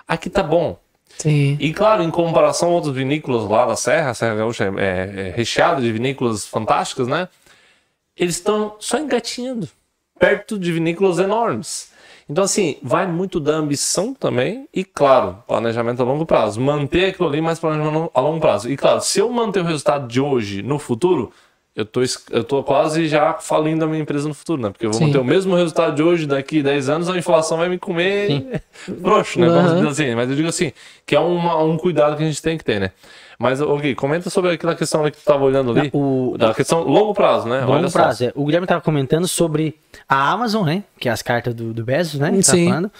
Aqui 0.07 0.29
tá 0.29 0.43
bom. 0.43 0.77
Sim. 1.17 1.55
E 1.59 1.73
claro, 1.73 2.03
em 2.03 2.11
comparação 2.11 2.69
a 2.69 2.71
outras 2.73 2.93
vinícolas 2.93 3.49
lá 3.49 3.65
da 3.65 3.75
Serra, 3.75 4.09
a 4.09 4.13
Serra 4.13 4.35
Gaúcha 4.35 4.65
é, 4.65 4.67
é, 4.77 5.27
é 5.27 5.33
recheada 5.35 5.81
de 5.81 5.91
vinícolas 5.91 6.45
fantásticas, 6.45 7.07
né? 7.07 7.29
Eles 8.15 8.35
estão 8.35 8.75
só 8.79 8.97
engatinhando, 8.97 9.69
perto 10.19 10.57
de 10.57 10.71
vinícolas 10.71 11.19
enormes. 11.19 11.91
Então, 12.29 12.43
assim, 12.43 12.75
vai 12.83 13.07
muito 13.07 13.39
da 13.39 13.53
ambição 13.53 14.13
também 14.13 14.67
e, 14.73 14.83
claro, 14.83 15.37
planejamento 15.47 16.01
a 16.01 16.05
longo 16.05 16.25
prazo. 16.25 16.59
Manter 16.59 17.05
aquilo 17.11 17.29
ali, 17.29 17.39
mas 17.39 17.57
planejamento 17.57 18.11
a 18.13 18.19
longo 18.19 18.39
prazo. 18.41 18.69
E, 18.69 18.75
claro, 18.75 18.99
se 18.99 19.19
eu 19.19 19.29
manter 19.31 19.61
o 19.61 19.63
resultado 19.63 20.07
de 20.07 20.19
hoje 20.19 20.61
no 20.61 20.77
futuro, 20.77 21.31
eu 21.73 21.85
tô, 21.85 22.01
eu 22.31 22.43
tô 22.43 22.61
quase 22.63 23.07
já 23.07 23.35
falindo 23.35 23.85
a 23.85 23.87
minha 23.87 24.01
empresa 24.01 24.27
no 24.27 24.33
futuro, 24.33 24.61
né? 24.61 24.69
Porque 24.71 24.85
eu 24.85 24.89
vou 24.91 24.99
Sim. 24.99 25.05
manter 25.05 25.19
o 25.19 25.23
mesmo 25.23 25.55
resultado 25.55 25.95
de 25.95 26.03
hoje, 26.03 26.25
daqui 26.25 26.61
10 26.61 26.89
anos, 26.89 27.07
a 27.07 27.17
inflação 27.17 27.59
vai 27.59 27.69
me 27.69 27.77
comer 27.77 28.61
frouxo, 29.01 29.39
né? 29.39 29.47
Dizer 29.75 29.87
assim. 29.87 30.15
Mas 30.15 30.29
eu 30.29 30.35
digo 30.35 30.49
assim, 30.49 30.73
que 31.05 31.15
é 31.15 31.19
uma- 31.19 31.63
um 31.63 31.77
cuidado 31.77 32.17
que 32.17 32.23
a 32.23 32.27
gente 32.27 32.41
tem 32.41 32.57
que 32.57 32.63
ter, 32.65 32.79
né? 32.81 32.91
Mas, 33.39 33.61
ok, 33.61 33.93
comenta 33.93 34.29
sobre 34.31 34.51
aquela 34.51 34.73
questão 34.75 35.03
que 35.03 35.11
tu 35.17 35.23
tava 35.23 35.43
olhando 35.43 35.71
ali. 35.77 35.91
O, 35.93 36.35
Da 36.39 36.53
questão 36.55 36.81
longo 36.83 37.13
prazo, 37.13 37.47
né? 37.47 37.59
longo 37.61 37.73
Olha 37.73 37.87
só. 37.89 37.99
prazo. 37.99 38.23
é. 38.25 38.31
O 38.35 38.45
Guilherme 38.45 38.65
estava 38.65 38.81
comentando 38.81 39.27
sobre 39.27 39.77
a 40.09 40.31
Amazon, 40.31 40.65
né? 40.65 40.83
Que 40.99 41.07
é 41.07 41.11
as 41.11 41.21
cartas 41.21 41.53
do, 41.53 41.71
do 41.73 41.83
Bezos, 41.85 42.19
né? 42.19 42.31
que 42.31 42.37
tá 42.37 42.51
Sim. 42.53 42.67
falando. 42.69 42.91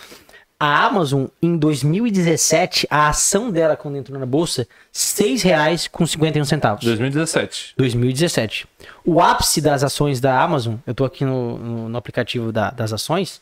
A 0.59 0.85
Amazon, 0.85 1.25
em 1.41 1.55
2017, 1.57 2.87
a 2.89 3.09
ação 3.09 3.51
dela 3.51 3.75
quando 3.75 3.95
entrou 3.97 4.19
na 4.19 4.25
bolsa, 4.25 4.61
R$ 4.63 4.67
6,51. 4.93 6.79
2017. 6.81 7.73
2017. 7.77 8.67
O 9.05 9.21
ápice 9.21 9.61
das 9.61 9.83
ações 9.83 10.19
da 10.19 10.41
Amazon, 10.41 10.75
eu 10.85 10.93
tô 10.93 11.05
aqui 11.05 11.23
no, 11.25 11.57
no, 11.57 11.89
no 11.89 11.97
aplicativo 11.97 12.51
da- 12.51 12.71
das 12.71 12.91
ações, 12.93 13.41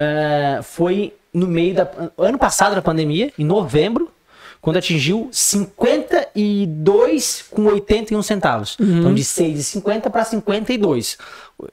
é, 0.00 0.60
foi 0.62 1.14
no 1.32 1.46
meio 1.46 1.74
da. 1.74 1.88
Ano 2.18 2.38
passado 2.38 2.74
da 2.74 2.82
pandemia, 2.82 3.32
em 3.38 3.44
novembro, 3.44 4.10
quando 4.62 4.76
atingiu 4.78 5.28
52,81 5.32 8.22
centavos. 8.22 8.76
Então 8.80 9.12
de 9.12 9.22
6,50 9.24 10.08
para 10.08 10.24
52. 10.24 11.18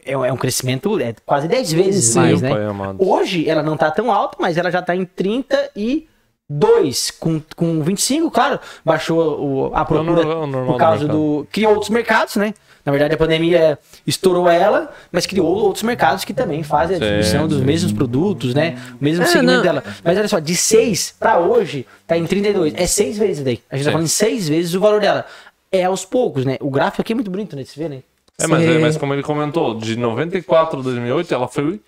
É, 0.05 0.11
é 0.13 0.33
um 0.33 0.37
crescimento 0.37 0.99
é 0.99 1.13
quase 1.25 1.47
10 1.47 1.71
vezes 1.71 2.05
Sim, 2.13 2.19
mais, 2.19 2.41
né? 2.41 2.49
Hoje 2.97 3.47
ela 3.47 3.61
não 3.63 3.77
tá 3.77 3.89
tão 3.91 4.11
alta, 4.11 4.35
mas 4.39 4.57
ela 4.57 4.71
já 4.71 4.81
tá 4.81 4.95
em 4.95 5.05
32. 5.05 7.11
Com, 7.19 7.39
com 7.55 7.83
25, 7.83 8.31
claro, 8.31 8.59
baixou 8.83 9.39
o- 9.39 9.69
a 9.75 9.85
procura 9.85 10.23
normal- 10.23 10.47
normal 10.47 10.65
por 10.65 10.73
do 10.73 10.77
causa 10.79 11.07
do. 11.07 11.47
Criou 11.51 11.73
outros 11.73 11.91
mercados, 11.91 12.35
né? 12.37 12.55
Na 12.85 12.91
verdade, 12.91 13.13
a 13.13 13.17
pandemia 13.17 13.77
estourou 14.07 14.49
ela, 14.49 14.91
mas 15.11 15.25
criou 15.25 15.47
outros 15.47 15.83
mercados 15.83 16.23
que 16.23 16.33
também 16.33 16.63
fazem 16.63 16.95
a 16.95 16.99
distribuição 16.99 17.47
dos 17.47 17.59
mesmos 17.61 17.91
produtos, 17.91 18.53
né? 18.53 18.77
O 18.99 19.03
mesmo 19.03 19.23
É, 19.23 19.27
segmento 19.27 19.57
não. 19.57 19.61
dela. 19.63 19.83
Mas 20.03 20.17
olha 20.17 20.27
só, 20.27 20.39
de 20.39 20.55
6 20.55 21.15
para 21.19 21.39
hoje, 21.39 21.85
tá 22.07 22.17
em 22.17 22.25
32. 22.25 22.73
É 22.75 22.87
seis 22.87 23.17
vezes 23.17 23.43
daí. 23.43 23.61
A 23.69 23.75
gente 23.75 23.85
tá 23.85 23.89
Sim. 23.89 23.93
falando 23.93 24.05
em 24.05 24.09
seis 24.09 24.47
vezes 24.47 24.73
o 24.73 24.79
valor 24.79 25.01
dela. 25.01 25.25
É 25.71 25.83
aos 25.83 26.03
poucos, 26.05 26.45
né? 26.45 26.57
O 26.61 26.69
gráfico 26.71 27.01
aqui 27.01 27.11
é 27.13 27.15
muito 27.15 27.29
bonito, 27.29 27.55
né? 27.55 27.61
De 27.63 27.69
se 27.69 27.77
ver, 27.77 27.89
né? 27.89 27.99
É, 28.41 28.47
mas, 28.47 28.63
é, 28.63 28.79
mas 28.79 28.97
como 28.97 29.13
ele 29.13 29.21
comentou, 29.21 29.77
de 29.77 29.95
94 29.97 30.79
a 30.79 30.81
2008, 30.83 31.33
ela 31.33 31.47
foi 31.47 31.79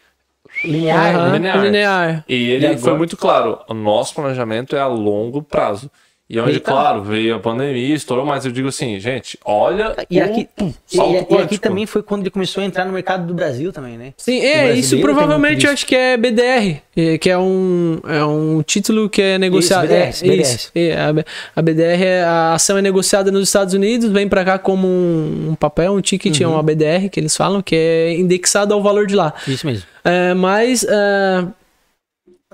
Linear, 0.66 1.14
né? 1.30 1.34
linear. 1.38 1.64
linear. 1.64 2.26
E 2.28 2.52
ele 2.52 2.64
E 2.66 2.68
agora? 2.68 2.82
foi 2.82 2.98
muito 2.98 3.16
claro: 3.16 3.60
o 3.70 3.74
nosso 3.74 4.14
planejamento 4.14 4.76
é 4.76 4.80
a 4.82 4.88
longo 4.88 5.42
prazo. 5.42 5.90
E 6.34 6.40
onde, 6.40 6.52
Eita. 6.54 6.72
claro, 6.72 7.04
veio 7.04 7.36
a 7.36 7.40
pandemia, 7.40 7.94
estourou, 7.94 8.26
mas 8.26 8.46
eu 8.46 8.54
digo 8.54 8.70
assim, 8.70 8.98
gente, 9.02 9.38
olha 9.44 9.94
E 10.10 10.18
o 10.18 10.24
aqui, 10.24 10.48
e, 10.62 10.96
salto 10.96 11.28
e- 11.30 11.34
e 11.36 11.38
aqui 11.40 11.58
também 11.58 11.86
foi 11.86 12.02
quando 12.02 12.22
ele 12.22 12.30
começou 12.30 12.64
a 12.64 12.66
entrar 12.66 12.86
no 12.86 12.94
mercado 12.94 13.28
do 13.28 13.34
Brasil 13.34 13.74
também, 13.74 13.98
né? 13.98 14.14
Sim, 14.16 14.40
é, 14.40 14.74
isso 14.74 14.98
provavelmente 15.02 15.66
eu 15.66 15.74
acho 15.74 15.86
que 15.86 15.94
é 15.94 16.16
BDR, 16.16 16.78
eh, 16.96 17.18
que 17.18 17.30
é 17.30 17.38
um, 17.38 18.00
é 18.08 18.24
um 18.24 18.64
título 18.64 19.10
que 19.10 19.22
é 19.22 19.38
negociado. 19.38 19.88
BDRs, 19.90 20.24
é, 20.24 20.36
isso, 20.36 20.72
é, 20.74 21.02
a, 21.02 21.12
B- 21.12 21.26
a 21.54 21.62
BDR, 21.62 22.02
é, 22.04 22.24
a 22.24 22.54
ação 22.54 22.78
é 22.78 22.82
negociada 22.82 23.30
nos 23.30 23.50
Estados 23.50 23.74
Unidos, 23.74 24.10
vem 24.10 24.30
pra 24.30 24.46
cá 24.46 24.58
como 24.58 24.88
um, 24.88 25.50
um 25.50 25.56
papel, 25.56 25.92
um 25.94 26.00
ticket, 26.02 26.40
Uhum. 26.40 26.46
é 26.46 26.48
uma 26.50 26.64
BDR 26.64 27.10
que 27.10 27.20
eles 27.20 27.36
falam, 27.36 27.62
que 27.62 27.76
é 27.76 28.14
indexado 28.18 28.74
ao 28.74 28.82
valor 28.82 29.06
de 29.06 29.16
lá. 29.16 29.34
Isso 29.46 29.68
mesmo. 29.68 29.84
É, 30.06 30.34
mas 30.34 30.86
é, 30.88 31.44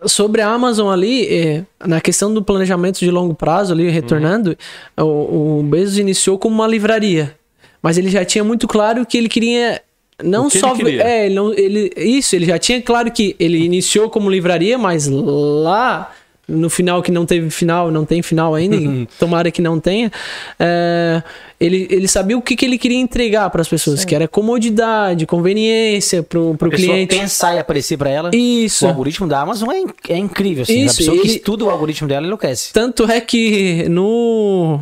sobre 0.05 0.41
a 0.41 0.49
Amazon 0.49 0.89
ali, 0.91 1.27
é, 1.27 1.63
na 1.85 1.99
questão 1.99 2.33
do 2.33 2.43
planejamento 2.43 2.99
de 2.99 3.09
longo 3.09 3.33
prazo 3.33 3.73
ali, 3.73 3.89
retornando, 3.89 4.57
o, 4.97 5.59
o 5.59 5.63
Bezos 5.63 5.97
iniciou 5.97 6.37
como 6.37 6.55
uma 6.55 6.67
livraria. 6.67 7.35
Mas 7.81 7.97
ele 7.97 8.09
já 8.09 8.23
tinha 8.25 8.43
muito 8.43 8.67
claro 8.67 9.05
que 9.05 9.17
ele 9.17 9.29
queria 9.29 9.81
não 10.23 10.49
só 10.49 10.75
ele 10.75 10.99
é, 10.99 11.27
ele 11.27 11.35
não, 11.35 11.53
ele 11.53 11.91
isso, 11.95 12.35
ele 12.35 12.45
já 12.45 12.57
tinha 12.57 12.81
claro 12.81 13.11
que 13.11 13.35
ele 13.39 13.59
iniciou 13.59 14.09
como 14.09 14.29
livraria, 14.29 14.77
mas 14.77 15.07
lá 15.07 16.11
no 16.47 16.69
final 16.69 17.01
que 17.01 17.11
não 17.11 17.25
teve 17.25 17.49
final, 17.49 17.91
não 17.91 18.05
tem 18.05 18.21
final 18.21 18.55
ainda, 18.55 18.77
tomara 19.19 19.51
que 19.51 19.61
não 19.61 19.79
tenha. 19.79 20.09
é, 20.57 21.21
ele, 21.59 21.87
ele 21.89 22.07
sabia 22.07 22.37
o 22.37 22.41
que, 22.41 22.55
que 22.55 22.63
ele 22.65 22.77
queria 22.77 22.97
entregar 22.99 23.49
para 23.49 23.61
as 23.61 23.67
pessoas, 23.67 24.05
que 24.05 24.13
era 24.13 24.27
comodidade, 24.27 25.25
conveniência 25.25 26.21
pro, 26.23 26.55
pro 26.55 26.67
A 26.67 26.71
pessoa 26.71 26.93
cliente. 26.93 27.15
pensar 27.17 27.55
e 27.55 27.59
aparecer 27.59 27.97
pra 27.97 28.09
ela. 28.09 28.29
Isso. 28.33 28.85
O 28.85 28.89
algoritmo 28.89 29.27
da 29.27 29.41
Amazon 29.41 29.69
é, 29.71 30.13
é 30.13 30.17
incrível, 30.17 30.63
assim. 30.63 30.85
Isso, 30.85 30.93
a 30.95 30.97
pessoa 30.97 31.17
que 31.17 31.27
ele- 31.27 31.35
estuda 31.37 31.65
o 31.65 31.69
algoritmo 31.69 32.07
dela 32.07 32.25
enlouquece. 32.27 32.71
Tanto 32.71 33.09
é 33.09 33.19
que 33.19 33.89
no, 33.89 34.79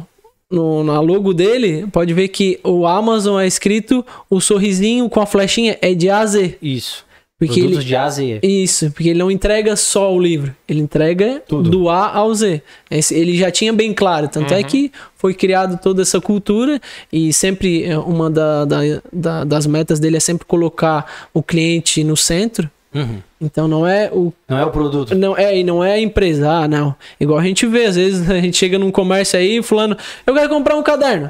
no 0.52 0.84
na 0.84 1.00
logo 1.00 1.34
dele, 1.34 1.88
pode 1.94 2.14
ver 2.14 2.28
que 2.28 2.60
o 2.62 2.86
Amazon 2.86 3.40
é 3.40 3.48
escrito, 3.48 4.06
o 4.30 4.42
sorrisinho 4.42 5.10
com 5.10 5.22
a 5.22 5.26
flechinha 5.26 5.78
é 5.82 5.94
de 5.94 6.10
A 6.10 6.20
a 6.20 6.26
Z. 6.26 6.58
Isso. 6.62 7.05
Porque 7.38 7.56
Produtos 7.60 7.80
ele, 7.80 7.86
de 7.88 7.96
A 7.98 8.04
a 8.06 8.10
Z. 8.10 8.40
Isso, 8.42 8.92
porque 8.92 9.10
ele 9.10 9.20
não 9.20 9.30
entrega 9.30 9.76
só 9.76 10.14
o 10.14 10.18
livro, 10.20 10.56
ele 10.70 10.80
entrega 10.80 11.44
Tudo. 11.46 11.70
do 11.70 11.90
A 11.90 12.10
ao 12.16 12.34
Z. 12.34 12.62
Esse- 12.90 13.14
ele 13.14 13.38
já 13.38 13.52
tinha 13.52 13.74
bem 13.74 13.94
claro, 13.94 14.30
tanto 14.30 14.54
é 14.54 14.64
que 14.64 14.90
foi 15.18 15.34
criado 15.34 15.78
toda 15.82 16.02
essa 16.02 16.22
cultura 16.22 16.80
e 17.12 17.34
sempre 17.34 17.84
é, 17.84 17.98
uma 17.98 18.30
da- 18.30 18.64
da- 18.64 19.02
da- 19.12 19.44
das 19.44 19.68
metas 19.68 20.00
dele 20.00 20.16
é 20.16 20.20
sempre 20.22 20.46
colocar 20.46 21.28
o 21.34 21.44
cliente 21.44 22.04
no 22.06 22.16
centro. 22.16 22.72
Uhum. 22.94 23.18
Então 23.42 23.68
não 23.68 23.86
é 23.86 24.10
o 24.14 24.32
Não 24.48 24.58
é 24.58 24.66
o 24.66 24.72
produto. 24.72 25.14
não, 25.14 25.38
é, 25.38 25.58
e 25.60 25.64
não 25.66 25.84
é 25.84 25.92
a 25.96 26.00
empresa, 26.00 26.50
ah, 26.50 26.68
não. 26.70 26.96
Igual 27.20 27.38
a 27.40 27.44
gente 27.44 27.68
vê, 27.68 27.88
às 27.88 27.98
vezes 27.98 28.28
a 28.32 28.40
gente 28.40 28.56
chega 28.56 28.80
num 28.80 28.90
comércio 28.92 29.38
aí, 29.38 29.62
fulano, 29.62 29.98
eu 30.26 30.34
quero 30.34 30.48
comprar 30.48 30.78
um 30.78 30.84
caderno. 30.84 31.30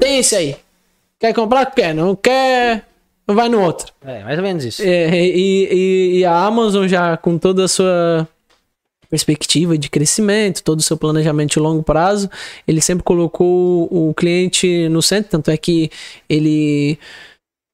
Tem 0.00 0.20
esse 0.20 0.34
aí. 0.34 0.56
Quer 1.20 1.34
comprar? 1.34 1.66
Quer. 1.66 1.94
Não 1.94 2.16
quer, 2.16 2.84
vai 3.26 3.48
no 3.48 3.60
outro. 3.60 3.92
É, 4.04 4.22
mais 4.22 4.38
ou 4.38 4.44
menos 4.44 4.64
isso. 4.64 4.82
É, 4.82 5.14
e, 5.14 5.68
e- 5.70 6.18
e 6.18 6.24
a 6.24 6.44
Amazon 6.46 6.86
já 6.86 7.16
com 7.16 7.38
toda 7.38 7.64
a 7.64 7.68
sua 7.68 8.28
perspectiva 9.08 9.78
de 9.78 9.88
crescimento, 9.88 10.62
todo 10.62 10.80
o 10.80 10.82
seu 10.82 10.96
planejamento 10.96 11.52
de 11.52 11.60
longo 11.60 11.82
prazo, 11.82 12.28
ele 12.66 12.80
sempre 12.80 13.04
colocou 13.04 13.88
o, 13.90 14.12
cliente 14.12 14.88
no 14.88 15.00
centro, 15.00 15.30
tanto 15.30 15.50
é 15.52 15.56
que 15.56 15.88
ele 16.28 16.98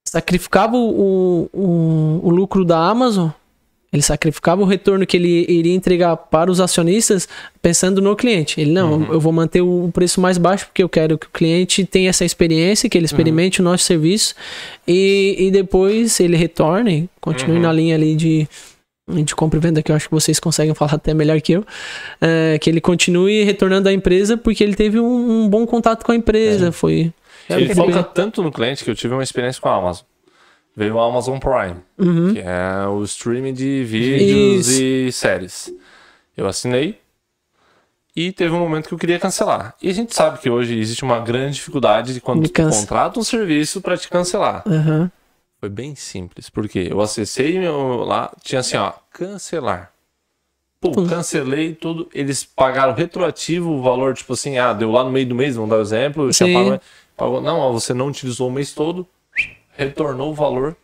sacrificava 0.06 0.76
o, 0.76 1.48
o, 1.52 2.20
o 2.22 2.30
lucro 2.30 2.64
da 2.64 2.78
Amazon, 2.78 3.30
ele 3.92 4.02
sacrificava 4.02 4.62
o 4.62 4.64
retorno 4.64 5.04
que 5.04 5.16
ele 5.16 5.44
iria 5.48 5.74
entregar 5.74 6.16
para 6.16 6.50
os 6.50 6.60
acionistas 6.60 7.28
pensando 7.60 8.00
no 8.00 8.14
cliente. 8.14 8.60
Ele, 8.60 8.70
não, 8.70 9.12
eu 9.12 9.20
vou 9.20 9.32
manter 9.32 9.60
o 9.60 9.90
preço 9.92 10.20
mais 10.20 10.38
baixo 10.38 10.66
porque 10.66 10.82
eu 10.82 10.88
quero 10.88 11.18
que 11.18 11.26
o 11.26 11.30
cliente 11.30 11.84
tenha 11.84 12.08
essa 12.10 12.24
experiência, 12.24 12.88
que 12.88 12.96
ele 12.96 13.06
experimente 13.06 13.60
o 13.60 13.64
nosso 13.64 13.84
serviço 13.84 14.34
e, 14.86 15.34
e 15.38 15.50
depois 15.50 16.20
ele 16.20 16.36
retorne, 16.36 17.10
continue 17.20 17.58
na 17.58 17.72
linha 17.72 17.96
ali 17.96 18.14
de, 18.14 18.48
de 19.24 19.34
compra 19.34 19.58
e 19.58 19.62
venda, 19.62 19.82
que 19.82 19.90
eu 19.90 19.96
acho 19.96 20.08
que 20.08 20.14
vocês 20.14 20.38
conseguem 20.38 20.74
falar 20.74 20.94
até 20.94 21.12
melhor 21.12 21.40
que 21.40 21.52
eu, 21.52 21.66
é, 22.20 22.58
que 22.60 22.70
ele 22.70 22.80
continue 22.80 23.42
retornando 23.42 23.88
à 23.88 23.92
empresa 23.92 24.36
porque 24.36 24.62
ele 24.62 24.76
teve 24.76 25.00
um, 25.00 25.44
um 25.44 25.48
bom 25.48 25.66
contato 25.66 26.04
com 26.04 26.12
a 26.12 26.16
empresa, 26.16 26.70
foi... 26.70 27.12
Ele 27.48 27.74
foca 27.74 28.04
tanto 28.04 28.44
no 28.44 28.52
cliente 28.52 28.84
que 28.84 28.90
eu 28.90 28.94
tive 28.94 29.12
uma 29.12 29.24
experiência 29.24 29.60
com 29.60 29.68
a 29.68 29.74
Amazon. 29.74 30.04
Veio 30.80 30.94
o 30.94 30.98
Amazon 30.98 31.38
Prime, 31.38 31.76
Uhum. 31.98 32.32
que 32.32 32.38
é 32.38 32.88
o 32.88 33.04
streaming 33.04 33.52
de 33.52 33.84
vídeos 33.84 34.66
Isso. 34.66 34.82
e 34.82 35.12
séries. 35.12 35.74
Eu 36.34 36.46
assinei 36.46 36.98
e 38.16 38.32
teve 38.32 38.54
um 38.54 38.60
momento 38.60 38.88
que 38.88 38.94
eu 38.94 38.98
queria 38.98 39.18
cancelar. 39.18 39.74
E 39.82 39.90
a 39.90 39.92
gente 39.92 40.14
sabe 40.14 40.38
que 40.38 40.48
hoje 40.48 40.78
existe 40.78 41.04
uma 41.04 41.20
grande 41.20 41.56
dificuldade 41.56 42.14
de 42.14 42.20
quando 42.22 42.48
tu 42.48 42.62
contrata 42.62 43.20
um 43.20 43.22
serviço 43.22 43.82
para 43.82 43.94
te 43.94 44.08
cancelar. 44.08 44.62
Aham. 44.66 45.12
Foi 45.60 45.68
bem 45.68 45.94
simples, 45.94 46.48
porque 46.48 46.88
eu 46.90 46.98
acessei 47.02 47.58
meu 47.58 47.96
lá, 48.02 48.32
tinha 48.42 48.60
assim, 48.60 48.78
ó, 48.78 48.94
cancelar. 49.12 49.92
Pô, 50.80 50.92
cancelei 51.06 51.74
tudo, 51.74 52.08
eles 52.14 52.42
pagaram 52.42 52.94
retroativo 52.94 53.70
o 53.70 53.82
valor, 53.82 54.14
tipo 54.14 54.32
assim, 54.32 54.56
ah, 54.56 54.72
deu 54.72 54.90
lá 54.90 55.04
no 55.04 55.10
meio 55.10 55.26
do 55.26 55.34
mês, 55.34 55.56
vamos 55.56 55.68
dar 55.68 55.76
o 55.76 55.82
exemplo, 55.82 56.30
pagou, 57.14 57.42
não, 57.42 57.58
ó, 57.58 57.70
você 57.70 57.92
não 57.92 58.06
utilizou 58.06 58.48
o 58.48 58.50
mês 58.50 58.72
todo, 58.72 59.06
retornou 59.80 60.30
o 60.30 60.34
valor. 60.34 60.76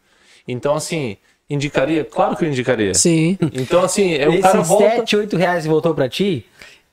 Então, 0.49 0.74
assim, 0.74 1.16
indicaria? 1.49 2.05
Claro 2.05 2.36
que 2.36 2.44
eu 2.44 2.49
indicaria. 2.49 2.94
Sim. 2.94 3.38
Então, 3.53 3.82
assim, 3.82 4.14
é, 4.14 4.28
o 4.28 4.40
cara 4.40 4.62
volta... 4.62 4.97
7, 4.97 5.16
8 5.16 5.36
reais 5.36 5.64
que 5.64 5.68
voltou 5.68 5.94
pra 5.94 6.09
ti, 6.09 6.47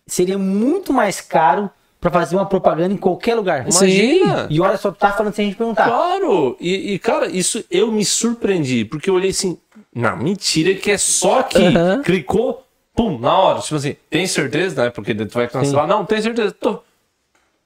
seria 0.06 0.38
muito 0.38 0.92
mais 0.92 1.22
caro 1.22 1.70
pra 2.02 2.12
fazer 2.12 2.36
uma 2.36 2.46
propaganda 2.46 2.94
em 2.94 2.98
qualquer 2.98 3.36
lugar. 3.36 3.62
Imagina! 3.62 4.48
E 4.50 4.60
olha 4.60 4.78
só, 4.78 4.92
tu 4.92 4.98
tá 4.98 5.14
falando 5.14 5.34
sem 5.34 5.46
a 5.46 5.48
gente 5.48 5.58
perguntar. 5.58 5.88
Claro! 5.88 6.58
E, 6.60 6.94
e, 6.94 7.00
cara, 7.00 7.28
isso 7.28 7.64
eu 7.72 7.92
me 7.92 8.04
surpreendi, 8.04 8.84
porque 8.84 9.10
eu 9.10 9.14
olhei 9.14 9.30
assim, 9.30 9.58
não, 9.96 10.18
mentira 10.18 10.74
que 10.74 10.92
é 10.92 10.98
só 10.98 11.40
aqui. 11.40 11.64
Aham. 11.64 12.02
Clicou, 12.04 12.66
pum, 12.94 13.18
na 13.18 13.38
hora. 13.38 13.62
Tipo 13.62 13.76
assim, 13.76 13.96
tem 14.10 14.28
certeza, 14.28 14.84
né? 14.84 14.90
Porque 14.90 15.16
tu 15.16 15.34
vai 15.34 15.48
cancelar. 15.48 15.88
Não, 15.88 16.04
tem 16.04 16.22
certeza. 16.22 16.52
Tô. 16.52 16.82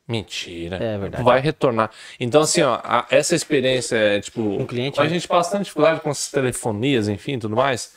Mentira. 0.08 0.78
É 0.78 0.98
verdade. 0.98 1.24
Vai 1.24 1.40
retornar. 1.42 1.92
Então, 2.20 2.42
assim, 2.42 2.62
ó, 2.62 2.80
a- 2.84 3.06
essa 3.10 3.36
experiência 3.36 3.96
é, 3.98 4.20
tipo, 4.22 4.42
Um 4.42 4.66
cliente, 4.66 5.00
a 5.00 5.04
né? 5.04 5.10
gente 5.10 5.28
passa 5.28 5.50
bastante 5.50 5.64
dificuldade 5.66 6.00
com 6.02 6.10
essas 6.10 6.32
telefonias, 6.32 7.08
enfim, 7.10 7.38
tudo 7.38 7.56
mais. 7.56 7.94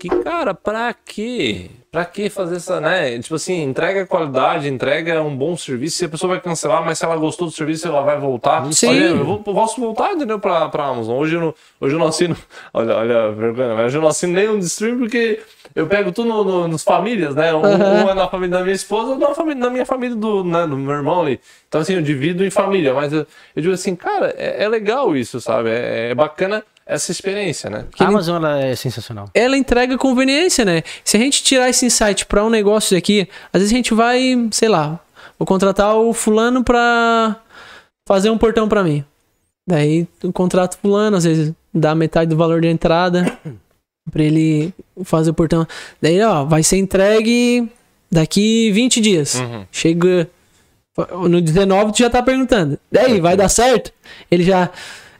Que, 0.00 0.08
cara, 0.22 0.52
pra 0.52 0.92
quê? 0.92 1.70
Pra 1.90 2.04
que 2.04 2.28
fazer 2.28 2.56
essa, 2.56 2.80
né? 2.80 3.18
Tipo 3.20 3.36
assim, 3.36 3.62
entrega 3.62 4.04
qualidade, 4.06 4.68
entrega 4.68 5.22
um 5.22 5.34
bom 5.34 5.56
serviço. 5.56 5.98
Se 5.98 6.04
a 6.04 6.08
pessoa 6.08 6.30
vai 6.32 6.40
cancelar, 6.40 6.84
mas 6.84 6.98
se 6.98 7.04
ela 7.04 7.16
gostou 7.16 7.46
do 7.46 7.52
serviço, 7.52 7.86
ela 7.86 8.02
vai 8.02 8.18
voltar. 8.18 8.70
Sim. 8.72 8.88
Olha, 8.88 9.04
eu 9.04 9.24
vou, 9.24 9.38
posso 9.38 9.80
voltar, 9.80 10.12
entendeu? 10.12 10.38
Pra, 10.38 10.68
pra 10.68 10.86
Amazon. 10.86 11.16
Hoje 11.16 11.36
eu 11.36 11.40
não, 11.40 11.54
hoje 11.80 11.94
eu 11.94 11.98
não 11.98 12.08
assino. 12.08 12.36
Olha, 12.74 12.96
olha, 12.96 13.32
vergonha, 13.32 13.74
hoje 13.84 13.96
eu 13.96 14.02
não 14.02 14.08
assino 14.08 14.32
nenhum 14.34 14.58
de 14.58 14.66
stream 14.66 14.98
porque 14.98 15.40
eu 15.74 15.86
pego 15.86 16.12
tudo 16.12 16.28
no, 16.28 16.44
no- 16.44 16.68
nos 16.68 16.82
famílias, 16.84 17.34
né? 17.34 17.52
Um, 17.54 17.64
Aham. 17.64 18.04
um 18.04 18.10
é 18.10 18.14
na 18.14 18.28
família 18.28 18.58
da 18.58 18.62
minha 18.62 18.74
esposa, 18.74 19.10
outro 19.12 19.28
na, 19.28 19.34
família, 19.34 19.60
na 19.60 19.70
minha 19.70 19.86
família 19.86 20.14
do, 20.16 20.44
né, 20.44 20.66
do 20.66 20.76
meu 20.76 20.94
irmão 20.94 21.22
ali. 21.22 21.40
Então, 21.68 21.80
assim, 21.80 21.94
eu 21.94 22.02
divido 22.02 22.44
em 22.44 22.50
família, 22.50 22.94
mas 22.94 23.12
eu, 23.12 23.26
eu 23.56 23.62
digo 23.62 23.74
assim, 23.74 23.94
cara, 23.96 24.34
é, 24.38 24.62
é 24.64 24.68
legal 24.68 25.16
isso, 25.16 25.40
sabe? 25.40 25.70
É, 25.70 26.10
é 26.10 26.14
bacana 26.14 26.62
essa 26.86 27.10
experiência, 27.10 27.70
né? 27.70 27.86
A 27.98 28.06
Amazon 28.06 28.36
ela 28.36 28.60
é 28.60 28.76
sensacional. 28.76 29.28
ela 29.34 29.56
entrega 29.56 29.96
conveniência, 29.96 30.64
né? 30.64 30.82
Se 31.02 31.16
a 31.16 31.20
gente 31.20 31.42
tirar 31.42 31.68
esse 31.70 31.86
insight 31.86 32.26
pra 32.26 32.44
um 32.44 32.50
negócio 32.50 32.96
aqui, 32.96 33.26
às 33.52 33.60
vezes 33.62 33.72
a 33.72 33.76
gente 33.76 33.94
vai, 33.94 34.48
sei 34.52 34.68
lá, 34.68 35.00
vou 35.38 35.46
contratar 35.46 35.96
o 35.96 36.12
fulano 36.12 36.62
pra 36.62 37.36
fazer 38.06 38.28
um 38.30 38.36
portão 38.38 38.68
pra 38.68 38.84
mim. 38.84 39.02
Daí 39.66 40.06
o 40.22 40.30
contrato 40.30 40.76
fulano, 40.76 41.16
às 41.16 41.24
vezes 41.24 41.54
dá 41.72 41.94
metade 41.94 42.28
do 42.28 42.36
valor 42.36 42.60
da 42.60 42.68
entrada 42.68 43.38
pra 44.10 44.22
ele 44.22 44.72
fazer 45.04 45.30
o 45.30 45.34
portão. 45.34 45.66
Daí, 46.00 46.20
ó, 46.22 46.44
vai 46.44 46.62
ser 46.62 46.76
entregue 46.76 47.68
daqui 48.10 48.70
20 48.72 49.00
dias. 49.00 49.34
Uhum. 49.36 49.64
Chega 49.72 50.28
no 51.28 51.40
19 51.40 51.92
tu 51.92 51.98
já 51.98 52.10
tá 52.10 52.22
perguntando. 52.22 52.78
Daí, 52.90 53.20
vai 53.20 53.36
dar 53.36 53.48
certo? 53.48 53.92
Ele 54.30 54.44
já 54.44 54.70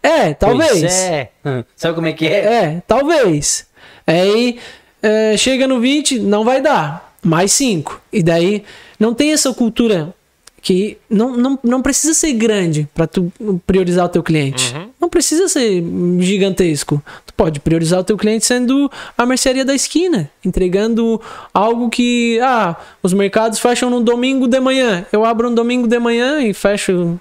É, 0.03 0.35
talvez. 0.35 0.71
Pois 0.81 0.85
é. 0.85 1.31
Hum, 1.45 1.65
Sabe 1.75 1.95
como 1.95 2.07
é 2.07 2.13
que 2.13 2.27
é? 2.27 2.45
É, 2.65 2.83
talvez. 2.87 3.67
Aí 4.07 4.59
é, 5.03 5.37
chega 5.37 5.67
no 5.67 5.81
20, 5.81 6.21
não 6.21 6.45
vai 6.45 6.61
dar. 6.61 7.15
Mais 7.23 7.53
5. 7.53 8.01
E 8.13 8.23
daí 8.23 8.63
não 9.01 9.15
tem 9.15 9.33
essa 9.33 9.53
cultura 9.55 10.15
que 10.61 10.99
não, 11.09 11.37
não, 11.37 11.59
não 11.65 11.83
precisa 11.83 12.15
ser 12.15 12.35
grande 12.35 12.89
para 12.95 13.07
tu 13.07 13.33
priorizar 13.67 14.05
o 14.07 14.09
teu 14.09 14.23
cliente. 14.23 14.75
Não 15.05 15.09
precisa 15.11 15.49
ser 15.49 15.85
gigantesco. 16.19 17.03
Tu 17.27 17.35
pode 17.35 17.61
priorizar 17.61 18.01
o 18.01 18.05
teu 18.05 18.17
cliente 18.17 18.47
sendo 18.47 18.91
a 19.19 19.27
mercearia 19.27 19.63
da 19.63 19.75
esquina, 19.75 20.31
entregando 20.43 21.21
algo 21.53 21.91
que 21.91 22.41
ah, 22.41 22.75
os 23.03 23.13
mercados 23.13 23.59
fecham 23.59 23.91
no 23.91 24.01
domingo 24.01 24.49
de 24.49 24.59
manhã. 24.59 25.05
Eu 25.13 25.23
abro 25.23 25.51
no 25.51 25.57
domingo 25.57 25.87
de 25.87 25.99
manhã 25.99 26.41
e 26.41 26.55
fecho 26.55 27.21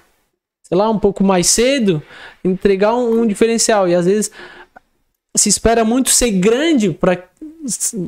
sei 0.62 0.78
lá, 0.78 0.88
um 0.88 0.98
pouco 0.98 1.22
mais 1.22 1.46
cedo, 1.46 2.02
entregar 2.42 2.94
um, 2.94 3.20
um 3.20 3.26
diferencial. 3.26 3.86
E 3.86 3.94
às 3.94 4.06
vezes 4.06 4.30
se 5.36 5.50
espera 5.50 5.84
muito 5.84 6.08
ser 6.08 6.30
grande 6.30 6.90
para 6.90 7.22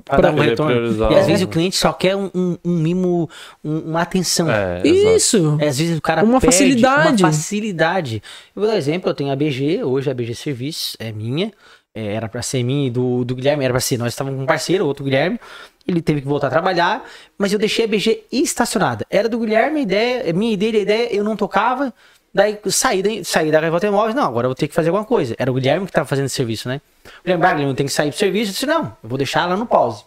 Pra 0.04 0.18
dar 0.20 0.32
um 0.32 0.38
retorno. 0.38 1.10
E 1.10 1.14
às 1.16 1.24
o- 1.24 1.26
vezes 1.26 1.42
o 1.44 1.48
cliente 1.48 1.76
só 1.76 1.92
quer 1.92 2.14
um, 2.16 2.30
um- 2.34 2.58
um 2.64 2.76
mimo, 2.78 3.28
um- 3.64 3.78
uma 3.90 4.02
atenção. 4.02 4.50
É, 4.50 4.82
isso. 4.86 5.56
É, 5.60 5.68
às 5.68 5.78
vezes 5.78 5.96
o 5.98 6.02
cara 6.02 6.22
Uma 6.24 6.40
facilidade. 6.40 7.22
Uma 7.22 7.32
facilidade. 7.32 8.22
Eu 8.54 8.60
vou 8.60 8.66
dar 8.68 8.74
um 8.74 8.78
exemplo, 8.78 9.10
eu 9.10 9.14
tenho 9.14 9.30
a 9.32 9.36
BG, 9.36 9.82
hoje 9.84 10.10
a 10.10 10.14
BG 10.14 10.34
Serviços 10.34 10.96
é 10.98 11.10
minha. 11.12 11.52
é, 11.98 12.12
era 12.12 12.28
pra 12.28 12.42
ser 12.42 12.62
minha 12.62 12.88
e 12.88 12.90
do, 12.90 13.24
do 13.24 13.34
Guilherme, 13.34 13.64
era 13.64 13.72
pra 13.72 13.80
ser. 13.80 13.96
Nós 13.96 14.08
estávamos 14.12 14.36
com 14.36 14.42
um 14.42 14.46
parceiro, 14.46 14.84
outro 14.84 15.02
Guilherme. 15.02 15.40
Ele 15.88 16.02
teve 16.02 16.20
que 16.20 16.26
voltar 16.26 16.48
a 16.48 16.50
trabalhar, 16.50 17.02
mas 17.38 17.54
eu 17.54 17.58
deixei 17.58 17.86
a 17.86 17.88
BG 17.88 18.22
estacionada. 18.30 19.06
Era 19.08 19.30
do 19.30 19.38
Guilherme, 19.38 19.80
a 19.80 19.82
ideia, 19.82 20.32
minha 20.34 20.52
e 20.52 20.56
dele, 20.58 20.76
a 20.76 20.80
ideia, 20.82 21.14
eu 21.16 21.24
não 21.24 21.34
tocava. 21.34 21.94
Daí 22.36 22.58
saí 22.66 23.02
da, 23.02 23.24
saí 23.24 23.50
da 23.50 23.58
Revolta 23.60 23.86
Imóveis, 23.86 24.14
não, 24.14 24.24
agora 24.24 24.44
eu 24.44 24.50
vou 24.50 24.54
ter 24.54 24.68
que 24.68 24.74
fazer 24.74 24.90
alguma 24.90 25.06
coisa. 25.06 25.34
Era 25.38 25.50
o 25.50 25.54
Guilherme 25.54 25.86
que 25.86 25.92
tava 25.92 26.06
fazendo 26.06 26.26
esse 26.26 26.34
serviço, 26.34 26.68
né? 26.68 26.82
O 27.06 27.22
Guilherme, 27.24 27.46
ah, 27.46 27.52
Guilherme, 27.54 27.74
tenho 27.74 27.88
que 27.88 27.94
sair 27.94 28.10
pro 28.10 28.18
serviço. 28.18 28.50
Eu 28.50 28.52
disse, 28.52 28.66
não, 28.66 28.94
eu 29.02 29.08
vou 29.08 29.16
deixar 29.16 29.44
ela 29.44 29.56
no 29.56 29.64
pause. 29.64 30.04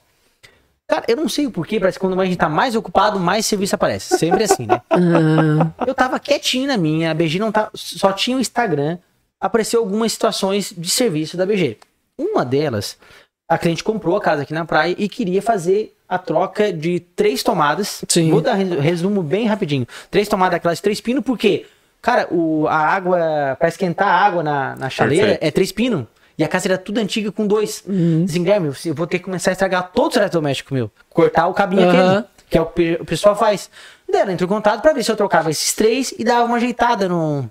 Cara, 0.87 1.05
eu 1.07 1.17
não 1.17 1.27
sei 1.27 1.47
o 1.47 1.51
porquê, 1.51 1.79
parece 1.79 1.97
que 1.97 2.05
quando 2.05 2.19
a 2.21 2.25
gente 2.25 2.37
tá 2.37 2.47
mais 2.47 2.75
ocupado, 2.75 3.19
mais 3.19 3.47
serviço 3.47 3.73
aparece. 3.73 4.15
Sempre 4.17 4.43
assim, 4.43 4.67
né? 4.67 4.79
Eu 5.87 5.93
tava 5.95 6.19
quietinho 6.19 6.67
na 6.67 6.77
minha, 6.77 7.09
a 7.11 7.13
BG 7.15 7.39
não 7.39 7.51
tá, 7.51 7.69
só 7.73 8.11
tinha 8.11 8.37
o 8.37 8.39
Instagram. 8.39 8.97
Apareceu 9.41 9.79
algumas 9.79 10.11
situações 10.11 10.73
de 10.77 10.89
serviço 10.89 11.35
da 11.37 11.45
BG. 11.47 11.77
Uma 12.17 12.43
delas, 12.45 12.97
a 13.47 13.57
cliente 13.57 13.83
comprou 13.83 14.15
a 14.17 14.21
casa 14.21 14.41
aqui 14.43 14.53
na 14.53 14.65
praia 14.65 14.95
e 14.97 15.07
queria 15.09 15.41
fazer 15.41 15.95
a 16.07 16.17
troca 16.17 16.73
de 16.73 16.99
três 16.99 17.41
tomadas. 17.43 18.03
Sim. 18.07 18.29
Vou 18.31 18.41
dar 18.41 18.53
resu- 18.55 18.79
resumo 18.79 19.21
bem 19.23 19.45
rapidinho. 19.47 19.87
Três 20.11 20.27
tomadas 20.27 20.53
daquelas 20.53 20.77
de 20.79 20.83
três 20.83 20.99
pinos, 20.99 21.23
porque, 21.23 21.67
cara, 22.01 22.27
o, 22.31 22.67
a 22.67 22.75
água, 22.75 23.55
pra 23.59 23.67
esquentar 23.67 24.07
a 24.07 24.13
água 24.25 24.43
na, 24.43 24.75
na 24.75 24.89
chaleira, 24.89 25.27
Perfeito. 25.27 25.43
é 25.47 25.51
três 25.51 25.71
pinos. 25.71 26.05
E 26.37 26.43
a 26.43 26.47
casa 26.47 26.67
era 26.69 26.77
tudo 26.77 26.99
antiga 26.99 27.31
com 27.31 27.45
dois. 27.45 27.83
Assim, 27.85 28.43
Guilherme, 28.43 28.71
eu 28.85 28.93
vou 28.95 29.05
ter 29.05 29.19
que 29.19 29.25
começar 29.25 29.51
a 29.51 29.53
estragar 29.53 29.91
todos 29.91 30.11
os 30.11 30.17
eletrodomésticos 30.17 30.71
meu. 30.71 30.89
Cortar 31.09 31.47
o 31.47 31.53
cabinho 31.53 31.83
Aham. 31.89 32.19
aquele 32.19 32.25
que 32.49 32.57
é 32.57 32.61
o 32.61 32.65
que 32.65 32.97
o 33.01 33.05
pessoal 33.05 33.35
faz. 33.35 33.69
Daí 34.09 34.21
ela 34.21 34.31
entrou 34.31 34.47
em 34.47 34.53
contato 34.53 34.81
pra 34.81 34.93
ver 34.93 35.03
se 35.03 35.11
eu 35.11 35.15
trocava 35.17 35.51
esses 35.51 35.73
três 35.73 36.13
e 36.17 36.23
dava 36.23 36.45
uma 36.45 36.55
ajeitada 36.55 37.07
no, 37.09 37.49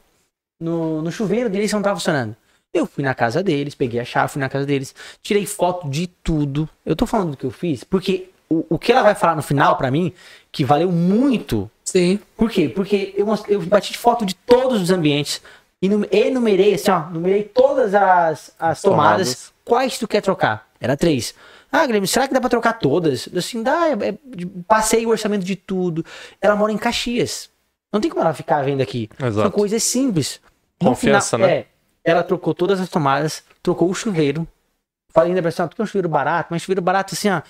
no, 0.61 1.03
no 1.03 1.12
chuveiro 1.12 1.49
deles 1.51 1.70
que 1.70 1.74
não 1.76 1.82
tava 1.82 1.96
funcionando. 1.96 2.34
Eu 2.72 2.86
fui 2.86 3.05
na 3.05 3.14
casa 3.14 3.42
deles, 3.42 3.74
peguei 3.74 4.01
a 4.01 4.05
chave, 4.05 4.32
fui 4.32 4.40
na 4.40 4.49
casa 4.49 4.66
deles, 4.66 4.94
tirei 5.22 5.46
foto 5.46 5.88
de 5.88 6.07
tudo. 6.07 6.68
Eu 6.84 6.96
tô 6.96 7.07
falando 7.07 7.32
do 7.32 7.36
que 7.36 7.44
eu 7.46 7.51
fiz, 7.51 7.84
porque 7.84 8.30
o, 8.49 8.64
o 8.70 8.78
que 8.78 8.90
ela 8.90 9.03
vai 9.03 9.14
falar 9.14 9.36
no 9.36 9.42
final 9.42 9.76
pra 9.76 9.90
mim, 9.90 10.12
que 10.51 10.64
valeu 10.64 10.90
muito. 10.90 11.70
Sim. 11.91 12.18
Por 12.36 12.51
quê? 12.51 12.68
Porque 12.68 13.14
eu, 13.16 13.26
eu 13.49 13.62
bati 13.62 13.93
de 13.93 13.99
foto 13.99 14.24
de 14.26 14.34
todos 14.34 14.80
os 14.82 14.91
ambientes. 14.91 15.41
E 15.80 15.89
num- 15.89 16.05
enumerei, 16.11 16.74
assim, 16.74 16.91
ó, 16.91 17.09
numerei 17.11 17.45
todas 17.45 17.95
as, 17.95 18.53
as 18.59 18.82
tomadas. 18.82 18.82
Tomadas. 18.82 19.53
Quais 19.64 19.99
tu 19.99 20.09
quer 20.09 20.20
trocar? 20.20 20.66
Era 20.80 20.97
três. 20.97 21.34
Ah, 21.70 21.84
Guilherme, 21.86 22.07
será 22.09 22.26
que 22.26 22.34
dá 22.34 22.41
pra 22.41 22.49
trocar 22.49 22.72
todas? 22.78 23.28
Assim, 23.36 23.62
dá, 23.62 23.89
é- 23.91 24.09
é- 24.09 24.18
passei 24.66 25.05
o 25.07 25.11
orçamento 25.11 25.45
de 25.45 25.55
tudo. 25.55 26.05
Ela 26.41 26.57
mora 26.57 26.72
em 26.72 26.78
Caxias. 26.78 27.51
Não 27.93 28.01
tem 28.01 28.11
como 28.11 28.22
ela 28.22 28.34
ficar 28.34 28.62
vendo 28.64 28.80
aqui. 28.82 29.09
São 29.18 29.28
Exato. 29.28 29.51
coisas 29.51 29.82
simples. 29.82 30.41
No 30.80 30.91
Confiança, 30.91 31.36
né? 31.39 31.51
É, 31.53 31.66
ela 32.05 32.22
trocou 32.22 32.55
todas 32.55 32.80
as 32.80 32.89
tomadas, 32.89 33.43
trocou 33.62 33.89
o 33.91 33.95
chuveiro. 33.95 34.47
Falei 35.12 35.30
ainda 35.30 35.43
pra 35.43 35.53
ela, 35.57 35.68
tu 35.68 35.76
quer 35.76 35.82
um 35.82 35.86
chuveiro 35.86 36.09
barato? 36.09 36.49
Mas 36.51 36.62
chuveiro 36.62 36.82
barato, 36.82 37.14
assim, 37.14 37.28
ó. 37.30 37.43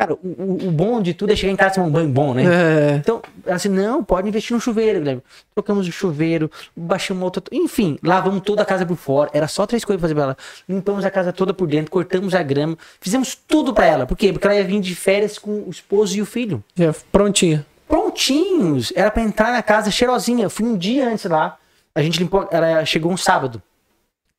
Cara, 0.00 0.14
o, 0.14 0.18
o- 0.66 0.70
bom 0.70 1.02
de 1.02 1.12
tudo 1.12 1.30
é 1.30 1.36
chegar 1.36 1.52
em 1.52 1.56
casa 1.56 1.72
e 1.72 1.74
tomar 1.74 1.88
um 1.88 1.90
banho 1.90 2.08
bom, 2.08 2.32
né? 2.32 2.44
É. 2.44 2.94
Então, 2.96 3.20
ela 3.44 3.56
assim, 3.56 3.68
não, 3.68 4.02
pode 4.02 4.26
investir 4.26 4.54
no 4.54 4.60
chuveiro, 4.60 4.98
Guilherme. 4.98 5.22
Trocamos 5.54 5.86
o 5.86 5.92
chuveiro, 5.92 6.50
baixamos 6.74 7.22
outra. 7.22 7.42
Enfim, 7.52 7.98
lavamos 8.02 8.40
toda 8.40 8.62
a 8.62 8.64
casa 8.64 8.86
por 8.86 8.96
fora. 8.96 9.28
Era 9.34 9.46
só 9.46 9.66
três 9.66 9.84
coisas 9.84 10.00
pra 10.00 10.04
fazer 10.08 10.14
pra 10.14 10.22
ela. 10.24 10.36
Limpamos 10.66 11.04
a 11.04 11.10
casa 11.10 11.34
toda 11.34 11.52
por 11.52 11.68
dentro, 11.68 11.90
cortamos 11.90 12.34
a 12.34 12.42
grama, 12.42 12.78
fizemos 12.98 13.34
tudo 13.34 13.74
pra 13.74 13.84
ela. 13.84 14.06
Por 14.06 14.16
quê? 14.16 14.32
Porque 14.32 14.46
ela 14.46 14.56
ia 14.56 14.64
vir 14.64 14.80
de 14.80 14.94
férias 14.94 15.36
com 15.38 15.64
o 15.66 15.68
esposo 15.70 16.16
e 16.16 16.22
o 16.22 16.26
filho. 16.26 16.64
Já 16.74 16.94
prontinho. 17.12 17.62
Prontinhos! 17.86 18.92
Era 18.96 19.10
pra 19.10 19.22
entrar 19.22 19.52
na 19.52 19.62
casa 19.62 19.90
cheirosinha. 19.90 20.44
Eu 20.44 20.50
fui 20.50 20.64
um 20.64 20.78
dia 20.78 21.08
antes 21.10 21.26
lá. 21.26 21.58
A 21.94 22.00
gente 22.02 22.18
limpou. 22.18 22.48
Ela 22.50 22.84
chegou 22.86 23.12
um 23.12 23.16
sábado. 23.18 23.62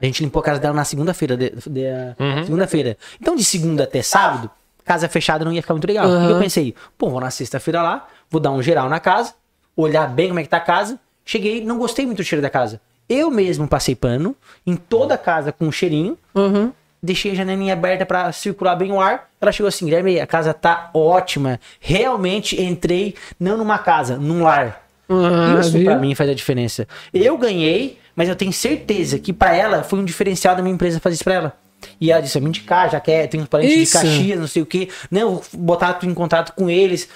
A 0.02 0.06
gente 0.06 0.24
limpou 0.24 0.40
a 0.40 0.44
casa 0.44 0.60
dela 0.60 0.74
na 0.74 0.84
segunda-feira. 0.86 1.38
De, 1.38 1.52
de- 1.52 2.46
Segunda-feira. 2.46 2.98
Então, 3.22 3.36
de 3.36 3.44
segunda 3.46 3.84
até 3.84 4.02
sábado, 4.02 4.50
casa 4.86 5.08
fechada 5.10 5.44
não 5.46 5.52
ia 5.52 5.62
ficar 5.62 5.74
muito 5.74 5.88
legal. 5.88 6.06
Aham. 6.06 6.28
E 6.28 6.32
eu 6.32 6.40
pensei, 6.40 6.76
pô, 6.98 7.10
vou 7.10 7.20
na 7.22 7.30
sexta-feira 7.32 7.82
lá, 7.82 8.08
vou 8.30 8.40
dar 8.42 8.52
um 8.52 8.62
geral 8.62 8.90
na 8.90 9.00
casa, 9.00 9.34
olhar 9.76 10.08
bem 10.08 10.28
como 10.30 10.40
é 10.40 10.44
que 10.44 10.50
tá 10.50 10.58
a 10.58 10.62
casa. 10.62 11.00
Cheguei, 11.26 11.64
não 11.64 11.78
gostei 11.78 12.06
muito 12.06 12.18
do 12.18 12.24
cheiro 12.24 12.42
da 12.42 12.50
casa. 12.50 12.82
Eu 13.08 13.30
mesmo 13.30 13.68
passei 13.68 13.96
pano 13.96 14.36
em 14.66 14.76
toda 14.76 15.16
a 15.16 15.18
casa 15.18 15.52
com 15.52 15.66
um 15.68 15.72
cheirinho. 15.72 16.18
Uhum. 16.34 16.72
Deixei 17.04 17.32
a 17.32 17.36
janelinha 17.36 17.74
aberta 17.74 18.06
pra 18.06 18.32
circular 18.32 18.76
bem 18.76 18.92
o 18.92 19.00
ar. 19.02 19.30
Ela 19.40 19.52
chegou 19.52 19.68
assim, 19.68 19.86
Guilherme, 19.86 20.20
a 20.20 20.28
casa 20.28 20.54
tá 20.54 20.90
ótima. 20.94 21.60
Realmente 21.80 22.62
entrei 22.62 23.16
não 23.40 23.58
numa 23.58 23.78
casa, 23.80 24.18
num 24.18 24.44
lar. 24.44 24.84
Ah, 25.10 25.60
Isso 25.60 25.72
viu? 25.72 25.86
pra 25.86 25.98
mim 25.98 26.16
faz 26.16 26.30
a 26.30 26.34
diferença. 26.34 26.88
Eu 27.14 27.38
ganhei, 27.38 27.98
mas 28.16 28.30
eu 28.30 28.36
tenho 28.36 28.54
certeza 28.54 29.20
que 29.20 29.34
pra 29.34 29.54
ela 29.54 29.84
foi 29.84 30.00
um 30.00 30.06
diferencial 30.06 30.56
da 30.56 30.62
minha 30.62 30.74
empresa 30.74 31.00
fazer 31.00 31.16
isso 31.16 31.24
pra 31.24 31.34
ela. 31.34 31.58
E 32.00 32.12
ela 32.12 32.22
disse, 32.22 32.38
eu 32.38 32.42
me 32.42 32.50
indicar, 32.50 32.90
já 32.90 33.00
quer, 33.00 33.28
tem 33.28 33.42
uns 33.42 33.48
parentes 33.48 33.78
Isso. 33.78 33.98
de 34.00 34.08
Caxias, 34.08 34.40
não 34.40 34.48
sei 34.48 34.62
o 34.62 34.66
quê. 34.66 34.90
Não, 35.10 35.36
vou 35.36 35.44
botar 35.54 35.94
tu 35.94 36.06
em 36.06 36.14
contato 36.14 36.54
com 36.54 36.70
eles. 36.70 37.08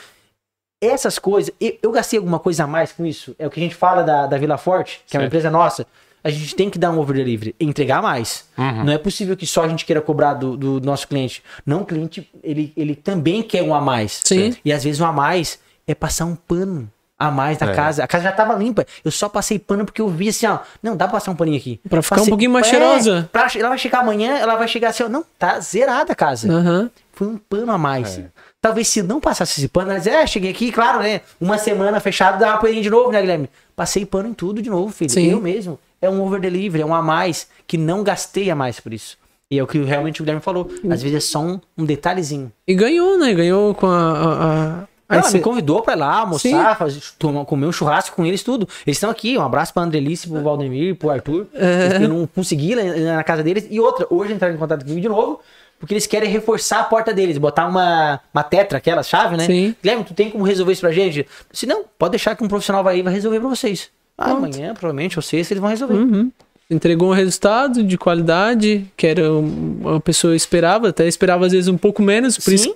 Essas 0.81 1.17
coisas, 1.17 1.53
eu, 1.59 1.77
eu 1.81 1.91
gastei 1.91 2.19
alguma 2.19 2.39
coisa 2.39 2.65
a 2.65 2.67
mais 2.67 2.91
com 2.91 3.05
isso. 3.05 3.35
É 3.39 3.47
o 3.47 3.49
que 3.49 3.59
a 3.59 3.63
gente 3.63 3.75
fala 3.75 4.03
da, 4.03 4.27
da 4.27 4.37
Vila 4.37 4.57
Forte, 4.57 5.01
que 5.07 5.15
é 5.15 5.19
uma 5.19 5.23
Certo. 5.23 5.31
empresa 5.31 5.49
nossa. 5.49 5.87
A 6.23 6.29
gente 6.29 6.55
tem 6.55 6.69
que 6.69 6.79
dar 6.79 6.91
um 6.91 6.99
over 6.99 7.15
delivery, 7.15 7.55
entregar 7.59 8.01
mais. 8.01 8.45
Uhum. 8.57 8.85
Não 8.85 8.93
é 8.93 8.97
possível 8.97 9.37
que 9.37 9.45
só 9.45 9.63
a 9.63 9.67
gente 9.67 9.85
queira 9.85 10.01
cobrar 10.01 10.33
do, 10.33 10.57
do 10.57 10.81
nosso 10.81 11.07
cliente. 11.07 11.43
Não, 11.65 11.81
o 11.81 11.85
cliente, 11.85 12.27
ele, 12.43 12.73
ele 12.75 12.95
também 12.95 13.43
quer 13.43 13.61
um 13.61 13.75
a 13.75 13.79
mais. 13.79 14.21
Sim. 14.23 14.55
E 14.65 14.73
às 14.73 14.83
vezes 14.83 14.99
um 14.99 15.05
a 15.05 15.11
mais 15.11 15.59
é 15.87 15.93
passar 15.93 16.25
um 16.25 16.35
pano 16.35 16.91
a 17.17 17.31
mais 17.31 17.57
na 17.59 17.71
É. 17.71 17.73
casa. 17.75 18.03
A 18.03 18.07
casa 18.07 18.25
já 18.25 18.31
tava 18.31 18.53
limpa. 18.55 18.85
Eu 19.03 19.11
só 19.11 19.29
passei 19.29 19.57
pano 19.59 19.85
porque 19.85 20.01
eu 20.01 20.07
vi 20.09 20.29
assim, 20.29 20.45
ó. 20.47 20.59
Não, 20.83 20.95
dá 20.97 21.05
pra 21.07 21.13
passar 21.13 21.31
um 21.31 21.35
paninho 21.35 21.57
aqui. 21.57 21.79
Pra 21.89 22.01
ficar 22.01 22.15
um 22.15 22.19
Passei- 22.19 22.31
pouquinho 22.31 22.51
mais 22.51 22.67
É, 22.67 22.69
cheirosa. 22.69 23.29
pra- 23.31 23.47
ela 23.55 23.69
vai 23.69 23.77
chegar 23.77 23.99
amanhã, 23.99 24.37
ela 24.37 24.55
vai 24.55 24.67
chegar 24.67 24.89
assim, 24.89 25.03
ó. 25.03 25.09
Não, 25.09 25.23
tá 25.39 25.59
zerada 25.59 26.11
a 26.11 26.15
casa. 26.15 26.51
Aham. 26.51 26.89
Foi 27.13 27.27
um 27.27 27.37
pano 27.37 27.71
a 27.71 27.77
mais. 27.77 28.17
É. 28.19 28.25
Talvez 28.61 28.87
se 28.89 29.01
não 29.01 29.21
passasse 29.21 29.59
esse 29.61 29.67
pano, 29.69 29.91
ela 29.91 29.99
dizer, 29.99 30.11
é, 30.11 30.27
cheguei 30.27 30.51
aqui, 30.51 30.71
claro, 30.71 30.99
né? 30.99 31.21
Uma 31.39 31.57
semana 31.57 31.99
fechado, 31.99 32.39
dá 32.39 32.49
uma 32.49 32.57
paninha 32.57 32.81
de 32.81 32.89
novo, 32.89 33.11
né, 33.11 33.21
Guilherme? 33.21 33.49
Passei 33.75 34.05
pano 34.05 34.27
em 34.29 34.33
tudo 34.33 34.61
de 34.61 34.69
novo, 34.69 34.91
filho. 34.91 35.09
Sim. 35.11 35.31
Eu 35.31 35.39
mesmo. 35.39 35.79
É 36.01 36.09
um 36.09 36.21
over 36.21 36.41
delivery, 36.41 36.81
é 36.83 36.85
um 36.85 36.93
a 36.93 37.01
mais, 37.01 37.47
que 37.65 37.77
não 37.77 38.03
gastei 38.03 38.49
a 38.51 38.55
mais 38.55 38.79
por 38.79 38.91
isso. 38.93 39.17
E 39.49 39.57
é 39.59 39.63
o 39.63 39.67
que 39.67 39.77
realmente 39.83 40.21
o 40.21 40.23
Guilherme 40.25 40.41
falou. 40.41 40.69
Às 40.89 41.01
vezes 41.03 41.17
é 41.17 41.19
só 41.19 41.39
um, 41.39 41.59
um 41.77 41.85
detalhezinho. 41.85 42.51
E 42.67 42.73
ganhou, 42.73 43.17
né? 43.19 43.33
Ganhou 43.33 43.73
com 43.75 43.85
a. 43.87 44.11
a, 44.11 44.81
a- 44.81 44.83
a 45.07 45.15
Ela 45.17 45.25
esse- 45.25 45.37
me 45.37 45.39
convidou 45.43 45.81
pra 45.81 45.93
ir 45.93 45.97
lá 45.97 46.19
almoçar, 46.19 46.77
fazer, 46.77 46.99
tomar, 47.19 47.45
comer 47.45 47.67
um 47.67 47.71
churrasco 47.71 48.15
com 48.15 48.25
eles, 48.25 48.41
tudo. 48.43 48.67
Eles 48.87 48.97
estão 48.97 49.09
aqui. 49.09 49.37
Um 49.37 49.41
abraço 49.41 49.73
pra 49.73 49.83
Andrelice, 49.83 50.27
pro 50.27 50.41
Valdemir, 50.41 50.95
pro 50.95 51.09
Arthur. 51.11 51.47
É. 51.53 51.97
Eu 52.03 52.09
não 52.09 52.27
consegui 52.27 52.71
ir 52.71 52.75
lá 52.75 53.15
na 53.17 53.23
casa 53.23 53.43
deles. 53.43 53.67
E 53.69 53.79
outra, 53.79 54.07
hoje 54.09 54.33
entraram 54.33 54.55
em 54.55 54.57
contato 54.57 54.81
comigo 54.83 55.01
de 55.01 55.07
novo, 55.09 55.39
porque 55.79 55.93
eles 55.93 56.07
querem 56.07 56.29
reforçar 56.29 56.79
a 56.79 56.83
porta 56.85 57.13
deles, 57.13 57.37
botar 57.37 57.67
uma, 57.67 58.19
uma 58.33 58.43
tetra, 58.43 58.77
aquela 58.79 59.03
chave, 59.03 59.37
né? 59.37 59.45
Sim. 59.45 59.75
Guilherme, 59.81 60.03
tu 60.05 60.13
tem 60.13 60.31
como 60.31 60.43
resolver 60.43 60.71
isso 60.71 60.81
pra 60.81 60.91
gente? 60.91 61.27
Se 61.51 61.65
não, 61.67 61.83
pode 61.99 62.11
deixar 62.11 62.35
que 62.35 62.43
um 62.43 62.47
profissional 62.47 62.83
vai 62.83 62.95
aí 62.95 62.99
e 63.01 63.03
vai 63.03 63.13
resolver 63.13 63.39
pra 63.39 63.49
vocês. 63.49 63.89
Ah, 64.17 64.31
amanhã, 64.31 64.73
provavelmente, 64.73 65.19
ou 65.19 65.21
sexta, 65.21 65.53
eles 65.53 65.61
vão 65.61 65.69
resolver. 65.69 65.93
Uhum. 65.95 66.31
entregou 66.67 67.11
um 67.11 67.13
resultado 67.13 67.83
de 67.83 67.95
qualidade 67.95 68.87
que 68.97 69.05
era 69.05 69.31
um- 69.31 69.97
a 69.97 69.99
pessoa 69.99 70.35
esperava, 70.35 70.89
até 70.89 71.05
esperava 71.07 71.45
às 71.45 71.51
vezes 71.51 71.67
um 71.67 71.77
pouco 71.77 72.01
menos, 72.01 72.37
por 72.37 72.45
Sim. 72.49 72.55
isso 72.55 72.75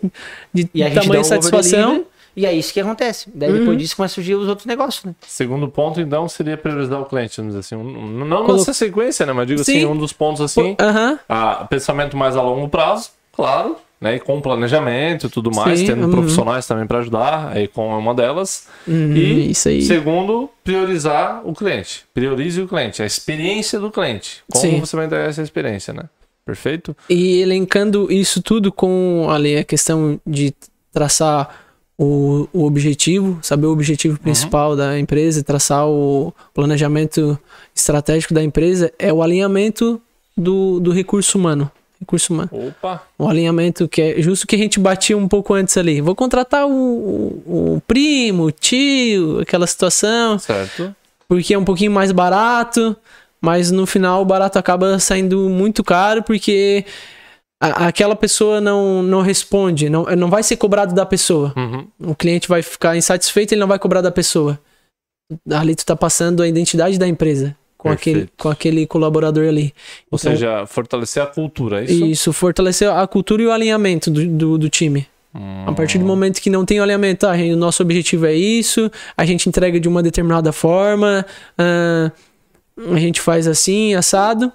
de 0.53 0.69
E 0.75 0.89
tamanha 0.91 1.23
satisfação. 1.23 2.05
E 2.39 2.45
é 2.45 2.53
isso 2.53 2.71
que 2.71 2.79
acontece. 2.79 3.29
Daí 3.35 3.51
Uhum. 3.51 3.59
depois 3.59 3.77
disso 3.77 3.97
começa 3.97 4.13
a 4.13 4.15
surgir 4.15 4.35
os 4.35 4.47
outros 4.47 4.65
negócios, 4.65 5.03
né? 5.03 5.13
Segundo 5.27 5.67
ponto, 5.67 5.99
então, 5.99 6.25
seria 6.29 6.55
priorizar 6.55 7.01
o 7.01 7.05
cliente, 7.05 7.35
vamos 7.35 7.53
dizer 7.53 7.59
assim. 7.59 7.75
Um- 7.75 8.23
Não 8.25 8.45
Colo- 8.45 8.59
nessa 8.59 8.73
sequência, 8.73 9.25
né? 9.25 9.33
Mas 9.33 9.45
digo 9.45 9.59
assim, 9.59 9.79
Sim. 9.81 9.85
um 9.87 9.97
dos 9.97 10.13
pontos 10.13 10.39
assim. 10.41 10.73
Aham. 10.79 11.19
a 11.27 11.65
pensamento 11.65 12.15
mais 12.15 12.37
a 12.37 12.41
longo 12.41 12.69
prazo, 12.69 13.09
claro, 13.33 13.75
né? 13.99 14.15
E 14.15 14.19
com 14.21 14.39
planejamento 14.39 15.27
e 15.27 15.29
tudo 15.29 15.51
mais, 15.53 15.79
Sim, 15.79 15.87
tendo 15.87 16.05
uhum. 16.05 16.11
profissionais 16.11 16.65
também 16.65 16.87
para 16.87 16.99
ajudar, 16.99 17.49
aí 17.53 17.67
com 17.67 17.91
é 17.91 17.95
uma 17.97 18.15
delas. 18.15 18.69
Uhum, 18.87 19.11
e 19.17 19.51
isso 19.51 19.67
aí. 19.67 19.81
segundo, 19.81 20.49
priorizar 20.63 21.41
o 21.43 21.53
cliente. 21.53 22.05
Priorize 22.13 22.61
o 22.61 22.69
cliente, 22.69 23.03
a 23.03 23.05
experiência 23.05 23.81
do 23.81 23.91
cliente. 23.91 24.43
Como 24.49 24.63
Sim. 24.63 24.79
você 24.79 24.95
vai 24.95 25.07
entregar 25.07 25.27
essa 25.27 25.41
experiência, 25.41 25.93
né? 25.93 26.03
Perfeito? 26.45 26.95
E 27.09 27.41
elencando 27.41 28.09
isso 28.09 28.41
tudo 28.41 28.71
com 28.71 29.27
ali 29.29 29.57
a 29.57 29.63
questão 29.65 30.21
de 30.25 30.53
traçar 30.93 31.67
o, 31.99 32.47
o 32.53 32.63
objetivo, 32.63 33.37
saber 33.41 33.67
o 33.67 33.73
objetivo 33.73 34.17
principal 34.17 34.73
da 34.73 34.97
empresa, 34.97 35.43
traçar 35.43 35.85
o 35.85 36.33
planejamento 36.53 37.37
estratégico 37.75 38.33
da 38.33 38.41
empresa, 38.41 38.89
é 38.97 39.11
o 39.11 39.21
alinhamento 39.21 40.01
do, 40.35 40.79
do 40.79 40.91
recurso 40.93 41.37
humano. 41.37 41.69
Recurso 41.99 42.31
humano. 42.31 42.49
Opa! 42.53 43.03
O 43.17 43.27
alinhamento 43.27 43.85
que 43.85 44.01
é 44.01 44.21
justo 44.21 44.47
que 44.47 44.55
a 44.55 44.57
gente 44.57 44.79
batia 44.79 45.17
um 45.17 45.27
pouco 45.27 45.53
antes 45.53 45.75
ali. 45.75 45.99
Vou 45.99 46.15
contratar 46.15 46.65
o, 46.65 46.71
o, 46.71 47.75
o 47.75 47.81
primo, 47.85 48.45
o 48.45 48.51
tio, 48.51 49.41
aquela 49.41 49.67
situação 49.67 50.39
Certo. 50.39 50.95
porque 51.27 51.53
é 51.53 51.59
um 51.59 51.65
pouquinho 51.65 51.91
mais 51.91 52.13
barato, 52.13 52.95
mas 53.41 53.71
no 53.71 53.85
final 53.85 54.21
o 54.21 54.25
barato 54.25 54.57
acaba 54.57 54.97
saindo 54.99 55.49
muito 55.49 55.83
caro 55.83 56.23
porque 56.23 56.85
a- 57.61 57.87
aquela 57.87 58.15
pessoa 58.15 58.61
não, 58.61 59.01
não 59.03 59.21
responde, 59.21 59.89
não, 59.89 60.03
não 60.17 60.29
vai 60.29 60.43
ser 60.43 60.55
cobrado 60.57 60.93
da 60.95 61.05
pessoa. 61.05 61.53
Uhum. 61.57 61.87
O 62.11 62.15
cliente 62.15 62.47
vai 62.47 62.61
ficar 62.61 62.95
insatisfeito, 62.97 63.53
ele 63.53 63.61
não 63.61 63.67
vai 63.67 63.79
cobrar 63.79 64.01
da 64.01 64.11
pessoa. 64.11 64.59
Ali 65.51 65.75
tu 65.75 65.85
tá 65.85 65.95
passando 65.95 66.41
a 66.41 66.47
identidade 66.47 66.97
da 66.97 67.07
empresa 67.07 67.55
com, 67.77 67.89
aquele, 67.89 68.29
com 68.37 68.49
aquele 68.49 68.87
colaborador 68.87 69.47
ali. 69.47 69.73
Ou 70.09 70.17
Então, 70.17 70.31
seja, 70.31 70.65
fortalecer 70.65 71.21
a 71.21 71.27
cultura, 71.27 71.81
é 71.81 71.85
isso? 71.85 72.05
isso 72.05 72.33
fortalecer 72.33 72.89
a 72.89 73.05
cultura 73.07 73.41
e 73.43 73.45
o 73.45 73.51
alinhamento 73.51 74.09
do, 74.09 74.25
do, 74.25 74.57
do 74.57 74.69
time. 74.69 75.05
Hum, 75.35 75.65
A 75.67 75.71
partir 75.73 75.99
do 75.99 76.05
momento 76.05 76.41
que 76.41 76.49
não 76.49 76.65
tem 76.65 76.79
alinhamento, 76.79 77.27
ah, 77.27 77.33
o 77.35 77.55
nosso 77.55 77.83
objetivo 77.83 78.25
é 78.25 78.33
isso, 78.33 78.89
a 79.15 79.23
gente 79.23 79.47
entrega 79.47 79.79
de 79.79 79.87
uma 79.87 80.01
determinada 80.01 80.51
forma, 80.51 81.23
ah, 81.57 82.11
a 82.91 82.97
gente 82.99 83.21
faz 83.21 83.45
assim, 83.47 83.93
assado. 83.93 84.51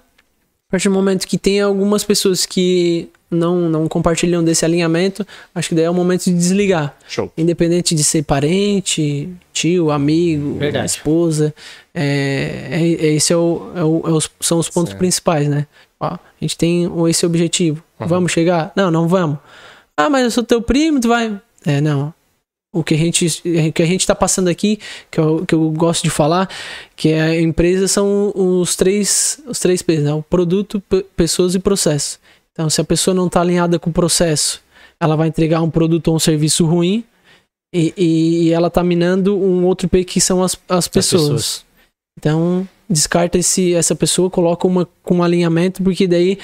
A 0.67 0.71
partir 0.71 0.89
do 0.89 0.95
momento 0.95 1.27
que 1.27 1.37
tem 1.37 1.61
algumas 1.61 2.03
pessoas 2.03 2.45
que 2.45 3.07
não, 3.29 3.69
não 3.69 3.87
compartilham 3.87 4.43
desse 4.43 4.65
alinhamento, 4.65 5.25
acho 5.53 5.69
que 5.69 5.75
daí 5.75 5.85
é 5.85 5.89
o 5.89 5.93
momento 5.93 6.25
de 6.25 6.33
desligar. 6.33 6.95
Show. 7.07 7.31
Independente 7.37 7.93
de 7.93 8.03
ser 8.03 8.23
parente, 8.23 9.29
tio, 9.53 9.91
amigo, 9.91 10.55
Verdade. 10.57 10.87
esposa. 10.89 11.53
É, 11.93 12.67
é, 12.71 12.81
é- 12.81 13.13
esse 13.13 13.31
é 13.31 13.37
o, 13.37 13.71
é 13.75 13.83
o- 13.83 14.01
é 14.07 14.11
os- 14.11 14.29
são 14.41 14.57
os 14.57 14.67
pontos 14.67 14.89
Certo. 14.89 14.99
principais, 14.99 15.47
né? 15.47 15.67
Ó, 15.99 16.07
a 16.07 16.19
gente 16.41 16.57
tem 16.57 16.89
esse 17.09 17.25
objetivo. 17.25 17.83
Vamos 17.99 18.31
chegar? 18.31 18.71
Não, 18.75 18.89
não 18.89 19.07
vamos. 19.07 19.37
Ah, 19.95 20.09
mas 20.09 20.23
eu 20.23 20.31
sou 20.31 20.43
teu 20.43 20.61
primo, 20.61 20.99
tu 20.99 21.07
vai. 21.07 21.39
É, 21.65 21.79
não. 21.79 22.11
O 22.77 22.83
que 22.83 22.93
a 22.93 22.97
gente, 22.97 23.41
que 23.73 23.81
a 23.81 23.85
gente 23.85 24.05
tá 24.05 24.13
passando 24.13 24.49
aqui, 24.49 24.79
que 25.09 25.17
eu, 25.19 25.45
que 25.45 25.55
eu 25.55 25.71
gosto 25.71 26.03
de 26.03 26.09
falar, 26.09 26.49
que 26.95 27.09
é 27.09 27.21
a 27.21 27.41
empresa 27.41 27.87
são 27.87 28.33
os 28.35 28.75
três, 28.75 29.39
os 29.47 29.59
três 29.59 29.81
P's, 29.81 30.03
né? 30.03 30.13
O 30.13 30.21
produto, 30.21 30.81
pe- 30.81 31.05
pessoas 31.15 31.55
e 31.55 31.59
processo. 31.59 32.19
Então, 32.51 32.69
se 32.69 32.81
a 32.81 32.83
pessoa 32.83 33.13
não 33.15 33.29
tá 33.29 33.39
alinhada 33.39 33.79
com 33.79 33.89
o 33.89 33.93
processo, 33.93 34.61
ela 34.99 35.15
vai 35.15 35.29
entregar 35.29 35.61
um 35.61 35.69
produto 35.69 36.09
ou 36.09 36.15
um 36.15 36.19
serviço 36.19 36.65
ruim 36.65 37.03
e, 37.73 37.93
e- 37.95 38.43
e 38.47 38.51
ela 38.51 38.69
tá 38.69 38.83
minando 38.83 39.37
um 39.37 39.65
outro 39.65 39.87
P 39.87 40.03
que 40.03 40.19
são 40.19 40.43
as, 40.43 40.57
as 40.67 40.87
pessoas. 40.89 41.21
pessoas. 41.23 41.65
Então, 42.19 42.67
descarta 42.89 43.37
esse, 43.37 43.73
essa 43.73 43.95
pessoa, 43.95 44.29
coloca 44.29 44.67
uma 44.67 44.87
com 45.03 45.15
um 45.15 45.23
alinhamento, 45.23 45.81
porque 45.83 46.07
daí 46.07 46.37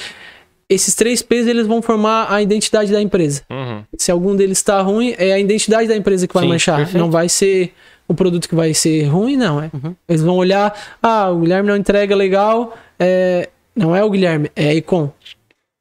esses 0.72 0.96
três 0.96 1.22
P's 1.22 1.48
eles 1.48 1.68
vão 1.68 1.82
formar 1.82 2.32
a 2.32 2.42
identidade 2.42 2.94
da 2.94 3.02
empresa. 3.02 3.42
Uhum. 3.50 3.84
Se 3.98 4.10
algum 4.10 4.34
deles 4.34 4.58
está 4.58 4.82
ruim, 4.82 5.14
é 5.18 5.34
a 5.34 5.40
identidade 5.40 5.86
da 5.90 5.98
empresa 5.98 6.26
que 6.26 6.34
vai 6.34 6.44
Sim, 6.44 6.50
manchar. 6.50 6.78
perfeito. 6.78 6.98
Não 6.98 7.12
vai 7.12 7.28
ser 7.28 7.74
o 8.08 8.14
produto 8.14 8.48
que 8.48 8.56
vai 8.56 8.74
ser 8.74 9.04
ruim, 9.04 9.36
não. 9.36 9.62
É. 9.62 9.70
Uhum. 9.74 9.94
Eles 10.08 10.22
vão 10.22 10.38
olhar, 10.38 10.74
ah, 11.04 11.30
o 11.30 11.42
Guilherme 11.42 11.68
não 11.68 11.76
entrega 11.76 12.16
legal, 12.16 12.74
é, 12.98 13.50
não 13.76 13.94
é 13.94 14.02
o 14.02 14.10
Guilherme, 14.10 14.50
é 14.56 14.70
a 14.70 14.74
Icon. 14.76 15.12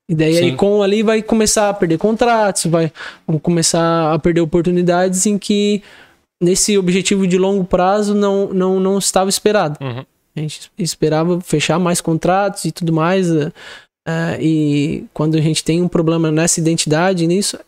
E 0.08 0.14
daí 0.14 0.36
a 0.38 0.40
Sim. 0.40 0.48
Icon 0.48 0.82
ali 0.82 1.04
vai 1.04 1.22
começar 1.22 1.68
a 1.68 1.74
perder 1.74 1.96
contratos, 1.96 2.66
vai 2.66 2.90
vão 3.24 3.38
começar 3.38 4.12
a 4.12 4.18
perder 4.18 4.40
oportunidades 4.40 5.24
em 5.24 5.38
que 5.38 5.84
nesse 6.42 6.76
objetivo 6.76 7.28
de 7.28 7.38
longo 7.38 7.62
prazo 7.62 8.12
não, 8.12 8.48
não, 8.48 8.80
não 8.80 8.98
estava 8.98 9.30
esperado. 9.30 9.78
Uhum. 9.80 10.04
A 10.34 10.40
gente 10.40 10.72
esperava 10.76 11.40
fechar 11.40 11.78
mais 11.78 12.00
contratos 12.00 12.64
e 12.64 12.72
tudo 12.72 12.92
mais. 12.92 13.28
Eh, 14.10 14.38
e 14.40 15.04
quando 15.14 15.36
a 15.36 15.40
gente 15.40 15.62
tem 15.64 15.80
um 15.82 15.88
problema 15.88 16.30
nessa 16.30 16.60
identidade, 16.60 17.26
nisso, 17.26 17.58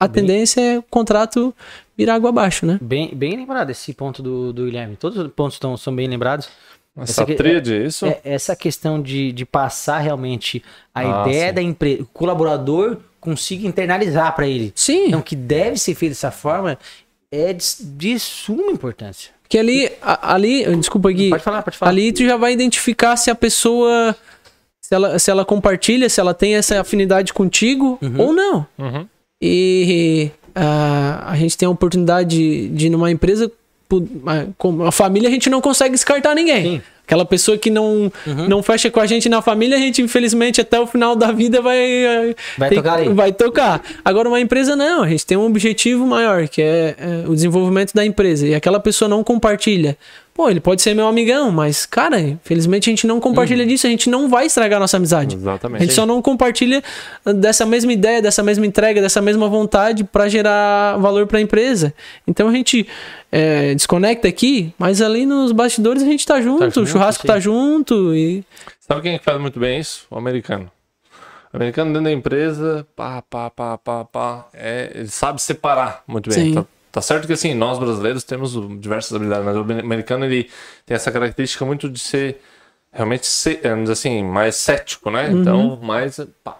a 0.00 0.06
Bem- 0.08 0.22
tendência 0.24 0.60
é 0.60 0.78
o 0.78 0.82
contrato 0.82 1.54
virar 1.96 2.14
água 2.14 2.30
abaixo, 2.30 2.66
né? 2.66 2.78
Bem, 2.82 3.10
bem 3.14 3.36
lembrado 3.36 3.70
esse 3.70 3.92
ponto 3.94 4.22
do, 4.22 4.52
do 4.52 4.64
Guilherme. 4.64 4.96
Todos 4.96 5.18
os 5.18 5.30
pontos 5.32 5.58
tão, 5.58 5.76
são 5.76 5.94
bem 5.94 6.06
lembrados. 6.08 6.48
Essa 6.96 7.22
Essa 7.22 7.34
tríade, 7.34 7.74
é 7.74 7.86
isso? 7.86 8.06
É, 8.06 8.20
essa 8.24 8.54
questão 8.54 9.02
de, 9.02 9.32
de 9.32 9.44
passar 9.44 9.98
realmente 9.98 10.62
a 10.94 11.00
Ah, 11.00 11.22
ideia 11.28 11.48
sim. 11.48 11.54
da 11.54 11.62
empresa, 11.62 12.02
o 12.02 12.06
colaborador 12.06 12.98
consiga 13.20 13.66
internalizar 13.66 14.34
para 14.36 14.46
ele. 14.46 14.72
Sim. 14.76 15.08
Então, 15.08 15.20
que 15.22 15.34
deve 15.34 15.76
ser 15.78 15.94
feito 15.94 16.12
dessa 16.12 16.30
forma 16.30 16.78
é 17.32 17.52
de, 17.52 17.64
de 17.80 18.18
suma 18.20 18.70
importância. 18.70 19.32
Porque 19.42 19.58
ali, 19.58 19.90
a- 20.00 20.34
ali, 20.34 20.64
desculpa 20.76 21.10
aqui, 21.10 21.30
Pode 21.30 21.42
falar, 21.42 21.62
pode 21.62 21.76
falar. 21.78 21.90
ali 21.90 22.12
tu 22.12 22.24
já 22.24 22.36
vai 22.36 22.52
identificar 22.52 23.16
se 23.16 23.28
a 23.30 23.34
pessoa, 23.34 24.14
se 24.86 24.94
ela, 24.94 25.18
se 25.18 25.30
ela 25.30 25.44
compartilha, 25.46 26.10
se 26.10 26.20
ela 26.20 26.34
tem 26.34 26.56
essa 26.56 26.78
afinidade 26.78 27.32
contigo 27.32 27.98
Uhum. 28.02 28.14
ou 28.20 28.32
não. 28.34 28.66
Uhum. 28.78 29.06
E 29.40 30.30
ah, 30.54 31.24
a 31.28 31.36
gente 31.36 31.56
tem 31.56 31.66
a 31.66 31.70
oportunidade 31.70 32.36
de, 32.36 32.68
de 32.68 32.86
ir 32.88 32.90
numa 32.90 33.10
empresa, 33.10 33.50
com 34.58 34.84
a 34.86 34.92
família 34.92 35.28
a 35.28 35.32
gente 35.32 35.48
não 35.48 35.60
consegue 35.62 35.94
descartar 35.94 36.34
ninguém. 36.34 36.62
Sim. 36.62 36.82
Aquela 37.06 37.24
pessoa 37.24 37.56
que 37.58 37.68
não, 37.70 38.10
Uhum. 38.26 38.48
não 38.48 38.62
fecha 38.62 38.90
com 38.90 38.98
a 39.00 39.06
gente 39.06 39.28
na 39.28 39.40
família, 39.42 39.76
a 39.76 39.80
gente, 39.80 40.00
infelizmente, 40.02 40.60
até 40.60 40.78
o 40.80 40.86
final 40.86 41.14
da 41.16 41.30
vida 41.32 41.60
vai. 41.62 42.34
Vai 42.58 42.68
tem- 42.70 42.78
tocar 42.78 42.94
ali. 42.94 43.08
Vai 43.12 43.32
tocar. 43.32 43.82
Agora, 44.04 44.26
uma 44.28 44.40
empresa 44.40 44.74
não, 44.76 45.02
a 45.02 45.08
gente 45.08 45.24
tem 45.26 45.36
um 45.36 45.44
objetivo 45.46 46.06
maior, 46.06 46.46
que 46.48 46.60
é, 46.62 46.94
é, 46.98 47.28
o 47.28 47.34
desenvolvimento 47.34 47.92
da 47.94 48.04
empresa. 48.06 48.46
E 48.46 48.54
aquela 48.54 48.80
pessoa 48.80 49.06
não 49.08 49.22
compartilha. 49.24 49.96
Pô, 50.34 50.50
ele 50.50 50.58
pode 50.58 50.82
ser 50.82 50.94
meu 50.94 51.06
amigão, 51.06 51.52
mas, 51.52 51.86
cara, 51.86 52.20
infelizmente 52.20 52.90
a 52.90 52.92
gente 52.92 53.06
não 53.06 53.20
compartilha 53.20 53.62
Uhum. 53.62 53.68
disso, 53.68 53.86
a 53.86 53.90
gente 53.90 54.10
não 54.10 54.28
vai 54.28 54.46
estragar 54.46 54.80
nossa 54.80 54.96
amizade. 54.96 55.36
A 55.36 55.38
Exatamente. 55.38 55.82
gente 55.82 55.94
só 55.94 56.04
não 56.04 56.20
compartilha 56.20 56.82
dessa 57.36 57.64
mesma 57.64 57.92
ideia, 57.92 58.20
dessa 58.20 58.42
mesma 58.42 58.66
entrega, 58.66 59.00
dessa 59.00 59.22
mesma 59.22 59.48
vontade 59.48 60.02
para 60.02 60.28
gerar 60.28 60.98
valor 60.98 61.28
para 61.28 61.38
a 61.38 61.40
empresa. 61.40 61.94
Então 62.26 62.48
a 62.48 62.52
gente 62.52 62.84
é, 63.30 63.74
desconecta 63.74 64.26
aqui, 64.26 64.74
mas 64.76 65.00
ali 65.00 65.24
nos 65.24 65.52
bastidores 65.52 66.02
a 66.02 66.06
gente 66.06 66.26
tá 66.26 66.42
junto, 66.42 66.64
junto, 66.64 66.80
o 66.80 66.86
churrasco 66.86 67.22
sim. 67.22 67.28
tá 67.28 67.38
junto 67.38 68.12
e 68.12 68.44
Sabe 68.80 69.02
quem 69.02 69.14
é 69.14 69.18
que 69.18 69.24
faz 69.24 69.40
muito 69.40 69.60
bem 69.60 69.78
isso? 69.78 70.04
O 70.10 70.18
americano. 70.18 70.68
O 71.52 71.56
americano 71.56 71.92
dentro 71.92 72.04
da 72.06 72.12
empresa, 72.12 72.84
pá, 72.96 73.22
pá, 73.22 73.48
pá, 73.50 73.78
pá, 73.78 74.04
pá. 74.04 74.46
É, 74.52 74.90
ele 74.96 75.06
sabe 75.08 75.40
separar 75.40 76.02
muito 76.08 76.28
bem. 76.28 76.46
Sim. 76.46 76.54
Tá, 76.54 76.66
tá 76.94 77.00
certo 77.02 77.26
que 77.26 77.32
assim, 77.32 77.54
nós 77.54 77.76
brasileiros 77.76 78.22
temos 78.22 78.52
diversas 78.80 79.12
habilidades, 79.12 79.44
mas 79.44 79.56
o 79.56 79.60
americano 79.60 80.24
ele 80.24 80.48
tem 80.86 80.94
essa 80.94 81.10
característica 81.10 81.64
muito 81.64 81.88
de 81.90 81.98
ser 81.98 82.40
realmente 82.92 83.26
ser, 83.26 83.60
assim, 83.90 84.22
mais 84.22 84.54
cético, 84.54 85.10
né? 85.10 85.28
Uhum. 85.28 85.40
Então, 85.40 85.80
mais 85.82 86.20
pá. 86.44 86.56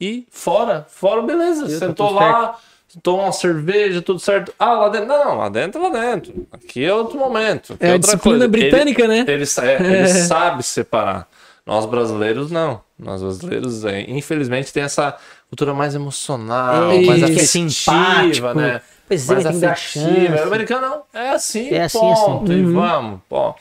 E 0.00 0.26
fora, 0.30 0.86
fora, 0.88 1.20
beleza. 1.20 1.66
Eu 1.66 1.80
tô 1.80 1.86
Sentou 1.86 2.10
lá, 2.12 2.56
tomou 3.02 3.22
uma 3.26 3.32
cerveja, 3.32 4.00
tudo 4.00 4.18
certo. 4.18 4.54
Ah, 4.58 4.72
lá 4.72 4.88
dentro. 4.88 5.06
Não, 5.08 5.36
lá 5.36 5.48
dentro, 5.50 5.82
lá 5.82 5.90
dentro. 5.90 6.46
Aqui 6.50 6.82
é 6.82 6.94
outro 6.94 7.18
momento. 7.18 7.74
aqui 7.74 7.84
É 7.84 7.90
a 7.90 7.92
outra 7.92 8.06
disciplina 8.16 8.38
coisa. 8.38 8.44
Ele- 8.56 8.70
britânica, 8.70 9.06
né? 9.06 9.24
ele, 9.28 9.44
sa- 9.44 9.66
é, 9.66 9.76
ele 9.82 10.08
sabe 10.24 10.62
separar. 10.62 11.28
Nós 11.66 11.84
brasileiros 11.84 12.50
não. 12.50 12.80
Nós 12.98 13.20
brasileiros, 13.20 13.84
é, 13.84 14.00
infelizmente, 14.10 14.72
tem 14.72 14.82
essa 14.82 15.14
cultura 15.50 15.74
mais 15.74 15.94
emocional, 15.94 16.90
É, 16.92 17.00
mais 17.04 17.22
é 17.22 17.26
afetiva, 17.26 18.54
né? 18.54 18.80
Pois 19.08 19.28
é, 19.28 19.32
mais 19.34 19.44
tem 19.44 19.52
que 19.54 19.60
dar 19.60 19.72
afetiva. 19.72 20.04
chance. 20.06 20.42
O 20.42 20.46
americano 20.46 20.88
não. 20.88 21.02
É 21.20 21.28
assim, 21.30 21.68
É 21.70 21.82
assim, 21.84 21.98
ponto. 21.98 22.44
assim. 22.52 22.60
E 22.60 22.62
vamos, 22.64 23.20
pô. 23.28 23.54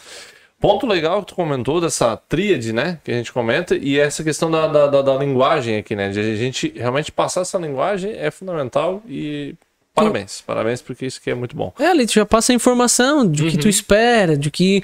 Ponto 0.60 0.88
legal 0.88 1.20
que 1.22 1.28
tu 1.28 1.36
comentou 1.36 1.80
dessa 1.80 2.18
tríade, 2.18 2.74
né? 2.74 2.98
Que 3.04 3.12
a 3.12 3.14
gente 3.16 3.32
comenta, 3.32 3.76
e 3.76 4.00
essa 4.00 4.24
questão 4.24 4.50
da, 4.50 4.68
da, 4.68 4.88
da- 4.88 5.02
da 5.02 5.16
linguagem 5.16 5.78
aqui, 5.78 5.96
né? 5.96 6.10
De 6.10 6.20
a 6.20 6.36
gente 6.36 6.74
realmente 6.76 7.12
passar 7.12 7.41
essa 7.41 7.58
linguagem 7.60 8.14
é 8.18 8.32
fundamental 8.32 9.04
e 9.08 9.54
parabéns. 9.93 10.41
Parabéns, 10.41 10.82
porque 10.82 11.06
isso 11.06 11.20
aqui 11.22 11.30
é 11.30 11.36
muito 11.36 11.56
bom. 11.56 11.72
é, 11.80 11.88
ali 11.88 12.08
tu 12.08 12.14
já 12.14 12.26
passa 12.26 12.52
a 12.52 12.56
informação 12.56 13.30
de 13.30 13.43
Uhum. 13.43 13.50
que 13.52 13.58
tu 13.58 13.70
espera, 13.70 14.36
de 14.36 14.50
que 14.50 14.84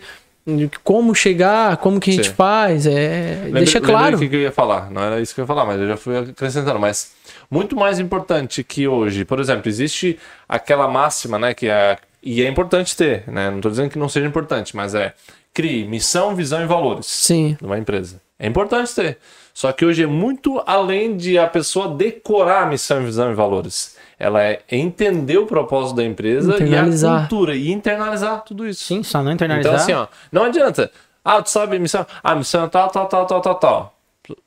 como 0.84 1.14
chegar, 1.14 1.78
como 1.78 2.00
que 2.00 2.10
a 2.10 2.14
gente 2.14 2.28
Sim. 2.30 2.34
faz, 2.34 2.86
é, 2.88 3.42
Lembrei- 3.44 3.64
deixa 3.64 3.80
lembrei 3.80 3.96
claro. 3.96 4.18
o 4.18 4.20
que 4.20 4.36
eu 4.36 4.42
ia 4.42 4.52
falar. 4.52 4.90
Não 4.90 5.02
era 5.04 5.20
isso 5.22 5.34
que 5.36 5.42
eu 5.42 5.44
ia 5.44 5.48
falar, 5.48 5.66
mas 5.66 5.80
eu 5.80 5.88
já 5.88 5.98
fui 5.98 6.18
acrescentando. 6.18 6.80
Mas 6.80 7.12
muito 7.50 7.76
mais 7.76 8.00
importante 8.00 8.64
que 8.64 8.88
hoje, 8.88 9.24
por 9.24 9.40
exemplo, 9.40 9.70
existe 9.70 10.18
aquela 10.50 10.88
máxima, 10.88 11.38
né? 11.38 11.54
Que 11.54 11.68
é, 11.70 11.98
e 12.24 12.42
é 12.44 12.48
importante 12.50 12.96
ter, 12.98 13.24
né? 13.28 13.50
Não 13.50 13.58
estou 13.58 13.70
dizendo 13.72 13.90
que 13.90 14.00
não 14.00 14.10
seja 14.10 14.26
importante, 14.28 14.76
mas 14.76 14.96
é 14.96 15.14
crie 15.54 15.88
missão, 15.88 16.36
visão 16.36 16.62
e 16.64 16.66
valores 16.66 17.06
Sim. 17.06 17.56
numa 17.62 17.78
empresa. 17.78 18.20
É 18.40 18.48
importante 18.48 18.96
ter. 18.96 19.18
Só 19.54 19.72
que 19.72 19.86
hoje 19.86 20.02
é 20.04 20.08
muito 20.08 20.64
além 20.66 21.16
de 21.18 21.38
a 21.38 21.46
pessoa 21.46 21.90
decorar 21.94 22.64
a 22.64 22.66
missão, 22.66 23.04
visão 23.04 23.30
e 23.32 23.36
valores. 23.36 23.96
Ela 24.22 24.44
é 24.44 24.60
entender 24.72 25.38
o 25.40 25.48
propósito 25.48 25.96
da 25.96 26.04
empresa 26.04 26.52
e 26.52 26.54
a 26.54 26.58
Internalizar. 26.58 27.20
cultura 27.22 27.56
e 27.56 27.72
internalizar 27.72 28.44
tudo 28.44 28.68
isso. 28.68 28.84
Sim, 28.84 29.02
só 29.02 29.24
não 29.24 29.32
internalizar. 29.32 29.74
Então, 29.74 29.84
assim, 29.84 29.94
ó, 29.94 30.06
não 30.32 30.44
adianta. 30.44 30.92
Ah, 31.26 31.42
tu 31.42 31.50
sabe 31.50 31.76
a 31.76 31.80
missão? 31.80 32.06
Ah, 32.24 32.32
a 32.34 32.36
missão 32.36 32.66
é 32.66 32.68
tal, 32.68 32.88
tal, 32.90 33.08
tal, 33.08 33.26
tal, 33.26 33.42
tal, 33.42 33.56
tal. 33.56 33.96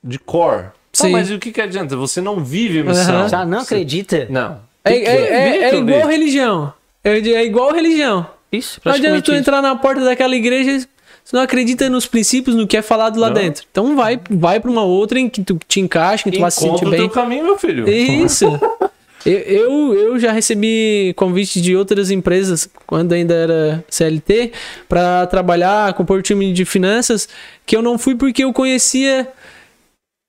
De 0.02 0.18
core. 0.18 0.62
Tá, 0.62 0.70
Sim. 0.92 1.10
mas 1.10 1.28
e 1.28 1.34
o 1.34 1.38
que, 1.40 1.50
que 1.50 1.60
adianta? 1.60 1.96
Você 1.96 2.20
não 2.20 2.38
vive 2.44 2.80
a 2.80 2.84
missão. 2.84 3.16
Aham. 3.16 3.28
Já 3.28 3.44
não 3.44 3.58
acredita? 3.60 4.26
Não. 4.30 4.60
É, 4.84 4.92
é, 4.94 5.04
é, 5.04 5.58
é 5.62 5.66
aquilo 5.66 5.88
igual 5.90 6.06
religião. 6.08 6.72
É, 7.02 7.18
é 7.18 7.44
igual 7.44 7.72
religião. 7.72 8.26
Isso, 8.52 8.80
Não 8.84 8.92
adianta 8.92 9.20
tu 9.22 9.32
isso. 9.32 9.40
entrar 9.40 9.60
na 9.60 9.74
porta 9.74 10.04
daquela 10.04 10.36
igreja 10.36 10.86
se 11.24 11.32
não 11.34 11.40
acredita 11.40 11.88
nos 11.90 12.06
princípios, 12.06 12.54
no 12.54 12.66
que 12.68 12.76
é 12.76 12.82
falado 12.82 13.18
lá 13.18 13.26
Não. 13.28 13.34
dentro. 13.34 13.64
Então 13.70 13.96
vai, 13.96 14.20
vai 14.30 14.60
pra 14.60 14.70
uma 14.70 14.84
outra 14.84 15.18
em 15.18 15.28
que 15.28 15.42
tu 15.42 15.58
te 15.66 15.80
encaixa, 15.80 16.22
que 16.22 16.36
tu 16.36 16.40
vai 16.40 16.50
se 16.50 16.60
sentir 16.60 16.68
Encontra 16.70 16.88
o 16.88 16.90
bem. 16.92 17.00
teu 17.00 17.10
caminho, 17.10 17.44
meu 17.44 17.58
filho. 17.58 17.88
Isso. 17.88 18.46
Eu, 19.24 19.38
eu, 19.38 19.94
eu 19.94 20.18
já 20.18 20.32
recebi 20.32 21.14
convite 21.16 21.60
de 21.60 21.74
outras 21.74 22.10
empresas, 22.10 22.68
quando 22.86 23.12
ainda 23.12 23.34
era 23.34 23.84
CLT, 23.88 24.52
para 24.88 25.26
trabalhar, 25.26 25.94
compor 25.94 26.22
time 26.22 26.52
de 26.52 26.64
finanças, 26.64 27.28
que 27.64 27.74
eu 27.74 27.82
não 27.82 27.98
fui 27.98 28.14
porque 28.14 28.44
eu 28.44 28.52
conhecia. 28.52 29.28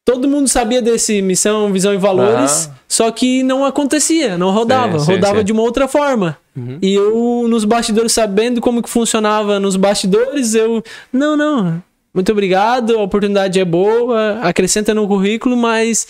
Todo 0.05 0.27
mundo 0.27 0.47
sabia 0.47 0.81
desse 0.81 1.21
missão, 1.21 1.73
visão 1.73 1.93
e 1.93 1.97
valores, 1.97 2.69
só 2.87 3.09
que 3.11 3.41
não 3.41 3.65
acontecia, 3.65 4.37
não 4.37 4.51
rodava, 4.51 4.99
Sim, 4.99 5.05
sim, 5.05 5.11
rodava 5.13 5.39
sim. 5.39 5.45
de 5.45 5.51
uma 5.51 5.63
outra 5.63 5.87
forma. 5.87 6.37
E 6.81 6.93
eu, 6.93 7.47
nos 7.49 7.65
bastidores, 7.65 8.13
sabendo 8.13 8.61
como 8.61 8.81
que 8.81 8.89
funcionava 8.89 9.59
nos 9.59 9.75
bastidores, 9.75 10.55
eu. 10.55 10.81
Não, 11.11 11.35
não. 11.35 11.83
Muito 12.13 12.31
obrigado, 12.31 12.97
a 12.97 13.03
oportunidade 13.03 13.59
é 13.59 13.65
boa, 13.65 14.39
acrescenta 14.41 14.93
no 14.93 15.05
currículo, 15.05 15.57
mas 15.57 16.07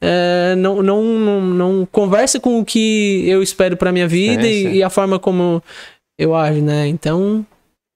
é, 0.00 0.54
não, 0.56 0.82
não, 0.82 1.02
não, 1.02 1.40
não 1.40 1.88
conversa 1.90 2.38
com 2.38 2.60
o 2.60 2.64
que 2.64 3.24
eu 3.26 3.42
espero 3.42 3.76
pra 3.76 3.92
minha 3.92 4.08
vida 4.08 4.42
Sim, 4.42 4.48
e, 4.48 4.62
sim. 4.62 4.72
e 4.72 4.82
a 4.82 4.90
forma 4.90 5.18
como 5.18 5.62
eu 6.18 6.34
ajo, 6.34 6.60
né? 6.60 6.86
Então, 6.86 7.44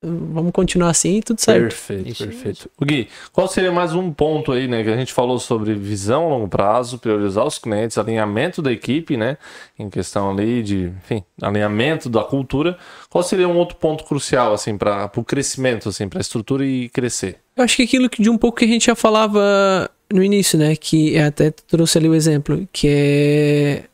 vamos 0.02 0.52
continuar 0.52 0.90
assim 0.90 1.16
e 1.16 1.22
tudo 1.22 1.40
certo. 1.40 1.62
Perfeito, 1.62 2.08
Isso 2.08 2.24
perfeito. 2.24 2.70
O 2.80 2.84
Gui, 2.84 3.08
qual 3.32 3.48
seria 3.48 3.72
mais 3.72 3.94
um 3.94 4.12
ponto 4.12 4.52
aí, 4.52 4.68
né? 4.68 4.82
Que 4.82 4.90
a 4.90 4.96
gente 4.96 5.12
falou 5.12 5.38
sobre 5.38 5.74
visão 5.74 6.26
a 6.26 6.28
longo 6.28 6.48
prazo, 6.48 6.98
priorizar 6.98 7.44
os 7.44 7.58
clientes, 7.58 7.98
alinhamento 7.98 8.62
da 8.62 8.72
equipe, 8.72 9.16
né? 9.16 9.36
Em 9.78 9.90
questão 9.90 10.30
ali 10.30 10.62
de, 10.62 10.92
enfim, 11.04 11.24
alinhamento 11.42 12.08
da 12.08 12.22
cultura. 12.22 12.78
Qual 13.10 13.22
seria 13.22 13.48
um 13.48 13.56
outro 13.56 13.76
ponto 13.76 14.04
crucial, 14.04 14.52
assim, 14.52 14.76
para 14.76 15.10
o 15.16 15.24
crescimento, 15.24 15.88
assim, 15.88 16.08
para 16.08 16.20
a 16.20 16.22
estrutura 16.22 16.64
e 16.64 16.88
crescer? 16.88 17.36
Eu 17.56 17.64
acho 17.64 17.76
que 17.76 17.82
aquilo 17.82 18.08
que 18.08 18.22
de 18.22 18.30
um 18.30 18.38
pouco 18.38 18.58
que 18.58 18.64
a 18.64 18.68
gente 18.68 18.86
já 18.86 18.94
falava 18.94 19.90
no 20.12 20.22
início, 20.22 20.58
né? 20.58 20.74
Que 20.76 21.18
até 21.18 21.50
trouxe 21.50 21.98
ali 21.98 22.08
o 22.08 22.14
exemplo, 22.14 22.66
que 22.72 22.88
é 22.88 23.84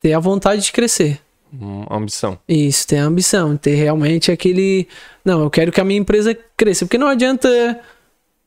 ter 0.00 0.12
a 0.12 0.18
vontade 0.18 0.62
de 0.62 0.72
crescer. 0.72 1.20
Hum, 1.52 1.84
ambição. 1.90 2.38
Isso, 2.48 2.86
ter 2.86 2.98
a 2.98 3.04
ambição, 3.04 3.56
ter 3.56 3.74
realmente 3.76 4.32
aquele. 4.32 4.88
Não, 5.24 5.42
eu 5.42 5.50
quero 5.50 5.70
que 5.70 5.80
a 5.80 5.84
minha 5.84 6.00
empresa 6.00 6.36
cresça. 6.56 6.84
Porque 6.84 6.98
não 6.98 7.06
adianta. 7.06 7.48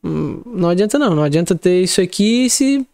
hum, 0.04 0.42
Não 0.46 0.68
adianta, 0.68 0.98
não. 0.98 1.14
Não 1.14 1.22
adianta 1.22 1.54
ter 1.54 1.82
isso 1.82 2.00
aqui 2.00 2.48
se. 2.50 2.86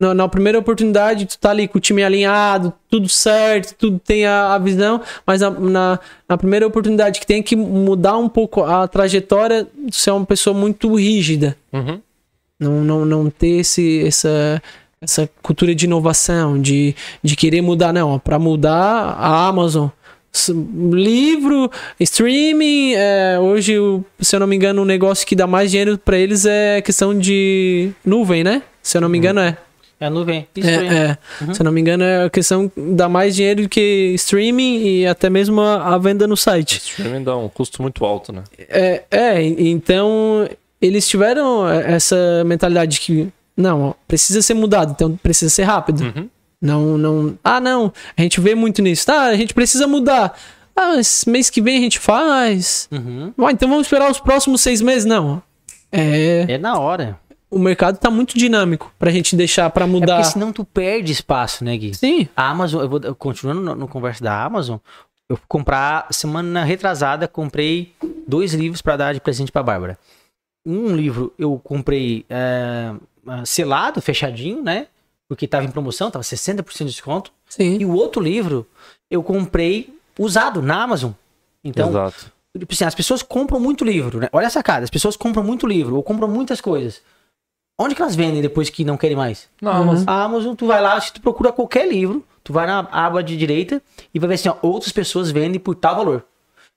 Na, 0.00 0.12
na 0.14 0.28
primeira 0.28 0.58
oportunidade, 0.58 1.26
tu 1.26 1.38
tá 1.38 1.50
ali 1.50 1.68
com 1.68 1.78
o 1.78 1.80
time 1.80 2.02
alinhado, 2.02 2.72
tudo 2.90 3.08
certo, 3.08 3.72
tudo 3.76 4.00
tem 4.00 4.26
a, 4.26 4.52
a 4.54 4.58
visão, 4.58 5.00
mas 5.24 5.40
na, 5.40 5.50
na, 5.50 6.00
na 6.28 6.36
primeira 6.36 6.66
oportunidade 6.66 7.20
que 7.20 7.26
tem 7.26 7.40
que 7.40 7.54
mudar 7.54 8.16
um 8.16 8.28
pouco 8.28 8.64
a 8.64 8.88
trajetória, 8.88 9.64
tu 9.64 9.94
ser 9.94 10.10
uma 10.10 10.26
pessoa 10.26 10.52
muito 10.58 10.92
rígida. 10.96 11.56
Uhum. 11.72 12.00
Não, 12.62 12.84
não, 12.84 13.04
não 13.04 13.30
ter 13.30 13.60
esse, 13.60 14.04
essa, 14.06 14.62
essa 15.00 15.28
cultura 15.42 15.74
de 15.74 15.84
inovação, 15.86 16.60
de, 16.60 16.94
de 17.22 17.34
querer 17.36 17.60
mudar, 17.60 17.92
não. 17.92 18.18
Para 18.18 18.38
mudar 18.38 18.74
a 19.18 19.46
Amazon. 19.48 19.88
Livro, 20.90 21.70
streaming, 22.00 22.94
é, 22.94 23.38
hoje, 23.38 23.78
o- 23.78 24.04
se 24.20 24.34
eu 24.34 24.40
não 24.40 24.46
me 24.46 24.56
engano, 24.56 24.82
o 24.82 24.84
negócio 24.84 25.26
que 25.26 25.36
dá 25.36 25.46
mais 25.46 25.70
dinheiro 25.70 25.98
para 25.98 26.16
eles 26.16 26.44
é 26.46 26.80
questão 26.80 27.16
de 27.18 27.90
nuvem, 28.04 28.42
né? 28.42 28.62
Se 28.82 28.96
eu 28.96 29.00
não 29.02 29.08
me 29.08 29.18
engano, 29.18 29.40
é. 29.40 29.56
É 30.00 30.06
a 30.06 30.10
nuvem. 30.10 30.48
Isso 30.56 30.68
aí. 30.68 30.88
É, 30.88 30.92
é. 31.48 31.54
Se 31.54 31.60
eu 31.60 31.64
não 31.64 31.70
me 31.70 31.80
engano, 31.80 32.02
é 32.02 32.24
a 32.24 32.30
questão 32.30 32.68
que 32.68 32.80
dá 32.80 33.08
mais 33.08 33.36
dinheiro 33.36 33.62
do 33.62 33.68
que 33.68 34.12
streaming 34.16 34.82
e 34.84 35.06
até 35.06 35.30
mesmo 35.30 35.60
a, 35.60 35.94
a 35.94 35.98
venda 35.98 36.26
no 36.26 36.36
site. 36.36 36.78
Streaming 36.78 37.22
dá 37.22 37.36
um 37.36 37.48
custo 37.48 37.80
muito 37.82 38.04
alto, 38.04 38.32
né? 38.32 38.42
É, 38.58 39.02
é, 39.10 39.42
então 39.44 40.48
eles 40.82 41.08
tiveram 41.08 41.66
essa 41.68 42.42
mentalidade 42.44 42.92
de 42.92 43.00
que 43.00 43.32
não, 43.56 43.94
precisa 44.08 44.42
ser 44.42 44.54
mudado, 44.54 44.92
então 44.92 45.16
precisa 45.16 45.48
ser 45.50 45.62
rápido. 45.62 46.02
Uhum. 46.02 46.28
Não, 46.60 46.98
não. 46.98 47.38
Ah, 47.42 47.60
não. 47.60 47.92
A 48.16 48.22
gente 48.22 48.40
vê 48.40 48.54
muito 48.54 48.80
nisso. 48.82 49.06
Tá, 49.06 49.22
a 49.22 49.34
gente 49.36 49.52
precisa 49.54 49.86
mudar. 49.86 50.38
Ah, 50.76 50.96
esse 50.98 51.28
mês 51.28 51.50
que 51.50 51.60
vem 51.60 51.76
a 51.78 51.80
gente 51.80 51.98
faz. 51.98 52.88
Uhum. 52.90 53.32
Ah, 53.38 53.50
então 53.52 53.68
vamos 53.68 53.86
esperar 53.86 54.10
os 54.10 54.18
próximos 54.20 54.60
seis 54.60 54.80
meses? 54.80 55.04
Não. 55.04 55.42
É. 55.90 56.46
É 56.48 56.58
na 56.58 56.78
hora. 56.78 57.18
O 57.50 57.58
mercado 57.58 57.98
tá 57.98 58.10
muito 58.10 58.38
dinâmico 58.38 58.90
pra 58.98 59.10
gente 59.10 59.36
deixar 59.36 59.68
pra 59.70 59.84
É 59.84 59.88
mudar. 59.88 60.16
porque 60.16 60.30
senão 60.32 60.52
tu 60.52 60.64
perde 60.64 61.12
espaço, 61.12 61.62
né, 61.64 61.76
Gui? 61.76 61.94
Sim. 61.94 62.26
A 62.34 62.48
Amazon, 62.48 62.80
eu 62.80 62.88
vou 62.88 63.00
eu- 63.02 63.14
continuando 63.14 63.60
no, 63.60 63.74
no 63.74 63.86
conversa 63.88 64.24
da 64.24 64.42
Amazon, 64.42 64.78
eu 65.28 65.36
fui 65.36 65.44
comprar 65.46 66.06
semana 66.10 66.64
retrasada, 66.64 67.28
comprei 67.28 67.92
dois 68.26 68.54
livros 68.54 68.80
pra 68.80 68.96
dar 68.96 69.12
de 69.12 69.20
presente 69.20 69.52
pra 69.52 69.62
Bárbara. 69.62 69.98
Um 70.64 70.94
livro 70.94 71.32
eu 71.38 71.58
comprei 71.62 72.24
é, 72.30 72.94
selado, 73.44 74.00
fechadinho, 74.00 74.62
né? 74.62 74.86
Porque 75.28 75.48
tava 75.48 75.64
em 75.64 75.70
promoção, 75.70 76.10
tava 76.10 76.22
60% 76.24 76.78
de 76.78 76.84
desconto. 76.86 77.32
Sim. 77.48 77.78
E 77.80 77.84
o 77.84 77.92
outro 77.94 78.22
livro 78.22 78.66
eu 79.10 79.22
comprei 79.22 79.96
usado 80.18 80.60
na 80.62 80.82
Amazon. 80.82 81.12
Então, 81.64 81.88
Exato. 81.88 82.30
tipo 82.58 82.72
assim, 82.74 82.84
as 82.84 82.94
pessoas 82.94 83.22
compram 83.22 83.58
muito 83.58 83.84
livro, 83.84 84.18
né? 84.20 84.28
Olha 84.32 84.46
essa 84.46 84.62
cara, 84.62 84.84
as 84.84 84.90
pessoas 84.90 85.16
compram 85.16 85.42
muito 85.42 85.66
livro 85.66 85.96
ou 85.96 86.02
compram 86.02 86.28
muitas 86.28 86.60
coisas. 86.60 87.00
Onde 87.80 87.94
que 87.94 88.02
elas 88.02 88.14
vendem 88.14 88.42
depois 88.42 88.68
que 88.68 88.84
não 88.84 88.96
querem 88.96 89.16
mais? 89.16 89.48
Não, 89.60 89.80
Uhum. 89.80 89.86
mas 89.86 90.06
A 90.06 90.22
Amazon, 90.24 90.54
tu 90.54 90.66
vai 90.66 90.80
lá, 90.82 91.00
se 91.00 91.12
tu 91.12 91.20
procura 91.20 91.50
qualquer 91.52 91.88
livro, 91.88 92.22
tu 92.44 92.52
vai 92.52 92.66
na 92.66 92.80
aba 92.92 93.22
de 93.22 93.36
direita 93.36 93.80
e 94.12 94.18
vai 94.18 94.28
ver 94.28 94.34
assim, 94.34 94.48
ó, 94.50 94.56
outras 94.60 94.92
pessoas 94.92 95.30
vendem 95.30 95.58
por 95.58 95.74
tal 95.74 95.96
valor. 95.96 96.24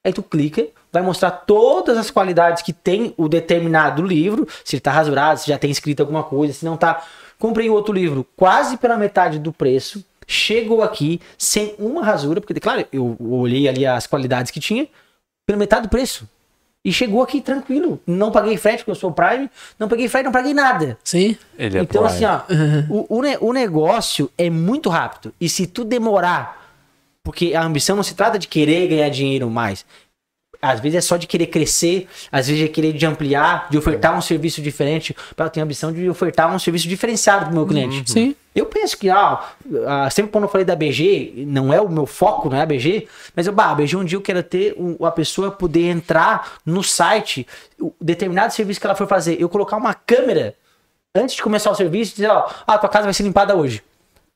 Aí 0.04 0.12
tu 0.12 0.22
clica, 0.22 0.66
vai 0.96 1.02
mostrar 1.06 1.30
todas 1.30 1.96
as 1.96 2.10
qualidades 2.10 2.62
que 2.62 2.72
tem 2.72 3.14
o 3.16 3.28
determinado 3.28 4.02
livro, 4.02 4.46
se 4.64 4.76
ele 4.76 4.80
tá 4.80 4.90
rasurado, 4.90 5.40
se 5.40 5.48
já 5.48 5.58
tem 5.58 5.70
escrito 5.70 6.00
alguma 6.00 6.22
coisa, 6.22 6.52
se 6.52 6.64
não 6.64 6.76
tá. 6.76 7.02
Comprei 7.38 7.68
outro 7.68 7.92
livro 7.92 8.26
quase 8.36 8.76
pela 8.76 8.96
metade 8.96 9.38
do 9.38 9.52
preço, 9.52 10.04
chegou 10.26 10.82
aqui 10.82 11.20
sem 11.38 11.74
uma 11.78 12.02
rasura, 12.04 12.40
porque, 12.40 12.58
claro, 12.58 12.84
eu 12.92 13.16
olhei 13.20 13.68
ali 13.68 13.84
as 13.86 14.06
qualidades 14.06 14.50
que 14.50 14.58
tinha, 14.58 14.88
pela 15.46 15.58
metade 15.58 15.82
do 15.82 15.88
preço. 15.90 16.28
E 16.84 16.92
chegou 16.92 17.20
aqui 17.20 17.40
tranquilo. 17.40 18.00
Não 18.06 18.30
paguei 18.30 18.56
frete, 18.56 18.78
porque 18.78 18.92
eu 18.92 18.94
sou 18.94 19.10
Prime, 19.10 19.50
não 19.78 19.88
paguei 19.88 20.08
frete, 20.08 20.24
não 20.24 20.32
paguei 20.32 20.54
nada. 20.54 20.96
Sim. 21.02 21.36
ele 21.58 21.78
é 21.78 21.82
Então, 21.82 22.04
Prime. 22.04 22.24
assim, 22.24 22.24
ó, 22.24 22.40
o, 22.88 23.18
o, 23.18 23.22
ne- 23.22 23.38
o 23.40 23.52
negócio 23.52 24.30
é 24.38 24.48
muito 24.48 24.88
rápido. 24.88 25.34
E 25.40 25.48
se 25.48 25.66
tu 25.66 25.84
demorar, 25.84 26.64
porque 27.24 27.54
a 27.54 27.62
ambição 27.64 27.96
não 27.96 28.04
se 28.04 28.14
trata 28.14 28.38
de 28.38 28.46
querer 28.46 28.86
ganhar 28.86 29.08
dinheiro 29.08 29.50
mais. 29.50 29.84
Às 30.60 30.80
vezes 30.80 30.98
é 30.98 31.00
só 31.00 31.16
de 31.16 31.26
querer 31.26 31.46
crescer, 31.46 32.08
às 32.30 32.48
vezes 32.48 32.64
é 32.64 32.68
querer 32.68 32.92
de 32.92 33.06
ampliar, 33.06 33.68
de 33.70 33.78
ofertar 33.78 34.16
um 34.16 34.20
serviço 34.20 34.60
diferente. 34.62 35.14
Eu 35.36 35.50
tenho 35.50 35.64
a 35.64 35.66
ambição 35.66 35.92
de 35.92 36.08
ofertar 36.08 36.54
um 36.54 36.58
serviço 36.58 36.88
diferenciado 36.88 37.46
pro 37.46 37.54
meu 37.54 37.66
cliente. 37.66 38.10
Sim. 38.10 38.34
Eu 38.54 38.64
penso 38.64 38.96
que, 38.96 39.10
ah, 39.10 39.50
ah, 39.86 40.08
sempre 40.08 40.32
quando 40.32 40.44
eu 40.44 40.48
falei 40.48 40.64
da 40.64 40.74
BG, 40.74 41.44
não 41.46 41.74
é 41.74 41.78
o 41.78 41.90
meu 41.90 42.06
foco, 42.06 42.48
não 42.48 42.56
é 42.56 42.62
a 42.62 42.66
BG, 42.66 43.06
mas 43.34 43.46
eu, 43.46 43.52
bah, 43.52 43.70
a 43.70 43.74
BG 43.74 43.96
um 43.98 44.04
dia 44.04 44.16
eu 44.16 44.22
quero 44.22 44.42
ter 44.42 44.74
a 45.02 45.10
pessoa 45.10 45.50
poder 45.50 45.90
entrar 45.90 46.54
no 46.64 46.82
site, 46.82 47.46
o 47.78 47.92
determinado 48.00 48.54
serviço 48.54 48.80
que 48.80 48.86
ela 48.86 48.96
for 48.96 49.06
fazer, 49.06 49.38
eu 49.38 49.48
colocar 49.50 49.76
uma 49.76 49.92
câmera 49.92 50.54
antes 51.14 51.36
de 51.36 51.42
começar 51.42 51.70
o 51.70 51.74
serviço 51.74 52.12
e 52.12 52.14
dizer, 52.16 52.30
ó, 52.30 52.48
ah, 52.66 52.78
tua 52.78 52.88
casa 52.88 53.04
vai 53.04 53.12
ser 53.12 53.24
limpada 53.24 53.54
hoje. 53.54 53.82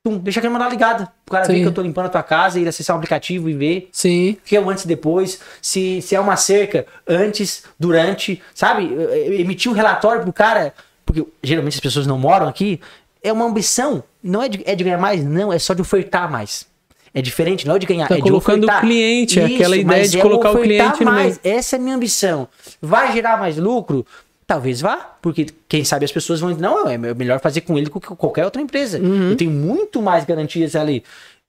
Tum, 0.02 0.16
deixa 0.16 0.40
a 0.40 0.42
câmera 0.42 0.66
ligada. 0.66 1.12
O 1.28 1.30
cara 1.30 1.46
ver 1.46 1.54
Sim. 1.56 1.60
que 1.60 1.68
eu 1.68 1.74
tô 1.74 1.82
limpando 1.82 2.06
a 2.06 2.08
tua 2.08 2.22
casa, 2.22 2.58
ir 2.58 2.66
acessar 2.66 2.96
o 2.96 2.98
aplicativo 2.98 3.50
e 3.50 3.52
ver 3.52 3.88
Sim. 3.92 4.34
que 4.46 4.56
é 4.56 4.60
o 4.60 4.70
antes 4.70 4.84
e 4.84 4.88
depois, 4.88 5.38
se, 5.60 6.00
se 6.00 6.14
é 6.14 6.20
uma 6.20 6.36
cerca 6.36 6.86
antes, 7.06 7.64
durante, 7.78 8.40
sabe? 8.54 8.90
Emitir 9.38 9.70
o 9.70 9.74
relatório 9.74 10.22
pro 10.22 10.32
cara, 10.32 10.72
porque 11.04 11.26
geralmente 11.42 11.74
as 11.74 11.80
pessoas 11.80 12.06
não 12.06 12.18
moram 12.18 12.48
aqui, 12.48 12.80
é 13.22 13.30
uma 13.30 13.44
ambição, 13.44 14.02
não 14.22 14.42
é 14.42 14.48
de, 14.48 14.62
é 14.64 14.74
de 14.74 14.82
ganhar 14.82 14.96
mais, 14.96 15.22
não, 15.22 15.52
é 15.52 15.58
só 15.58 15.74
de 15.74 15.82
ofertar 15.82 16.30
mais. 16.30 16.66
É 17.12 17.20
diferente, 17.20 17.66
não 17.66 17.74
é 17.74 17.78
de 17.78 17.86
ganhar, 17.86 18.08
Tá 18.08 18.14
é 18.14 18.18
de 18.18 18.22
colocando 18.22 18.66
o 18.66 18.80
cliente, 18.80 19.38
aquela 19.38 19.76
ideia 19.76 20.08
de 20.08 20.18
é 20.18 20.22
colocar 20.22 20.52
o 20.52 20.62
cliente 20.62 21.04
no 21.04 21.12
mais. 21.12 21.38
Essa 21.44 21.76
é 21.76 21.78
a 21.78 21.82
minha 21.82 21.96
ambição. 21.96 22.48
Vai 22.80 23.12
gerar 23.12 23.36
mais 23.36 23.58
lucro? 23.58 24.06
Talvez 24.50 24.80
vá, 24.80 25.16
porque 25.22 25.46
quem 25.68 25.84
sabe 25.84 26.04
as 26.04 26.10
pessoas 26.10 26.40
vão 26.40 26.50
dizer, 26.50 26.60
não, 26.60 26.88
é 26.88 26.98
melhor 26.98 27.38
fazer 27.38 27.60
com 27.60 27.78
ele 27.78 27.84
do 27.84 27.92
que 27.92 28.08
com 28.08 28.16
qualquer 28.16 28.44
outra 28.44 28.60
empresa. 28.60 28.98
Uhum. 28.98 29.30
Eu 29.30 29.36
tenho 29.36 29.52
muito 29.52 30.02
mais 30.02 30.24
garantias 30.24 30.74
ali. 30.74 31.04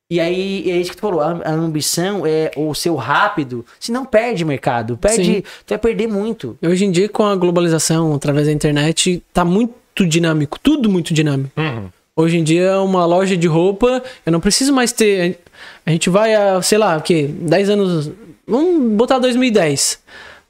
E 0.08 0.20
aí, 0.20 0.70
é 0.70 0.78
isso 0.78 0.91
que 0.91 0.97
tu 0.97 1.02
falou, 1.02 1.20
a, 1.20 1.41
a 1.43 1.52
ambição 1.52 2.28
é 2.28 2.52
o 2.56 2.76
seu 2.76 2.93
rápido, 2.93 3.66
se 3.80 3.91
não 3.91 4.06
perde 4.06 4.45
mercado, 4.45 4.97
perde, 4.97 5.26
Sim. 5.26 5.41
tu 5.41 5.70
vai 5.70 5.80
perder 5.80 6.06
muito. 6.06 6.56
Hoje 6.62 6.86
em 6.86 6.91
dia, 6.91 7.10
com 7.10 7.24
a 7.24 7.36
globalização, 7.36 8.14
através 8.14 8.45
da 8.45 8.54
internet, 8.54 9.24
tá 9.34 9.43
muito 9.43 10.06
dinâmico, 10.08 10.60
tudo 10.60 10.88
muito 10.88 11.12
dinâmico. 11.12 11.60
Uhum. 11.60 11.89
Hoje 12.16 12.38
em 12.38 12.43
dia, 12.43 12.80
uma 12.82 13.04
loja 13.04 13.36
de 13.36 13.47
roupa, 13.47 14.04
eu 14.24 14.32
não 14.32 14.39
preciso 14.39 14.72
mais 14.72 14.91
ter. 14.91 15.39
A 15.84 15.89
gente 15.89 16.08
vai 16.08 16.36
a, 16.36 16.62
sei 16.62 16.78
lá, 16.78 16.97
o 16.97 17.02
quê? 17.02 17.28
10 17.28 17.70
anos. 17.72 18.12
Vamos 18.45 18.91
botar 18.91 19.18
2010. 19.18 19.99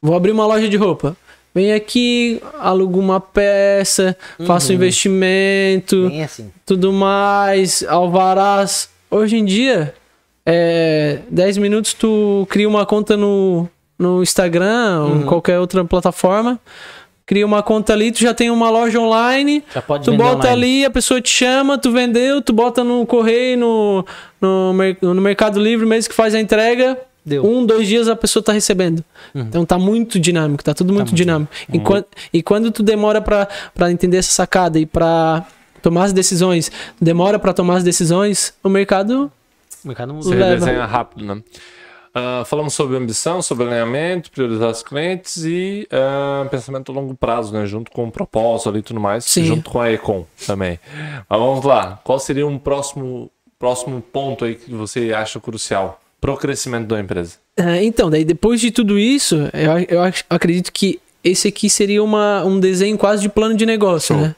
Vou 0.02 0.18
abrir 0.18 0.32
uma 0.32 0.46
loja 0.46 0.68
de 0.68 0.76
roupa. 0.76 1.16
Venho 1.54 1.76
aqui, 1.76 2.42
alugo 2.60 2.98
uma 2.98 3.20
peça, 3.20 4.16
faço 4.46 4.72
um 4.72 4.76
investimento, 4.76 6.10
assim. 6.24 6.50
tudo 6.66 6.94
mais, 6.94 7.84
alvarás. 7.84 8.90
Hoje 9.10 9.36
em 9.38 9.44
dia, 9.44 9.94
é, 10.46 11.20
10 11.30 11.58
minutos 11.58 11.94
tu 11.94 12.48
cria 12.50 12.70
uma 12.70 12.86
conta 12.86 13.18
no, 13.18 13.68
no 14.00 14.24
Instagram 14.24 15.04
ou 15.04 15.16
em 15.18 15.22
qualquer 15.24 15.60
outra 15.60 15.84
plataforma. 15.84 16.58
Cria 17.26 17.46
uma 17.46 17.62
conta 17.62 17.94
ali, 17.94 18.12
tu 18.12 18.20
já 18.20 18.34
tem 18.34 18.50
uma 18.50 18.70
loja 18.70 19.00
online. 19.00 19.64
Já 19.74 19.82
pode 19.82 20.06
tu 20.06 20.14
bota 20.14 20.48
online. 20.48 20.50
ali, 20.50 20.86
a 20.86 20.90
pessoa 20.90 21.22
te 21.22 21.30
chama, 21.30 21.78
tu 21.78 21.92
vendeu, 21.92 22.42
tu 22.42 22.52
bota 22.52 22.84
no 22.84 23.06
correio, 23.06 23.58
no, 23.58 24.06
no, 24.40 24.74
no 25.02 25.22
Mercado 25.22 25.60
Livre 25.60 25.86
mesmo 25.86 26.10
que 26.10 26.16
faz 26.16 26.34
a 26.34 26.40
entrega. 26.40 26.98
Deu. 27.26 27.46
Um, 27.46 27.66
dois 27.66 27.88
dias 27.88 28.08
a 28.08 28.16
pessoa 28.16 28.42
tá 28.42 28.52
recebendo. 28.52 29.04
Então 29.36 29.64
tá 29.66 29.78
muito 29.78 30.20
dinâmico, 30.20 30.64
tá 30.64 30.74
tudo 30.74 30.92
muito 30.94 31.14
dinâmico. 31.14 31.52
E, 31.72 31.80
quan- 31.80 32.04
e 32.34 32.42
quando 32.42 32.72
tu 32.72 32.82
demora 32.82 33.22
pra, 33.22 33.48
pra 33.76 33.92
entender 33.92 34.18
essa 34.18 34.32
sacada 34.32 34.80
e 34.80 34.86
pra 34.86 35.46
tomar 35.82 36.06
as 36.06 36.14
decisões, 36.14 36.72
demora 37.00 37.38
pra 37.38 37.54
tomar 37.54 37.78
as 37.78 37.84
decisões, 37.84 38.54
o 38.64 38.70
mercado 38.70 39.32
O 39.84 39.88
mercado 39.88 40.14
mudou. 40.14 40.32
Leva. 40.32 40.46
redesenha 40.46 40.86
rápido, 40.86 41.26
né? 41.26 41.42
Ah, 42.14 42.44
falamos 42.46 42.74
sobre 42.74 42.98
ambição, 42.98 43.42
sobre 43.42 43.66
alinhamento, 43.68 44.30
priorizar 44.32 44.70
os 44.70 44.84
clientes 44.84 45.46
e 45.46 45.88
ah, 45.92 46.46
pensamento 46.52 46.92
a 46.92 46.96
longo 46.96 47.16
prazo, 47.16 47.54
né? 47.54 47.66
Junto 47.66 47.90
com 47.92 48.06
o 48.08 48.12
propósito 48.12 48.68
ali 48.70 48.80
e 48.80 48.84
tudo 48.84 49.00
mais, 49.00 49.24
Sim. 49.26 49.46
junto 49.46 49.70
com 49.70 49.80
a 49.80 49.90
Econ 49.92 50.26
também. 50.46 50.78
Mas 51.30 51.40
vamos 51.40 51.64
lá, 51.64 52.00
qual 52.04 52.20
seria 52.20 52.46
um 52.46 52.58
próximo, 52.60 53.32
próximo 53.58 54.02
ponto 54.02 54.44
aí 54.44 54.56
que 54.56 54.74
você 54.74 55.14
acha 55.14 55.40
crucial 55.40 56.02
para 56.22 56.32
o 56.32 56.38
crescimento 56.38 56.88
da 56.88 57.00
empresa? 57.00 57.34
É, 57.58 57.84
então, 57.84 58.10
daí 58.10 58.24
depois 58.24 58.62
de 58.62 58.70
tudo 58.72 58.98
isso, 58.98 59.36
eu, 59.54 59.98
eu 59.98 60.02
ac- 60.02 60.24
acredito 60.30 60.72
que 60.72 61.00
esse 61.24 61.48
aqui 61.50 61.70
seria 61.70 62.02
uma, 62.04 62.44
um 62.46 62.60
desenho 62.60 62.98
quase 62.98 63.22
de 63.24 63.30
plano 63.30 63.58
de 63.58 63.66
negócio, 63.66 64.16
Show. 64.16 64.24
né? 64.28 64.36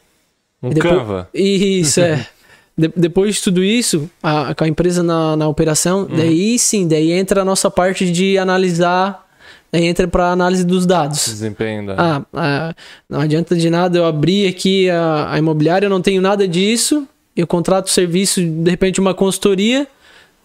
Um 0.64 0.72
E 0.72 0.74
depois- 0.74 0.94
Canva? 0.96 1.30
Isso, 1.34 2.00
é. 2.02 2.26
De- 2.76 2.92
depois 2.96 3.36
de 3.36 3.42
tudo 3.44 3.64
isso, 3.64 4.10
a- 4.24 4.56
com 4.56 4.64
a 4.64 4.68
empresa 4.68 5.04
na, 5.04 5.36
na 5.36 5.48
operação, 5.48 6.08
daí 6.08 6.58
sim, 6.58 6.88
daí 6.88 7.12
entra 7.12 7.44
a 7.44 7.46
nossa 7.46 7.70
parte 7.70 8.12
de 8.12 8.36
analisar, 8.36 9.28
daí 9.72 9.86
entra 9.86 10.08
para 10.08 10.32
análise 10.32 10.64
dos 10.66 10.84
dados. 10.88 11.24
Desempenho 11.28 11.86
da... 11.86 11.96
Ah, 11.96 12.22
ah, 12.34 12.76
não 13.08 13.20
adianta 13.22 13.56
de 13.56 13.70
nada 13.70 14.00
eu 14.00 14.06
abrir 14.06 14.48
aqui 14.48 14.90
a, 14.90 15.34
a 15.34 15.38
imobiliária, 15.38 15.86
eu 15.86 15.90
não 15.92 16.02
tenho 16.02 16.20
nada 16.20 16.48
disso, 16.48 17.08
eu 17.38 17.46
contrato 17.46 17.92
serviço, 17.92 18.42
de 18.44 18.72
repente, 18.72 19.00
uma 19.00 19.14
consultoria, 19.14 19.86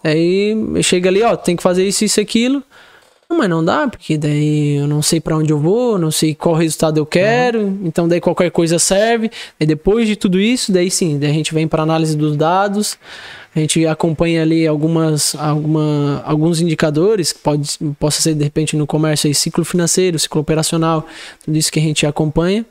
aí 0.03 0.55
chega 0.83 1.09
ali, 1.09 1.21
ó, 1.21 1.35
tem 1.35 1.55
que 1.55 1.63
fazer 1.63 1.87
isso, 1.87 2.03
isso, 2.05 2.19
aquilo. 2.19 2.63
Não, 3.29 3.37
mas 3.37 3.49
não 3.49 3.63
dá, 3.63 3.87
porque 3.87 4.17
daí 4.17 4.77
eu 4.77 4.87
não 4.87 5.03
sei 5.03 5.21
pra 5.21 5.37
onde 5.37 5.53
eu 5.53 5.59
vou, 5.59 5.99
não 5.99 6.09
sei 6.09 6.33
qual 6.33 6.55
resultado 6.55 6.97
eu 6.97 7.05
quero, 7.05 7.77
então 7.83 8.07
daí 8.07 8.19
qualquer 8.19 8.49
coisa 8.49 8.79
serve. 8.79 9.29
E 9.59 9.67
depois 9.67 10.07
de 10.07 10.15
tudo 10.15 10.39
isso, 10.39 10.71
daí 10.71 10.89
sim, 10.89 11.19
daí 11.19 11.29
a 11.29 11.33
gente 11.33 11.53
vem 11.53 11.67
para 11.67 11.83
análise 11.83 12.17
dos 12.17 12.35
dados, 12.35 12.97
a 13.55 13.59
gente 13.59 13.85
acompanha 13.85 14.41
ali 14.41 14.65
algumas, 14.65 15.35
alguma, 15.35 16.23
alguns 16.25 16.59
indicadores, 16.59 17.31
que 17.31 17.39
pode, 17.39 17.77
possa 17.99 18.19
ser 18.19 18.33
de 18.33 18.43
repente 18.43 18.75
no 18.75 18.87
comércio 18.87 19.27
aí, 19.27 19.35
ciclo 19.35 19.63
financeiro, 19.63 20.17
ciclo 20.17 20.41
operacional, 20.41 21.05
tudo 21.45 21.55
isso 21.55 21.71
que 21.71 21.79
a 21.79 21.83
gente 21.83 22.07
acompanha. 22.07 22.65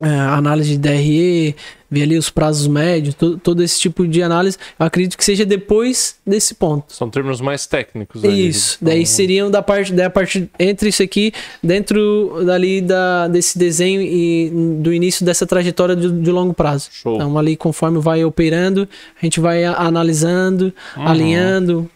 É, 0.00 0.08
análise 0.08 0.70
de 0.70 0.78
DRE, 0.78 1.56
ver 1.90 2.02
ali 2.04 2.16
os 2.16 2.30
prazos 2.30 2.68
médios, 2.68 3.16
to- 3.16 3.36
todo 3.36 3.64
esse 3.64 3.80
tipo 3.80 4.06
de 4.06 4.22
análise, 4.22 4.56
eu 4.78 4.86
acredito 4.86 5.16
que 5.18 5.24
seja 5.24 5.44
depois 5.44 6.14
desse 6.24 6.54
ponto. 6.54 6.92
São 6.92 7.10
termos 7.10 7.40
mais 7.40 7.66
técnicos. 7.66 8.24
ali. 8.24 8.46
Isso, 8.46 8.78
daí 8.80 9.04
seriam 9.04 9.50
da 9.50 9.60
parte, 9.60 9.92
da 9.92 10.08
parte 10.08 10.48
entre 10.56 10.90
isso 10.90 11.02
aqui, 11.02 11.32
dentro 11.60 12.44
dali 12.46 12.80
da, 12.80 13.26
desse 13.26 13.58
desenho 13.58 14.00
e 14.00 14.52
do 14.80 14.92
início 14.94 15.26
dessa 15.26 15.44
trajetória 15.44 15.96
de, 15.96 16.12
de 16.12 16.30
longo 16.30 16.54
prazo. 16.54 16.90
Show. 16.92 17.16
Então 17.16 17.36
ali 17.36 17.56
conforme 17.56 17.98
vai 17.98 18.24
operando, 18.24 18.88
a 19.20 19.26
gente 19.26 19.40
vai 19.40 19.64
analisando, 19.64 20.72
alinhando, 20.94 21.90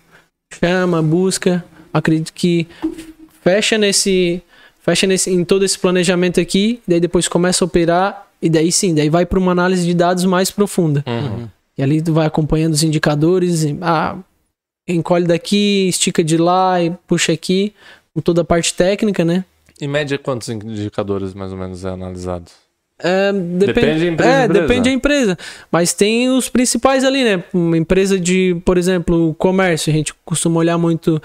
chama, 0.61 1.01
busca. 1.01 1.65
Acredito 1.95 2.33
que 2.33 2.67
fecha 3.45 3.79
nesse, 3.79 4.43
fecha 4.83 5.07
nesse, 5.07 5.31
em 5.31 5.45
todo 5.45 5.65
esse 5.65 5.79
planejamento 5.79 6.41
aqui, 6.41 6.81
daí 6.87 7.01
depois 7.01 7.29
começa 7.29 7.65
a 7.65 7.67
operar 7.67 8.27
e 8.43 8.51
daí 8.51 8.71
sim, 8.73 8.95
daí 8.95 9.09
vai 9.09 9.25
para 9.25 9.39
uma 9.39 9.53
análise 9.53 9.87
de 9.87 9.95
dados 9.95 10.25
mais 10.25 10.51
profunda. 10.51 11.05
Uhum. 11.07 11.49
E 11.79 11.83
ali 11.83 12.03
tu 12.03 12.13
vai 12.13 12.27
acompanhando 12.27 12.75
os 12.75 12.83
indicadores, 12.83 13.63
e, 13.65 13.79
ah, 13.81 14.17
encolhe 14.87 15.27
daqui, 15.27 15.89
estica 15.89 16.23
de 16.23 16.37
lá 16.37 16.83
e 16.83 16.91
puxa 17.07 17.33
aqui, 17.33 17.73
com 18.13 18.21
toda 18.21 18.43
a 18.43 18.45
parte 18.45 18.75
técnica, 18.75 19.25
né? 19.25 19.45
Em 19.81 19.89
média, 19.89 20.19
quantos 20.19 20.49
indicadores 20.49 21.33
mais 21.33 21.51
ou 21.53 21.59
menos 21.59 21.85
é 21.85 21.89
analisado? 21.89 22.51
É, 22.99 23.33
Depende 23.33 24.05
da 24.05 24.07
empresa, 24.13 24.31
É, 24.31 24.45
empresa. 24.45 24.49
depende 24.49 24.83
da 24.83 24.95
empresa. 24.95 25.39
Mas 25.73 25.93
tem 25.93 26.29
os 26.29 26.49
principais 26.49 27.05
ali, 27.05 27.25
né? 27.25 27.43
Uma 27.53 27.77
empresa 27.77 28.19
de, 28.21 28.57
por 28.65 28.79
exemplo, 28.79 29.35
comércio, 29.39 29.93
a 29.93 29.97
gente 29.97 30.15
costuma 30.25 30.59
olhar 30.61 30.79
muito 30.79 31.21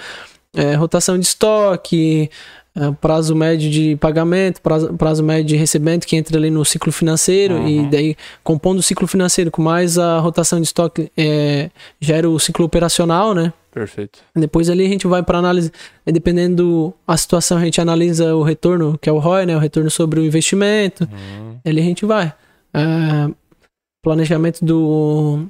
é, 0.56 0.74
rotação 0.74 1.20
de 1.20 1.26
estoque, 1.26 2.32
é, 2.78 2.92
prazo 3.02 3.36
médio 3.36 3.72
de 3.72 3.96
pagamento, 3.96 4.62
prazo, 4.62 4.94
prazo 4.94 5.24
médio 5.24 5.46
de 5.46 5.56
recebimento, 5.56 6.06
que 6.06 6.16
entra 6.16 6.38
ali 6.38 6.52
no 6.52 6.64
ciclo 6.64 6.92
financeiro, 6.92 7.68
e 7.68 7.90
daí, 7.90 8.16
compondo 8.44 8.78
o 8.78 8.84
ciclo 8.84 9.08
financeiro 9.08 9.50
com 9.50 9.64
mais 9.64 9.98
a 9.98 10.20
rotação 10.20 10.62
de 10.62 10.68
estoque, 10.68 11.12
é, 11.18 11.72
gera 12.00 12.30
o 12.30 12.40
ciclo 12.40 12.66
operacional, 12.66 13.34
né? 13.34 13.52
Perfeito. 13.72 14.20
Depois 14.36 14.70
ali 14.70 14.86
a 14.86 14.90
gente 14.90 15.08
vai 15.08 15.24
para 15.24 15.40
análise, 15.40 15.72
e 16.06 16.12
dependendo 16.12 16.94
da 17.08 17.18
situação, 17.18 17.58
a 17.58 17.62
gente 17.64 17.82
analisa 17.82 18.36
o 18.36 18.44
retorno, 18.44 18.98
que 19.02 19.10
é 19.10 19.12
o 19.12 19.18
ROI, 19.18 19.48
né? 19.48 19.56
O 19.56 19.60
retorno 19.60 19.90
sobre 19.90 20.20
o 20.20 20.26
investimento. 20.26 21.04
Uhum. 21.04 21.58
Ali 21.66 21.82
a 21.82 21.84
gente 21.84 22.06
vai. 22.06 22.34
Ah, 22.74 23.30
planejamento 24.04 24.64
do, 24.64 25.46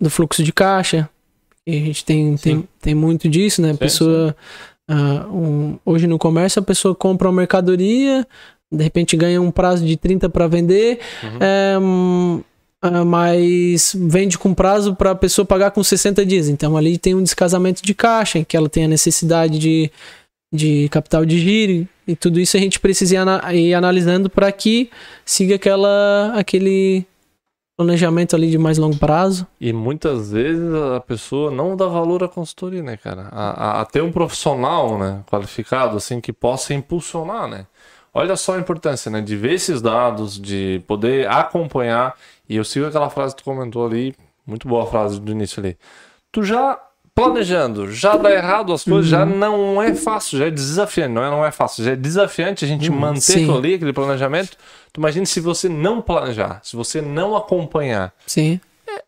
do 0.00 0.10
fluxo 0.10 0.42
de 0.42 0.52
caixa. 0.52 1.08
E 1.66 1.76
a 1.76 1.80
gente 1.80 2.04
tem, 2.04 2.36
tem, 2.36 2.68
tem 2.80 2.94
muito 2.94 3.28
disso, 3.28 3.62
né? 3.62 3.70
A 3.70 3.88
Sim, 3.88 4.34
ah, 4.88 5.26
um- 5.30 5.78
hoje 5.84 6.06
no 6.06 6.18
comércio, 6.18 6.60
a 6.60 6.64
pessoa 6.64 6.94
compra 6.94 7.28
uma 7.28 7.36
mercadoria, 7.40 8.26
de 8.72 8.82
repente 8.82 9.16
ganha 9.16 9.40
um 9.40 9.50
prazo 9.50 9.84
de 9.84 9.96
30 9.96 10.28
para 10.28 10.46
vender, 10.46 10.98
Uhum. 11.22 11.38
é, 11.40 13.04
mas 13.04 13.96
vende 13.98 14.36
com 14.38 14.52
prazo 14.52 14.94
para 14.94 15.12
a 15.12 15.14
pessoa 15.14 15.44
pagar 15.46 15.70
com 15.70 15.82
60 15.82 16.24
dias. 16.26 16.48
Então 16.48 16.76
ali 16.76 16.98
tem 16.98 17.14
um 17.14 17.22
descasamento 17.22 17.82
de 17.82 17.94
caixa, 17.94 18.38
em 18.38 18.44
que 18.44 18.56
ela 18.56 18.68
tem 18.68 18.84
a 18.84 18.88
necessidade 18.88 19.58
de, 19.58 19.90
de 20.52 20.88
capital 20.90 21.24
de 21.24 21.38
giro, 21.38 21.88
e 22.06 22.14
tudo 22.14 22.38
isso 22.38 22.56
a 22.56 22.60
gente 22.60 22.78
precisa 22.78 23.16
ir 23.54 23.72
analisando 23.74 24.28
para 24.28 24.52
que 24.52 24.90
siga 25.24 25.54
aquela, 25.54 26.32
aquele 26.36 27.06
planejamento 27.76 28.36
ali 28.36 28.50
de 28.50 28.58
mais 28.58 28.78
longo 28.78 28.96
prazo. 28.96 29.46
E 29.60 29.72
muitas 29.72 30.30
vezes 30.32 30.72
a 30.96 31.00
pessoa 31.00 31.50
não 31.50 31.76
dá 31.76 31.86
valor 31.86 32.22
à 32.22 32.28
consultoria, 32.28 32.82
né, 32.82 32.96
cara? 32.96 33.28
A, 33.32 33.50
a- 33.50 33.80
a 33.80 33.84
ter 33.84 34.02
um 34.02 34.12
profissional, 34.12 34.98
né, 34.98 35.22
qualificado, 35.26 35.96
assim, 35.96 36.20
que 36.20 36.32
possa 36.32 36.72
impulsionar, 36.74 37.48
né? 37.48 37.66
Olha 38.12 38.36
só 38.36 38.54
a 38.54 38.60
importância, 38.60 39.10
né, 39.10 39.20
de 39.20 39.36
ver 39.36 39.54
esses 39.54 39.82
dados, 39.82 40.40
de 40.40 40.80
poder 40.86 41.28
acompanhar. 41.28 42.14
E 42.48 42.54
eu 42.56 42.64
sigo 42.64 42.86
aquela 42.86 43.10
frase 43.10 43.34
que 43.34 43.42
tu 43.42 43.44
comentou 43.44 43.84
ali, 43.84 44.14
muito 44.46 44.68
boa 44.68 44.84
a 44.84 44.86
frase 44.86 45.20
do 45.20 45.32
início 45.32 45.60
ali. 45.60 45.76
Tu 46.30 46.44
já 46.44 46.78
planejando, 47.14 47.92
já 47.92 48.16
dá 48.16 48.30
errado 48.32 48.72
as 48.72 48.82
coisas, 48.84 49.06
já 49.10 49.24
Uhum. 49.24 49.36
não 49.38 49.82
é 49.82 49.94
fácil, 49.94 50.38
já 50.38 50.46
é 50.46 50.50
desafiante, 50.50 51.12
não 51.12 51.24
é, 51.24 51.30
não 51.30 51.44
é 51.44 51.50
fácil, 51.52 51.84
já 51.84 51.92
é 51.92 51.96
desafiante 51.96 52.64
a 52.64 52.68
gente 52.68 52.90
manter 52.90 53.14
Uhum. 53.14 53.20
sim. 53.20 53.32
aquilo 53.42 53.58
ali, 53.58 53.74
aquele 53.74 53.92
planejamento. 53.92 54.56
Tu 54.92 54.98
imagina 55.00 55.24
se 55.26 55.40
você 55.40 55.68
não 55.68 56.00
planejar, 56.00 56.60
se 56.62 56.74
você 56.76 57.00
não 57.00 57.36
acompanhar, 57.36 58.12
Sim. 58.26 58.58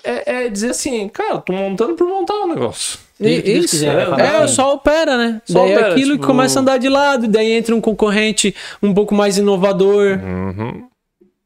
é, 0.05 0.45
é 0.45 0.49
dizer 0.49 0.71
assim, 0.71 1.09
cara, 1.09 1.39
tô 1.39 1.53
montando 1.53 1.95
por 1.95 2.07
montar 2.07 2.35
o 2.35 2.47
negócio. 2.47 2.99
E- 3.19 3.29
E- 3.29 3.59
isso, 3.59 3.71
quiser, 3.71 4.07
vai 4.11 4.21
é, 4.21 4.43
é, 4.43 4.47
só 4.47 4.75
opera, 4.75 5.17
né? 5.17 5.41
Só 5.45 5.61
daí 5.63 5.73
opera, 5.73 5.91
aquilo 5.93 6.13
tipo- 6.13 6.21
que 6.21 6.27
começa 6.27 6.59
a 6.59 6.63
andar 6.63 6.77
de 6.79 6.89
lado, 6.89 7.27
daí 7.27 7.53
entra 7.53 7.75
um 7.75 7.81
concorrente 7.81 8.55
um 8.83 8.93
pouco 8.93 9.15
mais 9.15 9.39
inovador. 9.39 10.19
Uhum. 10.23 10.87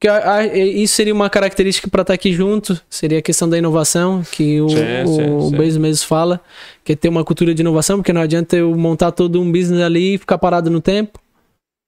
Que 0.01 0.09
a- 0.09 0.35
a- 0.37 0.47
isso 0.57 0.95
seria 0.95 1.13
uma 1.13 1.29
característica 1.29 1.89
para 1.89 2.01
estar 2.03 2.15
aqui 2.15 2.33
junto, 2.33 2.81
seria 2.89 3.19
a 3.19 3.23
questão 3.23 3.49
da 3.49 3.59
inovação, 3.59 4.23
que 4.33 4.61
o, 4.61 4.69
Sim, 4.71 4.77
o 5.05 5.51
sim. 5.51 5.79
Mesmo 5.81 6.07
fala, 6.07 6.41
que 6.83 6.93
é 6.93 6.97
ter 6.97 7.09
uma 7.11 7.23
cultura 7.23 7.55
de 7.55 7.61
inovação, 7.61 7.99
porque 7.99 8.13
não 8.13 8.23
adianta 8.23 8.57
eu 8.57 8.75
montar 8.75 9.13
todo 9.13 9.41
um 9.41 9.53
business 9.53 9.83
ali 9.83 10.15
e 10.15 10.19
ficar 10.19 10.39
parado 10.39 10.71
no 10.71 10.81
tempo. 10.81 11.21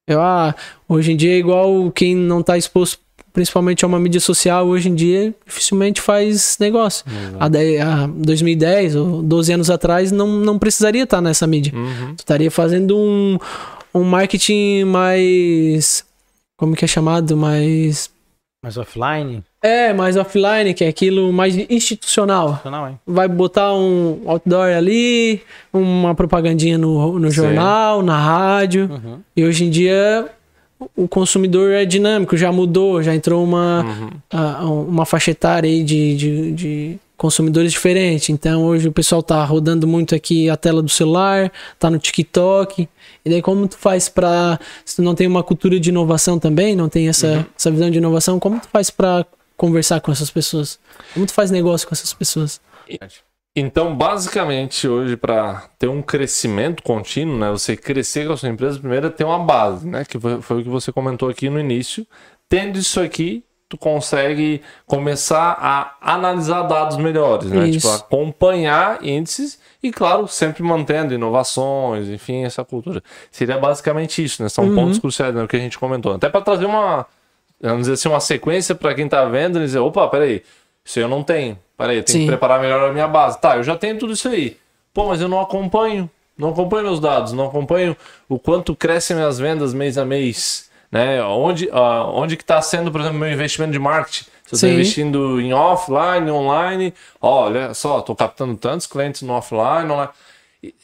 Eu, 0.07 0.21
ah, 0.21 0.55
hoje 0.89 1.13
em 1.13 1.17
dia 1.17 1.33
é 1.33 1.39
igual 1.39 1.91
quem 1.91 2.15
não 2.15 2.41
está 2.41 2.59
exposto 2.59 2.99
principalmente 3.33 3.83
a 3.83 3.89
uma 3.89 3.99
mídia 3.99 4.21
social, 4.21 4.67
hoje 4.67 4.91
em 4.91 4.95
dia 4.95 5.35
dificilmente 5.47 6.03
faz 6.03 6.59
negócio. 6.61 7.03
Há, 7.41 7.49
10, 7.49 7.81
há 7.81 8.07
2010 8.07 8.95
ou 8.95 9.23
12 9.23 9.53
anos 9.55 9.71
atrás 9.71 10.13
não, 10.13 10.29
não 10.29 10.59
precisaria 10.59 11.05
estar 11.05 11.23
nessa 11.23 11.47
mídia. 11.47 11.73
Uhum. 11.75 12.15
Tu 12.15 12.19
estaria 12.19 12.51
fazendo 12.51 12.95
um, 12.95 13.39
um 13.95 14.03
marketing 14.05 14.85
mais. 14.85 16.05
Como 16.63 16.77
que 16.77 16.85
é 16.85 16.89
chamado? 16.89 17.37
Mais. 17.37 18.09
Mas 18.65 18.77
offline? 18.77 19.43
É, 19.61 19.93
mais 19.93 20.17
offline, 20.17 20.73
que 20.75 20.85
é 20.85 20.87
aquilo 20.89 21.33
mais 21.33 21.57
institucional. 21.69 22.63
Não, 22.65 22.89
hein? 22.89 23.01
Vai 23.05 23.27
botar 23.27 23.75
um 23.75 24.23
outdoor 24.27 24.69
ali, 24.73 25.43
uma 25.73 26.15
propagandinha 26.15 26.79
no, 26.79 27.19
no 27.19 27.29
Sim. 27.31 27.35
jornal, 27.35 28.01
na 28.01 28.17
rádio. 28.17 28.89
Uhum. 28.89 29.19
E 29.37 29.45
hoje 29.45 29.65
em 29.65 29.71
dia 29.71 30.29
o 30.97 31.09
consumidor 31.09 31.73
é 31.73 31.85
dinâmico, 31.85 32.37
já 32.37 32.53
mudou, 32.53 33.03
já 33.03 33.13
entrou 33.13 33.43
uma, 33.43 33.85
Uhum. 33.85 34.11
a- 34.33 34.65
uma 34.67 35.05
faixa 35.05 35.33
etária 35.33 35.69
aí 35.69 35.83
de, 35.83 36.17
de, 36.17 36.53
de 36.53 36.99
consumidores 37.23 37.71
diferentes. 37.71 38.29
Então 38.31 38.65
hoje 38.65 38.89
o 38.89 38.93
pessoal 38.93 39.23
tá 39.23 39.45
rodando 39.45 39.87
muito 39.87 40.13
aqui 40.13 40.51
a 40.51 40.57
tela 40.57 40.83
do 40.83 40.89
celular, 40.89 41.53
tá 41.79 41.89
no 41.89 41.97
TikTok. 41.97 42.89
E 43.25 43.31
daí 43.31 43.41
como 43.41 43.69
tu 43.69 43.79
faz 43.79 44.09
pra. 44.09 44.59
Se 44.85 44.97
tu 44.97 45.03
não 45.03 45.15
tem 45.15 45.29
uma 45.29 45.45
cultura 45.45 45.79
de 45.79 45.91
inovação 45.91 46.37
também, 46.37 46.75
não 46.75 46.89
tem 46.89 47.09
essa, 47.09 47.47
essa 47.57 47.71
visão 47.71 47.89
de 47.89 47.99
inovação, 47.99 48.41
como 48.41 48.59
tu 48.59 48.67
faz 48.69 48.91
pra 48.91 49.25
conversar 49.57 50.01
com 50.01 50.11
essas 50.11 50.33
pessoas? 50.33 50.81
Como 51.15 51.25
tu 51.25 51.33
faz 51.33 51.53
negócio 51.53 51.87
com 51.87 51.95
essas 51.95 52.13
pessoas? 52.13 52.61
Então, 53.55 53.95
basicamente, 53.95 54.89
hoje, 54.89 55.17
para 55.17 55.69
ter 55.79 55.87
um 55.87 56.03
crescimento 56.03 56.83
contínuo, 56.83 57.39
né? 57.39 57.51
Você 57.53 57.77
crescer 57.77 58.27
com 58.27 58.33
a 58.33 58.37
sua 58.37 58.49
empresa, 58.49 58.81
primeiro 58.81 59.07
é 59.07 59.11
ter 59.11 59.25
uma 59.25 59.39
base, 59.39 59.87
né? 59.87 60.05
Que 60.05 60.19
foi, 60.19 60.43
foi 60.43 60.61
o 60.61 60.65
que 60.65 60.69
você 60.69 60.91
comentou 60.91 61.29
aqui 61.29 61.49
no 61.49 61.61
início. 61.61 62.05
Tendo 62.49 62.79
isso 62.79 62.99
aqui, 62.99 63.45
tu 63.73 63.79
consegue 63.79 64.61
começar 64.87 65.57
a 65.59 65.97
analisar 65.99 66.65
dados 66.65 66.99
melhores, 66.99 67.51
né? 67.51 67.71
Isso. 67.71 67.79
Tipo, 67.79 67.95
acompanhar 67.95 69.03
índices 69.03 69.59
e, 69.83 69.91
claro, 69.91 70.29
sempre 70.29 70.63
mantendo 70.63 71.15
inovações, 71.15 72.07
enfim, 72.09 72.45
essa 72.45 72.63
cultura. 72.63 73.03
Seria 73.31 73.57
basicamente 73.57 74.23
isso, 74.23 74.43
né? 74.43 74.51
São 74.51 74.75
pontos 74.75 74.99
cruciais, 74.99 75.35
né? 75.35 75.43
O 75.43 75.49
que 75.49 75.57
a 75.57 75.59
gente 75.59 75.79
comentou. 75.79 76.13
Até 76.13 76.29
para 76.29 76.43
trazer 76.43 76.67
uma, 76.67 77.07
vamos 77.63 77.81
dizer 77.81 77.95
assim, 77.95 78.11
uma 78.11 78.21
sequência 78.21 78.75
para 78.75 78.95
quem 78.95 79.09
tá 79.09 79.25
vendo 79.25 79.59
e 79.59 79.63
dizer, 79.63 79.79
opa, 79.79 80.07
peraí, 80.07 80.43
isso 80.85 81.01
eu 81.01 81.09
não 81.09 81.23
tenho. 81.23 81.59
Peraí, 81.75 81.97
eu 81.97 82.03
tenho 82.03 82.19
Sim. 82.19 82.25
que 82.25 82.27
preparar 82.27 82.61
melhor 82.61 82.91
a 82.91 82.93
minha 82.93 83.09
base. 83.09 83.41
Tá, 83.41 83.57
eu 83.57 83.63
já 83.63 83.75
tenho 83.75 83.99
tudo 83.99 84.13
isso 84.13 84.29
aí. 84.29 84.59
Pô, 84.93 85.07
mas 85.07 85.23
eu 85.23 85.29
não 85.29 85.41
acompanho. 85.41 86.11
Não 86.37 86.51
acompanho 86.51 86.85
meus 86.85 87.01
dados, 87.01 87.33
não 87.33 87.47
acompanho 87.47 87.97
o 88.29 88.39
quanto 88.39 88.77
crescem 88.77 89.17
minhas 89.17 89.39
vendas 89.39 89.73
mês 89.73 89.97
a 89.97 90.05
mês. 90.05 90.71
Né? 90.93 91.23
Onde, 91.25 91.71
ah, 91.73 92.05
onde 92.13 92.37
que 92.37 92.43
está 92.43 92.61
sendo, 92.61 92.93
por 92.93 93.01
exemplo, 93.01 93.19
meu 93.19 93.33
investimento 93.33 93.73
de 93.73 93.79
marketing? 93.79 94.27
Se 94.45 94.55
eu 94.55 94.57
estou 94.57 94.71
investindo 94.71 95.41
em 95.41 95.55
offline, 95.55 96.31
online, 96.31 96.93
olha 97.19 97.73
só, 97.73 98.01
estou 98.01 98.15
captando 98.15 98.55
tantos 98.57 98.87
clientes 98.87 99.23
no 99.23 99.33
offline, 99.33 99.91
online. 99.91 100.11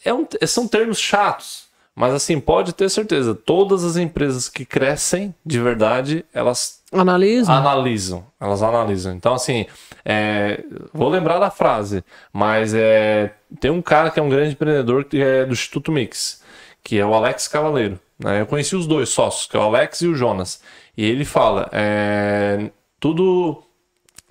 É 0.03 0.15
um, 0.15 0.27
são 0.47 0.67
termos 0.67 0.99
chatos, 0.99 1.65
mas 1.95 2.15
assim, 2.15 2.41
pode 2.41 2.73
ter 2.73 2.89
certeza, 2.89 3.35
todas 3.35 3.85
as 3.85 3.99
empresas 3.99 4.49
que 4.49 4.65
crescem 4.65 5.35
de 5.45 5.61
verdade, 5.61 6.25
elas 6.33 6.81
Analisa. 6.91 7.53
analisam, 7.53 8.25
elas 8.41 8.63
analisam. 8.63 9.15
Então, 9.15 9.35
assim, 9.35 9.67
é, 10.03 10.65
vou 10.93 11.11
lembrar 11.11 11.39
da 11.39 11.51
frase, 11.51 12.03
mas 12.33 12.73
é, 12.73 13.35
tem 13.61 13.71
um 13.71 13.83
cara 13.83 14.11
que 14.11 14.19
é 14.19 14.23
um 14.23 14.31
grande 14.31 14.53
empreendedor 14.53 15.05
que 15.05 15.21
é 15.21 15.45
do 15.45 15.53
Instituto 15.53 15.93
Mix, 15.93 16.43
que 16.83 16.99
é 16.99 17.05
o 17.05 17.15
Alex 17.15 17.49
Cavaleiro. 17.49 17.99
né? 18.19 18.41
Eu 18.41 18.47
conheci 18.47 18.75
os 18.77 18.87
dois 18.87 19.09
sócios, 19.09 19.47
que 19.47 19.57
é 19.57 19.61
o 19.61 19.63
Alex 19.63 20.01
e 20.01 20.07
o 20.07 20.15
Jonas. 20.15 20.61
E 20.97 21.05
ele 21.05 21.25
fala, 21.25 21.69
é, 21.73 22.71
tudo, 22.99 23.63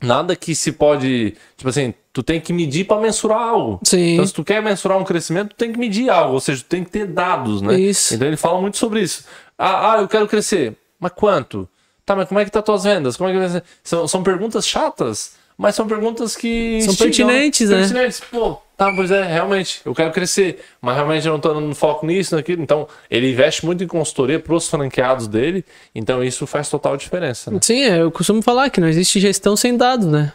nada 0.01 0.35
que 0.35 0.53
se 0.53 0.71
pode, 0.71 1.35
tipo 1.55 1.69
assim, 1.69 1.93
tu 2.11 2.21
tem 2.23 2.41
que 2.41 2.51
medir 2.51 2.85
para 2.85 2.99
mensurar 3.01 3.39
algo. 3.39 3.79
Sim. 3.83 4.13
Então, 4.13 4.27
se 4.27 4.33
tu 4.33 4.43
quer 4.43 4.61
mensurar 4.61 4.97
um 4.97 5.03
crescimento, 5.03 5.49
tu 5.49 5.55
tem 5.55 5.71
que 5.71 5.79
medir 5.79 6.09
algo, 6.09 6.33
ou 6.33 6.39
seja, 6.39 6.63
tu 6.63 6.67
tem 6.67 6.83
que 6.83 6.89
ter 6.89 7.05
dados, 7.05 7.61
né? 7.61 7.79
Isso. 7.79 8.13
Então 8.15 8.27
ele 8.27 8.37
fala 8.37 8.59
muito 8.59 8.77
sobre 8.77 9.01
isso. 9.01 9.23
Ah, 9.57 9.93
ah, 9.93 10.01
eu 10.01 10.07
quero 10.07 10.27
crescer. 10.27 10.75
Mas 10.99 11.11
quanto? 11.15 11.69
Tá, 12.05 12.15
mas 12.15 12.27
como 12.27 12.39
é 12.39 12.45
que 12.45 12.51
tá 12.51 12.61
tuas 12.61 12.83
vendas? 12.83 13.15
Como 13.17 13.29
é 13.29 13.33
que? 13.33 13.63
São, 13.83 14.07
são 14.07 14.23
perguntas 14.23 14.67
chatas, 14.67 15.33
mas 15.57 15.75
são 15.75 15.87
perguntas 15.87 16.35
que 16.35 16.81
São 16.81 16.95
pertinentes, 16.95 17.69
né? 17.69 17.79
Pertinentes. 17.79 18.21
Pô, 18.31 18.61
tá, 18.77 18.93
pois 18.93 19.09
é, 19.11 19.23
realmente, 19.23 19.81
eu 19.83 19.93
quero 19.95 20.11
crescer, 20.11 20.59
mas 20.79 20.95
realmente 20.95 21.25
eu 21.25 21.33
não 21.33 21.39
tô 21.39 21.53
dando 21.53 21.73
foco 21.75 22.05
nisso, 22.05 22.35
naquilo. 22.35 22.61
Então, 22.61 22.87
ele 23.09 23.31
investe 23.31 23.65
muito 23.65 23.83
em 23.83 23.87
consultoria 23.87 24.39
pros 24.39 24.69
franqueados 24.69 25.27
dele, 25.27 25.65
então 25.93 26.23
isso 26.23 26.45
faz 26.47 26.69
total 26.69 26.95
diferença, 26.95 27.49
né? 27.51 27.59
Sim, 27.61 27.81
é, 27.83 28.01
eu 28.01 28.11
costumo 28.11 28.41
falar 28.41 28.69
que 28.69 28.79
não 28.79 28.87
existe 28.87 29.19
gestão 29.19 29.55
sem 29.57 29.75
dados, 29.75 30.05
né? 30.05 30.31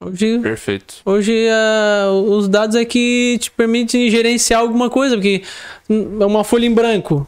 Hoje, 0.00 0.38
Perfeito. 0.40 0.96
hoje 1.06 1.46
ah, 1.50 2.10
os 2.10 2.46
dados 2.48 2.76
é 2.76 2.84
que 2.84 3.38
te 3.40 3.50
permitem 3.50 4.10
gerenciar 4.10 4.60
alguma 4.60 4.90
coisa, 4.90 5.14
porque 5.16 5.42
é 5.88 6.24
uma 6.26 6.44
folha 6.44 6.66
em 6.66 6.74
branco. 6.74 7.26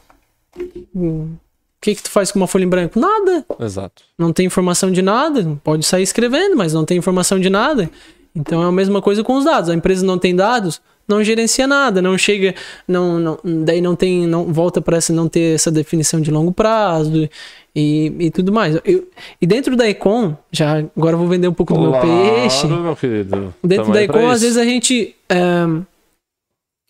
Hum, 0.95 1.37
O 1.37 1.39
que, 1.81 1.95
que 1.95 2.03
tu 2.03 2.11
faz 2.11 2.33
com 2.33 2.39
uma 2.39 2.47
folha 2.47 2.65
em 2.65 2.69
branco? 2.69 2.99
Nada. 2.99 3.47
Exato. 3.61 4.03
Não 4.19 4.33
tem 4.33 4.45
informação 4.47 4.91
de 4.91 5.01
nada. 5.01 5.57
Pode 5.63 5.87
sair 5.87 6.03
escrevendo, 6.03 6.57
mas 6.57 6.75
não 6.75 6.85
tem 6.85 6.99
informação 6.99 7.39
de 7.39 7.49
nada. 7.49 7.89
Então 8.37 8.63
é 8.63 8.67
a 8.67 8.73
mesma 8.73 9.01
coisa 9.01 9.25
com 9.25 9.35
os 9.37 9.45
dados. 9.45 9.71
A 9.71 9.75
empresa 9.75 10.05
não 10.05 10.19
tem 10.19 10.37
dados, 10.37 10.81
não 11.09 11.25
gerencia 11.25 11.67
nada, 11.67 12.03
não 12.03 12.19
chega, 12.19 12.55
não, 12.87 13.19
não 13.19 13.39
daí 13.65 13.81
não 13.81 13.97
tem, 13.97 14.27
não 14.27 14.53
volta 14.53 14.81
para 14.83 14.99
essa 14.99 15.13
não 15.13 15.27
ter 15.29 15.55
essa 15.55 15.71
definição 15.71 16.21
de 16.21 16.31
longo 16.31 16.53
prazo 16.53 17.29
e, 17.75 18.13
e 18.19 18.31
tudo 18.31 18.53
mais. 18.53 18.79
Eu- 18.85 19.09
e 19.41 19.47
dentro 19.47 19.75
da 19.77 19.89
Econ, 19.89 20.37
já 20.53 20.85
agora 20.97 21.17
vou 21.17 21.27
vender 21.29 21.49
um 21.49 21.55
pouco 21.55 21.73
do 21.75 21.81
meu 21.81 21.93
peixe. 22.01 22.67
meu 22.67 22.95
querido. 22.97 23.55
Dentro 23.65 23.85
Tamo 23.85 23.95
da 23.95 24.03
Econ, 24.03 24.29
às 24.29 24.43
vezes 24.43 24.57
a 24.59 24.65
gente. 24.65 25.15
é, 25.29 25.67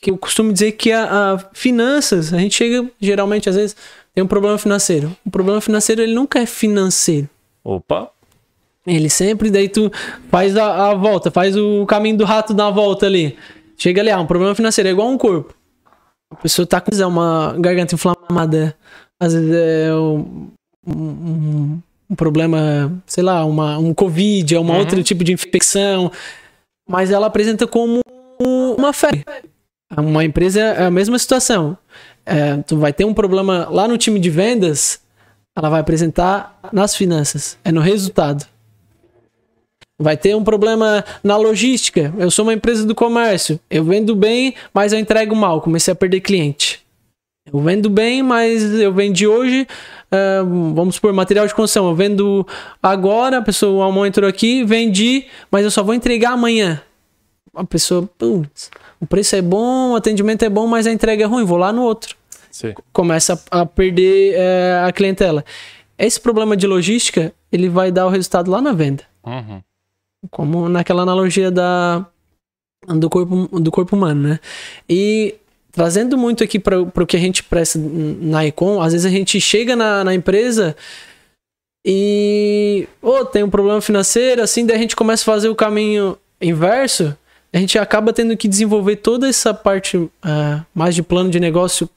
que 0.01 0.11
eu 0.11 0.19
costumo 0.19 0.53
dizer 0.53 0.73
que 0.73 0.93
a, 0.93 1.33
a 1.35 1.39
finanças, 1.55 2.33
a 2.33 2.39
gente 2.39 2.55
chega, 2.55 2.87
geralmente, 3.01 3.49
às 3.49 3.57
vezes, 3.57 3.75
tem 4.15 4.23
um 4.23 4.27
problema 4.27 4.59
financeiro. 4.59 5.15
O 5.25 5.31
problema 5.31 5.61
financeiro, 5.61 6.03
ele 6.03 6.15
nunca 6.15 6.39
é 6.39 6.47
financeiro. 6.47 7.29
Opa, 7.65 8.11
Ele 8.87 9.11
sempre, 9.11 9.51
daí 9.51 9.69
tu 9.69 9.91
faz 10.31 10.57
a, 10.57 10.91
a 10.91 10.95
volta, 10.95 11.31
faz 11.31 11.57
o 11.57 11.85
caminho 11.87 12.19
do 12.19 12.25
rato 12.25 12.55
na 12.55 12.71
volta 12.71 13.07
ali. 13.07 13.37
Chega 13.77 14.01
ali, 14.01 14.11
ah, 14.11 14.21
um 14.21 14.27
problema 14.27 14.55
financeiro, 14.55 14.89
é 14.89 14.93
igual 14.93 15.09
um 15.09 15.19
corpo. 15.19 15.55
A 16.33 16.37
pessoa 16.37 16.67
tá 16.67 16.81
com 16.81 16.95
é 16.95 17.07
uma 17.07 17.55
garganta 17.59 17.95
inflamada, 17.95 18.77
às 19.21 19.33
vezes 19.35 19.51
é 19.53 19.93
um, 19.95 20.51
um- 20.87 21.79
um 22.09 22.15
problema, 22.15 22.93
sei 23.07 23.23
lá, 23.25 23.45
uma, 23.45 23.77
um 23.79 23.93
Covid, 23.93 24.55
é 24.55 24.61
uma 24.61 24.75
outro 24.79 25.03
tipo 25.03 25.25
de 25.25 25.33
infecção, 25.33 26.11
mas 26.89 27.11
ela 27.11 27.27
apresenta 27.27 27.67
como 27.67 28.01
uma 28.41 28.93
febre. 28.93 29.25
Uma 29.97 30.25
empresa 30.25 30.61
é 30.61 30.85
a 30.85 30.91
mesma 30.91 31.19
situação. 31.19 31.77
É, 32.25 32.57
tu 32.59 32.77
vai 32.79 32.93
ter 32.93 33.05
um 33.05 33.15
problema 33.15 33.69
lá 33.71 33.87
no 33.89 33.97
time 33.99 34.19
de 34.21 34.31
vendas, 34.31 35.01
ela 35.57 35.69
vai 35.69 35.81
apresentar 35.81 36.59
nas 36.73 36.95
finanças, 36.95 37.57
é 37.65 37.71
no 37.73 37.81
resultado. 37.81 38.47
Vai 39.99 40.17
ter 40.17 40.37
um 40.37 40.45
problema 40.45 41.05
na 41.23 41.37
logística. 41.37 42.13
Eu 42.19 42.31
sou 42.31 42.45
uma 42.45 42.53
empresa 42.53 42.85
do 42.85 42.95
comércio. 42.95 43.59
Eu 43.71 43.85
vendo 43.85 44.15
bem, 44.15 44.55
mas 44.73 44.93
eu 44.93 44.99
entrego 44.99 45.35
mal. 45.35 45.61
Comecei 45.61 45.93
a 45.93 45.95
perder 45.95 46.21
cliente. 46.21 46.85
Eu 47.51 47.61
vendo 47.61 47.89
bem, 47.89 48.23
mas 48.23 48.63
eu 48.75 48.93
vendi 48.93 49.27
hoje, 49.27 49.67
ah, 50.11 50.43
vamos 50.75 50.97
supor, 50.97 51.13
material 51.13 51.47
de 51.47 51.55
construção. 51.55 51.89
Eu 51.89 51.95
vendo 51.95 52.47
agora, 52.83 53.39
a 53.39 53.43
pessoa, 53.43 53.79
o 53.79 53.83
Almon 53.83 54.05
entrou 54.05 54.29
aqui, 54.29 54.65
vendi, 54.65 55.27
mas 55.51 55.65
eu 55.65 55.71
só 55.71 55.83
vou 55.83 55.95
entregar 55.95 56.33
amanhã. 56.33 56.83
A 57.55 57.65
pessoa, 57.65 58.09
putz, 58.19 58.71
o 59.01 59.07
preço 59.07 59.37
é 59.37 59.41
bom, 59.41 59.93
o 59.93 59.97
atendimento 59.97 60.45
é 60.45 60.49
bom, 60.49 60.67
mas 60.67 60.87
a 60.87 60.93
entrega 60.93 61.23
é 61.23 61.27
ruim, 61.27 61.45
vou 61.45 61.57
lá 61.57 61.73
no 61.73 61.83
outro 61.83 62.17
sim. 62.57 62.75
começa 62.93 63.41
a, 63.51 63.61
a 63.61 63.67
perder 63.67 64.35
é, 64.35 64.85
a 64.87 64.93
clientela. 64.93 65.45
Esse 65.99 66.21
problema 66.21 66.57
de 66.57 66.67
logística, 66.67 67.33
ele 67.53 67.69
vai 67.69 67.91
dar 67.93 68.07
o 68.07 68.09
resultado 68.09 68.51
lá 68.51 68.61
na 68.61 68.73
venda. 68.73 69.05
Uhum. 69.25 69.61
Como 70.31 70.69
naquela 70.69 71.03
analogia 71.03 71.51
da, 71.51 72.07
do, 72.87 73.09
corpo, 73.11 73.61
do 73.61 73.71
corpo 73.71 73.97
humano, 73.97 74.29
né? 74.29 74.41
E 74.89 75.35
trazendo 75.73 76.17
muito 76.17 76.43
aqui 76.43 76.59
para 76.59 76.81
o 76.81 77.07
que 77.07 77.17
a 77.17 77.21
gente 77.21 77.43
presta 77.43 77.79
na 77.79 78.47
Econ, 78.47 78.81
às 78.81 78.93
vezes 78.93 79.07
a 79.07 79.11
gente 79.11 79.39
chega 79.41 79.77
na, 79.77 80.03
na 80.05 80.15
empresa 80.15 80.75
e 81.87 82.89
oh, 83.03 83.25
tem 83.25 83.43
um 83.43 83.51
problema 83.51 83.81
financeiro, 83.81 84.43
assim, 84.43 84.65
daí 84.65 84.77
a 84.77 84.81
gente 84.81 84.97
começa 84.97 85.23
a 85.23 85.33
fazer 85.35 85.49
o 85.49 85.55
caminho 85.55 86.17
inverso, 86.41 87.17
a 87.53 87.59
gente 87.59 87.79
acaba 87.79 88.13
tendo 88.13 88.37
que 88.37 88.49
desenvolver 88.49 88.97
toda 88.97 89.29
essa 89.29 89.53
parte 89.53 90.11
ah, 90.23 90.65
mais 90.75 90.95
de 90.95 91.03
plano 91.03 91.31
de 91.31 91.39
negócio 91.39 91.89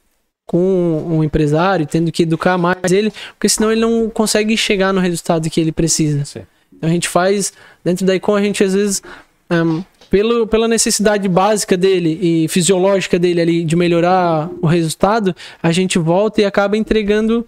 com 0.46 1.06
um 1.08 1.24
empresário, 1.24 1.86
tendo 1.86 2.12
que 2.12 2.24
educar 2.24 2.58
mais 2.58 2.92
ele, 2.92 3.14
porque 3.30 3.48
senão 3.48 3.72
ele 3.72 3.82
não 3.82 4.10
consegue 4.10 4.58
chegar 4.58 4.92
no 4.92 5.00
resultado 5.00 5.50
que 5.50 5.62
ele 5.62 5.72
precisa. 5.72 6.26
Sim. 6.26 6.42
Então 6.80 6.90
a 6.90 6.94
gente 6.94 7.08
faz, 7.08 7.54
dentro 7.84 8.06
da 8.06 8.16
Icon, 8.16 8.36
a 8.36 8.42
gente 8.42 8.64
às 8.64 8.74
vezes, 8.74 9.04
ahn, 9.50 9.84
pelo, 10.10 10.48
pela 10.48 10.68
necessidade 10.68 11.28
básica 11.28 11.78
dele 11.78 12.18
e 12.22 12.48
fisiológica 12.48 13.20
dele 13.20 13.42
ali 13.42 13.64
de 13.64 13.76
melhorar 13.76 14.50
o 14.62 14.66
resultado, 14.66 15.36
a 15.62 15.72
gente 15.72 16.00
volta 16.00 16.42
e 16.42 16.46
acaba 16.46 16.76
entregando 16.76 17.46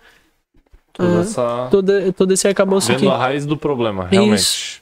Toda 0.94 1.20
ah, 1.20 1.22
essa... 1.22 1.68
todo, 1.72 2.14
todo 2.14 2.34
esse 2.34 2.48
arcabouço 2.48 2.92
aqui. 2.92 3.02
Vendo 3.02 3.14
a 3.14 3.18
raiz 3.18 3.46
do 3.46 3.58
problema, 3.58 4.08
realmente. 4.12 4.40
Isso. 4.40 4.82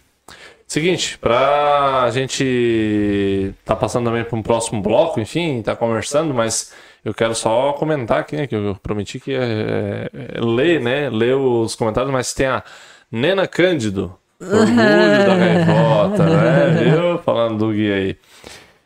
Seguinte, 0.68 1.18
pra 1.18 2.10
gente 2.12 3.54
tá 3.66 3.76
passando 3.76 4.06
também 4.06 4.24
para 4.24 4.38
um 4.38 4.42
próximo 4.42 4.82
bloco, 4.82 5.20
enfim, 5.20 5.64
tá 5.64 5.76
conversando, 5.76 6.32
mas 6.32 6.74
eu 7.04 7.12
quero 7.12 7.34
só 7.34 7.74
comentar 7.74 8.20
aqui, 8.20 8.36
né, 8.36 8.46
que 8.46 8.56
eu 8.56 8.78
prometi 8.82 9.20
que 9.20 9.34
é, 9.34 10.10
é, 10.14 10.40
ler, 10.40 10.80
né, 10.80 11.10
ler 11.10 11.36
os 11.36 11.74
comentários, 11.74 12.12
mas 12.12 12.36
tem 12.36 12.46
a 12.46 12.64
Nena 13.12 13.48
Cândido, 13.48 14.16
orgulho 14.42 14.76
da 14.76 15.36
gaivota, 15.38 16.24
né, 16.26 16.84
viu? 16.84 17.18
Falando 17.20 17.58
do 17.58 17.72
guia 17.72 17.96
aí. 17.96 18.18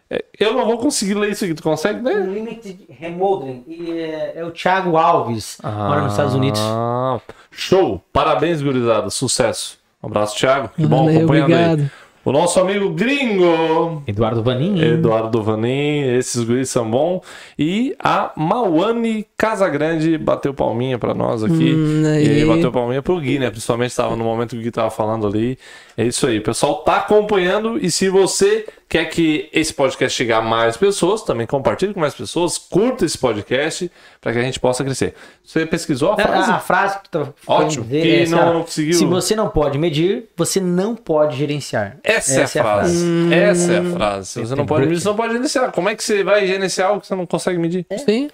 É, 0.09 0.23
Eu 0.39 0.53
não 0.53 0.65
vou 0.65 0.77
conseguir 0.77 1.13
ler 1.15 1.31
isso 1.31 1.43
aqui, 1.45 1.53
tu 1.53 1.63
consegue, 1.63 2.01
né? 2.01 2.13
Limited 2.13 2.85
Remodeling. 2.89 3.63
E 3.67 3.91
é, 3.91 4.33
é 4.37 4.45
o 4.45 4.51
Thiago 4.51 4.97
Alves, 4.97 5.57
mora 5.63 6.01
nos 6.01 6.13
Estados 6.13 6.35
Unidos. 6.35 6.59
Ah, 6.63 7.19
Show! 7.51 8.03
Parabéns, 8.11 8.61
gurizada. 8.61 9.09
Sucesso. 9.09 9.79
Um 10.01 10.07
abraço, 10.07 10.35
Thiago. 10.37 10.69
Que 10.75 10.85
bom 10.85 11.05
Valeu, 11.05 11.17
acompanhando 11.19 11.53
aí. 11.81 11.89
O 12.25 12.31
nosso 12.31 12.57
amigo 12.57 12.89
gringo, 12.91 14.01
Eduardo 14.07 14.41
Vanin. 14.41 14.81
Eduardo 14.81 15.43
Vanin, 15.43 16.03
esses 16.17 16.41
guris 16.43 16.69
são 16.69 16.89
bons. 16.89 17.21
E 17.59 17.93
a 17.99 18.31
Mauane 18.37 19.25
Casagrande 19.37 20.17
bateu 20.17 20.53
palminha 20.53 20.97
pra 20.97 21.13
nós 21.13 21.43
aqui. 21.43 21.73
Hum, 21.73 22.01
E 22.41 22.45
bateu 22.45 22.71
palminha 22.71 23.01
pro 23.01 23.19
Gui, 23.19 23.39
né? 23.39 23.49
Principalmente 23.49 23.89
estava 23.91 24.15
no 24.15 24.23
momento 24.23 24.51
que 24.51 24.57
o 24.57 24.61
Gui 24.61 24.71
tava 24.71 24.89
falando 24.89 25.27
ali. 25.27 25.57
É 25.97 26.05
isso 26.05 26.25
aí. 26.25 26.37
O 26.39 26.43
pessoal 26.43 26.75
tá 26.75 26.95
acompanhando. 26.97 27.77
E 27.77 27.91
se 27.91 28.07
você 28.07 28.65
quer 28.93 29.05
que 29.05 29.49
esse 29.51 29.73
podcast 29.73 30.15
chegue 30.15 30.31
a 30.31 30.39
mais 30.39 30.77
pessoas, 30.77 31.23
também 31.23 31.47
compartilhe 31.47 31.95
com 31.95 31.99
mais 31.99 32.13
pessoas. 32.13 32.59
Curta 32.59 33.03
esse 33.05 33.17
podcast 33.17 33.91
para 34.21 34.31
que 34.33 34.37
a 34.37 34.43
gente 34.43 34.59
possa 34.59 34.83
crescer. 34.83 35.15
Você 35.43 35.65
pesquisou 35.65 36.11
a 36.11 36.13
A, 36.13 36.17
frase? 36.19 36.51
a 36.51 36.59
frase 36.59 36.97
que 36.99 37.09
tu 37.09 37.25
tá 37.25 37.33
Ótimo, 37.47 37.85
querendo 37.85 38.03
que 38.03 38.15
é 38.15 38.21
assim, 38.21 38.31
não 38.31 38.59
ó, 38.59 38.61
conseguiu- 38.63 38.93
Se 38.93 39.05
você 39.05 39.35
não 39.35 39.49
pode 39.49 39.79
medir, 39.79 40.25
você 40.37 40.59
não 40.59 40.95
pode 40.95 41.35
gerenciar. 41.37 41.97
Essa, 42.03 42.41
é 42.41 42.43
a 42.43 42.47
frase. 42.47 43.33
Essa 43.33 43.73
é 43.73 43.79
a 43.79 43.83
frase. 43.83 44.27
Se 44.29 44.39
você 44.41 44.53
não 44.53 44.65
pode 44.67 44.85
medir, 44.85 45.01
você 45.01 45.07
não 45.07 45.15
pode 45.15 45.33
gerenciar. 45.33 45.71
Como 45.71 45.89
é 45.89 45.95
que 45.95 46.03
você 46.03 46.23
vai 46.23 46.45
gerenciar 46.45 46.89
algo 46.89 47.01
que 47.01 47.07
você 47.07 47.15
não 47.15 47.25
consegue 47.25 47.57
medir? 47.57 47.87
Sim. 48.05 48.29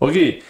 Ô 0.00 0.08
Gui, 0.08 0.42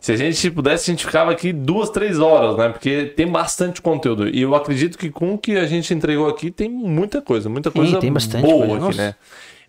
se 0.00 0.12
a 0.12 0.16
gente 0.16 0.50
pudesse, 0.50 0.90
a 0.90 0.94
gente 0.94 1.04
ficava 1.04 1.30
aqui 1.30 1.52
duas, 1.52 1.90
três 1.90 2.18
horas, 2.18 2.56
né? 2.56 2.68
Porque 2.68 3.12
tem 3.16 3.26
bastante 3.26 3.82
conteúdo. 3.82 4.28
E 4.28 4.40
eu 4.42 4.54
acredito 4.54 4.96
que 4.96 5.10
com 5.10 5.34
o 5.34 5.38
que 5.38 5.56
a 5.56 5.66
gente 5.66 5.92
entregou 5.92 6.28
aqui 6.28 6.50
tem 6.50 6.68
muita 6.68 7.20
coisa, 7.20 7.48
muita 7.48 7.70
coisa 7.70 7.98
tem 7.98 8.12
bastante 8.12 8.42
boa 8.42 8.58
coisa, 8.66 8.74
aqui, 8.74 8.84
nossa. 8.84 9.02
né? 9.02 9.14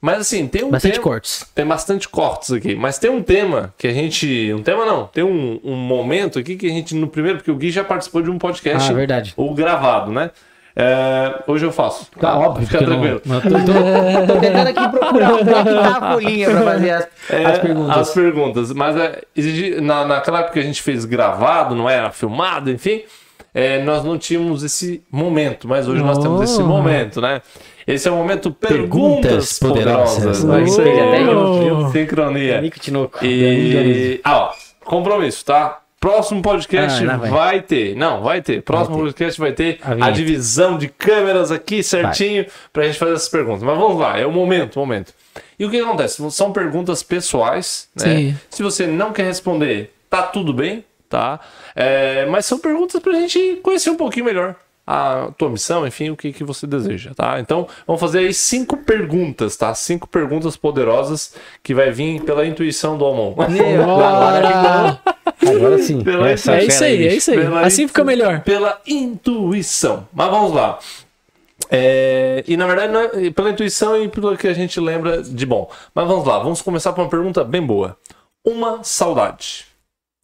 Mas 0.01 0.19
assim, 0.19 0.47
tem 0.47 0.63
um 0.63 0.69
Bastante 0.69 0.93
tema- 0.93 1.03
cortes. 1.03 1.45
Tem 1.53 1.65
bastante 1.65 2.07
cortes 2.07 2.51
aqui, 2.53 2.73
mas 2.73 2.97
tem 2.97 3.09
um 3.11 3.21
tema 3.21 3.73
que 3.77 3.85
a 3.85 3.91
gente. 3.93 4.53
Um 4.53 4.63
tema 4.63 4.85
não, 4.85 5.05
tem 5.07 5.25
um, 5.25 5.59
um 5.61 5.75
momento 5.75 6.39
aqui 6.39 6.55
que 6.55 6.67
a 6.67 6.69
gente, 6.69 6.95
no 6.95 7.07
primeiro, 7.07 7.39
porque 7.39 7.51
o 7.51 7.55
Gui 7.55 7.69
já 7.69 7.83
participou 7.83 8.21
de 8.21 8.29
um 8.29 8.37
podcast. 8.37 8.89
Ah, 8.89 8.95
verdade. 8.95 9.33
Ou 9.35 9.53
gravado, 9.53 10.09
né? 10.11 10.31
É, 10.81 11.43
hoje 11.45 11.65
eu 11.65 11.73
faço. 11.73 12.07
Tá 12.17 12.37
óbvio. 12.37 12.65
Fica 12.65 12.77
tranquilo. 12.85 13.21
Não, 13.25 13.35
eu 13.35 13.41
tô, 13.41 13.49
tô- 13.49 14.33
tô 14.33 14.39
tentando 14.39 14.67
aqui 14.69 14.97
procurar 14.97 15.33
onde 15.33 15.49
é 15.53 15.63
que 15.63 15.69
tá 15.73 15.97
a 15.97 16.13
folhinha 16.13 16.49
pra 16.49 16.61
fazer 16.61 16.91
as, 16.91 17.07
É, 17.29 17.45
as 17.45 17.59
perguntas. 17.59 17.97
As 17.97 18.09
perguntas. 18.13 18.71
Mas 18.73 18.95
é, 18.95 19.21
exigi- 19.35 19.81
na, 19.81 20.05
naquela 20.05 20.39
época 20.39 20.53
que 20.53 20.59
a 20.59 20.63
gente 20.63 20.81
fez 20.81 21.03
gravado, 21.03 21.75
não 21.75 21.89
era 21.89 22.11
filmado, 22.11 22.71
enfim, 22.71 23.01
é, 23.53 23.83
nós 23.83 24.05
não 24.05 24.17
tínhamos 24.17 24.63
esse 24.63 25.03
momento, 25.11 25.67
mas 25.67 25.85
hoje 25.85 26.01
nós 26.01 26.17
temos 26.17 26.41
esse 26.43 26.61
Oh. 26.61 26.65
momento, 26.65 27.19
né? 27.19 27.41
Esse 27.85 28.07
é 28.07 28.11
o 28.11 28.15
momento 28.15 28.49
Perguntas, 28.51 29.57
Perguntas 29.57 29.59
Poderosas. 29.59 30.41
Poderosas. 30.41 30.77
né? 30.77 31.27
Oh. 31.27 31.33
Oh. 31.33 31.69
junto, 31.81 31.91
Sincronia. 31.91 32.61
E. 33.21 34.21
Ah, 34.23 34.37
ó, 34.37 34.51
compromisso, 34.85 35.43
tá? 35.43 35.78
Próximo 35.99 36.41
podcast 36.41 37.05
Ah, 37.05 37.17
vai. 37.17 37.29
vai. 37.29 37.61
ter. 37.61 37.95
Não, 37.95 38.21
vai 38.23 38.41
ter. 38.41 38.61
Próximo 38.61 38.95
ter. 38.95 39.01
podcast 39.03 39.39
vai 39.39 39.51
ter 39.51 39.79
A 39.83 40.05
a, 40.07 40.11
divisão 40.11 40.77
de 40.77 40.87
câmeras 40.87 41.51
aqui 41.51 41.83
certinho 41.83 42.45
pra 42.71 42.83
gente 42.85 42.97
fazer 42.97 43.13
essas 43.13 43.27
perguntas. 43.29 43.63
Mas 43.63 43.77
vamos 43.77 43.99
lá, 43.99 44.17
é 44.17 44.25
o 44.25 44.31
momento, 44.31 44.77
o 44.77 44.79
momento. 44.79 45.13
E 45.57 45.65
o 45.65 45.69
que 45.69 45.79
acontece? 45.79 46.21
São 46.31 46.53
perguntas 46.53 47.03
pessoais, 47.03 47.89
né? 47.95 48.15
Sim. 48.15 48.37
Se 48.49 48.63
você 48.63 48.87
não 48.87 49.11
quer 49.11 49.23
responder, 49.25 49.93
tá 50.09 50.23
tudo 50.23 50.53
bem, 50.53 50.85
tá? 51.09 51.39
É, 51.75 52.25
mas 52.27 52.45
são 52.45 52.59
perguntas 52.59 53.01
pra 53.01 53.13
gente 53.13 53.59
conhecer 53.61 53.89
um 53.89 53.97
pouquinho 53.97 54.25
melhor 54.25 54.55
a 54.91 55.31
tua 55.37 55.51
missão, 55.51 55.85
enfim, 55.85 56.09
o 56.09 56.17
que, 56.17 56.33
que 56.33 56.43
você 56.43 56.65
deseja, 56.65 57.11
tá? 57.13 57.39
Então, 57.39 57.67
vamos 57.85 57.99
fazer 57.99 58.19
aí 58.19 58.33
cinco 58.33 58.75
perguntas, 58.75 59.55
tá? 59.55 59.71
Cinco 59.75 60.07
perguntas 60.07 60.57
poderosas 60.57 61.35
que 61.61 61.75
vai 61.75 61.91
vir 61.91 62.23
pela 62.23 62.43
intuição 62.43 62.97
do 62.97 63.05
Almon. 63.05 63.35
Meu, 63.49 63.83
agora, 64.01 64.99
agora 65.47 65.77
sim. 65.77 66.03
Pela 66.03 66.31
Essa 66.31 66.53
É 66.53 66.61
fera 66.61 66.65
isso 66.73 66.83
aí, 66.83 67.07
é 67.07 67.13
isso 67.13 67.29
aí. 67.29 67.37
Pela 67.37 67.61
Assim 67.61 67.87
fica 67.87 68.03
melhor. 68.03 68.41
Pela 68.41 68.81
intuição. 68.87 70.07
Mas 70.11 70.31
vamos 70.31 70.53
lá. 70.53 70.79
É, 71.69 72.43
e 72.47 72.57
na 72.57 72.65
verdade, 72.65 72.91
não 72.91 72.99
é- 73.01 73.29
pela 73.29 73.51
intuição 73.51 74.01
e 74.01 74.09
pelo 74.09 74.35
que 74.35 74.47
a 74.47 74.53
gente 74.53 74.79
lembra 74.79 75.21
de 75.21 75.45
bom. 75.45 75.69
Mas 75.93 76.07
vamos 76.07 76.25
lá, 76.25 76.39
vamos 76.39 76.63
começar 76.63 76.93
com 76.93 77.01
uma 77.03 77.09
pergunta 77.09 77.43
bem 77.43 77.61
boa. 77.61 77.95
Uma 78.43 78.83
saudade. 78.83 79.67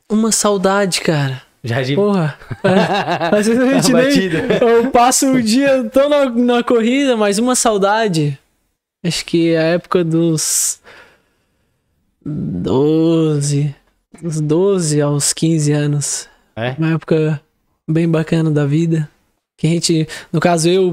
Uma 0.10 0.32
saudade, 0.32 1.02
cara. 1.02 1.45
Já 1.66 1.82
de 1.82 1.96
Porra. 1.96 2.38
É. 2.64 3.36
Às 3.36 3.48
vezes 3.48 3.62
a 3.62 3.74
gente 3.74 3.92
nem. 3.92 4.32
Eu 4.62 4.92
passo 4.92 5.32
o 5.32 5.42
dia 5.42 5.84
tão 5.86 6.08
na, 6.08 6.30
na 6.30 6.64
corrida, 6.64 7.18
mas 7.18 7.40
uma 7.40 7.56
saudade. 7.56 8.38
Acho 9.04 9.26
que 9.26 9.56
a 9.56 9.64
época 9.64 10.04
dos. 10.04 10.80
12. 12.24 13.76
Dos 14.22 14.40
12 14.40 15.02
aos 15.02 15.34
15 15.34 15.72
anos. 15.72 16.30
É? 16.56 16.76
Uma 16.78 16.94
época 16.94 17.42
bem 17.90 18.08
bacana 18.08 18.52
da 18.52 18.66
vida. 18.66 19.10
Que 19.58 19.66
a 19.66 19.70
gente. 19.72 20.08
No 20.32 20.40
caso, 20.40 20.70
eu. 20.70 20.92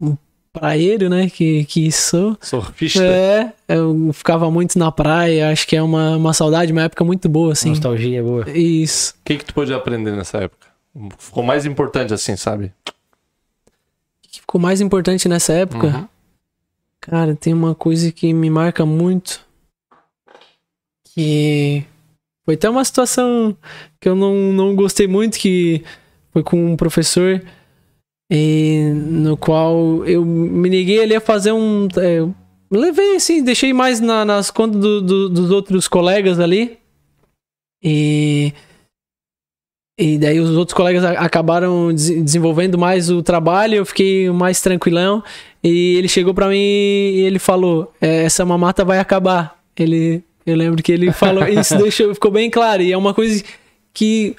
Um 0.00 0.16
praieiro, 0.52 1.08
né? 1.08 1.30
Que, 1.30 1.64
que 1.66 1.90
sou. 1.92 2.36
Surfista. 2.40 3.02
É, 3.02 3.52
eu 3.68 4.12
ficava 4.12 4.50
muito 4.50 4.78
na 4.78 4.90
praia. 4.92 5.50
Acho 5.50 5.66
que 5.66 5.76
é 5.76 5.82
uma, 5.82 6.16
uma 6.16 6.32
saudade, 6.32 6.72
uma 6.72 6.82
época 6.82 7.04
muito 7.04 7.28
boa, 7.28 7.52
assim. 7.52 7.70
Nostalgia 7.70 8.22
boa. 8.22 8.48
Isso. 8.50 9.14
O 9.20 9.24
que, 9.24 9.36
que 9.38 9.44
tu 9.44 9.54
pôde 9.54 9.72
aprender 9.72 10.12
nessa 10.12 10.38
época? 10.38 10.68
Ficou 11.18 11.42
mais 11.42 11.66
importante 11.66 12.14
assim, 12.14 12.36
sabe? 12.36 12.72
O 12.86 12.92
que 14.28 14.40
ficou 14.40 14.60
mais 14.60 14.80
importante 14.80 15.28
nessa 15.28 15.52
época? 15.52 15.86
Uhum. 15.86 16.08
Cara, 17.00 17.34
tem 17.34 17.52
uma 17.52 17.74
coisa 17.74 18.10
que 18.12 18.32
me 18.32 18.48
marca 18.48 18.86
muito. 18.86 19.40
Que 21.14 21.84
foi 22.44 22.54
até 22.54 22.68
uma 22.68 22.84
situação 22.84 23.56
que 24.00 24.08
eu 24.08 24.14
não, 24.14 24.34
não 24.52 24.74
gostei 24.76 25.06
muito, 25.06 25.38
que 25.38 25.82
foi 26.32 26.42
com 26.42 26.72
um 26.72 26.76
professor, 26.76 27.42
e 28.30 28.90
no 28.94 29.36
qual 29.36 30.04
eu 30.04 30.24
me 30.24 30.68
neguei 30.68 31.02
ali 31.02 31.14
a 31.14 31.20
fazer 31.20 31.52
um. 31.52 31.86
é, 31.96 32.26
levei 32.80 33.16
assim, 33.16 33.42
deixei 33.42 33.72
mais 33.72 34.00
na- 34.00 34.24
nas 34.24 34.50
contas 34.50 34.80
do- 34.80 35.00
do- 35.00 35.28
dos 35.28 35.50
outros 35.50 35.86
colegas 35.88 36.38
ali. 36.40 36.78
E. 37.82 38.52
E 39.98 40.18
daí 40.18 40.40
os 40.40 40.50
outros 40.56 40.74
colegas 40.74 41.04
acabaram 41.04 41.92
des- 41.94 42.22
desenvolvendo 42.24 42.76
mais 42.76 43.10
o 43.10 43.22
trabalho, 43.22 43.76
eu 43.76 43.86
fiquei 43.86 44.28
mais 44.30 44.60
tranquilão. 44.60 45.22
E 45.62 45.94
ele 45.96 46.08
chegou 46.08 46.34
pra 46.34 46.48
mim 46.48 46.56
e 46.56 47.20
ele 47.20 47.38
falou: 47.38 47.92
"É, 48.00 48.24
essa 48.24 48.44
mamata 48.44 48.84
vai 48.84 48.98
acabar. 48.98 49.62
Ele, 49.76 50.22
eu 50.44 50.56
lembro 50.56 50.82
que 50.82 50.90
ele 50.90 51.12
falou, 51.12 51.46
isso 51.46 51.76
deixou, 51.78 52.12
ficou 52.14 52.30
bem 52.30 52.50
claro. 52.50 52.82
E 52.82 52.90
é 52.92 52.96
uma 52.96 53.14
coisa 53.14 53.42
que 53.92 54.34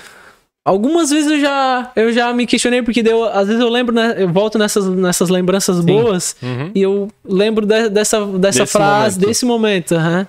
algumas 0.66 1.12
vezes 1.12 1.32
eu 1.32 1.40
já, 1.40 1.92
eu 1.96 2.12
já 2.12 2.34
me 2.34 2.46
questionei, 2.48 2.82
porque 2.82 3.04
deu, 3.04 3.24
às 3.24 3.48
vezes 3.48 3.62
eu 3.62 3.70
lembro, 3.70 3.94
né, 3.94 4.16
eu 4.18 4.28
volto 4.28 4.58
nessas, 4.58 4.88
nessas 4.90 5.30
lembranças 5.30 5.80
boas 5.86 6.36
Uhum. 6.42 6.72
e 6.74 6.82
eu 6.82 7.08
lembro 7.24 7.66
de- 7.66 7.90
dessa, 7.90 8.26
dessa 8.26 8.60
Desse 8.62 8.72
frase, 8.72 9.16
momento. 9.18 9.28
desse 9.28 9.46
momento, 9.46 9.96
aham, 9.96 10.28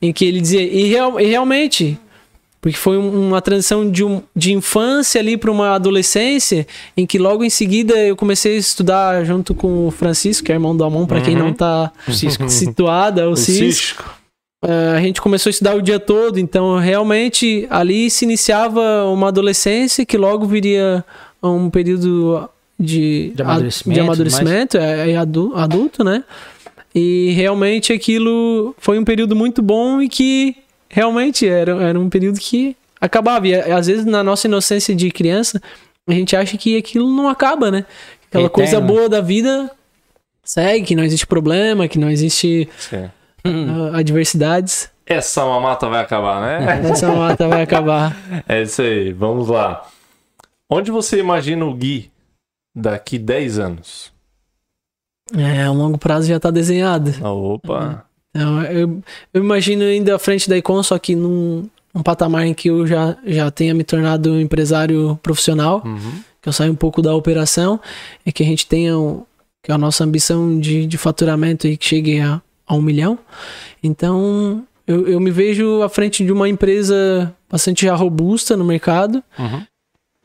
em 0.00 0.12
que 0.12 0.24
ele 0.24 0.40
dizia, 0.40 0.62
e, 0.62 0.84
real- 0.88 1.20
e 1.20 1.26
realmente, 1.26 1.98
porque 2.60 2.76
foi 2.76 2.96
um- 2.96 3.28
uma 3.28 3.40
transição 3.42 3.90
de, 3.90 4.04
um, 4.04 4.22
de 4.36 4.52
infância 4.52 5.20
ali 5.20 5.36
para 5.36 5.50
uma 5.50 5.74
adolescência, 5.74 6.64
em 6.96 7.04
que 7.04 7.18
logo 7.18 7.42
em 7.42 7.50
seguida 7.50 7.96
eu 7.98 8.14
comecei 8.14 8.54
a 8.54 8.58
estudar 8.58 9.24
junto 9.24 9.52
com 9.52 9.88
o 9.88 9.90
Francisco, 9.90 10.46
que 10.46 10.52
é 10.52 10.54
irmão 10.54 10.76
do 10.76 10.84
Amon, 10.84 11.06
para 11.06 11.20
quem 11.20 11.34
não 11.34 11.52
tá 11.52 11.90
situado, 12.48 13.20
é 13.20 13.26
o, 13.26 13.30
O 13.32 13.36
Cisco. 13.36 13.64
Cisco. 13.64 14.21
Eh, 14.62 14.94
a 14.96 15.00
gente 15.00 15.20
começou 15.20 15.50
a 15.50 15.52
estudar 15.52 15.74
o 15.74 15.82
dia 15.82 15.98
todo, 15.98 16.38
então 16.38 16.78
realmente 16.78 17.66
ali 17.68 18.08
se 18.08 18.24
iniciava 18.24 19.04
uma 19.06 19.28
adolescência 19.28 20.06
que 20.06 20.16
logo 20.16 20.46
viria 20.46 21.04
um 21.42 21.68
período 21.68 22.48
de, 22.78 23.32
De 23.34 23.42
amadurecimento, 23.42 23.94
de 23.94 24.00
amadurecimento 24.00 24.76
é, 24.78 25.10
é 25.10 25.16
adu- 25.16 25.52
adulto, 25.56 26.04
né? 26.04 26.22
E 26.94 27.32
realmente 27.34 27.92
aquilo 27.92 28.74
foi 28.78 28.98
um 28.98 29.04
período 29.04 29.34
muito 29.34 29.62
bom 29.62 30.00
e 30.00 30.08
que 30.08 30.54
realmente 30.88 31.48
era, 31.48 31.72
era 31.82 31.98
um 31.98 32.08
período 32.08 32.38
que 32.38 32.76
acabava. 33.00 33.48
E 33.48 33.54
às 33.54 33.86
vezes, 33.86 34.04
na 34.04 34.22
nossa 34.22 34.46
inocência 34.46 34.94
de 34.94 35.10
criança, 35.10 35.60
a 36.06 36.12
gente 36.12 36.36
acha 36.36 36.56
que 36.56 36.76
aquilo 36.76 37.10
não 37.10 37.28
acaba, 37.28 37.70
né? 37.70 37.84
Aquela 38.28 38.44
Eterno. 38.44 38.50
coisa 38.50 38.80
boa 38.80 39.08
da 39.08 39.20
vida 39.20 39.70
segue, 40.44 40.86
que 40.86 40.94
não 40.94 41.02
existe 41.02 41.26
problema, 41.26 41.88
que 41.88 41.98
não 41.98 42.10
existe 42.10 42.68
Sim. 42.78 43.08
ah, 43.92 43.98
adversidades. 43.98 44.90
Essa 45.06 45.44
mamata 45.44 45.88
vai 45.88 46.00
acabar, 46.00 46.40
né? 46.40 46.88
Essa 46.90 47.10
mata 47.12 47.48
vai 47.48 47.62
acabar. 47.62 48.16
é 48.48 48.62
isso 48.62 48.80
aí, 48.82 49.12
vamos 49.12 49.48
lá. 49.48 49.86
Onde 50.70 50.90
você 50.90 51.18
imagina 51.18 51.64
o 51.64 51.74
Gui 51.74 52.10
daqui 52.74 53.18
10 53.18 53.58
anos? 53.58 54.12
É, 55.36 55.68
o 55.68 55.72
longo 55.72 55.98
prazo 55.98 56.28
já 56.28 56.38
tá 56.38 56.50
desenhado. 56.50 57.12
Opa! 57.24 58.04
Então, 58.34 58.62
eu, 58.64 59.02
eu 59.34 59.42
imagino 59.42 59.82
ainda 59.84 60.16
à 60.16 60.18
frente 60.18 60.48
da 60.48 60.56
Icon, 60.56 60.82
só 60.82 60.98
que 60.98 61.14
num, 61.14 61.68
num 61.92 62.02
patamar 62.02 62.46
em 62.46 62.54
que 62.54 62.68
eu 62.68 62.86
já, 62.86 63.16
já 63.26 63.50
tenha 63.50 63.74
me 63.74 63.84
tornado 63.84 64.32
um 64.32 64.40
empresário 64.40 65.18
profissional, 65.22 65.82
Uhum. 65.84 66.22
que 66.40 66.48
eu 66.48 66.52
saia 66.52 66.70
um 66.72 66.76
pouco 66.76 67.02
da 67.02 67.14
operação, 67.14 67.78
é 68.24 68.32
que 68.32 68.42
a 68.42 68.46
gente 68.46 68.66
tenha 68.66 68.98
um- 68.98 69.24
que 69.62 69.70
a 69.70 69.76
nossa 69.78 70.02
ambição 70.04 70.58
de, 70.58 70.86
de 70.86 70.96
faturamento 70.98 71.66
aí 71.66 71.76
que 71.76 71.84
chegue 71.86 72.20
a, 72.20 72.40
a 72.72 72.76
um 72.76 72.82
milhão. 72.82 73.18
Então, 73.82 74.64
eu, 74.86 75.06
eu 75.06 75.20
me 75.20 75.30
vejo 75.30 75.82
à 75.82 75.88
frente 75.88 76.24
de 76.24 76.32
uma 76.32 76.48
empresa 76.48 77.34
bastante 77.50 77.84
já 77.86 77.94
robusta 77.94 78.56
no 78.56 78.64
mercado 78.64 79.22
Uhum. 79.38 79.66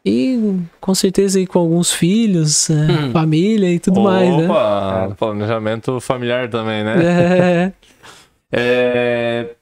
e 0.05 0.59
com 0.79 0.95
certeza 0.95 1.37
aí 1.39 1.45
com 1.45 1.59
alguns 1.59 1.91
filhos, 1.91 2.69
é, 2.69 3.11
família 3.11 3.69
e 3.71 3.79
tudo 3.79 3.99
mais, 4.01 4.29
né? 4.37 4.45
Opa! 4.45 5.15
Planejamento 5.17 5.99
familiar 5.99 6.49
também, 6.49 6.83
né? 6.83 6.95
É, 7.03 7.73
É, 8.49 9.55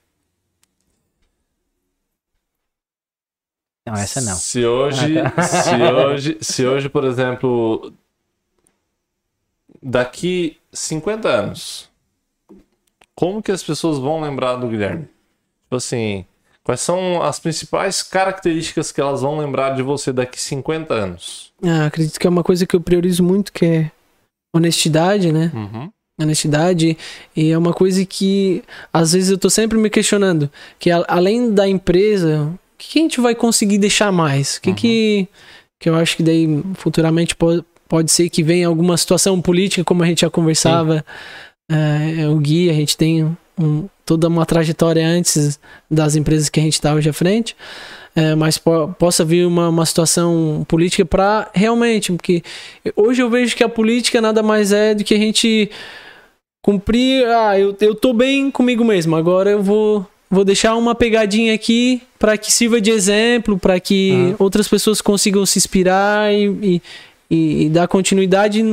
Não, 3.87 3.93
essa 3.95 4.21
não. 4.21 4.35
Se 4.35 4.65
hoje, 4.65 5.15
se 5.41 5.75
hoje, 5.75 6.37
se 6.41 6.65
hoje, 6.65 6.89
por 6.89 7.03
exemplo, 7.03 7.91
daqui 9.81 10.57
50 10.73 11.27
anos, 11.29 11.89
como 13.15 13.41
que 13.41 13.51
as 13.51 13.63
pessoas 13.63 13.97
vão 13.97 14.21
lembrar 14.21 14.55
do 14.55 14.67
Guilherme? 14.67 15.03
Tipo 15.63 15.75
assim, 15.77 16.25
quais 16.63 16.81
são 16.81 17.21
as 17.23 17.39
principais 17.39 18.03
características 18.03 18.91
que 18.91 18.99
elas 19.01 19.21
vão 19.21 19.37
lembrar 19.37 19.71
de 19.75 19.81
você 19.81 20.11
daqui 20.13 20.39
50 20.39 20.93
anos? 20.93 21.51
Ah, 21.63 21.85
acredito 21.85 22.19
que 22.19 22.27
é 22.27 22.29
uma 22.29 22.43
coisa 22.43 22.65
que 22.65 22.75
eu 22.75 22.81
priorizo 22.81 23.23
muito, 23.23 23.51
que 23.53 23.65
é 23.65 23.91
honestidade, 24.53 25.31
né? 25.31 25.51
Uhum. 25.53 25.89
Honestidade. 26.21 26.97
E 27.35 27.51
é 27.51 27.57
uma 27.57 27.73
coisa 27.73 28.05
que 28.05 28.63
às 28.93 29.13
vezes 29.13 29.29
eu 29.29 29.37
tô 29.37 29.49
sempre 29.49 29.77
me 29.77 29.89
questionando. 29.89 30.49
Que 30.79 30.91
a- 30.91 31.03
além 31.07 31.51
da 31.53 31.67
empresa, 31.67 32.43
o 32.43 32.59
que, 32.77 32.99
a 32.99 33.01
gente 33.01 33.19
vai 33.19 33.35
conseguir 33.35 33.77
deixar 33.77 34.11
mais? 34.11 34.57
O 34.57 34.61
que, 34.61 34.73
que, 34.73 35.27
que 35.79 35.89
eu 35.89 35.95
acho 35.95 36.15
que 36.15 36.23
daí 36.23 36.63
futuramente 36.75 37.35
pode, 37.35 37.65
pode 37.87 38.11
ser 38.11 38.29
que 38.29 38.41
venha 38.43 38.67
alguma 38.67 38.95
situação 38.97 39.41
política, 39.41 39.83
como 39.83 40.03
a 40.03 40.05
gente 40.05 40.21
já 40.21 40.29
conversava. 40.29 41.05
É, 41.69 42.27
o 42.27 42.35
Gui, 42.37 42.69
a 42.69 42.73
gente 42.73 42.95
tem 42.95 43.35
um- 43.57 43.87
toda 44.05 44.27
uma 44.27 44.45
trajetória 44.45 45.05
antes 45.07 45.59
das 45.89 46.15
empresas 46.15 46.47
que 46.49 46.59
a 46.59 46.63
gente 46.63 46.73
está 46.73 46.93
hoje 46.93 47.09
à 47.09 47.13
frente. 47.13 47.55
É, 48.15 48.33
mas 48.35 48.57
po- 48.57 48.93
possa 48.97 49.25
vir 49.25 49.45
uma, 49.45 49.67
uma 49.69 49.85
situação 49.85 50.63
política 50.69 51.03
para 51.05 51.49
realmente, 51.53 52.11
porque 52.13 52.41
hoje 52.95 53.21
eu 53.21 53.29
vejo 53.29 53.55
que 53.55 53.63
a 53.63 53.67
política 53.67 54.21
nada 54.21 54.41
mais 54.41 54.71
é 54.71 54.93
do 54.95 55.03
que 55.03 55.13
a 55.13 55.17
gente 55.17 55.69
cumprir, 56.63 57.25
ah, 57.27 57.59
eu, 57.59 57.75
eu 57.81 57.93
tô 57.93 58.13
bem 58.13 58.49
comigo 58.49 58.83
mesmo, 58.85 59.15
agora 59.15 59.49
eu 59.51 59.61
vou 59.61 60.05
vou 60.31 60.43
deixar 60.43 60.75
uma 60.75 60.95
pegadinha 60.95 61.53
aqui 61.53 62.01
para 62.17 62.35
que 62.37 62.51
sirva 62.51 62.81
de 62.81 62.89
exemplo, 62.89 63.57
para 63.59 63.79
que 63.79 64.35
outras 64.39 64.67
pessoas 64.67 64.99
consigam 64.99 65.45
se 65.45 65.59
inspirar 65.59 66.33
e, 66.33 66.47
e, 66.47 66.81
e- 67.29 67.65
e 67.65 67.69
dar 67.69 67.87
continuidade, 67.87 68.63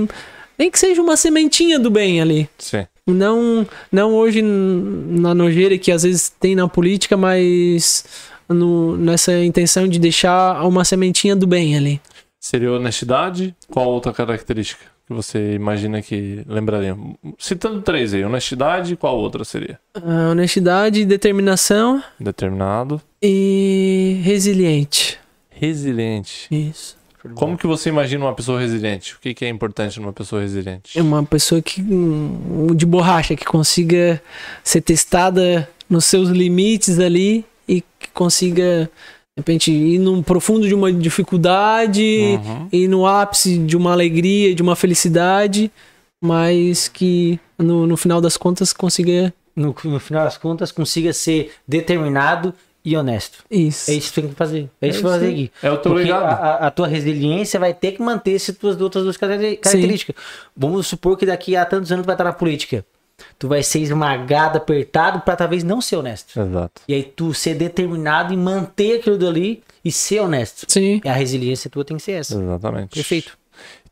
nem 0.58 0.70
que 0.70 0.78
seja 0.78 1.00
uma 1.02 1.16
sementinha 1.16 1.78
do 1.78 1.90
bem 1.90 2.20
ali. 2.20 2.48
Sim. 2.58 2.86
Não, 3.06 3.66
não 3.90 4.14
hoje 4.14 4.40
na 4.42 5.34
nojeira 5.34 5.76
que 5.76 5.90
às 5.90 6.02
vezes 6.04 6.28
tem 6.28 6.54
na 6.54 6.68
política, 6.68 7.16
mas 7.16 8.04
no- 8.48 8.96
nessa 8.96 9.32
intenção 9.44 9.88
de 9.88 9.98
deixar 9.98 10.64
uma 10.66 10.84
sementinha 10.84 11.34
do 11.34 11.46
bem 11.46 11.76
ali. 11.76 12.00
Seria 12.38 12.72
honestidade? 12.72 13.54
Qual 13.70 13.88
outra 13.88 14.12
característica 14.12 14.84
que 15.06 15.12
você 15.12 15.54
imagina 15.54 16.00
que 16.00 16.44
lembraria? 16.46 16.96
Citando 17.38 17.82
três 17.82 18.14
aí, 18.14 18.24
honestidade, 18.24 18.94
qual 18.96 19.18
outra 19.18 19.44
seria? 19.44 19.80
Ah, 19.94 20.30
honestidade, 20.30 21.04
determinação 21.04 22.02
Determinado. 22.20 23.00
e 23.20 24.20
resiliente. 24.22 25.18
Resiliente. 25.50 26.46
Isso. 26.50 26.96
Como 27.34 27.56
que 27.56 27.66
você 27.66 27.88
imagina 27.88 28.24
uma 28.24 28.34
pessoa 28.34 28.60
resiliente? 28.60 29.14
O 29.14 29.18
que, 29.20 29.32
que 29.34 29.44
é 29.44 29.48
importante 29.48 30.00
numa 30.00 30.12
pessoa 30.12 30.42
resiliente? 30.42 30.98
É 30.98 31.02
uma 31.02 31.22
pessoa 31.24 31.62
que 31.62 31.80
um, 31.82 32.74
de 32.74 32.84
borracha 32.86 33.36
que 33.36 33.44
consiga 33.44 34.20
ser 34.64 34.80
testada 34.80 35.68
nos 35.88 36.04
seus 36.04 36.28
limites 36.30 36.98
ali 36.98 37.44
e 37.68 37.80
que 37.98 38.08
consiga 38.12 38.90
de 39.36 39.40
repente 39.40 39.70
ir 39.72 39.98
num 39.98 40.22
profundo 40.22 40.66
de 40.68 40.74
uma 40.74 40.92
dificuldade 40.92 42.02
Uhum. 42.02 42.68
e 42.72 42.86
no 42.88 43.06
ápice 43.06 43.58
de 43.58 43.76
uma 43.76 43.92
alegria, 43.92 44.54
de 44.54 44.62
uma 44.62 44.76
felicidade, 44.76 45.70
mas 46.22 46.88
que 46.88 47.38
no, 47.58 47.86
no 47.86 47.96
final 47.96 48.20
das 48.20 48.36
contas 48.36 48.72
consiga 48.72 49.32
No, 49.56 49.74
no 49.84 50.00
final 50.00 50.24
das 50.24 50.36
contas, 50.38 50.72
consiga 50.72 51.12
ser 51.12 51.52
determinado 51.66 52.54
e 52.84 52.96
honesto. 52.96 53.44
isso. 53.50 53.90
É 53.90 53.94
isso 53.94 54.12
que 54.12 54.20
tem 54.20 54.30
que 54.30 54.34
fazer. 54.36 54.68
É 54.80 54.88
isso 54.88 55.00
que 55.00 55.06
É 55.06 55.08
vai 55.10 55.18
fazer 55.20 55.30
aqui. 55.32 55.52
É 55.62 55.70
o 55.70 55.76
teu 55.78 55.92
Porque 55.92 56.04
legado. 56.04 56.24
a, 56.24 56.66
a- 56.66 56.70
tua 56.70 56.86
resiliência 56.88 57.58
vai 57.60 57.72
ter 57.72 57.92
que 57.92 58.02
manter 58.02 58.34
essas 58.34 58.56
tuas 58.56 58.80
outras 58.80 59.04
duas 59.04 59.16
características. 59.16 60.16
Vamos 60.56 60.86
supor 60.86 61.16
que 61.16 61.24
daqui 61.26 61.56
a 61.56 61.64
tantos 61.64 61.92
anos 61.92 62.04
tu 62.04 62.06
vai 62.06 62.14
estar 62.14 62.24
na 62.24 62.32
política. 62.32 62.84
Tu 63.38 63.46
vai 63.46 63.62
ser 63.62 63.78
esmagado, 63.80 64.58
apertado, 64.58 65.20
pra 65.20 65.36
talvez 65.36 65.62
não 65.62 65.80
ser 65.80 65.96
honesto. 65.96 66.40
Exato. 66.40 66.82
E 66.88 66.94
aí 66.94 67.02
tu 67.04 67.32
ser 67.32 67.54
determinado 67.54 68.34
em 68.34 68.36
manter 68.36 68.98
aquilo 68.98 69.16
dali 69.16 69.62
e 69.84 69.92
ser 69.92 70.20
honesto. 70.20 70.64
Sim. 70.68 71.00
E 71.04 71.08
a 71.08 71.12
resiliência 71.12 71.70
tua 71.70 71.84
tem 71.84 71.96
que 71.96 72.02
ser 72.02 72.12
essa. 72.12 72.34
Exatamente. 72.34 72.94
Perfeito. 72.94 73.38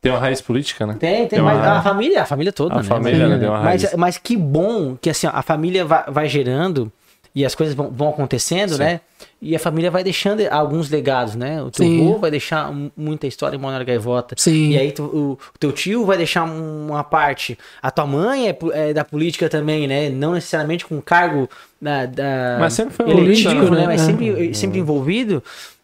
Tem 0.01 0.11
uma 0.11 0.19
raiz 0.19 0.41
política, 0.41 0.85
né? 0.85 0.97
Tem, 0.99 1.17
tem, 1.19 1.27
Tem 1.27 1.41
mas 1.41 1.57
uma- 1.59 1.77
a 1.77 1.81
família, 1.81 2.23
a 2.23 2.25
família 2.25 2.51
toda, 2.51 2.73
A 2.73 2.77
né? 2.79 2.83
família, 2.83 3.19
Mas- 3.19 3.29
né, 3.29 3.37
tem 3.39 3.47
uma 3.47 3.61
mas, 3.61 3.83
raiz. 3.83 3.95
mas 3.95 4.17
que 4.17 4.35
bom 4.35 4.97
que 4.99 5.09
assim, 5.09 5.27
ó, 5.27 5.31
a 5.31 5.41
família 5.43 5.85
vai, 5.85 6.03
vai 6.07 6.27
gerando 6.27 6.91
e 7.33 7.45
as 7.45 7.55
coisas 7.55 7.73
vão, 7.75 7.89
vão 7.89 8.09
acontecendo, 8.09 8.73
Sim. 8.73 8.79
né? 8.79 8.99
E 9.41 9.55
a 9.55 9.59
família 9.59 9.89
vai 9.89 10.03
deixando 10.03 10.41
alguns 10.51 10.89
legados, 10.89 11.35
né? 11.35 11.61
O 11.63 11.71
teu 11.71 11.85
Sim. 11.85 12.01
avô 12.09 12.17
vai 12.19 12.29
deixar 12.29 12.69
um- 12.69 12.91
muita 12.95 13.25
história 13.27 13.55
em 13.55 13.59
Monara 13.59 13.83
Gaivota. 13.83 14.35
Sim. 14.37 14.71
E 14.71 14.77
aí 14.77 14.91
tu- 14.91 15.03
o, 15.03 15.31
o 15.33 15.57
teu 15.59 15.71
tio 15.71 16.05
vai 16.05 16.17
deixar 16.17 16.43
uma 16.43 17.03
parte. 17.03 17.57
A 17.81 17.89
tua 17.89 18.05
mãe 18.05 18.49
é, 18.49 18.57
é 18.73 18.93
da 18.93 19.05
política 19.05 19.47
também, 19.49 19.87
né? 19.87 20.09
Não 20.09 20.33
necessariamente 20.33 20.85
com 20.85 21.01
cargo 21.01 21.49
da, 21.81 22.05
da 22.05 22.57
Mas 22.59 22.73
sempre 22.73 22.93
foi 22.93 23.09
eletivo, 23.09 23.49
político, 23.49 23.75
né? 23.75 23.81
né? 23.81 23.87
Mas 23.87 24.01
É. 24.01 24.05
sempre, 24.05 24.53
sempre 24.55 24.79
envolvido. 24.79 25.41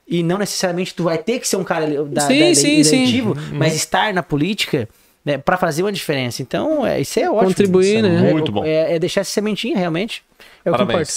E 0.07 0.24
não 0.24 0.38
necessariamente 0.38 0.94
tu 0.94 1.03
vai 1.03 1.18
ter 1.18 1.40
que 1.40 1.48
ser 1.48 1.57
um 1.57 1.64
cara 1.64 1.86
da, 2.06 2.22
Sim, 2.22 2.40
da- 2.49 2.56
sim, 2.56 2.84
sim. 2.84 3.02
eletivo, 3.03 3.30
Uhum. 3.32 3.57
mas 3.57 3.76
estar 3.76 4.14
na 4.14 4.24
política 4.24 4.88
né, 5.26 5.38
para 5.38 5.57
fazer 5.57 5.84
uma 5.84 5.91
diferença. 5.91 6.41
Então, 6.41 6.86
é, 6.88 7.02
isso 7.02 7.19
é 7.19 7.30
ótimo. 7.30 7.48
Contribuir, 7.49 7.98
é 7.98 8.02
né? 8.02 8.32
Muito 8.32 8.49
bom. 8.52 8.64
É, 8.64 8.95
é 8.95 8.99
deixar 8.99 9.22
essa 9.22 9.32
sementinha, 9.32 9.78
realmente. 9.78 10.24
É 10.64 10.72
o 10.72 10.76
que 10.76 10.82
importa. 10.84 11.11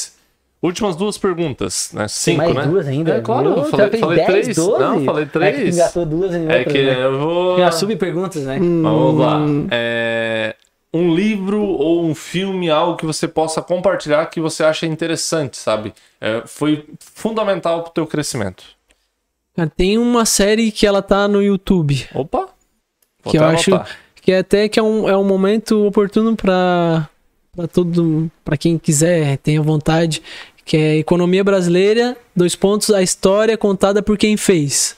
Últimas 0.63 0.95
duas 0.95 1.17
perguntas, 1.17 1.91
né? 1.95 2.01
Tem 2.03 2.09
Cinco, 2.09 2.37
mais 2.39 2.55
né? 2.55 2.67
duas 2.67 2.87
ainda? 2.87 3.15
É 3.17 3.21
claro, 3.23 3.49
eu 3.57 3.65
falei, 3.65 3.89
tem 3.89 4.01
falei 4.01 4.17
10, 4.19 4.29
três. 4.29 4.57
12? 4.57 4.79
Não, 4.83 5.05
falei 5.05 5.23
É 5.23 5.27
que 5.27 5.33
três. 5.33 5.75
engatou 5.77 6.05
duas 6.07 6.35
em 6.35 6.49
É 6.51 6.65
que 6.65 6.83
né? 6.83 7.03
eu 7.05 7.19
vou. 7.19 7.57
Tem 7.57 7.65
as 7.65 7.75
subperguntas, 7.77 8.43
né? 8.45 8.59
Vamos 8.59 9.19
lá. 9.19 9.39
Hum. 9.39 9.67
É, 9.71 10.55
Um 10.93 11.15
livro 11.15 11.63
ou 11.63 12.05
um 12.05 12.15
filme, 12.15 12.69
algo 12.69 12.97
que 12.97 13.07
você 13.07 13.27
possa 13.27 13.63
compartilhar 13.63 14.27
que 14.27 14.39
você 14.41 14.63
acha 14.63 14.85
interessante, 14.85 15.57
sabe? 15.57 15.95
É, 16.21 16.43
foi 16.45 16.85
fundamental 16.99 17.83
pro 17.85 17.93
teu 17.93 18.07
crescimento. 18.07 18.65
Cara, 19.57 19.71
tem 19.75 19.97
uma 19.97 20.27
série 20.27 20.71
que 20.71 20.87
ela 20.87 21.01
tá 21.01 21.27
no 21.27 21.43
YouTube. 21.43 22.07
Opa! 22.15 22.49
Vou 23.23 23.31
que 23.31 23.39
eu 23.39 23.45
até 23.45 23.55
acho 23.55 23.75
anotar. 23.75 23.97
que 24.21 24.33
é 24.33 24.39
até 24.39 24.69
que 24.69 24.79
é 24.79 24.83
um, 24.83 25.09
é 25.09 25.17
um 25.17 25.25
momento 25.25 25.87
oportuno 25.87 26.37
para 26.37 27.09
para 27.55 27.67
todo 27.67 28.31
para 28.45 28.57
quem 28.57 28.79
quiser 28.79 29.37
tenha 29.39 29.61
vontade 29.61 30.23
que 30.65 30.77
é 30.77 30.97
economia 30.99 31.43
brasileira 31.43 32.17
dois 32.35 32.55
pontos 32.55 32.91
a 32.91 33.03
história 33.03 33.57
contada 33.57 34.03
por 34.03 34.17
quem 34.17 34.37
fez 34.37 34.97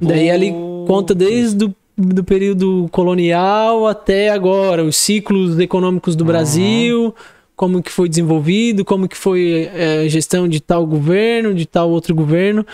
daí 0.00 0.30
ali 0.30 0.52
conta 0.86 1.14
desde 1.14 1.64
o 1.64 1.74
do 1.96 2.24
período 2.24 2.88
colonial 2.90 3.86
até 3.86 4.30
agora 4.30 4.82
os 4.82 4.96
ciclos 4.96 5.58
econômicos 5.60 6.16
do 6.16 6.24
Brasil 6.24 7.14
como 7.54 7.80
que 7.80 7.90
foi 7.90 8.08
desenvolvido 8.08 8.84
como 8.84 9.08
que 9.08 9.16
foi 9.16 9.70
é, 9.72 9.98
a 10.00 10.08
gestão 10.08 10.48
de 10.48 10.60
tal 10.60 10.84
governo 10.84 11.54
de 11.54 11.66
tal 11.66 11.90
outro 11.90 12.12
governo 12.12 12.66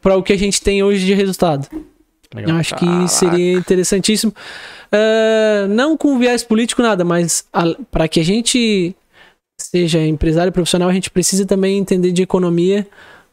para 0.00 0.16
o 0.16 0.22
que 0.22 0.32
a 0.32 0.38
gente 0.38 0.62
tem 0.62 0.84
hoje 0.84 1.04
de 1.04 1.14
resultado 1.14 1.68
Legal. 2.34 2.50
eu 2.50 2.56
acho 2.56 2.74
que 2.74 2.84
Caraca. 2.84 3.08
seria 3.08 3.52
interessantíssimo. 3.52 4.34
Ah, 4.90 5.66
não 5.68 5.96
com 5.96 6.18
viés 6.18 6.42
político, 6.42 6.82
nada, 6.82 7.04
mas 7.04 7.46
para 7.90 8.08
que 8.08 8.18
a 8.18 8.24
gente 8.24 8.94
seja 9.66 10.00
empresário 10.04 10.52
profissional, 10.52 10.88
a 10.88 10.92
gente 10.92 11.10
precisa 11.10 11.46
também 11.46 11.78
entender 11.78 12.12
de 12.12 12.22
economia, 12.22 12.86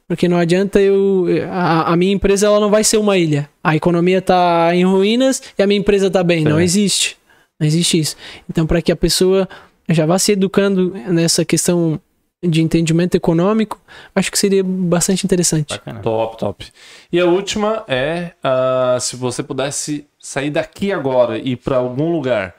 porque 0.07 0.27
não 0.27 0.37
adianta 0.37 0.79
eu. 0.79 1.25
A, 1.51 1.93
a 1.93 1.95
minha 1.95 2.13
empresa 2.13 2.47
ela 2.47 2.59
não 2.59 2.69
vai 2.69 2.83
ser 2.83 2.97
uma 2.97 3.17
ilha. 3.17 3.49
A 3.63 3.75
economia 3.75 4.21
tá 4.21 4.69
em 4.73 4.83
ruínas 4.85 5.41
e 5.57 5.61
a 5.63 5.67
minha 5.67 5.79
empresa 5.79 6.09
tá 6.09 6.23
bem. 6.23 6.43
Não 6.43 6.59
É. 6.59 6.63
existe. 6.63 7.17
Não 7.59 7.67
existe 7.67 7.99
isso. 7.99 8.15
Então, 8.49 8.65
para 8.65 8.81
que 8.81 8.91
a 8.91 8.95
pessoa 8.95 9.47
já 9.89 10.05
vá 10.05 10.17
se 10.17 10.31
educando 10.31 10.91
nessa 11.07 11.45
questão 11.45 11.99
de 12.43 12.59
entendimento 12.61 13.13
econômico, 13.13 13.79
acho 14.15 14.31
que 14.31 14.39
seria 14.39 14.63
bastante 14.63 15.23
interessante. 15.23 15.69
Bacana. 15.75 15.99
Top, 15.99 16.37
top. 16.39 16.65
E 17.11 17.19
a 17.19 17.25
última 17.25 17.83
é 17.87 18.31
ah, 18.43 18.97
se 18.99 19.15
você 19.15 19.43
pudesse 19.43 20.07
sair 20.19 20.49
daqui 20.49 20.91
agora 20.91 21.37
e 21.37 21.51
ir 21.51 21.57
pra 21.57 21.77
algum 21.77 22.11
lugar, 22.11 22.55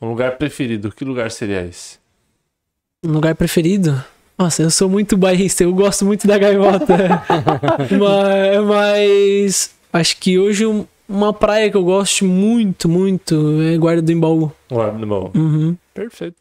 um 0.00 0.08
lugar 0.08 0.38
preferido, 0.38 0.90
que 0.90 1.04
lugar 1.04 1.30
seria 1.30 1.62
esse? 1.66 1.97
Um 3.04 3.12
lugar 3.12 3.34
preferido? 3.36 4.02
Nossa, 4.36 4.62
eu 4.62 4.70
sou 4.70 4.88
muito 4.88 5.16
bairrista, 5.16 5.62
eu 5.62 5.72
gosto 5.72 6.04
muito 6.04 6.26
da 6.26 6.36
gaivota. 6.38 7.22
mas, 7.98 8.64
mas 8.66 9.74
acho 9.92 10.16
que 10.16 10.38
hoje 10.38 10.66
um- 10.66 10.84
uma 11.08 11.32
praia 11.32 11.70
que 11.70 11.76
eu 11.76 11.84
gosto 11.84 12.24
muito, 12.24 12.88
muito 12.88 13.60
é 13.62 13.76
Guarda 13.78 14.02
do 14.02 14.12
Embaú. 14.12 14.52
Guarda 14.70 15.06
bom. 15.06 15.30
Uhum. 15.34 15.76
Perfeito. 15.94 16.36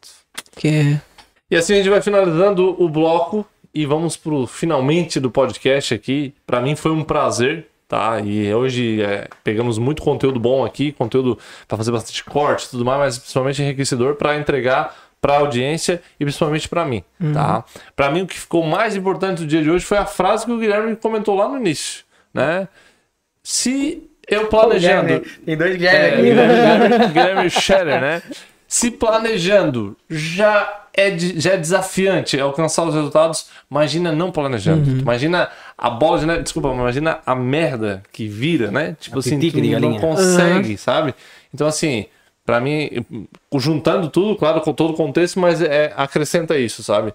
Que 0.55 0.67
é. 0.67 1.01
E 1.49 1.55
assim 1.55 1.73
a 1.73 1.77
gente 1.77 1.89
vai 1.89 2.01
finalizando 2.01 2.75
o 2.81 2.89
bloco 2.89 3.45
e 3.73 3.85
vamos 3.85 4.17
pro 4.17 4.45
finalmente 4.47 5.19
do 5.19 5.29
podcast 5.31 5.93
aqui. 5.93 6.33
Pra 6.45 6.59
mim 6.59 6.75
foi 6.75 6.91
um 6.91 7.03
prazer, 7.03 7.67
tá? 7.87 8.19
E 8.19 8.53
hoje 8.53 9.01
é, 9.01 9.27
pegamos 9.43 9.77
muito 9.77 10.01
conteúdo 10.01 10.39
bom 10.39 10.65
aqui, 10.65 10.91
conteúdo 10.91 11.37
pra 11.67 11.77
fazer 11.77 11.91
bastante 11.91 12.23
corte 12.23 12.65
e 12.65 12.69
tudo 12.71 12.83
mais, 12.83 12.99
mas 12.99 13.17
principalmente 13.19 13.61
enriquecedor 13.61 14.15
pra 14.15 14.37
entregar 14.37 14.93
pra 15.19 15.37
audiência 15.37 16.01
e 16.19 16.23
principalmente 16.25 16.69
pra 16.69 16.85
mim, 16.85 17.03
tá? 17.33 17.63
Pra 17.95 18.09
mim 18.11 18.21
o 18.21 18.27
que 18.27 18.39
ficou 18.39 18.63
mais 18.65 18.95
importante 18.95 19.39
do 19.39 19.47
dia 19.47 19.61
de 19.63 19.69
hoje 19.71 19.83
foi 19.83 19.97
a 19.97 20.05
frase 20.05 20.45
que 20.45 20.51
o 20.51 20.57
Guilherme 20.59 20.95
comentou 20.95 21.35
lá 21.35 21.47
no 21.49 21.57
início, 21.57 22.03
né? 22.33 22.67
Se 23.43 24.03
eu 24.27 24.47
planejando, 24.47 25.21
Tem 25.45 25.55
dois 25.57 25.71
é, 25.73 25.77
Guilherme 25.77 26.13
aqui. 26.13 26.21
Guilherme, 26.29 27.07
Guilherme 27.13 27.49
Scherer, 27.49 28.01
né? 28.01 28.21
Se 28.67 28.91
planejando 28.91 29.95
já 30.09 30.83
é, 30.93 31.09
de- 31.11 31.39
já 31.39 31.53
é 31.53 31.57
desafiante 31.57 32.37
alcançar 32.39 32.83
os 32.83 32.93
resultados, 32.93 33.47
imagina 33.71 34.11
não 34.11 34.29
planejando. 34.31 34.89
Uhum. 34.91 34.99
Imagina 34.99 35.49
a 35.77 35.89
bola 35.89 36.19
de 36.19 36.25
neve, 36.25 36.43
desculpa, 36.43 36.69
mas 36.69 36.77
imagina 36.79 37.19
a 37.25 37.33
merda 37.35 38.03
que 38.11 38.27
vira, 38.27 38.69
né? 38.69 38.97
Tipo 38.99 39.15
A 39.17 39.19
assim, 39.19 39.39
tu 39.39 39.57
não 39.57 39.69
galinha. 39.71 39.99
consegue, 40.01 40.77
sabe? 40.77 41.15
Então 41.53 41.65
assim, 41.65 42.07
pra 42.47 42.61
mim, 42.61 42.89
juntando 43.55 44.09
tudo, 44.09 44.37
claro, 44.37 44.61
com 44.61 44.71
todo 44.71 44.93
o 44.93 44.95
contexto, 44.95 45.37
mas 45.37 45.61
é, 45.61 45.93
acrescenta 45.97 46.57
isso, 46.57 46.81
sabe? 46.81 47.13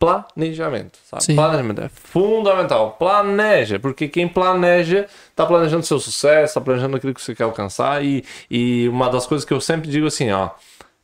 Planejamento, 0.00 0.98
sabe? 1.08 1.22
Sim. 1.22 1.36
Planejamento 1.36 1.80
é 1.80 1.88
fundamental. 1.88 2.96
Planeja, 2.98 3.78
porque 3.78 4.08
quem 4.08 4.26
planeja 4.26 5.06
tá 5.36 5.46
planejando 5.46 5.86
seu 5.86 6.00
sucesso, 6.00 6.54
tá 6.54 6.60
planejando 6.60 6.96
aquilo 6.96 7.14
que 7.14 7.22
você 7.22 7.36
quer 7.36 7.44
alcançar. 7.44 8.04
E, 8.04 8.24
e 8.50 8.88
uma 8.88 9.08
das 9.08 9.28
coisas 9.28 9.44
que 9.44 9.54
eu 9.54 9.60
sempre 9.60 9.88
digo 9.88 10.08
assim, 10.08 10.32
ó, 10.32 10.50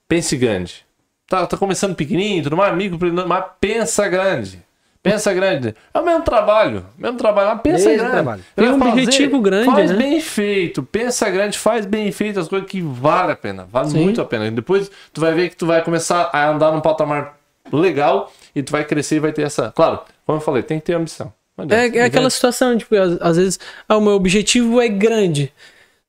pense 0.08 0.36
grande. 0.36 0.84
Tá, 1.28 1.46
tá 1.46 1.56
começando 1.56 1.94
pequenininho, 1.94 2.42
tudo 2.42 2.56
mais, 2.56 2.72
amigo, 2.72 2.98
mas 3.24 3.44
pensa 3.60 4.08
grande. 4.08 4.60
Pensa 5.02 5.32
grande. 5.32 5.74
É 5.94 5.98
o 5.98 6.04
mesmo 6.04 6.22
trabalho, 6.22 6.84
mesmo 6.98 7.16
trabalho, 7.16 7.48
mas 7.48 7.60
pensa 7.62 7.88
Mesmo 7.88 7.96
grande. 7.96 8.12
trabalho. 8.12 8.44
Tem 8.54 8.68
um 8.68 8.88
objetivo 8.88 9.40
grande, 9.40 9.64
Faz 9.64 9.90
né? 9.90 9.96
bem 9.96 10.20
feito, 10.20 10.82
pensa 10.82 11.30
grande, 11.30 11.58
faz 11.58 11.86
bem 11.86 12.12
feito 12.12 12.38
as 12.38 12.48
coisas 12.48 12.68
que 12.68 12.82
vale 12.82 13.32
a 13.32 13.36
pena, 13.36 13.66
vale 13.72 13.90
Sim. 13.90 14.02
muito 14.02 14.20
a 14.20 14.26
pena. 14.26 14.50
Depois 14.50 14.90
tu 15.12 15.20
vai 15.20 15.32
ver 15.32 15.48
que 15.48 15.56
tu 15.56 15.64
vai 15.64 15.82
começar 15.82 16.28
a 16.32 16.50
andar 16.50 16.70
num 16.72 16.82
patamar 16.82 17.38
legal 17.72 18.30
e 18.54 18.62
tu 18.62 18.72
vai 18.72 18.84
crescer 18.84 19.16
e 19.16 19.20
vai 19.20 19.32
ter 19.32 19.42
essa. 19.42 19.72
Claro, 19.74 20.00
como 20.26 20.36
eu 20.36 20.42
falei, 20.42 20.62
tem 20.62 20.78
que 20.78 20.86
ter 20.86 20.94
ambição. 20.94 21.32
É, 21.68 21.98
é 21.98 22.04
aquela 22.04 22.30
situação, 22.30 22.76
tipo, 22.76 22.94
às, 23.20 23.36
vezes, 23.36 23.58
ah, 23.88 23.96
o 23.96 24.00
meu 24.00 24.12
objetivo 24.12 24.80
é 24.80 24.88
grande. 24.88 25.52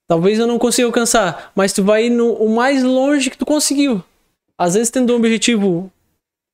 Talvez 0.08 0.38
eu 0.40 0.48
não 0.48 0.60
consiga 0.60 0.88
alcançar, 0.88 1.52
mas 1.56 1.72
tu 1.72 1.84
vai 1.84 2.10
no 2.10 2.34
o 2.34 2.54
mais 2.54 2.84
longe 2.84 3.30
que 3.30 3.38
tu 3.38 3.46
conseguiu. 3.46 4.04
Às 4.58 4.74
vezes 4.74 4.90
tendo 4.90 5.14
um 5.14 5.16
objetivo 5.16 5.92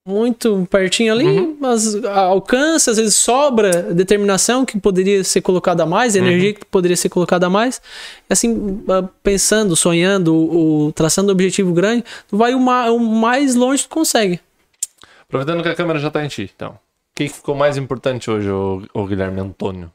muito 0.08 0.66
pertinho 0.72 1.12
ali, 1.14 1.26
Uhum. 1.26 1.58
mas 1.60 1.96
alcança, 2.06 2.92
às 2.92 2.98
vezes 2.98 3.16
sobra 3.16 3.84
determinação 3.94 4.64
que 4.66 4.80
poderia 4.80 5.24
ser 5.24 5.42
colocada 5.42 5.84
a 5.84 5.86
mais, 5.86 6.16
Uhum. 6.16 6.22
energia 6.26 6.54
que 6.54 6.66
poderia 6.66 6.96
ser 6.96 7.10
colocada 7.10 7.48
a 7.48 7.50
mais. 7.50 7.82
Assim, 8.30 8.82
ah, 8.90 9.04
pensando, 9.22 9.76
sonhando, 9.76 10.34
o, 10.34 10.92
traçando 10.94 11.30
um 11.30 11.32
objetivo 11.34 11.74
grande, 11.74 12.04
tu 12.30 12.38
vai 12.38 12.56
o, 12.56 12.60
ma- 12.60 12.90
o 12.90 13.00
mais 13.00 13.54
longe 13.56 13.84
que 13.84 13.90
tu 13.90 13.94
consegue. 13.96 14.40
Aproveitando 15.28 15.62
que 15.62 15.70
a 15.70 15.76
câmera 15.76 16.00
já 16.00 16.10
tá 16.10 16.24
em 16.24 16.28
ti, 16.30 16.50
então. 16.56 16.72
O 16.72 16.78
que 17.16 17.28
ficou 17.28 17.54
mais 17.56 17.78
importante 17.78 18.30
hoje, 18.32 18.50
ô 18.50 19.06
Guilherme 19.06 19.42
Antônio, 19.42 19.92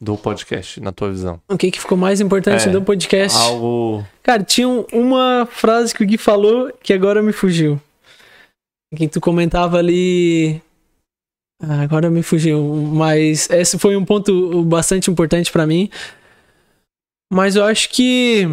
do 0.00 0.16
podcast, 0.16 0.80
na 0.80 0.90
tua 0.92 1.10
visão? 1.10 1.40
O 1.48 1.56
que, 1.58 1.70
que 1.70 1.78
ficou 1.80 1.96
mais 1.98 2.20
importante 2.20 2.68
É, 2.68 2.72
do 2.72 2.80
podcast? 2.82 3.36
Algo. 3.38 4.04
Cara, 4.22 4.42
tinha 4.42 4.66
um- 4.68 4.84
uma 4.92 5.46
frase 5.50 5.94
que 5.94 6.02
o 6.02 6.06
Gui 6.06 6.16
falou 6.18 6.72
que 6.82 6.92
agora 6.92 7.22
me 7.22 7.32
fugiu. 7.32 7.80
Que 8.96 9.06
tu 9.08 9.20
comentava 9.20 9.78
ali. 9.78 10.60
Ah, 11.62 11.82
agora 11.82 12.08
me 12.10 12.22
fugiu. 12.22 12.62
Mas 12.92 13.48
esse 13.50 13.78
foi 13.78 13.96
um 13.96 14.04
ponto 14.04 14.62
bastante 14.64 15.10
importante 15.10 15.50
pra 15.52 15.66
mim. 15.66 15.90
Mas 17.32 17.56
eu 17.56 17.64
acho 17.64 17.90
que 17.90 18.46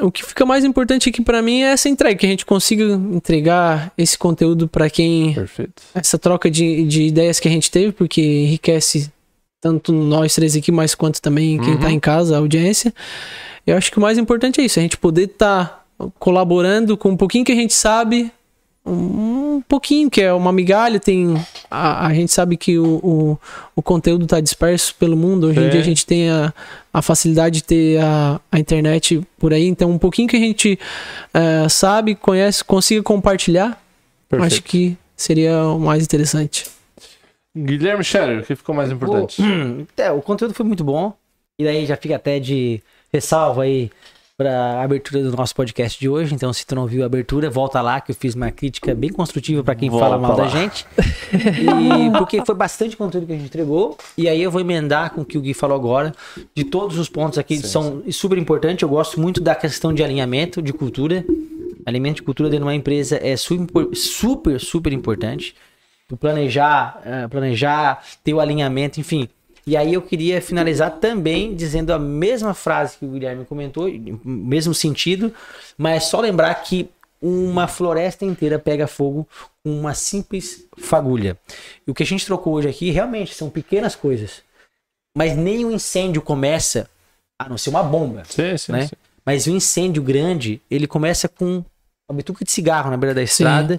o 0.00 0.10
que 0.10 0.24
fica 0.24 0.44
mais 0.44 0.64
importante 0.64 1.08
aqui 1.08 1.22
pra 1.22 1.40
mim 1.42 1.62
é 1.62 1.72
essa 1.72 1.88
entrega, 1.88 2.16
que 2.16 2.26
a 2.26 2.28
gente 2.28 2.44
consiga 2.46 2.84
entregar 2.84 3.92
esse 3.96 4.18
conteúdo 4.18 4.66
pra 4.68 4.88
quem 4.90 5.34
Perfeito. 5.34 5.82
essa 5.94 6.18
troca 6.18 6.50
de, 6.50 6.84
de 6.84 7.02
ideias 7.04 7.38
que 7.38 7.46
a 7.48 7.50
gente 7.50 7.70
teve, 7.70 7.92
porque 7.92 8.20
enriquece 8.20 9.12
tanto 9.60 9.92
nós 9.92 10.34
três 10.34 10.56
aqui, 10.56 10.70
mas 10.72 10.94
quanto 10.94 11.20
também 11.22 11.58
quem 11.60 11.74
Uhum. 11.74 11.80
tá 11.80 11.90
em 11.90 11.98
casa, 12.00 12.34
a 12.36 12.38
audiência. 12.38 12.92
Eu 13.66 13.76
acho 13.76 13.90
que 13.90 13.98
o 13.98 14.00
mais 14.00 14.18
importante 14.18 14.60
é 14.60 14.64
isso, 14.64 14.78
a 14.78 14.82
gente 14.82 14.96
poder 14.96 15.24
estar 15.24 15.84
colaborando 16.18 16.96
com 16.96 17.10
um 17.10 17.16
pouquinho 17.16 17.44
que 17.44 17.52
a 17.52 17.56
gente 17.56 17.74
sabe, 17.74 18.30
um 18.90 19.62
pouquinho, 19.68 20.10
que 20.10 20.20
é 20.20 20.32
uma 20.32 20.52
migalha, 20.52 20.98
tem. 20.98 21.34
A, 21.70 22.06
a 22.06 22.14
gente 22.14 22.32
sabe 22.32 22.56
que 22.56 22.78
o, 22.78 22.96
o, 23.02 23.38
o 23.76 23.82
conteúdo 23.82 24.26
tá 24.26 24.40
disperso 24.40 24.94
pelo 24.94 25.16
mundo. 25.16 25.48
Hoje 25.48 25.60
em 25.60 25.66
É. 25.66 25.68
dia 25.68 25.80
a 25.80 25.84
gente 25.84 26.06
tem 26.06 26.30
a, 26.30 26.52
a 26.92 27.02
facilidade 27.02 27.56
de 27.56 27.64
ter 27.64 28.00
a, 28.00 28.40
a 28.50 28.58
internet 28.58 29.20
por 29.38 29.52
aí, 29.52 29.66
então 29.66 29.90
um 29.90 29.98
pouquinho 29.98 30.28
que 30.28 30.36
a 30.36 30.40
gente 30.40 30.78
eh, 31.34 31.68
sabe, 31.68 32.14
conhece, 32.14 32.64
consiga 32.64 33.02
compartilhar, 33.02 33.80
Perfeito. 34.28 34.52
acho 34.52 34.62
que 34.62 34.96
seria 35.16 35.64
o 35.64 35.78
mais 35.78 36.02
interessante. 36.04 36.64
Guilherme 37.56 38.04
Scherer, 38.04 38.40
o 38.40 38.42
que 38.44 38.54
ficou 38.54 38.74
mais 38.74 38.90
importante? 38.90 39.42
O, 39.42 39.86
é, 40.00 40.10
o 40.12 40.22
conteúdo 40.22 40.54
foi 40.54 40.64
muito 40.64 40.84
bom. 40.84 41.12
E 41.58 41.64
daí 41.64 41.84
já 41.86 41.96
fica 41.96 42.14
até 42.16 42.38
de 42.38 42.80
ressalva 43.12 43.64
aí 43.64 43.90
pra 44.38 44.80
abertura 44.80 45.20
do 45.20 45.36
nosso 45.36 45.52
podcast 45.52 45.98
de 45.98 46.08
hoje. 46.08 46.32
Então, 46.32 46.52
se 46.52 46.64
tu 46.64 46.76
não 46.76 46.86
viu 46.86 47.02
a 47.02 47.06
abertura, 47.06 47.50
volta 47.50 47.80
lá 47.80 48.00
que 48.00 48.12
eu 48.12 48.14
fiz 48.14 48.36
uma 48.36 48.52
crítica 48.52 48.94
bem 48.94 49.10
construtiva 49.10 49.64
pra 49.64 49.74
quem 49.74 49.90
Volta 49.90 50.04
fala 50.04 50.16
mal 50.16 50.38
lá. 50.38 50.44
da 50.44 50.48
gente. 50.48 50.86
E 51.32 52.10
porque 52.16 52.44
foi 52.46 52.54
bastante 52.54 52.96
conteúdo 52.96 53.26
que 53.26 53.32
a 53.32 53.36
gente 53.36 53.46
entregou. 53.46 53.98
E 54.16 54.28
aí 54.28 54.40
eu 54.40 54.48
vou 54.48 54.60
emendar 54.60 55.10
com 55.10 55.22
o 55.22 55.24
que 55.24 55.36
o 55.36 55.40
Gui 55.40 55.52
falou 55.54 55.74
agora. 55.74 56.14
De 56.54 56.62
todos 56.62 56.96
os 56.98 57.08
pontos 57.08 57.36
aqui 57.36 57.56
Sim, 57.56 57.66
são 57.66 58.02
super 58.12 58.38
importantes. 58.38 58.80
Eu 58.80 58.88
gosto 58.88 59.20
muito 59.20 59.40
da 59.40 59.56
questão 59.56 59.92
de 59.92 60.04
alinhamento, 60.04 60.62
de 60.62 60.72
cultura. 60.72 61.24
Alimento 61.84 62.16
de 62.16 62.22
cultura 62.22 62.48
dentro 62.48 62.64
de 62.64 62.68
uma 62.68 62.76
empresa 62.76 63.18
é 63.20 63.36
super, 63.36 63.88
super, 63.92 64.60
super 64.60 64.92
importante. 64.92 65.52
Tu 66.06 66.16
planejar, 66.16 67.02
eh, 67.04 67.26
planejar, 67.26 68.04
ter 68.22 68.34
o 68.34 68.40
alinhamento, 68.40 69.00
enfim. 69.00 69.28
E 69.68 69.76
aí 69.76 69.92
eu 69.92 70.00
queria 70.00 70.40
finalizar 70.40 70.92
também 70.92 71.54
dizendo 71.54 71.92
a 71.92 71.98
mesma 71.98 72.54
frase 72.54 72.96
que 72.96 73.04
o 73.04 73.10
Guilherme 73.10 73.44
comentou, 73.44 73.86
mesmo 74.24 74.72
sentido, 74.72 75.30
mas 75.76 76.04
só 76.04 76.22
lembrar 76.22 76.54
que 76.54 76.88
uma 77.20 77.68
floresta 77.68 78.24
inteira 78.24 78.58
pega 78.58 78.86
fogo 78.86 79.28
com 79.62 79.78
uma 79.78 79.92
simples 79.92 80.64
fagulha. 80.78 81.36
E 81.86 81.90
o 81.90 81.94
que 81.94 82.02
a 82.02 82.06
gente 82.06 82.24
trocou 82.24 82.54
hoje 82.54 82.66
aqui 82.66 82.90
realmente 82.90 83.34
são 83.34 83.50
pequenas 83.50 83.94
coisas. 83.94 84.40
Mas 85.14 85.36
nem 85.36 85.66
o 85.66 85.70
incêndio 85.70 86.22
começa 86.22 86.88
a 87.38 87.46
não 87.46 87.58
ser 87.58 87.68
uma 87.68 87.82
bomba 87.82 88.22
Sim, 88.24 88.56
sim, 88.56 88.72
né? 88.72 88.86
sim. 88.86 88.96
Mas 89.22 89.46
o 89.46 89.50
incêndio 89.50 90.02
grande, 90.02 90.62
ele 90.70 90.86
começa 90.86 91.28
com 91.28 91.62
uma 92.08 92.16
bituca 92.16 92.42
de 92.42 92.50
cigarro 92.50 92.90
na 92.90 92.96
beira 92.96 93.14
da 93.14 93.22
estrada 93.22 93.78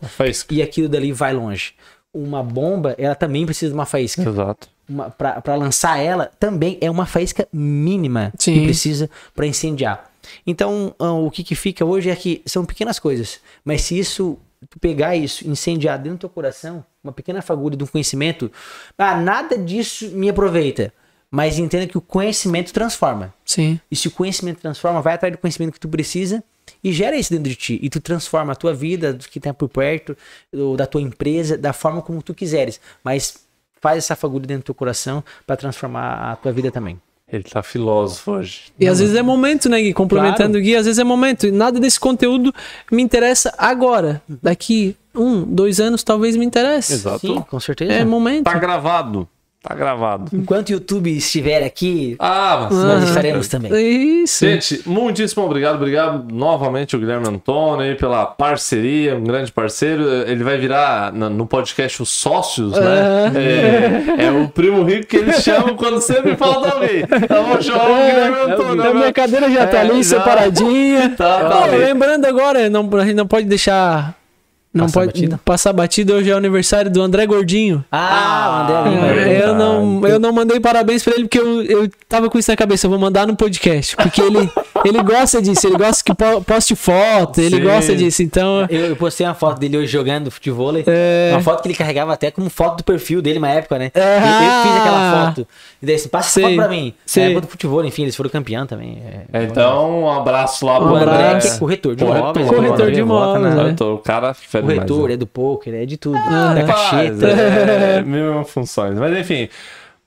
e 0.52 0.62
aquilo 0.62 0.88
dali 0.88 1.12
vai 1.12 1.34
longe. 1.34 1.74
Uma 2.14 2.44
bomba, 2.44 2.94
ela 2.96 3.16
também 3.16 3.44
precisa 3.44 3.72
de 3.72 3.74
uma 3.74 3.88
faísca. 3.88 4.22
Exato. 4.22 4.70
Pra 5.18 5.56
lançar 5.56 5.98
ela, 6.00 6.32
também 6.40 6.78
é 6.82 6.90
uma 6.90 7.06
faísca 7.06 7.48
mínima 7.52 8.34
que 8.38 8.46
Sim. 8.46 8.64
precisa 8.64 9.10
pra 9.36 9.46
incendiar. 9.46 10.10
Então, 10.46 10.94
ah, 11.00 11.12
o 11.14 11.32
que, 11.32 11.44
que 11.44 11.56
fica 11.56 11.86
hoje 11.86 12.10
é 12.10 12.16
que 12.16 12.42
são 12.46 12.66
pequenas 12.66 13.00
coisas. 13.00 13.40
Mas 13.64 13.82
se 13.82 13.98
isso, 13.98 14.38
tu 14.70 14.80
pegar 14.80 15.16
isso, 15.16 15.48
incendiar 15.48 15.98
dentro 15.98 16.18
do 16.18 16.22
teu 16.22 16.30
coração, 16.30 16.84
uma 17.04 17.14
pequena 17.14 17.42
fagulha 17.42 17.78
de 17.78 17.84
um 17.84 17.88
conhecimento, 17.88 18.52
ah, 18.98 19.16
nada 19.16 19.58
disso 19.58 20.10
me 20.10 20.30
aproveita. 20.30 20.94
Mas 21.32 21.60
entenda 21.60 21.86
que 21.86 21.98
o 21.98 22.02
conhecimento 22.02 22.74
transforma. 22.74 23.34
Sim. 23.46 23.80
E 23.92 23.96
se 23.96 24.08
o 24.08 24.12
conhecimento 24.12 24.60
transforma, 24.60 25.02
vai 25.02 25.14
atrás 25.14 25.32
do 25.32 25.38
conhecimento 25.38 25.74
que 25.74 25.80
tu 25.80 25.88
precisa 25.88 26.44
e 26.84 26.92
gera 26.92 27.16
isso 27.16 27.32
dentro 27.32 27.50
de 27.50 27.56
ti. 27.56 27.80
E 27.84 27.90
tu 27.90 28.00
transforma 28.00 28.54
a 28.54 28.56
tua 28.56 28.74
vida, 28.74 29.14
do 29.14 29.28
que 29.28 29.40
tá 29.40 29.54
por 29.54 29.70
perto, 29.70 30.18
ou 30.52 30.76
da 30.76 30.88
tua 30.88 31.02
empresa, 31.02 31.56
da 31.56 31.72
forma 31.72 32.02
como 32.02 32.24
tu 32.24 32.34
quiseres. 32.34 32.82
Mas 33.04 33.48
faz 33.82 34.00
essa 34.00 34.16
fagulha 34.16 34.46
dentro 34.46 34.64
do 34.64 34.66
teu 34.66 34.76
coração 34.76 35.24
para 35.46 35.56
transformar 35.56 36.32
a 36.32 36.36
tua 36.36 36.52
vida 36.52 36.72
também. 36.72 37.00
Ele 37.32 37.44
tá 37.44 37.62
filósofo 37.62 38.32
hoje. 38.32 38.74
E 38.80 38.88
às 38.88 39.00
vezes 39.00 39.16
é 39.16 39.22
momento, 39.22 39.70
né, 39.70 39.80
Gui? 39.80 39.94
Complementando 39.94 40.58
o 40.58 40.62
Gui, 40.62 40.76
às 40.76 40.86
vezes 40.86 40.98
é 40.98 41.04
momento. 41.04 41.46
E 41.46 41.52
nada 41.52 41.80
desse 41.80 42.00
conteúdo 42.00 42.54
me 42.92 43.04
interessa 43.04 43.54
agora. 43.56 44.22
Daqui 44.28 44.98
um, 45.14 45.44
dois 45.44 45.80
anos, 45.80 46.04
talvez 46.04 46.36
me 46.36 46.44
interesse. 46.44 46.94
Exato. 46.94 47.20
Sim, 47.20 47.42
com 47.42 47.60
certeza. 47.60 47.94
É 47.94 48.04
momento. 48.04 48.46
Tá 48.46 48.58
gravado. 48.58 49.28
Tá 49.62 49.76
gravado. 49.76 50.30
Enquanto 50.34 50.70
o 50.70 50.72
YouTube 50.72 51.12
estiver 51.18 51.64
aqui, 51.66 52.16
Ah, 52.18 52.70
mas... 52.72 52.78
nós 52.82 53.04
estaremos 53.10 53.50
também. 53.50 54.24
Isso. 54.24 54.46
Gente, 54.46 54.82
muitíssimo 54.86 55.44
obrigado. 55.44 55.76
Obrigado 55.76 56.34
novamente 56.34 56.96
o 56.96 57.00
Guilherme 57.00 57.28
Antônio 57.28 57.82
aí 57.82 57.94
pela 57.96 58.26
parceria, 58.26 59.18
um 59.18 59.24
grande 59.26 59.52
parceiro. 59.52 60.04
Ele 60.26 60.46
vai 60.46 60.58
virar 60.58 61.12
no 61.12 61.46
podcast 61.46 62.02
os 62.02 62.10
sócios, 62.10 62.72
né? 62.72 63.34
É, 64.18 64.26
é 64.28 64.32
o 64.32 64.48
primo 64.48 64.82
rico 64.84 65.08
que 65.08 65.18
eles 65.18 65.44
chamam 65.44 65.76
quando 65.76 66.00
sempre 66.00 66.38
falta 66.38 66.70
alguém. 66.76 67.04
Então 67.22 67.44
vou 67.46 67.62
chamar 67.62 67.84
o 67.92 67.96
Guilherme 67.96 68.38
Antônio. 68.54 68.84
a 68.90 68.94
minha 68.94 69.14
cadeira 69.14 69.52
já 69.52 69.68
tá 69.68 69.78
É, 69.80 69.82
ali, 69.82 70.04
já. 70.04 70.18
separadinha. 70.20 71.10
Tá, 71.18 71.50
tá 71.50 71.66
lembrando 71.66 72.24
agora, 72.26 72.70
não, 72.70 72.90
a 72.94 73.04
gente 73.06 73.16
não 73.16 73.28
pode 73.28 73.46
deixar. 73.46 74.19
Não 74.72 74.86
Passar 74.86 75.00
pode 75.00 75.08
batido? 75.14 75.40
passar 75.44 75.74
batido. 75.74 76.14
Hoje 76.14 76.30
é 76.30 76.34
o 76.36 76.38
aniversário 76.38 76.92
do 76.92 77.02
André 77.02 77.26
Gordinho. 77.26 77.84
Ah, 77.92 78.52
o 78.52 78.64
André 78.64 78.76
Ah, 78.78 78.88
Lima. 78.88 79.08
é 79.32 79.34
É, 79.40 79.44
eu, 79.50 79.56
não, 79.56 80.08
eu 80.08 80.20
não 80.20 80.32
mandei 80.32 80.60
parabéns 80.60 81.04
pra 81.04 81.14
ele 81.16 81.24
porque 81.24 81.40
eu, 81.40 81.64
eu 81.64 81.90
tava 82.08 82.30
com 82.30 82.38
isso 82.38 82.52
na 82.52 82.56
cabeça. 82.56 82.86
Eu 82.86 82.92
vou 82.92 83.00
mandar 83.00 83.26
no 83.26 83.36
podcast. 83.36 83.96
Porque 83.96 84.22
ele, 84.22 84.48
ele 84.86 85.02
gosta 85.02 85.42
disso. 85.42 85.66
Ele 85.66 85.76
gosta 85.76 86.04
que 86.04 86.14
po- 86.14 86.44
poste 86.44 86.76
foto. 86.76 87.42
Ele 87.42 87.56
Sim. 87.58 87.64
gosta 87.64 87.96
disso. 87.96 88.22
Então. 88.22 88.68
Eu, 88.70 88.86
eu 88.90 88.96
postei 88.96 89.26
uma 89.26 89.34
foto 89.34 89.58
dele 89.60 89.76
hoje 89.76 89.88
jogando 89.88 90.30
futebol. 90.30 90.72
É. 90.86 91.32
Uma 91.34 91.42
foto 91.42 91.64
que 91.64 91.68
ele 91.70 91.76
carregava 91.76 92.14
até 92.14 92.30
como 92.30 92.48
foto 92.48 92.78
do 92.78 92.84
perfil 92.84 93.24
dele 93.24 93.40
uma 93.40 93.50
época, 93.50 93.80
né? 93.80 93.90
É. 93.96 94.18
Eu, 94.18 94.22
eu 94.22 94.64
fiz 94.64 94.82
aquela 94.82 95.26
foto. 95.26 95.48
E 95.82 95.86
daí 95.88 95.96
assim, 95.96 96.10
passa 96.10 96.30
Sei. 96.30 96.44
foto 96.44 96.56
pra 96.58 96.68
mim. 96.68 96.94
Sei. 97.08 97.24
É 97.24 97.26
época 97.32 97.42
do 97.42 97.48
futebol, 97.48 97.84
enfim, 97.86 98.04
eles 98.04 98.16
foram 98.16 98.30
campeão 98.30 98.68
também. 98.68 99.02
É, 99.34 99.44
Então, 99.46 100.04
um 100.04 100.12
abraço 100.12 100.64
lá 100.64 100.76
pro 100.80 100.90
Um 100.92 100.96
André, 100.96 101.10
abraço. 101.12 101.48
que 101.50 101.56
é 101.56 101.58
corretor 101.60 101.96
de 101.96 102.04
Corretor. 102.06 102.24
imóveis. 102.30 102.48
Corretor 102.48 102.74
André 102.82 102.92
de 102.92 103.00
imóveis, 103.00 103.56
na- 103.56 103.64
né? 103.64 103.76
O 103.80 103.98
cara 103.98 104.36
mais, 104.62 104.76
Corretor, 104.78 105.08
né? 105.08 105.14
é 105.14 105.18
do 105.18 105.28
poker, 105.28 105.74
é 105.74 105.86
de 105.86 105.98
tudo. 105.98 106.18
Ah, 106.18 106.54
da 106.54 106.62
Rapaz, 106.62 106.90
cacheta. 106.90 107.28
É, 107.28 108.02
mil 108.06 108.44
funções. 108.46 108.98
Mas 108.98 109.18
enfim, 109.18 109.50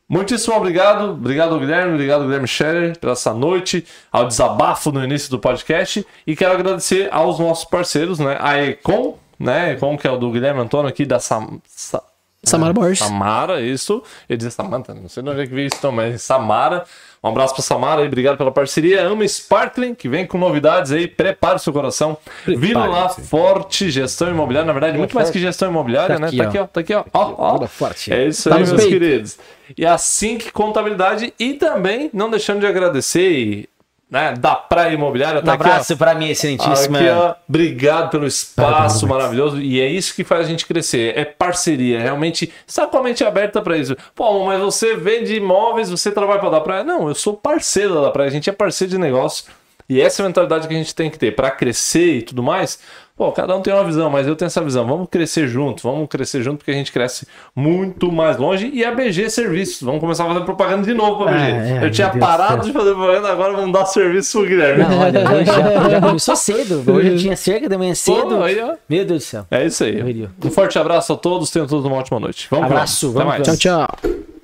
muitíssimo 0.08 0.54
obrigado. 0.56 1.10
Obrigado, 1.12 1.58
Guilherme. 1.58 1.94
Obrigado, 1.94 2.24
Guilherme 2.24 2.46
Scherer, 2.46 2.98
pela 2.98 3.12
essa 3.12 3.32
noite, 3.34 3.84
ao 4.10 4.26
desabafo 4.26 4.90
no 4.92 5.02
início 5.02 5.30
do 5.30 5.38
podcast. 5.38 6.06
E 6.26 6.36
quero 6.36 6.52
agradecer 6.52 7.08
aos 7.12 7.38
nossos 7.38 7.64
parceiros, 7.64 8.18
né? 8.18 8.36
A 8.40 8.58
Econ, 8.62 9.18
né? 9.38 9.72
Econ, 9.72 9.96
que 9.96 10.06
é 10.06 10.10
o 10.10 10.16
do 10.16 10.30
Guilherme 10.30 10.60
Antônio 10.60 10.88
aqui 10.88 11.04
da 11.04 11.18
Sam... 11.18 11.58
Sa- 11.66 12.02
Samara 12.44 12.72
Borges. 12.72 12.98
Samara, 12.98 13.60
isso. 13.60 14.02
Eu 14.28 14.36
disse 14.36 14.50
Samantha, 14.50 14.92
não 14.94 15.08
sei 15.08 15.22
de 15.22 15.28
onde 15.30 15.40
é 15.42 15.46
que 15.46 15.54
veio 15.54 15.66
isso, 15.68 15.78
não, 15.82 15.92
mas 15.92 16.22
Samara. 16.22 16.84
Um 17.24 17.28
abraço 17.28 17.54
pra 17.54 17.62
Samara 17.62 18.00
aí, 18.00 18.08
obrigado 18.08 18.36
pela 18.36 18.50
parceria. 18.50 19.06
Ama 19.06 19.24
Sparkling, 19.24 19.94
que 19.94 20.08
vem 20.08 20.26
com 20.26 20.38
novidades 20.38 20.90
aí, 20.90 21.06
prepare 21.06 21.54
o 21.54 21.58
seu 21.60 21.72
coração. 21.72 22.16
Vira 22.44 22.84
lá 22.84 23.08
forte, 23.08 23.90
gestão 23.92 24.28
imobiliária, 24.28 24.66
na 24.66 24.72
verdade, 24.72 24.98
muito 24.98 25.14
mais 25.14 25.30
que 25.30 25.38
gestão 25.38 25.68
imobiliária, 25.70 26.16
Tá 26.16 26.20
né? 26.20 26.26
aqui, 26.26 26.36
tá 26.38 26.42
ó. 26.44 26.48
aqui, 26.48 26.58
ó, 26.58 26.66
tá 26.66 26.80
aqui, 26.80 26.94
ó. 26.94 27.04
ó, 27.14 27.34
ó. 27.62 27.66
Forte. 27.68 28.12
É 28.12 28.26
isso 28.26 28.48
Tá 28.48 28.56
aí, 28.56 28.62
meus 28.66 28.72
peito. 28.74 28.88
queridos. 28.88 29.38
E 29.78 29.86
a 29.86 29.96
Sync 29.96 30.50
Contabilidade 30.50 31.32
e 31.38 31.54
também, 31.54 32.10
não 32.12 32.28
deixando 32.28 32.58
de 32.58 32.66
agradecer, 32.66 33.30
e, 33.30 33.68
né, 34.12 34.34
da 34.38 34.54
Praia 34.54 34.92
Imobiliária, 34.92 35.40
Um 35.40 35.42
tá 35.42 35.52
ó. 35.52 35.54
abraço 35.54 35.96
pra 35.96 36.14
mim, 36.14 36.28
excelentíssima. 36.28 36.98
Aqui, 36.98 37.08
ó, 37.08 37.34
obrigado 37.48 38.10
pelo 38.10 38.26
espaço 38.26 39.08
maravilhoso. 39.08 39.58
E 39.58 39.80
é 39.80 39.86
isso 39.88 40.14
que 40.14 40.22
faz 40.22 40.44
a 40.44 40.48
gente 40.50 40.66
crescer. 40.66 41.16
É 41.16 41.24
parceria. 41.24 41.98
Realmente, 41.98 42.52
está 42.66 42.86
com 42.86 42.98
a 42.98 43.02
mente 43.02 43.24
aberta 43.24 43.62
para 43.62 43.74
isso. 43.74 43.96
Pô, 44.14 44.44
mas 44.44 44.60
você 44.60 44.94
vende 44.94 45.34
imóveis, 45.34 45.88
você 45.88 46.12
trabalha 46.12 46.40
para 46.40 46.50
da 46.50 46.60
praia. 46.60 46.84
Não, 46.84 47.08
eu 47.08 47.14
sou 47.14 47.32
parceiro 47.32 48.02
da 48.02 48.10
praia. 48.10 48.28
A 48.28 48.32
gente 48.32 48.50
é 48.50 48.52
parceiro 48.52 48.90
de 48.90 48.98
negócio. 48.98 49.46
E 49.88 49.98
essa 49.98 50.20
é 50.20 50.24
a 50.24 50.28
mentalidade 50.28 50.68
que 50.68 50.74
a 50.74 50.76
gente 50.76 50.94
tem 50.94 51.08
que 51.10 51.18
ter 51.18 51.34
para 51.34 51.50
crescer 51.50 52.18
e 52.18 52.22
tudo 52.22 52.42
mais. 52.42 52.78
Pô, 53.16 53.30
cada 53.30 53.54
um 53.54 53.60
tem 53.60 53.72
uma 53.72 53.84
visão, 53.84 54.08
mas 54.08 54.26
eu 54.26 54.34
tenho 54.34 54.46
essa 54.46 54.62
visão. 54.62 54.86
Vamos 54.86 55.08
crescer 55.10 55.46
junto, 55.46 55.82
vamos 55.82 56.08
crescer 56.08 56.42
junto 56.42 56.58
porque 56.58 56.70
a 56.70 56.74
gente 56.74 56.90
cresce 56.90 57.26
muito 57.54 58.10
mais 58.10 58.38
longe. 58.38 58.70
E 58.72 58.84
a 58.84 58.90
BG 58.90 59.28
Serviços, 59.28 59.82
vamos 59.82 60.00
começar 60.00 60.24
a 60.24 60.28
fazer 60.28 60.40
propaganda 60.44 60.82
de 60.82 60.94
novo 60.94 61.24
para 61.24 61.32
BG. 61.32 61.42
Ah, 61.42 61.66
é, 61.82 61.84
eu 61.84 61.90
tinha 61.90 62.08
Deus 62.08 62.18
do 62.18 62.26
parado 62.26 62.64
de 62.64 62.72
fazer 62.72 62.94
propaganda, 62.94 63.30
agora 63.30 63.52
vamos 63.52 63.72
dar 63.72 63.84
serviço 63.86 64.38
pro 64.38 64.48
Guilherme. 64.48 64.82
Não, 64.82 64.98
olha, 64.98 65.30
hoje 65.30 65.44
já, 65.44 65.88
já 65.90 66.00
começou 66.00 66.36
cedo. 66.36 66.84
Hoje 66.90 67.08
eu 67.08 67.18
tinha 67.18 67.36
cerca 67.36 67.68
da 67.68 67.76
manhã 67.76 67.94
cedo. 67.94 68.28
Pô, 68.28 68.42
aí, 68.42 68.58
ó. 68.60 68.74
Meu 68.88 69.04
Deus 69.04 69.22
do 69.22 69.26
céu. 69.26 69.46
É 69.50 69.66
isso 69.66 69.84
aí. 69.84 70.28
Um 70.42 70.50
forte 70.50 70.78
abraço 70.78 71.12
a 71.12 71.16
todos, 71.16 71.50
tenham 71.50 71.66
todos 71.66 71.84
uma 71.84 71.96
ótima 71.96 72.18
noite. 72.18 72.48
Vamos 72.50 72.66
Abraço, 72.66 73.12
vamos. 73.12 73.34
Até 73.34 73.44
vamos 73.44 73.58
Tchau, 73.58 73.86
tchau. 74.02 74.41